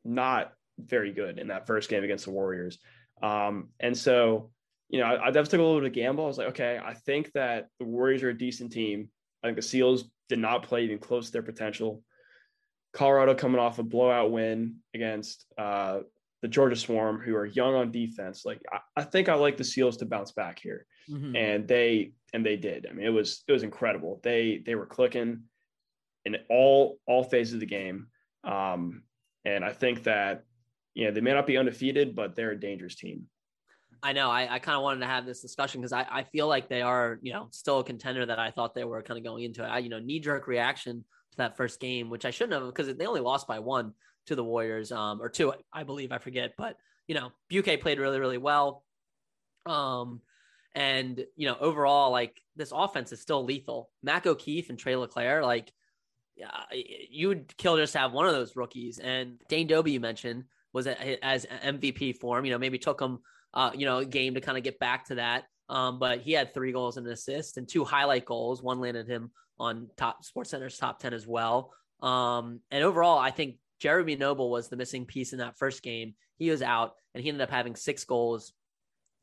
not 0.06 0.54
very 0.80 1.12
good 1.12 1.40
in 1.40 1.48
that 1.48 1.68
first 1.68 1.90
game 1.90 2.04
against 2.04 2.26
the 2.26 2.32
Warriors. 2.32 2.78
Um, 3.22 3.70
and 3.80 3.98
so 3.98 4.52
you 4.90 5.00
know, 5.00 5.06
I, 5.06 5.14
I 5.14 5.26
definitely 5.28 5.50
took 5.50 5.60
a 5.60 5.64
little 5.64 5.80
bit 5.80 5.88
of 5.88 5.94
gamble. 5.94 6.26
I 6.26 6.28
was 6.28 6.38
like, 6.38 6.50
okay, 6.50 6.80
I 6.84 6.94
think 6.94 7.32
that 7.34 7.68
the 7.80 7.86
Warriors 7.86 8.22
are 8.22 8.30
a 8.30 8.38
decent 8.38 8.72
team. 8.72 9.10
I 9.42 9.48
think 9.48 9.56
the 9.56 9.64
Seals 9.64 10.06
did 10.30 10.38
not 10.40 10.64
play 10.64 10.84
even 10.84 11.00
close 11.00 11.28
to 11.28 11.32
their 11.32 11.42
potential. 11.42 12.04
Colorado 12.94 13.34
coming 13.34 13.60
off 13.60 13.80
a 13.80 13.84
blowout 13.84 14.32
win 14.32 14.76
against 14.94 15.48
uh, 15.58 16.02
the 16.44 16.48
Georgia 16.48 16.76
Swarm, 16.76 17.20
who 17.20 17.36
are 17.36 17.46
young 17.46 17.74
on 17.74 17.92
defense. 17.92 18.46
Like 18.46 18.62
I, 18.72 19.02
I 19.02 19.04
think 19.04 19.30
I 19.30 19.34
like 19.34 19.58
the 19.58 19.64
Seals 19.64 19.98
to 19.98 20.06
bounce 20.06 20.32
back 20.32 20.60
here 20.62 20.86
Mhm. 21.10 21.38
and 21.38 21.68
they 21.68 22.14
and 22.34 22.46
they 22.46 22.58
did. 22.58 22.88
I 22.90 22.94
mean, 22.94 23.06
it 23.06 23.10
was 23.10 23.44
it 23.48 23.52
was 23.52 23.64
incredible. 23.64 24.20
They 24.24 24.62
they 24.66 24.76
were 24.76 24.86
clicking 24.86 25.44
in 26.26 26.38
all 26.50 27.00
all 27.06 27.24
phases 27.24 27.56
of 27.56 27.60
the 27.60 27.66
game, 27.66 28.08
um, 28.44 29.04
and 29.46 29.64
I 29.64 29.74
think 29.74 30.04
that 30.04 30.44
you 30.94 31.06
know 31.06 31.12
they 31.12 31.22
may 31.22 31.34
not 31.34 31.48
be 31.48 31.58
undefeated, 31.58 32.16
but 32.16 32.36
they're 32.36 32.52
a 32.52 32.60
dangerous 32.60 32.96
team. 32.96 33.28
I 34.02 34.12
know. 34.12 34.30
I, 34.30 34.56
I 34.56 34.60
kind 34.60 34.76
of 34.76 34.84
wanted 34.84 35.00
to 35.00 35.06
have 35.06 35.26
this 35.26 35.42
discussion 35.42 35.80
because 35.80 35.94
I, 35.94 36.06
I 36.12 36.24
feel 36.24 36.46
like 36.50 36.68
they 36.68 36.82
are, 36.82 37.20
you 37.22 37.32
know, 37.32 37.48
still 37.52 37.80
a 37.80 37.84
contender 37.86 38.26
that 38.26 38.38
I 38.38 38.52
thought 38.52 38.76
they 38.76 38.84
were 38.84 39.02
kind 39.02 39.18
of 39.18 39.24
going 39.24 39.46
into 39.46 39.64
it. 39.64 39.68
I, 39.68 39.78
you 39.78 39.88
know, 39.88 40.00
knee 40.00 40.20
jerk 40.20 40.46
reaction 40.46 41.06
to 41.32 41.38
that 41.38 41.56
first 41.56 41.80
game, 41.80 42.10
which 42.10 42.26
I 42.26 42.32
shouldn't 42.32 42.52
have 42.54 42.66
because 42.66 42.94
they 42.94 43.06
only 43.06 43.22
lost 43.22 43.48
by 43.48 43.60
one 43.60 43.94
to 44.26 44.36
the 44.36 44.44
Warriors, 44.44 44.92
um, 44.92 45.22
or 45.22 45.30
two, 45.30 45.54
I 45.72 45.84
believe, 45.84 46.12
I 46.12 46.18
forget. 46.18 46.54
But 46.58 46.76
you 47.08 47.16
know, 47.16 47.32
Buke 47.50 47.80
played 47.80 48.00
really, 48.00 48.20
really 48.20 48.38
well. 48.38 48.84
Um, 49.66 50.22
and 50.76 51.24
you 51.36 51.48
know, 51.48 51.58
overall, 51.60 52.12
like 52.12 52.42
this 52.56 52.72
offense 52.74 53.12
is 53.12 53.22
still 53.22 53.44
lethal. 53.44 53.90
Mac 54.02 54.26
O'Keefe 54.26 54.70
and 54.70 54.80
Tre 54.80 54.96
LeClaire, 54.96 55.44
like, 55.44 55.72
yeah, 56.36 56.50
you 56.72 57.28
would 57.28 57.56
kill 57.58 57.78
just 57.78 57.94
to 57.94 58.00
have 58.00 58.12
one 58.14 58.26
of 58.26 58.34
those 58.34 58.56
rookies. 58.56 59.00
And 59.00 59.40
Dane 59.50 59.68
Dobbie, 59.68 59.92
you 59.92 60.00
mentioned, 60.00 60.46
was 60.74 60.88
a- 60.88 61.24
as 61.24 61.46
MVP 61.46 62.14
form. 62.20 62.46
You 62.46 62.52
know, 62.52 62.58
maybe 62.58 62.80
took 62.80 63.00
him, 63.00 63.20
uh, 63.54 63.72
you 63.76 63.86
know, 63.86 64.00
a 64.00 64.06
game 64.06 64.34
to 64.34 64.42
kind 64.42 64.58
of 64.58 64.64
get 64.64 64.80
back 64.80 65.06
to 65.06 65.16
that. 65.16 65.46
Um, 65.70 66.00
but 66.00 66.22
he 66.22 66.34
had 66.34 66.54
three 66.54 66.72
goals 66.72 66.98
and 66.98 67.06
an 67.06 67.14
assist 67.14 67.58
and 67.58 67.68
two 67.68 67.86
highlight 67.86 68.26
goals. 68.26 68.62
One 68.62 68.80
landed 68.80 69.08
him 69.08 69.32
on 69.60 69.90
top 69.96 70.26
Sports 70.26 70.50
Center's 70.50 70.78
top 70.78 71.00
ten 71.00 71.14
as 71.14 71.28
well. 71.28 71.72
Um, 72.02 72.60
and 72.72 72.84
overall, 72.84 73.18
I 73.18 73.32
think 73.32 73.58
Jeremy 73.80 74.16
Noble 74.16 74.50
was 74.50 74.68
the 74.70 74.76
missing 74.76 75.06
piece 75.06 75.34
in 75.34 75.40
that 75.40 75.58
first 75.58 75.84
game. 75.84 76.16
He 76.38 76.50
was 76.50 76.62
out, 76.62 76.96
and 77.14 77.24
he 77.24 77.30
ended 77.30 77.42
up 77.42 77.50
having 77.50 77.76
six 77.76 78.04
goals, 78.04 78.54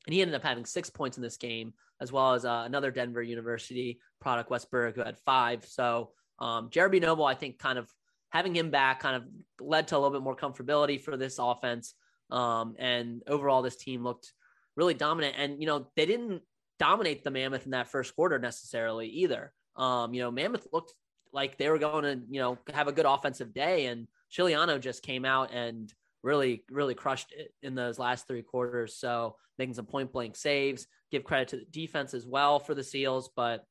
and 0.06 0.14
he 0.14 0.22
ended 0.22 0.34
up 0.34 0.42
having 0.42 0.64
six 0.64 0.90
points 0.90 1.16
in 1.16 1.22
this 1.22 1.36
game, 1.36 1.74
as 2.00 2.10
well 2.10 2.34
as 2.34 2.44
uh, 2.44 2.62
another 2.64 2.90
Denver 2.90 3.22
University 3.22 4.00
product, 4.20 4.50
Wes 4.50 4.64
Berg, 4.64 4.94
who 4.94 5.02
had 5.02 5.18
five. 5.18 5.64
So 5.66 6.12
um, 6.38 6.68
Jeremy 6.70 7.00
Noble, 7.00 7.24
I 7.24 7.34
think, 7.34 7.58
kind 7.58 7.78
of 7.78 7.90
having 8.30 8.54
him 8.54 8.70
back, 8.70 9.00
kind 9.00 9.16
of 9.16 9.24
led 9.60 9.88
to 9.88 9.96
a 9.96 9.98
little 9.98 10.12
bit 10.12 10.22
more 10.22 10.36
comfortability 10.36 11.00
for 11.00 11.16
this 11.16 11.38
offense. 11.38 11.94
Um, 12.30 12.76
and 12.78 13.22
overall, 13.26 13.62
this 13.62 13.76
team 13.76 14.02
looked 14.02 14.32
really 14.76 14.94
dominant. 14.94 15.34
And 15.36 15.60
you 15.60 15.66
know, 15.66 15.88
they 15.96 16.06
didn't 16.06 16.42
dominate 16.78 17.22
the 17.22 17.30
Mammoth 17.30 17.66
in 17.66 17.72
that 17.72 17.88
first 17.88 18.14
quarter 18.14 18.38
necessarily 18.38 19.08
either. 19.08 19.52
Um, 19.76 20.14
you 20.14 20.22
know, 20.22 20.30
Mammoth 20.30 20.66
looked 20.72 20.94
like 21.32 21.58
they 21.58 21.68
were 21.68 21.78
going 21.78 22.04
to, 22.04 22.20
you 22.28 22.40
know, 22.40 22.58
have 22.72 22.88
a 22.88 22.92
good 22.92 23.06
offensive 23.06 23.52
day, 23.52 23.86
and 23.86 24.06
Scigliano 24.32 24.80
just 24.80 25.02
came 25.02 25.24
out 25.24 25.52
and 25.52 25.92
really, 26.22 26.64
really 26.70 26.94
crushed 26.94 27.32
it 27.36 27.52
in 27.62 27.74
those 27.74 27.98
last 27.98 28.26
three 28.26 28.42
quarters. 28.42 28.96
So 28.96 29.36
making 29.58 29.74
some 29.74 29.86
point 29.86 30.12
blank 30.12 30.36
saves. 30.36 30.86
Give 31.10 31.24
credit 31.24 31.48
to 31.48 31.56
the 31.56 31.64
defense 31.70 32.14
as 32.14 32.26
well 32.26 32.58
for 32.58 32.74
the 32.74 32.84
Seals, 32.84 33.30
but 33.34 33.64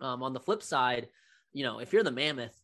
um, 0.00 0.22
on 0.22 0.32
the 0.32 0.40
flip 0.40 0.62
side, 0.62 1.08
you 1.52 1.64
know, 1.64 1.78
if 1.78 1.92
you're 1.92 2.02
the 2.02 2.10
Mammoth, 2.10 2.58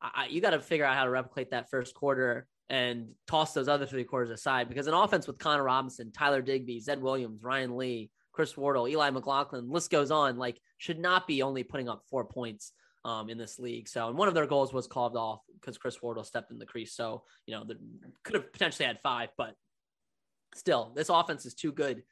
I, 0.00 0.26
you 0.28 0.40
got 0.40 0.50
to 0.50 0.60
figure 0.60 0.84
out 0.84 0.96
how 0.96 1.04
to 1.04 1.10
replicate 1.10 1.50
that 1.50 1.70
first 1.70 1.94
quarter 1.94 2.46
and 2.68 3.08
toss 3.26 3.54
those 3.54 3.68
other 3.68 3.86
three 3.86 4.04
quarters 4.04 4.30
aside 4.30 4.68
because 4.68 4.86
an 4.86 4.94
offense 4.94 5.26
with 5.26 5.38
Connor 5.38 5.62
Robinson, 5.62 6.12
Tyler 6.12 6.42
Digby, 6.42 6.80
Zed 6.80 7.00
Williams, 7.00 7.42
Ryan 7.42 7.76
Lee, 7.76 8.10
Chris 8.32 8.56
Wardle, 8.56 8.88
Eli 8.88 9.10
McLaughlin, 9.10 9.70
list 9.70 9.90
goes 9.90 10.10
on, 10.10 10.36
like 10.36 10.60
should 10.78 10.98
not 10.98 11.26
be 11.26 11.42
only 11.42 11.62
putting 11.62 11.88
up 11.88 12.02
four 12.10 12.24
points 12.24 12.72
um, 13.06 13.30
in 13.30 13.38
this 13.38 13.60
league. 13.60 13.88
So, 13.88 14.08
and 14.08 14.18
one 14.18 14.26
of 14.26 14.34
their 14.34 14.48
goals 14.48 14.72
was 14.72 14.88
called 14.88 15.16
off 15.16 15.40
because 15.60 15.78
Chris 15.78 16.02
Wardle 16.02 16.24
stepped 16.24 16.50
in 16.50 16.58
the 16.58 16.66
crease. 16.66 16.92
So, 16.92 17.22
you 17.46 17.54
know, 17.54 17.62
the, 17.64 17.78
could 18.24 18.34
have 18.34 18.52
potentially 18.52 18.84
had 18.84 18.98
five, 19.00 19.28
but 19.38 19.54
still, 20.56 20.92
this 20.96 21.08
offense 21.08 21.46
is 21.46 21.54
too 21.54 21.70
good 21.70 22.02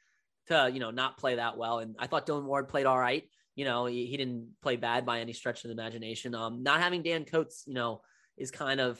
to, 0.47 0.71
you 0.73 0.79
know, 0.79 0.91
not 0.91 1.17
play 1.17 1.35
that 1.35 1.57
well. 1.57 1.79
And 1.79 1.97
I 1.99 2.07
thought 2.07 2.25
Dillon 2.25 2.45
Ward 2.45 2.69
played 2.69 2.85
all 2.85 2.97
right. 2.97 3.23
You 3.55 3.65
know, 3.65 3.87
he, 3.87 4.05
he 4.05 4.15
didn't 4.15 4.47
play 4.61 4.77
bad 4.77 5.05
by 5.05 5.19
any 5.19 5.33
stretch 5.33 5.65
of 5.65 5.67
the 5.67 5.73
imagination. 5.73 6.33
Um, 6.33 6.63
not 6.63 6.79
having 6.79 7.03
Dan 7.03 7.25
Coates, 7.25 7.65
you 7.67 7.73
know, 7.73 8.01
is 8.37 8.49
kind 8.49 8.79
of 8.79 8.97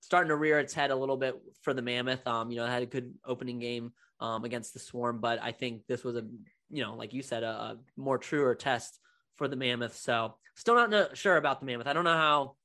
starting 0.00 0.28
to 0.28 0.36
rear 0.36 0.60
its 0.60 0.74
head 0.74 0.92
a 0.92 0.96
little 0.96 1.16
bit 1.16 1.34
for 1.62 1.74
the 1.74 1.82
Mammoth. 1.82 2.24
Um, 2.24 2.52
you 2.52 2.58
know, 2.58 2.66
had 2.66 2.84
a 2.84 2.86
good 2.86 3.14
opening 3.24 3.58
game 3.58 3.92
um, 4.20 4.44
against 4.44 4.74
the 4.74 4.78
Swarm, 4.78 5.20
but 5.20 5.42
I 5.42 5.50
think 5.50 5.88
this 5.88 6.04
was 6.04 6.14
a, 6.14 6.24
you 6.70 6.84
know, 6.84 6.94
like 6.94 7.12
you 7.12 7.22
said, 7.22 7.42
a, 7.42 7.48
a 7.48 7.78
more 7.96 8.18
truer 8.18 8.54
test 8.54 9.00
for 9.36 9.48
the 9.48 9.56
Mammoth. 9.56 9.96
So 9.96 10.34
still 10.54 10.74
not 10.74 10.90
no- 10.90 11.08
sure 11.14 11.36
about 11.36 11.60
the 11.60 11.66
Mammoth. 11.66 11.86
I 11.86 11.92
don't 11.92 12.04
know 12.04 12.16
how 12.16 12.56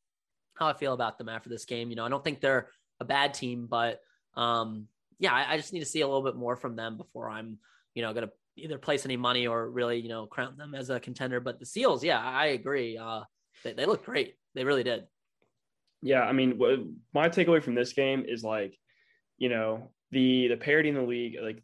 how 0.55 0.67
I 0.67 0.73
feel 0.73 0.93
about 0.93 1.17
them 1.17 1.29
after 1.29 1.49
this 1.49 1.65
game. 1.65 1.89
You 1.89 1.95
know, 1.95 2.05
I 2.05 2.09
don't 2.09 2.23
think 2.23 2.41
they're 2.41 2.67
a 2.99 3.05
bad 3.05 3.33
team, 3.33 3.67
but 3.69 3.99
um, 4.35 4.87
yeah, 5.19 5.33
I, 5.33 5.53
I 5.53 5.57
just 5.57 5.73
need 5.73 5.79
to 5.79 5.85
see 5.85 6.01
a 6.01 6.07
little 6.07 6.23
bit 6.23 6.35
more 6.35 6.55
from 6.55 6.75
them 6.75 6.97
before 6.97 7.29
I'm, 7.29 7.57
you 7.93 8.01
know, 8.01 8.13
gonna 8.13 8.29
either 8.57 8.77
place 8.77 9.05
any 9.05 9.17
money 9.17 9.47
or 9.47 9.69
really, 9.69 9.99
you 9.99 10.09
know, 10.09 10.25
crown 10.25 10.57
them 10.57 10.75
as 10.75 10.89
a 10.89 10.99
contender. 10.99 11.39
But 11.39 11.59
the 11.59 11.65
Seals, 11.65 12.03
yeah, 12.03 12.19
I 12.19 12.47
agree. 12.47 12.97
Uh, 12.97 13.21
they, 13.63 13.73
they 13.73 13.85
look 13.85 14.05
great. 14.05 14.35
They 14.53 14.63
really 14.63 14.83
did. 14.83 15.05
Yeah, 16.01 16.21
I 16.21 16.31
mean, 16.31 16.59
my 17.13 17.29
takeaway 17.29 17.63
from 17.63 17.75
this 17.75 17.93
game 17.93 18.25
is 18.27 18.43
like, 18.43 18.77
you 19.37 19.49
know, 19.49 19.91
the 20.11 20.47
the 20.47 20.57
parity 20.57 20.89
in 20.89 20.95
the 20.95 21.01
league, 21.01 21.37
like, 21.41 21.63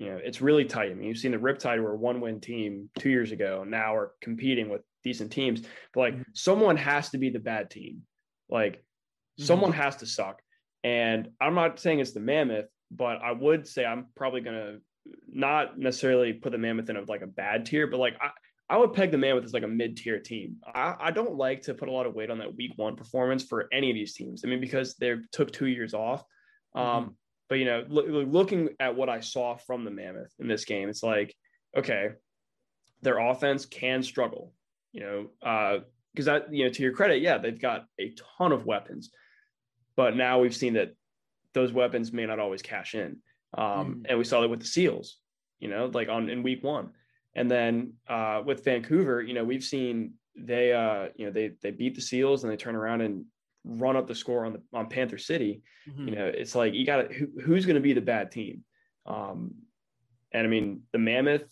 you 0.00 0.06
know, 0.06 0.18
it's 0.20 0.40
really 0.40 0.64
tight. 0.64 0.90
I 0.90 0.94
mean, 0.94 1.06
you've 1.06 1.18
seen 1.18 1.32
the 1.32 1.36
Riptide 1.36 1.80
were 1.80 1.92
a 1.92 1.96
one 1.96 2.22
win 2.22 2.40
team 2.40 2.88
two 2.98 3.10
years 3.10 3.32
ago, 3.32 3.64
now 3.68 3.94
are 3.94 4.12
competing 4.22 4.70
with 4.70 4.80
decent 5.04 5.30
teams. 5.30 5.60
But 5.92 6.00
like, 6.00 6.14
mm-hmm. 6.14 6.22
someone 6.32 6.78
has 6.78 7.10
to 7.10 7.18
be 7.18 7.28
the 7.28 7.38
bad 7.38 7.70
team. 7.70 8.00
Like, 8.48 8.76
mm-hmm. 8.76 9.44
someone 9.44 9.72
has 9.72 9.96
to 9.96 10.06
suck. 10.06 10.40
And 10.82 11.28
I'm 11.38 11.54
not 11.54 11.78
saying 11.78 12.00
it's 12.00 12.12
the 12.12 12.20
Mammoth, 12.20 12.70
but 12.90 13.20
I 13.22 13.32
would 13.32 13.68
say 13.68 13.84
I'm 13.84 14.06
probably 14.16 14.40
gonna 14.40 14.78
not 15.28 15.78
necessarily 15.78 16.32
put 16.32 16.52
the 16.52 16.58
Mammoth 16.58 16.88
in 16.88 16.96
a, 16.96 17.02
like 17.02 17.20
a 17.20 17.26
bad 17.26 17.66
tier, 17.66 17.86
but 17.86 18.00
like 18.00 18.14
I, 18.22 18.30
I 18.70 18.78
would 18.78 18.94
peg 18.94 19.10
the 19.10 19.18
Mammoth 19.18 19.44
as 19.44 19.52
like 19.52 19.64
a 19.64 19.68
mid 19.68 19.98
tier 19.98 20.18
team. 20.18 20.56
I, 20.74 20.94
I 20.98 21.10
don't 21.10 21.34
like 21.34 21.60
to 21.62 21.74
put 21.74 21.90
a 21.90 21.92
lot 21.92 22.06
of 22.06 22.14
weight 22.14 22.30
on 22.30 22.38
that 22.38 22.56
week 22.56 22.72
one 22.76 22.96
performance 22.96 23.44
for 23.44 23.68
any 23.70 23.90
of 23.90 23.94
these 23.94 24.14
teams. 24.14 24.44
I 24.46 24.48
mean, 24.48 24.62
because 24.62 24.94
they 24.94 25.16
took 25.30 25.52
two 25.52 25.66
years 25.66 25.92
off. 25.92 26.24
Mm-hmm. 26.74 26.78
Um, 26.80 27.16
But, 27.50 27.58
you 27.58 27.66
know, 27.66 27.84
loo- 27.88 28.24
looking 28.24 28.70
at 28.78 28.96
what 28.96 29.10
I 29.10 29.20
saw 29.20 29.56
from 29.56 29.84
the 29.84 29.90
Mammoth 29.90 30.32
in 30.38 30.48
this 30.48 30.64
game, 30.64 30.88
it's 30.88 31.02
like, 31.02 31.34
okay, 31.76 32.10
their 33.02 33.18
offense 33.18 33.66
can 33.66 34.02
struggle, 34.02 34.54
you 34.92 35.00
know, 35.00 35.80
because 36.12 36.26
that, 36.26 36.54
you 36.54 36.64
know, 36.64 36.70
to 36.70 36.82
your 36.82 36.92
credit, 36.92 37.20
yeah, 37.20 37.38
they've 37.38 37.60
got 37.60 37.86
a 37.98 38.14
ton 38.38 38.52
of 38.52 38.66
weapons. 38.66 39.10
But 39.96 40.16
now 40.16 40.38
we've 40.38 40.54
seen 40.54 40.74
that 40.74 40.94
those 41.52 41.72
weapons 41.72 42.12
may 42.12 42.24
not 42.24 42.38
always 42.38 42.62
cash 42.62 42.94
in. 42.94 43.16
Um, 43.58 44.04
And 44.08 44.16
we 44.16 44.24
saw 44.24 44.40
that 44.40 44.48
with 44.48 44.60
the 44.60 44.66
SEALs, 44.66 45.18
you 45.58 45.68
know, 45.68 45.90
like 45.92 46.08
on 46.08 46.30
in 46.30 46.44
week 46.44 46.62
one. 46.62 46.90
And 47.34 47.50
then 47.50 47.94
uh, 48.08 48.42
with 48.44 48.64
Vancouver, 48.64 49.22
you 49.22 49.34
know, 49.34 49.44
we've 49.44 49.64
seen 49.64 50.14
they, 50.36 50.72
uh, 50.72 51.08
you 51.16 51.26
know, 51.26 51.32
they 51.32 51.52
they 51.62 51.72
beat 51.72 51.96
the 51.96 52.00
Seals 52.00 52.44
and 52.44 52.52
they 52.52 52.56
turn 52.56 52.76
around 52.76 53.00
and 53.00 53.24
run 53.64 53.96
up 53.96 54.06
the 54.06 54.14
score 54.14 54.46
on 54.46 54.54
the 54.54 54.62
on 54.72 54.88
Panther 54.88 55.18
City. 55.18 55.62
Mm-hmm. 55.88 56.08
You 56.08 56.14
know, 56.16 56.26
it's 56.26 56.54
like 56.54 56.74
you 56.74 56.86
got 56.86 57.08
to 57.08 57.14
who, 57.14 57.28
who's 57.42 57.66
going 57.66 57.76
to 57.76 57.80
be 57.80 57.92
the 57.92 58.00
bad 58.00 58.30
team. 58.30 58.64
Um, 59.06 59.54
and 60.32 60.46
I 60.46 60.50
mean, 60.50 60.82
the 60.92 60.98
Mammoth, 60.98 61.44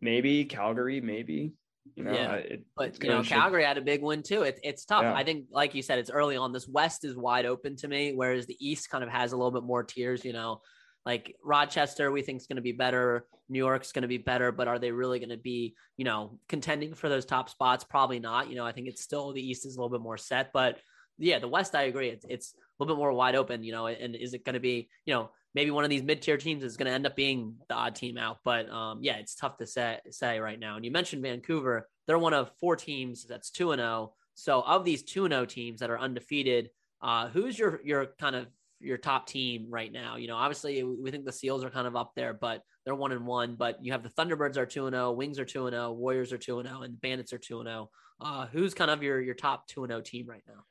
maybe 0.00 0.44
Calgary, 0.44 1.00
maybe. 1.00 1.52
You 1.96 2.04
know, 2.04 2.12
Yeah, 2.12 2.34
it, 2.34 2.64
But 2.76 3.02
you 3.02 3.10
know, 3.10 3.22
Calgary 3.22 3.64
had 3.64 3.78
a 3.78 3.82
big 3.82 4.02
win 4.02 4.22
too. 4.22 4.42
It, 4.42 4.58
it's 4.62 4.84
tough. 4.84 5.02
Yeah. 5.02 5.14
I 5.14 5.22
think, 5.24 5.46
like 5.50 5.74
you 5.74 5.82
said, 5.82 5.98
it's 5.98 6.10
early 6.10 6.36
on. 6.36 6.52
This 6.52 6.68
West 6.68 7.04
is 7.04 7.16
wide 7.16 7.46
open 7.46 7.76
to 7.76 7.88
me, 7.88 8.12
whereas 8.14 8.46
the 8.46 8.56
East 8.60 8.90
kind 8.90 9.04
of 9.04 9.10
has 9.10 9.32
a 9.32 9.36
little 9.36 9.50
bit 9.50 9.62
more 9.62 9.82
tiers. 9.82 10.24
You 10.24 10.32
know, 10.32 10.60
like 11.04 11.36
Rochester, 11.44 12.10
we 12.10 12.22
think 12.22 12.40
is 12.40 12.46
going 12.46 12.56
to 12.56 12.62
be 12.62 12.72
better. 12.72 13.26
New 13.48 13.58
York's 13.58 13.92
going 13.92 14.02
to 14.02 14.08
be 14.08 14.18
better, 14.18 14.50
but 14.50 14.68
are 14.68 14.78
they 14.78 14.90
really 14.90 15.18
going 15.18 15.28
to 15.28 15.36
be, 15.36 15.74
you 15.98 16.04
know, 16.04 16.38
contending 16.48 16.94
for 16.94 17.10
those 17.10 17.26
top 17.26 17.50
spots? 17.50 17.84
Probably 17.84 18.18
not. 18.18 18.48
You 18.48 18.56
know, 18.56 18.64
I 18.64 18.72
think 18.72 18.88
it's 18.88 19.02
still 19.02 19.32
the 19.32 19.46
East 19.46 19.66
is 19.66 19.76
a 19.76 19.80
little 19.80 19.96
bit 19.96 20.02
more 20.02 20.16
set, 20.16 20.50
but 20.52 20.78
yeah, 21.18 21.38
the 21.38 21.48
West, 21.48 21.74
I 21.74 21.82
agree. 21.82 22.08
It's 22.08 22.26
it's 22.28 22.54
a 22.54 22.82
little 22.82 22.96
bit 22.96 22.98
more 22.98 23.12
wide 23.12 23.36
open, 23.36 23.62
you 23.62 23.72
know. 23.72 23.86
And 23.86 24.16
is 24.16 24.34
it 24.34 24.44
going 24.44 24.54
to 24.54 24.60
be, 24.60 24.88
you 25.06 25.14
know, 25.14 25.30
maybe 25.54 25.70
one 25.70 25.84
of 25.84 25.90
these 25.90 26.02
mid 26.02 26.22
tier 26.22 26.36
teams 26.36 26.64
is 26.64 26.76
going 26.76 26.86
to 26.86 26.92
end 26.92 27.06
up 27.06 27.16
being 27.16 27.56
the 27.68 27.74
odd 27.74 27.94
team 27.94 28.18
out? 28.18 28.38
But 28.44 28.68
um, 28.70 28.98
yeah, 29.02 29.16
it's 29.16 29.34
tough 29.34 29.58
to 29.58 29.66
say 29.66 29.98
say 30.10 30.40
right 30.40 30.58
now. 30.58 30.76
And 30.76 30.84
you 30.84 30.90
mentioned 30.90 31.22
Vancouver; 31.22 31.88
they're 32.06 32.18
one 32.18 32.34
of 32.34 32.50
four 32.60 32.76
teams 32.76 33.26
that's 33.26 33.50
two 33.50 33.72
and 33.72 33.80
zero. 33.80 33.88
Oh. 33.88 34.14
So 34.34 34.60
of 34.62 34.84
these 34.84 35.02
two 35.02 35.24
and 35.24 35.32
zero 35.32 35.42
oh 35.42 35.46
teams 35.46 35.80
that 35.80 35.90
are 35.90 35.98
undefeated, 35.98 36.70
uh, 37.02 37.28
who's 37.28 37.58
your 37.58 37.80
your 37.84 38.06
kind 38.18 38.34
of 38.34 38.46
your 38.80 38.98
top 38.98 39.26
team 39.28 39.66
right 39.70 39.92
now? 39.92 40.16
You 40.16 40.26
know, 40.26 40.36
obviously 40.36 40.82
we 40.82 41.10
think 41.10 41.24
the 41.24 41.32
Seals 41.32 41.64
are 41.64 41.70
kind 41.70 41.86
of 41.86 41.94
up 41.94 42.12
there, 42.16 42.34
but 42.34 42.62
they're 42.84 42.94
one 42.94 43.12
and 43.12 43.26
one. 43.26 43.54
But 43.54 43.84
you 43.84 43.92
have 43.92 44.02
the 44.02 44.10
Thunderbirds 44.10 44.56
are 44.56 44.66
two 44.66 44.86
and 44.86 44.94
zero, 44.94 45.12
Wings 45.12 45.38
are 45.38 45.44
two 45.44 45.66
and 45.66 45.74
zero, 45.74 45.92
Warriors 45.92 46.32
are 46.32 46.38
two 46.38 46.58
and 46.58 46.68
zero, 46.68 46.82
and 46.82 46.94
the 46.94 46.98
Bandits 46.98 47.32
are 47.32 47.38
two 47.38 47.60
and. 47.60 47.86
Uh, 48.20 48.46
who's 48.46 48.74
kind 48.74 48.90
of 48.90 49.02
your 49.02 49.20
your 49.20 49.34
top 49.34 49.66
two 49.66 49.82
and 49.84 49.90
zero 49.90 50.00
team 50.00 50.26
right 50.28 50.44
now? 50.46 50.64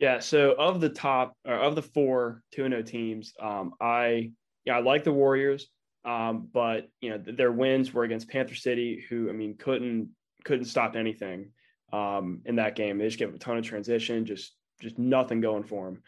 Yeah. 0.00 0.18
So 0.20 0.54
of 0.58 0.80
the 0.80 0.88
top 0.88 1.36
or 1.46 1.54
of 1.54 1.74
the 1.74 1.82
four 1.82 2.42
two 2.52 2.64
and 2.64 2.72
zero 2.72 2.82
teams, 2.82 3.34
um, 3.38 3.74
I 3.80 4.32
yeah 4.64 4.78
I 4.78 4.80
like 4.80 5.04
the 5.04 5.12
Warriors, 5.12 5.68
um, 6.06 6.48
but 6.52 6.88
you 7.02 7.10
know 7.10 7.18
their 7.18 7.52
wins 7.52 7.92
were 7.92 8.04
against 8.04 8.30
Panther 8.30 8.54
City, 8.54 9.04
who 9.08 9.28
I 9.28 9.32
mean 9.32 9.56
couldn't 9.58 10.08
couldn't 10.44 10.64
stop 10.64 10.96
anything 10.96 11.50
um, 11.92 12.40
in 12.46 12.56
that 12.56 12.76
game. 12.76 12.96
They 12.96 13.04
just 13.04 13.18
gave 13.18 13.34
a 13.34 13.38
ton 13.38 13.58
of 13.58 13.64
transition, 13.64 14.24
just 14.24 14.56
just 14.80 14.98
nothing 14.98 15.42
going 15.42 15.64
for 15.64 15.84
them. 15.84 16.02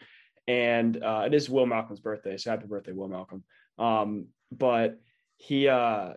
And 0.47 1.01
uh, 1.01 1.23
it 1.27 1.33
is 1.35 1.47
Will 1.47 1.67
Malcolm's 1.67 2.01
birthday, 2.01 2.35
so 2.37 2.49
happy 2.49 2.65
birthday, 2.65 2.93
Will 2.93 3.07
Malcolm. 3.07 3.43
Um, 3.77 4.25
but 4.51 4.99
he, 5.37 5.67
uh, 5.67 6.13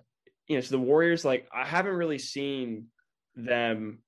you 0.49 0.57
know, 0.57 0.61
so 0.63 0.77
the 0.77 0.83
Warriors, 0.83 1.27
like 1.27 1.47
I 1.55 1.67
haven't 1.67 1.95
really 1.95 2.19
seen 2.19 2.87
them 3.35 3.99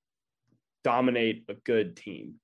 dominate 0.85 1.45
a 1.49 1.55
good 1.55 1.97
team 1.97 2.37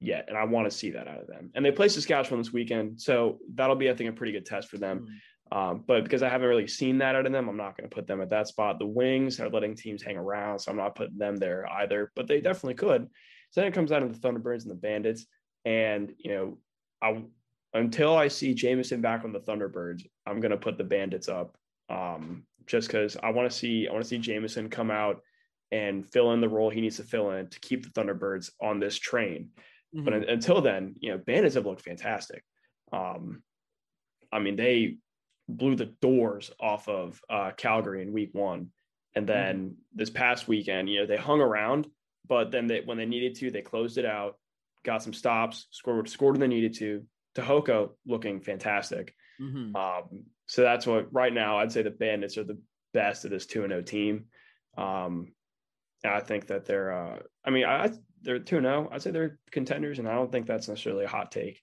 yet, 0.00 0.26
and 0.28 0.36
I 0.36 0.44
want 0.44 0.70
to 0.70 0.76
see 0.76 0.90
that 0.90 1.08
out 1.08 1.20
of 1.20 1.26
them. 1.26 1.50
And 1.54 1.64
they 1.64 1.70
play 1.70 1.88
Saskatchewan 1.88 2.40
this 2.40 2.52
weekend, 2.52 3.00
so 3.00 3.38
that'll 3.54 3.76
be, 3.76 3.90
I 3.90 3.94
think, 3.94 4.10
a 4.10 4.12
pretty 4.12 4.32
good 4.32 4.46
test 4.46 4.68
for 4.68 4.78
them. 4.78 5.06
Mm. 5.06 5.16
Um, 5.52 5.84
but 5.86 6.04
because 6.04 6.22
I 6.22 6.28
haven't 6.28 6.48
really 6.48 6.68
seen 6.68 6.98
that 6.98 7.16
out 7.16 7.26
of 7.26 7.32
them, 7.32 7.48
I'm 7.48 7.56
not 7.56 7.76
going 7.76 7.88
to 7.88 7.94
put 7.94 8.06
them 8.06 8.20
at 8.20 8.30
that 8.30 8.46
spot. 8.46 8.78
The 8.78 8.86
Wings 8.86 9.40
are 9.40 9.50
letting 9.50 9.74
teams 9.74 10.02
hang 10.02 10.16
around, 10.16 10.60
so 10.60 10.70
I'm 10.70 10.76
not 10.76 10.94
putting 10.94 11.18
them 11.18 11.36
there 11.36 11.66
either. 11.66 12.12
But 12.14 12.28
they 12.28 12.40
definitely 12.40 12.74
could. 12.74 13.08
So 13.50 13.60
then 13.60 13.68
it 13.68 13.74
comes 13.74 13.90
down 13.90 14.02
to 14.02 14.08
the 14.08 14.18
Thunderbirds 14.18 14.62
and 14.62 14.70
the 14.70 14.76
Bandits, 14.76 15.26
and 15.64 16.12
you 16.18 16.32
know, 16.32 16.58
I 17.02 17.24
until 17.74 18.16
I 18.16 18.28
see 18.28 18.54
Jamieson 18.54 19.00
back 19.00 19.24
on 19.24 19.32
the 19.32 19.40
Thunderbirds, 19.40 20.04
I'm 20.26 20.40
going 20.40 20.50
to 20.50 20.56
put 20.56 20.78
the 20.78 20.84
Bandits 20.84 21.28
up. 21.28 21.56
Um, 21.88 22.44
just 22.66 22.86
because 22.86 23.16
I 23.20 23.30
want 23.30 23.50
to 23.50 23.56
see 23.56 23.88
I 23.88 23.92
want 23.92 24.04
to 24.04 24.08
see 24.08 24.18
Jamieson 24.18 24.70
come 24.70 24.92
out 24.92 25.20
and 25.72 26.06
fill 26.06 26.32
in 26.32 26.40
the 26.40 26.48
role 26.48 26.70
he 26.70 26.80
needs 26.80 26.96
to 26.96 27.04
fill 27.04 27.32
in 27.32 27.48
to 27.48 27.60
keep 27.60 27.82
the 27.82 28.00
Thunderbirds 28.00 28.50
on 28.60 28.78
this 28.78 28.96
train. 28.96 29.50
Mm-hmm. 29.94 30.04
But 30.04 30.28
until 30.28 30.60
then, 30.60 30.94
you 31.00 31.10
know, 31.10 31.18
Bandits 31.18 31.54
have 31.54 31.66
looked 31.66 31.82
fantastic. 31.82 32.44
Um, 32.92 33.42
I 34.32 34.38
mean, 34.38 34.56
they 34.56 34.96
blew 35.48 35.74
the 35.74 35.92
doors 36.00 36.50
off 36.60 36.88
of 36.88 37.20
uh, 37.28 37.50
Calgary 37.56 38.02
in 38.02 38.12
week 38.12 38.30
one. 38.32 38.70
And 39.14 39.26
mm-hmm. 39.26 39.34
then 39.34 39.56
mm-hmm. 39.56 39.74
this 39.94 40.10
past 40.10 40.48
weekend, 40.48 40.88
you 40.88 41.00
know, 41.00 41.06
they 41.06 41.16
hung 41.16 41.40
around, 41.40 41.88
but 42.26 42.50
then 42.50 42.66
they, 42.66 42.82
when 42.84 42.98
they 42.98 43.06
needed 43.06 43.34
to, 43.36 43.50
they 43.50 43.62
closed 43.62 43.98
it 43.98 44.04
out, 44.04 44.36
got 44.84 45.02
some 45.02 45.12
stops, 45.12 45.66
scored, 45.70 46.08
scored 46.08 46.34
when 46.34 46.40
they 46.40 46.54
needed 46.54 46.74
to. 46.74 47.04
Tehoka 47.34 47.90
looking 48.06 48.40
fantastic. 48.40 49.14
Mm-hmm. 49.40 49.74
Um, 49.74 50.24
so 50.46 50.62
that's 50.62 50.86
what 50.86 51.12
right 51.12 51.32
now 51.32 51.58
I'd 51.58 51.72
say 51.72 51.82
the 51.82 51.90
Bandits 51.90 52.36
are 52.38 52.44
the 52.44 52.58
best 52.92 53.24
of 53.24 53.30
this 53.30 53.46
2 53.46 53.66
0 53.66 53.82
team. 53.82 54.26
Um, 54.76 55.32
I 56.04 56.20
think 56.20 56.46
that 56.48 56.64
they're, 56.64 56.92
uh, 56.92 57.18
I 57.44 57.50
mean, 57.50 57.66
I, 57.66 57.90
they're 58.22 58.38
2 58.38 58.60
0. 58.60 58.88
I'd 58.92 59.02
say 59.02 59.10
they're 59.10 59.38
contenders, 59.50 59.98
and 59.98 60.08
I 60.08 60.14
don't 60.14 60.30
think 60.30 60.46
that's 60.46 60.68
necessarily 60.68 61.04
a 61.04 61.08
hot 61.08 61.32
take. 61.32 61.62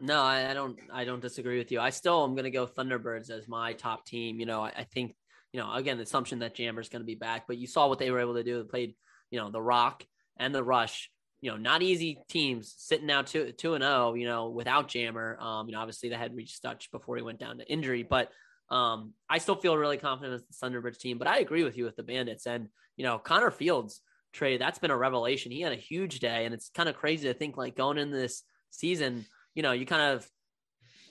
No, 0.00 0.20
I, 0.20 0.50
I 0.50 0.54
don't. 0.54 0.78
I 0.92 1.04
don't 1.04 1.22
disagree 1.22 1.58
with 1.58 1.70
you. 1.70 1.80
I 1.80 1.90
still 1.90 2.24
am 2.24 2.32
going 2.32 2.44
to 2.44 2.50
go 2.50 2.66
Thunderbirds 2.66 3.30
as 3.30 3.46
my 3.46 3.72
top 3.72 4.04
team. 4.04 4.40
You 4.40 4.46
know, 4.46 4.62
I, 4.62 4.72
I 4.76 4.84
think 4.84 5.14
you 5.52 5.60
know 5.60 5.72
again 5.72 5.96
the 5.96 6.02
assumption 6.02 6.40
that 6.40 6.54
Jammer's 6.54 6.88
going 6.88 7.02
to 7.02 7.06
be 7.06 7.14
back, 7.14 7.44
but 7.46 7.56
you 7.56 7.66
saw 7.66 7.88
what 7.88 7.98
they 7.98 8.10
were 8.10 8.20
able 8.20 8.34
to 8.34 8.42
do. 8.42 8.62
They 8.62 8.68
played 8.68 8.94
you 9.30 9.38
know 9.38 9.50
the 9.50 9.62
Rock 9.62 10.04
and 10.36 10.54
the 10.54 10.64
Rush. 10.64 11.10
You 11.40 11.50
know, 11.50 11.56
not 11.56 11.82
easy 11.82 12.18
teams 12.28 12.74
sitting 12.76 13.06
now 13.06 13.22
two 13.22 13.52
two 13.52 13.74
and 13.74 13.82
zero. 13.82 14.10
Oh, 14.10 14.14
you 14.14 14.26
know, 14.26 14.48
without 14.50 14.88
Jammer. 14.88 15.38
Um, 15.40 15.68
you 15.68 15.74
know, 15.74 15.80
obviously 15.80 16.08
they 16.08 16.16
had 16.16 16.34
reached 16.34 16.62
Dutch 16.62 16.90
before 16.90 17.16
he 17.16 17.22
went 17.22 17.38
down 17.38 17.58
to 17.58 17.70
injury, 17.70 18.02
but 18.02 18.30
um, 18.70 19.12
I 19.28 19.38
still 19.38 19.56
feel 19.56 19.76
really 19.76 19.98
confident 19.98 20.34
as 20.34 20.42
the 20.44 20.66
Thunderbirds 20.66 20.98
team. 20.98 21.18
But 21.18 21.28
I 21.28 21.38
agree 21.38 21.62
with 21.62 21.76
you 21.76 21.84
with 21.84 21.96
the 21.96 22.02
Bandits 22.02 22.46
and 22.46 22.68
you 22.96 23.04
know 23.04 23.18
Connor 23.18 23.50
Fields 23.52 24.00
trade. 24.32 24.60
That's 24.60 24.78
been 24.78 24.90
a 24.90 24.96
revelation. 24.96 25.52
He 25.52 25.60
had 25.60 25.72
a 25.72 25.76
huge 25.76 26.20
day, 26.20 26.44
and 26.44 26.54
it's 26.54 26.70
kind 26.70 26.88
of 26.88 26.96
crazy 26.96 27.28
to 27.28 27.34
think 27.34 27.56
like 27.56 27.76
going 27.76 27.98
in 27.98 28.10
this 28.10 28.42
season 28.70 29.26
you 29.54 29.62
know, 29.62 29.72
you 29.72 29.86
kind 29.86 30.02
of 30.02 30.28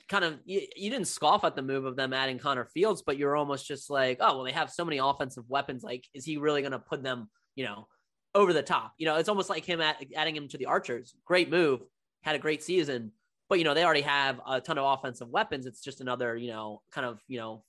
kind 0.10 0.26
of 0.26 0.40
you, 0.46 0.62
you, 0.76 0.90
didn't 0.90 1.08
scoff 1.08 1.44
at 1.44 1.56
the 1.56 1.62
move 1.62 1.86
of 1.86 1.96
them 1.96 2.14
adding 2.14 2.40
Connor 2.40 2.66
Fields, 2.66 3.02
but 3.02 3.18
you're 3.18 3.36
almost 3.36 3.68
just 3.68 3.90
like, 3.90 4.18
oh 4.20 4.36
well, 4.36 4.44
they 4.44 4.52
have 4.52 4.70
so 4.70 4.84
many 4.84 4.98
offensive 4.98 5.46
weapons. 5.48 5.84
Like, 5.84 6.06
is 6.14 6.26
he 6.26 6.38
really 6.38 6.62
going 6.62 6.74
to 6.74 6.80
put 6.80 7.04
them, 7.04 7.30
you 7.56 7.66
know, 7.66 7.88
over 8.36 8.54
the 8.54 8.64
top? 8.64 8.94
You 8.98 9.06
know, 9.06 9.16
it's 9.16 9.30
almost 9.30 9.50
like 9.50 9.66
him 9.66 9.82
at, 9.82 10.04
adding 10.16 10.36
him 10.36 10.48
to 10.50 10.58
the 10.58 10.66
Archers. 10.66 11.16
Great 11.26 11.50
move, 11.50 11.82
had 12.24 12.36
a 12.36 12.40
great 12.40 12.64
season, 12.64 13.12
but 13.50 13.60
you 13.60 13.64
know 13.64 13.74
they 13.74 13.86
already 13.86 14.02
have 14.02 14.42
a 14.48 14.60
ton 14.60 14.78
of 14.78 15.00
offensive 15.00 15.30
weapons. 15.30 15.66
It's 15.66 15.82
just 15.82 16.02
another, 16.02 16.36
you 16.36 16.50
know, 16.50 16.82
kind 16.92 17.06
of 17.06 17.22
you 17.28 17.40
know, 17.40 17.64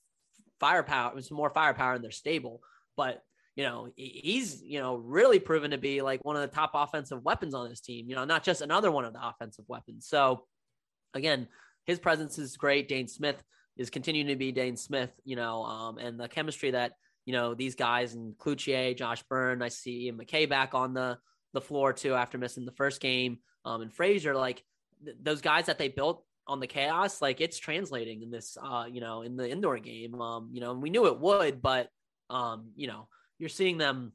firepower. 0.59 1.17
It's 1.17 1.31
more 1.31 1.49
firepower 1.49 1.95
in 1.95 2.01
their 2.01 2.11
stable, 2.11 2.61
but. 2.97 3.21
You 3.55 3.63
know, 3.63 3.89
he's, 3.95 4.63
you 4.63 4.79
know, 4.79 4.95
really 4.95 5.39
proven 5.39 5.71
to 5.71 5.77
be 5.77 6.01
like 6.01 6.25
one 6.25 6.35
of 6.35 6.41
the 6.41 6.47
top 6.47 6.71
offensive 6.73 7.23
weapons 7.23 7.53
on 7.53 7.69
this 7.69 7.81
team, 7.81 8.09
you 8.09 8.15
know, 8.15 8.25
not 8.25 8.43
just 8.43 8.61
another 8.61 8.91
one 8.91 9.05
of 9.05 9.13
the 9.13 9.27
offensive 9.27 9.65
weapons. 9.67 10.07
So, 10.07 10.45
again, 11.13 11.47
his 11.85 11.99
presence 11.99 12.39
is 12.39 12.57
great. 12.57 12.89
Dhane 12.89 13.09
Smith 13.09 13.43
is 13.77 13.89
continuing 13.89 14.27
to 14.27 14.35
be 14.35 14.53
Dhane 14.53 14.77
Smith, 14.77 15.11
you 15.23 15.35
know, 15.35 15.63
um, 15.63 15.97
and 15.97 16.19
the 16.19 16.27
chemistry 16.27 16.71
that 16.71 16.93
you 17.25 17.33
know 17.33 17.53
these 17.53 17.75
guys 17.75 18.13
and 18.13 18.37
Cloutier, 18.37 18.95
Josh 18.97 19.23
Byrne, 19.23 19.61
I 19.61 19.69
see 19.69 20.11
MacKay 20.11 20.45
back 20.45 20.73
on 20.73 20.93
the 20.93 21.17
the 21.53 21.61
floor 21.61 21.93
too 21.93 22.15
after 22.15 22.37
missing 22.37 22.65
the 22.65 22.71
first 22.71 23.01
game, 23.01 23.37
um, 23.65 23.81
and 23.81 23.93
Fraser, 23.93 24.35
like 24.35 24.63
th- 25.03 25.17
those 25.21 25.41
guys 25.41 25.67
that 25.67 25.77
they 25.77 25.87
built 25.87 26.25
on 26.47 26.59
the 26.59 26.67
chaos, 26.67 27.21
like 27.21 27.39
it's 27.39 27.57
translating 27.57 28.21
in 28.21 28.29
this, 28.29 28.57
uh, 28.61 28.85
you 28.91 28.99
know, 28.99 29.21
in 29.21 29.37
the 29.37 29.49
indoor 29.49 29.77
game, 29.77 30.19
um, 30.19 30.49
you 30.51 30.59
know, 30.59 30.71
and 30.71 30.81
we 30.81 30.89
knew 30.89 31.07
it 31.07 31.19
would, 31.19 31.61
but 31.61 31.87
um, 32.29 32.71
you 32.75 32.87
know, 32.87 33.07
you're 33.43 33.49
seeing 33.49 33.77
them 33.77 34.13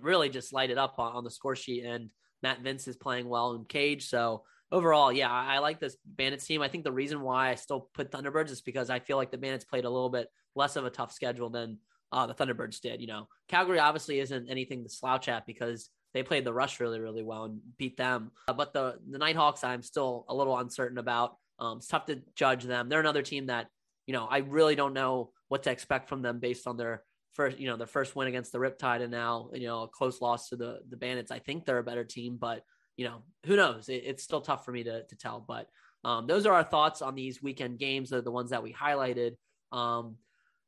really 0.00 0.30
just 0.30 0.54
light 0.54 0.70
it 0.70 0.78
up 0.78 0.98
on, 0.98 1.12
on 1.12 1.22
the 1.22 1.30
score 1.30 1.54
sheet, 1.54 1.84
and 1.84 2.08
Matt 2.42 2.64
Vinc 2.64 2.88
is 2.88 2.96
playing 2.96 3.28
well 3.28 3.52
in 3.52 3.66
cage, 3.66 4.08
so 4.08 4.44
overall, 4.72 5.12
yeah, 5.12 5.30
I, 5.30 5.56
I 5.56 5.58
like 5.58 5.78
this 5.78 5.98
Bandits 6.06 6.46
team. 6.46 6.62
I 6.62 6.68
think 6.68 6.84
the 6.84 6.92
reason 6.92 7.20
why 7.20 7.50
I 7.50 7.56
still 7.56 7.90
put 7.92 8.10
Thunderbirds 8.10 8.50
is 8.50 8.62
because 8.62 8.88
I 8.88 9.00
feel 9.00 9.18
like 9.18 9.30
the 9.30 9.36
Bandits 9.36 9.66
played 9.66 9.84
a 9.84 9.90
little 9.90 10.08
bit 10.08 10.28
less 10.54 10.76
of 10.76 10.86
a 10.86 10.90
tough 10.90 11.12
schedule 11.12 11.50
than 11.50 11.76
uh, 12.10 12.26
the 12.26 12.34
Thunderbirds 12.34 12.80
did. 12.80 13.02
You 13.02 13.06
know, 13.06 13.28
Calgary 13.48 13.78
obviously 13.78 14.18
isn't 14.20 14.48
anything 14.48 14.82
to 14.84 14.88
slouch 14.88 15.28
at 15.28 15.44
because 15.44 15.90
they 16.14 16.22
played 16.22 16.46
the 16.46 16.54
rush 16.54 16.80
really, 16.80 17.00
really 17.00 17.22
well 17.22 17.44
and 17.44 17.60
beat 17.76 17.98
them. 17.98 18.30
Uh, 18.48 18.54
but 18.54 18.72
the 18.72 18.98
the 19.10 19.18
Knighthawks, 19.18 19.62
I'm 19.62 19.82
still 19.82 20.24
a 20.28 20.34
little 20.34 20.56
uncertain 20.56 20.96
about. 20.96 21.36
Um, 21.58 21.78
it's 21.78 21.88
tough 21.88 22.06
to 22.06 22.22
judge 22.34 22.64
them. 22.64 22.88
They're 22.88 23.00
another 23.00 23.22
team 23.22 23.46
that 23.46 23.68
you 24.06 24.14
know 24.14 24.26
I 24.26 24.38
really 24.38 24.74
don't 24.74 24.94
know 24.94 25.32
what 25.48 25.64
to 25.64 25.70
expect 25.70 26.08
from 26.08 26.22
them 26.22 26.40
based 26.40 26.66
on 26.66 26.76
their 26.76 27.02
first, 27.36 27.58
you 27.58 27.68
know, 27.68 27.76
their 27.76 27.86
first 27.86 28.16
win 28.16 28.28
against 28.28 28.50
the 28.50 28.58
Riptide 28.58 29.02
and 29.02 29.10
now 29.10 29.50
you 29.52 29.66
know 29.66 29.82
a 29.82 29.88
close 29.88 30.20
loss 30.20 30.48
to 30.48 30.56
the 30.56 30.80
the 30.88 30.96
Bandits. 30.96 31.30
I 31.30 31.38
think 31.38 31.64
they're 31.64 31.78
a 31.78 31.84
better 31.84 32.04
team, 32.04 32.36
but 32.40 32.62
you 32.96 33.04
know, 33.04 33.22
who 33.44 33.56
knows? 33.56 33.88
It, 33.88 34.02
it's 34.06 34.22
still 34.22 34.40
tough 34.40 34.64
for 34.64 34.72
me 34.72 34.82
to, 34.84 35.04
to 35.04 35.16
tell. 35.16 35.44
But 35.46 35.68
um, 36.02 36.26
those 36.26 36.46
are 36.46 36.54
our 36.54 36.64
thoughts 36.64 37.02
on 37.02 37.14
these 37.14 37.42
weekend 37.42 37.78
games. 37.78 38.10
They're 38.10 38.22
the 38.22 38.30
ones 38.30 38.50
that 38.50 38.62
we 38.62 38.72
highlighted. 38.72 39.36
Um, 39.70 40.16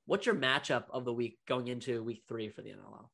what's 0.07 0.27
your 0.27 0.35
matchup 0.35 0.85
of 0.91 1.05
the 1.05 1.13
week 1.13 1.39
going 1.49 1.69
into 1.69 2.03
week 2.03 2.23
three 2.29 2.51
for 2.51 2.63
the 2.63 2.71
NLL? 2.71 3.09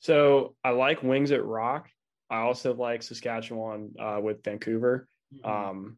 So 0.00 0.54
I 0.62 0.70
like 0.70 1.02
Wings 1.02 1.32
at 1.32 1.44
Rock. 1.44 1.88
I 2.28 2.40
also 2.40 2.74
like 2.74 3.02
Saskatchewan 3.02 3.94
uh, 3.98 4.20
with 4.22 4.44
Vancouver. 4.44 5.08
Mm-hmm. 5.34 5.50
Um, 5.50 5.96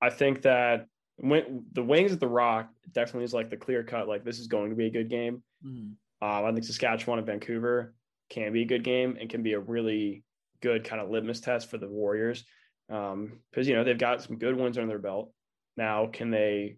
I 0.00 0.10
think 0.10 0.42
that 0.42 0.86
when 1.16 1.64
the 1.72 1.82
Wings 1.82 2.12
at 2.12 2.20
the 2.20 2.28
Rock 2.28 2.70
definitely 2.92 3.24
is 3.24 3.34
like 3.34 3.50
the 3.50 3.56
clear 3.56 3.82
cut. 3.82 4.08
Like 4.08 4.24
this 4.24 4.38
is 4.38 4.46
going 4.46 4.70
to 4.70 4.76
be 4.76 4.86
a 4.86 4.90
good 4.90 5.10
game. 5.10 5.42
Mm-hmm. 5.64 5.92
Uh, 6.22 6.44
I 6.44 6.52
think 6.52 6.64
Saskatchewan 6.64 7.18
and 7.18 7.26
Vancouver 7.26 7.94
can 8.28 8.52
be 8.52 8.62
a 8.62 8.66
good 8.66 8.84
game 8.84 9.16
and 9.20 9.30
can 9.30 9.42
be 9.42 9.54
a 9.54 9.60
really 9.60 10.22
good 10.60 10.84
kind 10.84 11.00
of 11.00 11.10
litmus 11.10 11.40
test 11.40 11.70
for 11.70 11.78
the 11.78 11.88
Warriors 11.88 12.44
because 12.88 13.12
um, 13.12 13.40
you 13.56 13.74
know 13.74 13.84
they've 13.84 13.98
got 13.98 14.22
some 14.22 14.36
good 14.36 14.56
wins 14.56 14.78
on 14.78 14.88
their 14.88 14.98
belt. 14.98 15.32
Now, 15.76 16.08
can 16.12 16.30
they 16.30 16.76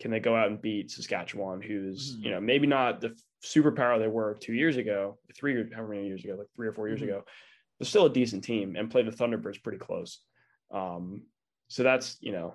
can 0.00 0.10
they 0.10 0.20
go 0.20 0.34
out 0.34 0.48
and 0.48 0.60
beat 0.60 0.90
Saskatchewan, 0.90 1.62
who's 1.62 2.14
mm-hmm. 2.14 2.24
you 2.24 2.30
know 2.32 2.40
maybe 2.40 2.66
not 2.66 3.00
the 3.00 3.16
superpower 3.44 3.98
they 3.98 4.08
were 4.08 4.36
two 4.40 4.54
years 4.54 4.76
ago, 4.76 5.18
three 5.36 5.54
or 5.54 5.68
however 5.72 5.94
many 5.94 6.06
years 6.06 6.24
ago, 6.24 6.34
like 6.36 6.48
three 6.54 6.66
or 6.66 6.72
four 6.72 6.88
years 6.88 7.00
mm-hmm. 7.00 7.10
ago, 7.10 7.24
but 7.78 7.86
still 7.86 8.06
a 8.06 8.12
decent 8.12 8.44
team 8.44 8.76
and 8.76 8.90
play 8.90 9.02
the 9.02 9.10
Thunderbirds 9.10 9.62
pretty 9.62 9.78
close. 9.78 10.20
Um, 10.72 11.22
so 11.68 11.82
that's 11.82 12.16
you 12.20 12.32
know 12.32 12.54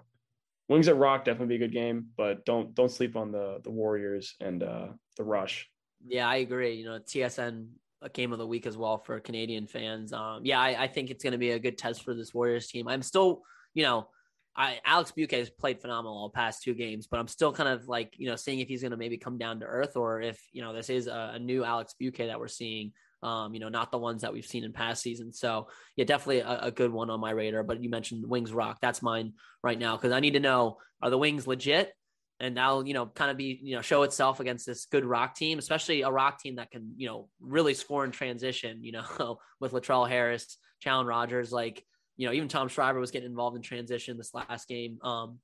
Wings 0.67 0.88
at 0.88 0.97
Rock 0.97 1.26
definitely 1.26 1.57
be 1.57 1.63
a 1.63 1.67
good 1.67 1.74
game, 1.74 2.07
but 2.17 2.45
don't 2.45 2.76
don't 2.76 2.91
sleep 2.91 3.15
on 3.15 3.32
the 3.32 3.59
the 3.63 3.72
Warriors 3.72 4.36
and 4.39 4.61
uh, 4.63 4.88
the 5.17 5.24
Rush. 5.24 5.69
Yeah, 6.08 6.28
I 6.28 6.38
agree. 6.38 6.76
You 6.76 6.86
know, 6.86 6.99
TSN 6.99 7.68
a 8.02 8.10
game 8.10 8.34
of 8.34 8.39
the 8.39 8.47
week 8.47 8.66
as 8.66 8.78
well 8.78 8.97
for 8.97 9.20
Canadian 9.20 9.68
fans. 9.68 10.12
Um, 10.12 10.41
yeah, 10.43 10.60
I, 10.60 10.84
I 10.84 10.88
think 10.88 11.12
it's 11.12 11.24
going 11.24 11.34
to 11.34 11.38
be 11.38 11.52
a 11.52 11.60
good 11.60 11.78
test 11.78 12.04
for 12.04 12.16
this 12.16 12.34
Warriors 12.34 12.68
team. 12.68 12.88
I'm 12.88 13.04
still, 13.04 13.43
you 13.74 13.84
know, 13.84 14.08
I 14.56 14.80
Alex 14.84 15.14
Buque 15.16 15.32
has 15.38 15.49
played 15.49 15.80
phenomenal 15.80 16.18
all 16.18 16.30
past 16.30 16.64
two 16.64 16.74
games, 16.74 17.08
but 17.08 17.20
I'm 17.20 17.28
still 17.28 17.54
kind 17.54 17.70
of 17.70 17.88
like, 17.88 18.16
you 18.18 18.28
know, 18.28 18.36
seeing 18.36 18.60
if 18.60 18.68
he's 18.68 18.82
going 18.82 18.91
to 18.91 18.97
maybe 18.97 19.18
come 19.18 19.38
down 19.38 19.60
to 19.60 19.66
earth 19.66 19.95
or 19.95 20.22
if, 20.22 20.41
you 20.52 20.62
know, 20.62 20.74
this 20.74 20.89
is 20.89 21.08
a, 21.08 21.34
a 21.36 21.39
new 21.39 21.64
Alex 21.64 21.93
Buque 22.02 22.18
that 22.28 22.39
we're 22.39 22.47
seeing 22.47 22.91
um, 23.24 23.54
you 23.54 23.60
know, 23.60 23.70
not 23.70 23.91
the 23.91 23.97
ones 23.97 24.22
that 24.22 24.34
we've 24.34 24.45
seen 24.45 24.64
in 24.64 24.74
past 24.74 25.02
seasons. 25.04 25.39
So 25.39 25.68
yeah, 25.95 26.06
definitely 26.06 26.39
a, 26.39 26.60
a 26.64 26.72
good 26.72 26.91
one 26.91 27.10
on 27.10 27.20
my 27.20 27.32
radar. 27.32 27.64
But 27.64 27.84
you 27.84 27.89
mentioned 27.89 28.28
Wings 28.28 28.52
Rock. 28.52 28.80
That's 28.82 29.02
mine 29.02 29.34
right 29.64 29.78
now 29.78 29.95
because 29.95 30.12
I 30.12 30.20
need 30.20 30.34
to 30.34 30.39
know 30.39 30.78
are 31.02 31.10
the 31.10 31.18
Wings 31.18 31.47
legit? 31.47 31.93
And 32.42 32.58
that'll, 32.58 32.86
you 32.86 32.96
know, 32.96 33.06
kind 33.06 33.30
of 33.30 33.38
be, 33.38 33.60
you 33.62 33.76
know, 33.76 33.82
show 33.82 34.02
itself 34.02 34.39
against 34.39 34.66
this 34.66 34.86
good 34.86 35.06
rock 35.06 35.36
team, 35.36 35.60
especially 35.60 36.02
a 36.02 36.10
rock 36.10 36.42
team 36.42 36.56
that 36.56 36.72
can, 36.72 36.92
you 36.98 37.08
know, 37.08 37.30
really 37.39 37.76
score 37.76 38.04
in 38.04 38.10
transition, 38.12 38.84
you 38.84 38.92
know, 38.92 39.38
with 39.60 39.74
Latrell 39.74 40.10
Harris, 40.10 40.58
Challen 40.80 41.06
Rogers, 41.06 41.52
like, 41.52 41.86
you 42.18 42.26
know, 42.26 42.34
even 42.34 42.50
Tom 42.50 42.68
Schreiber 42.68 43.00
was 43.00 43.12
getting 43.12 43.30
involved 43.30 43.56
in 43.56 43.62
transition 43.62 44.18
this 44.18 44.34
last 44.34 44.68
game. 44.68 44.98
Um, 45.04 45.38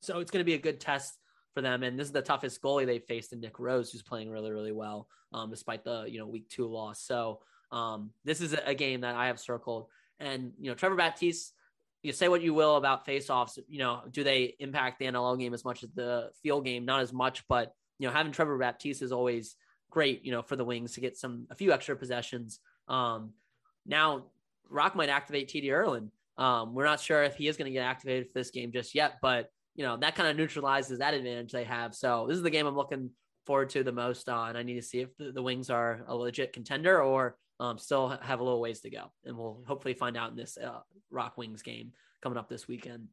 so 0.00 0.20
it's 0.20 0.30
going 0.30 0.40
to 0.40 0.44
be 0.44 0.54
a 0.54 0.58
good 0.58 0.80
test 0.80 1.18
for 1.54 1.60
them. 1.60 1.82
And 1.82 1.98
this 1.98 2.06
is 2.06 2.12
the 2.12 2.22
toughest 2.22 2.62
goalie 2.62 2.86
they've 2.86 3.02
faced 3.02 3.32
in 3.32 3.40
Nick 3.40 3.58
Rose, 3.58 3.90
who's 3.90 4.02
playing 4.02 4.30
really, 4.30 4.52
really 4.52 4.72
well, 4.72 5.08
um, 5.32 5.50
despite 5.50 5.84
the, 5.84 6.04
you 6.08 6.18
know, 6.20 6.26
week 6.26 6.48
two 6.48 6.66
loss. 6.66 7.02
So 7.02 7.40
um, 7.72 8.10
this 8.24 8.40
is 8.40 8.54
a 8.64 8.74
game 8.74 9.00
that 9.00 9.16
I 9.16 9.26
have 9.26 9.40
circled. 9.40 9.88
And, 10.20 10.52
you 10.60 10.70
know, 10.70 10.74
Trevor 10.74 10.96
Baptiste, 10.96 11.52
you 12.06 12.12
say 12.12 12.28
what 12.28 12.42
you 12.42 12.54
will 12.54 12.76
about 12.76 13.06
faceoffs, 13.06 13.58
you 13.68 13.78
know, 13.78 14.02
do 14.10 14.22
they 14.22 14.54
impact 14.60 14.98
the 14.98 15.06
NLL 15.06 15.38
game 15.38 15.52
as 15.52 15.64
much 15.64 15.82
as 15.82 15.90
the 15.90 16.30
field 16.42 16.64
game? 16.64 16.84
Not 16.84 17.00
as 17.00 17.12
much, 17.12 17.42
but, 17.48 17.72
you 17.98 18.06
know, 18.06 18.14
having 18.14 18.32
Trevor 18.32 18.56
Baptiste 18.58 19.02
is 19.02 19.12
always 19.12 19.56
great, 19.90 20.24
you 20.24 20.30
know, 20.30 20.42
for 20.42 20.56
the 20.56 20.64
Wings 20.64 20.92
to 20.92 21.00
get 21.00 21.16
some, 21.16 21.46
a 21.50 21.54
few 21.54 21.72
extra 21.72 21.96
possessions. 21.96 22.60
Um, 22.88 23.32
now, 23.84 24.26
Rock 24.68 24.94
might 24.94 25.08
activate 25.08 25.48
TD 25.48 25.64
Ierlan. 25.64 26.10
Um, 26.38 26.74
we're 26.74 26.84
not 26.84 27.00
sure 27.00 27.24
if 27.24 27.36
he 27.36 27.48
is 27.48 27.56
going 27.56 27.70
to 27.70 27.72
get 27.72 27.84
activated 27.84 28.28
for 28.28 28.34
this 28.34 28.50
game 28.50 28.70
just 28.70 28.94
yet, 28.94 29.14
but 29.20 29.50
you 29.74 29.84
know, 29.84 29.96
that 29.98 30.14
kind 30.14 30.28
of 30.28 30.36
neutralizes 30.36 30.98
that 30.98 31.14
advantage 31.14 31.52
they 31.52 31.64
have. 31.64 31.94
So 31.94 32.26
this 32.28 32.36
is 32.36 32.42
the 32.42 32.50
game 32.50 32.66
I'm 32.66 32.76
looking 32.76 33.10
forward 33.46 33.70
to 33.70 33.84
the 33.84 33.92
most. 33.92 34.28
on. 34.28 34.56
I 34.56 34.62
need 34.62 34.74
to 34.74 34.82
see 34.82 35.00
if 35.00 35.16
the, 35.16 35.32
the 35.32 35.42
Wings 35.42 35.70
are 35.70 36.04
a 36.06 36.14
legit 36.14 36.52
contender 36.52 37.02
or 37.02 37.36
um, 37.60 37.78
still 37.78 38.08
have 38.08 38.40
a 38.40 38.44
little 38.44 38.60
ways 38.60 38.80
to 38.80 38.90
go. 38.90 39.12
And 39.24 39.36
we'll 39.36 39.62
hopefully 39.66 39.94
find 39.94 40.16
out 40.16 40.30
in 40.30 40.36
this 40.36 40.58
uh, 40.58 40.80
Rock 41.10 41.38
Wings 41.38 41.62
game 41.62 41.92
coming 42.22 42.38
up 42.38 42.48
this 42.48 42.68
weekend. 42.68 43.08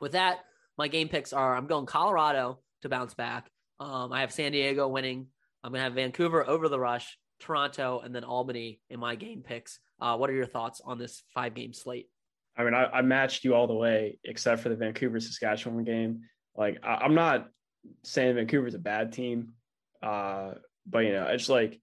With 0.00 0.12
that, 0.12 0.38
my 0.76 0.88
game 0.88 1.08
picks 1.08 1.32
are 1.32 1.56
I'm 1.56 1.66
going 1.66 1.86
Colorado 1.86 2.60
to 2.82 2.88
bounce 2.88 3.14
back. 3.14 3.48
Um, 3.80 4.12
I 4.12 4.20
have 4.20 4.32
San 4.32 4.52
Diego 4.52 4.88
winning. 4.88 5.26
I'm 5.62 5.70
going 5.70 5.80
to 5.80 5.84
have 5.84 5.94
Vancouver 5.94 6.46
over 6.46 6.68
the 6.68 6.78
rush, 6.78 7.18
Toronto, 7.40 8.00
and 8.04 8.14
then 8.14 8.24
Albany 8.24 8.80
in 8.90 9.00
my 9.00 9.14
game 9.16 9.42
picks. 9.42 9.78
Uh, 10.00 10.16
what 10.16 10.28
are 10.30 10.34
your 10.34 10.46
thoughts 10.46 10.80
on 10.84 10.98
this 10.98 11.22
five 11.32 11.54
game 11.54 11.72
slate? 11.72 12.08
I 12.56 12.64
mean, 12.64 12.74
I, 12.74 12.84
I, 12.84 13.02
matched 13.02 13.44
you 13.44 13.54
all 13.54 13.66
the 13.66 13.74
way 13.74 14.18
except 14.24 14.62
for 14.62 14.68
the 14.68 14.76
Vancouver 14.76 15.18
Saskatchewan 15.18 15.82
game. 15.82 16.20
Like, 16.56 16.78
I, 16.84 17.04
am 17.04 17.14
not 17.14 17.48
saying 18.04 18.36
Vancouver's 18.36 18.74
a 18.74 18.78
bad 18.78 19.12
team, 19.12 19.54
uh, 20.02 20.52
but 20.86 21.00
you 21.00 21.12
know, 21.12 21.26
it's 21.26 21.48
like 21.48 21.80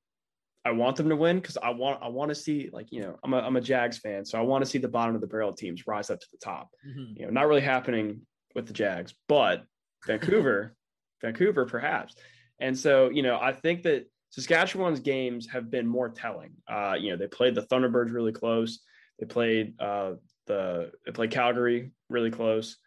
I 0.63 0.71
want 0.71 0.95
them 0.95 1.09
to 1.09 1.15
win 1.15 1.39
because 1.39 1.57
I 1.57 1.71
want 1.71 2.03
I 2.03 2.09
want 2.09 2.29
to 2.29 2.35
see 2.35 2.69
like 2.71 2.91
you 2.91 3.01
know 3.01 3.17
I'm 3.23 3.33
a 3.33 3.39
I'm 3.39 3.55
a 3.55 3.61
Jags 3.61 3.97
fan, 3.97 4.25
so 4.25 4.37
I 4.37 4.41
want 4.41 4.63
to 4.63 4.69
see 4.69 4.77
the 4.77 4.87
bottom 4.87 5.15
of 5.15 5.21
the 5.21 5.27
barrel 5.27 5.53
teams 5.53 5.87
rise 5.87 6.09
up 6.09 6.19
to 6.19 6.27
the 6.31 6.37
top. 6.37 6.69
Mm-hmm. 6.87 7.13
You 7.15 7.25
know, 7.25 7.31
not 7.31 7.47
really 7.47 7.61
happening 7.61 8.21
with 8.53 8.67
the 8.67 8.73
Jags, 8.73 9.13
but 9.27 9.63
Vancouver, 10.05 10.75
Vancouver 11.21 11.65
perhaps. 11.65 12.15
And 12.59 12.77
so 12.77 13.09
you 13.09 13.23
know, 13.23 13.39
I 13.39 13.53
think 13.53 13.83
that 13.83 14.05
Saskatchewan's 14.29 14.99
games 14.99 15.47
have 15.47 15.71
been 15.71 15.87
more 15.87 16.09
telling. 16.09 16.51
Uh, 16.67 16.95
you 16.99 17.09
know, 17.09 17.17
they 17.17 17.27
played 17.27 17.55
the 17.55 17.63
Thunderbirds 17.63 18.13
really 18.13 18.31
close. 18.31 18.79
They 19.19 19.25
played 19.25 19.73
uh, 19.79 20.13
the 20.45 20.91
they 21.05 21.11
played 21.11 21.31
Calgary 21.31 21.91
really 22.07 22.31
close. 22.31 22.77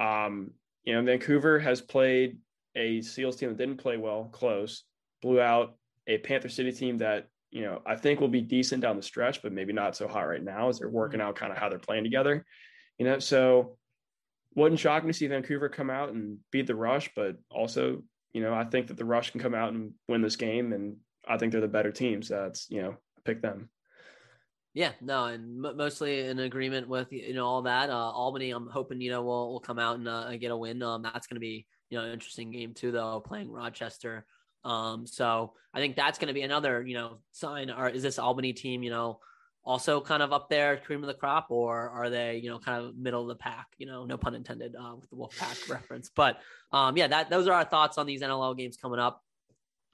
Um, 0.00 0.50
you 0.82 0.94
know, 0.94 1.02
Vancouver 1.02 1.60
has 1.60 1.80
played 1.80 2.38
a 2.74 3.02
Seals 3.02 3.36
team 3.36 3.50
that 3.50 3.58
didn't 3.58 3.78
play 3.78 3.96
well, 3.96 4.24
close, 4.32 4.82
blew 5.22 5.40
out 5.40 5.76
a 6.06 6.18
Panther 6.18 6.48
City 6.48 6.72
team 6.72 6.98
that 6.98 7.28
you 7.50 7.62
know 7.62 7.82
I 7.86 7.96
think 7.96 8.20
will 8.20 8.28
be 8.28 8.40
decent 8.40 8.82
down 8.82 8.96
the 8.96 9.02
stretch, 9.02 9.42
but 9.42 9.52
maybe 9.52 9.72
not 9.72 9.96
so 9.96 10.08
hot 10.08 10.28
right 10.28 10.42
now 10.42 10.68
as 10.68 10.78
they're 10.78 10.88
working 10.88 11.20
out 11.20 11.36
kind 11.36 11.52
of 11.52 11.58
how 11.58 11.68
they're 11.68 11.78
playing 11.78 12.04
together. 12.04 12.44
You 12.98 13.06
know, 13.06 13.18
so 13.18 13.76
wasn't 14.54 14.80
shocking 14.80 15.08
to 15.08 15.14
see 15.14 15.26
Vancouver 15.26 15.68
come 15.68 15.90
out 15.90 16.10
and 16.10 16.38
beat 16.50 16.66
the 16.66 16.74
Rush, 16.74 17.10
but 17.16 17.36
also 17.50 18.02
you 18.32 18.42
know 18.42 18.54
I 18.54 18.64
think 18.64 18.88
that 18.88 18.96
the 18.96 19.04
Rush 19.04 19.30
can 19.30 19.40
come 19.40 19.54
out 19.54 19.72
and 19.72 19.92
win 20.08 20.22
this 20.22 20.36
game, 20.36 20.72
and 20.72 20.96
I 21.26 21.38
think 21.38 21.52
they're 21.52 21.60
the 21.60 21.68
better 21.68 21.92
team. 21.92 22.22
So 22.22 22.42
that's 22.42 22.68
you 22.70 22.82
know 22.82 22.96
pick 23.24 23.42
them. 23.42 23.70
Yeah, 24.74 24.90
no, 25.00 25.26
and 25.26 25.64
m- 25.64 25.76
mostly 25.76 26.20
in 26.26 26.40
agreement 26.40 26.88
with 26.88 27.12
you 27.12 27.34
know 27.34 27.46
all 27.46 27.62
that. 27.62 27.90
Uh, 27.90 28.10
Albany, 28.10 28.50
I'm 28.50 28.68
hoping 28.68 29.00
you 29.00 29.10
know 29.10 29.22
will 29.22 29.52
will 29.52 29.60
come 29.60 29.78
out 29.78 29.96
and 29.96 30.08
uh, 30.08 30.36
get 30.36 30.50
a 30.50 30.56
win. 30.56 30.82
Um, 30.82 31.02
that's 31.02 31.28
going 31.28 31.36
to 31.36 31.40
be 31.40 31.66
you 31.90 31.98
know 31.98 32.04
an 32.04 32.12
interesting 32.12 32.50
game 32.50 32.74
too, 32.74 32.90
though, 32.90 33.22
playing 33.24 33.50
Rochester. 33.50 34.26
Um, 34.64 35.06
so 35.06 35.52
I 35.72 35.80
think 35.80 35.96
that's 35.96 36.18
going 36.18 36.28
to 36.28 36.34
be 36.34 36.42
another 36.42 36.82
you 36.86 36.94
know 36.94 37.18
sign. 37.32 37.70
Or 37.70 37.88
is 37.88 38.02
this 38.02 38.18
Albany 38.18 38.52
team 38.52 38.82
you 38.82 38.90
know 38.90 39.20
also 39.64 40.00
kind 40.00 40.22
of 40.22 40.32
up 40.32 40.48
there, 40.50 40.76
cream 40.76 41.02
of 41.02 41.06
the 41.06 41.14
crop, 41.14 41.46
or 41.50 41.88
are 41.90 42.10
they 42.10 42.40
you 42.42 42.50
know 42.50 42.58
kind 42.58 42.84
of 42.84 42.96
middle 42.96 43.22
of 43.22 43.28
the 43.28 43.36
pack? 43.36 43.66
You 43.78 43.86
know, 43.86 44.04
no 44.04 44.16
pun 44.16 44.34
intended 44.34 44.74
uh, 44.74 44.96
with 44.96 45.08
the 45.10 45.16
Wolf 45.16 45.36
Pack 45.38 45.56
reference. 45.68 46.10
But 46.14 46.38
um, 46.72 46.96
yeah, 46.96 47.08
that 47.08 47.30
those 47.30 47.48
are 47.48 47.52
our 47.52 47.64
thoughts 47.64 47.98
on 47.98 48.06
these 48.06 48.22
NLL 48.22 48.56
games 48.56 48.76
coming 48.76 48.98
up. 48.98 49.22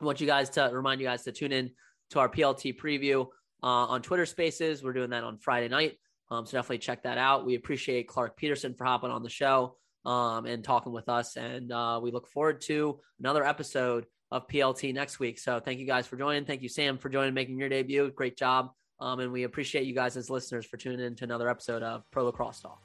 I 0.01 0.05
want 0.05 0.21
you 0.21 0.27
guys 0.27 0.51
to 0.51 0.71
remind 0.73 1.01
you 1.01 1.07
guys 1.07 1.25
to 1.25 1.33
tune 1.33 1.53
in 1.53 1.71
to 2.11 2.21
our 2.21 2.29
PLT 2.29 2.77
preview 2.79 3.27
uh, 3.62 3.66
on 3.66 4.03
Twitter 4.03 4.27
Spaces. 4.27 4.83
We're 4.83 4.93
doing 4.93 5.11
that 5.11 5.25
on 5.25 5.39
Friday 5.39 5.68
night. 5.68 5.99
Um, 6.31 6.47
so 6.47 6.57
definitely 6.57 6.79
check 6.79 7.03
that 7.03 7.18
out. 7.18 7.45
We 7.45 7.55
appreciate 7.57 8.09
Clarke 8.09 8.39
Petterson 8.41 8.77
for 8.77 8.85
hopping 8.85 9.11
on 9.11 9.23
the 9.23 9.31
show 9.31 9.77
um, 10.05 10.47
and 10.47 10.62
talking 10.62 10.93
with 10.93 11.09
us. 11.09 11.37
And 11.37 11.73
uh, 11.73 12.01
we 12.03 12.12
look 12.12 12.29
forward 12.29 12.61
to 12.62 13.01
another 13.18 13.45
episode 13.45 14.07
of 14.31 14.47
PLT 14.49 14.95
next 14.95 15.18
week. 15.18 15.39
So 15.39 15.61
thank 15.61 15.78
you 15.81 15.87
guys 15.87 16.07
for 16.07 16.16
joining. 16.16 16.45
Thank 16.45 16.62
you, 16.62 16.68
Sam, 16.68 16.99
for 16.99 17.09
joining, 17.09 17.35
making 17.35 17.59
your 17.59 17.68
debut. 17.68 18.11
Great 18.11 18.37
job. 18.37 18.70
Um, 19.01 19.20
and 19.20 19.33
we 19.33 19.45
appreciate 19.45 19.87
you 19.87 19.95
guys 19.95 20.16
as 20.16 20.28
listeners 20.28 20.66
for 20.66 20.76
tuning 20.76 21.01
in 21.01 21.14
to 21.16 21.24
another 21.24 21.49
episode 21.49 21.83
of 21.83 22.03
Pro 22.11 22.24
Lacrosse 22.26 22.61
Talk. 22.61 22.81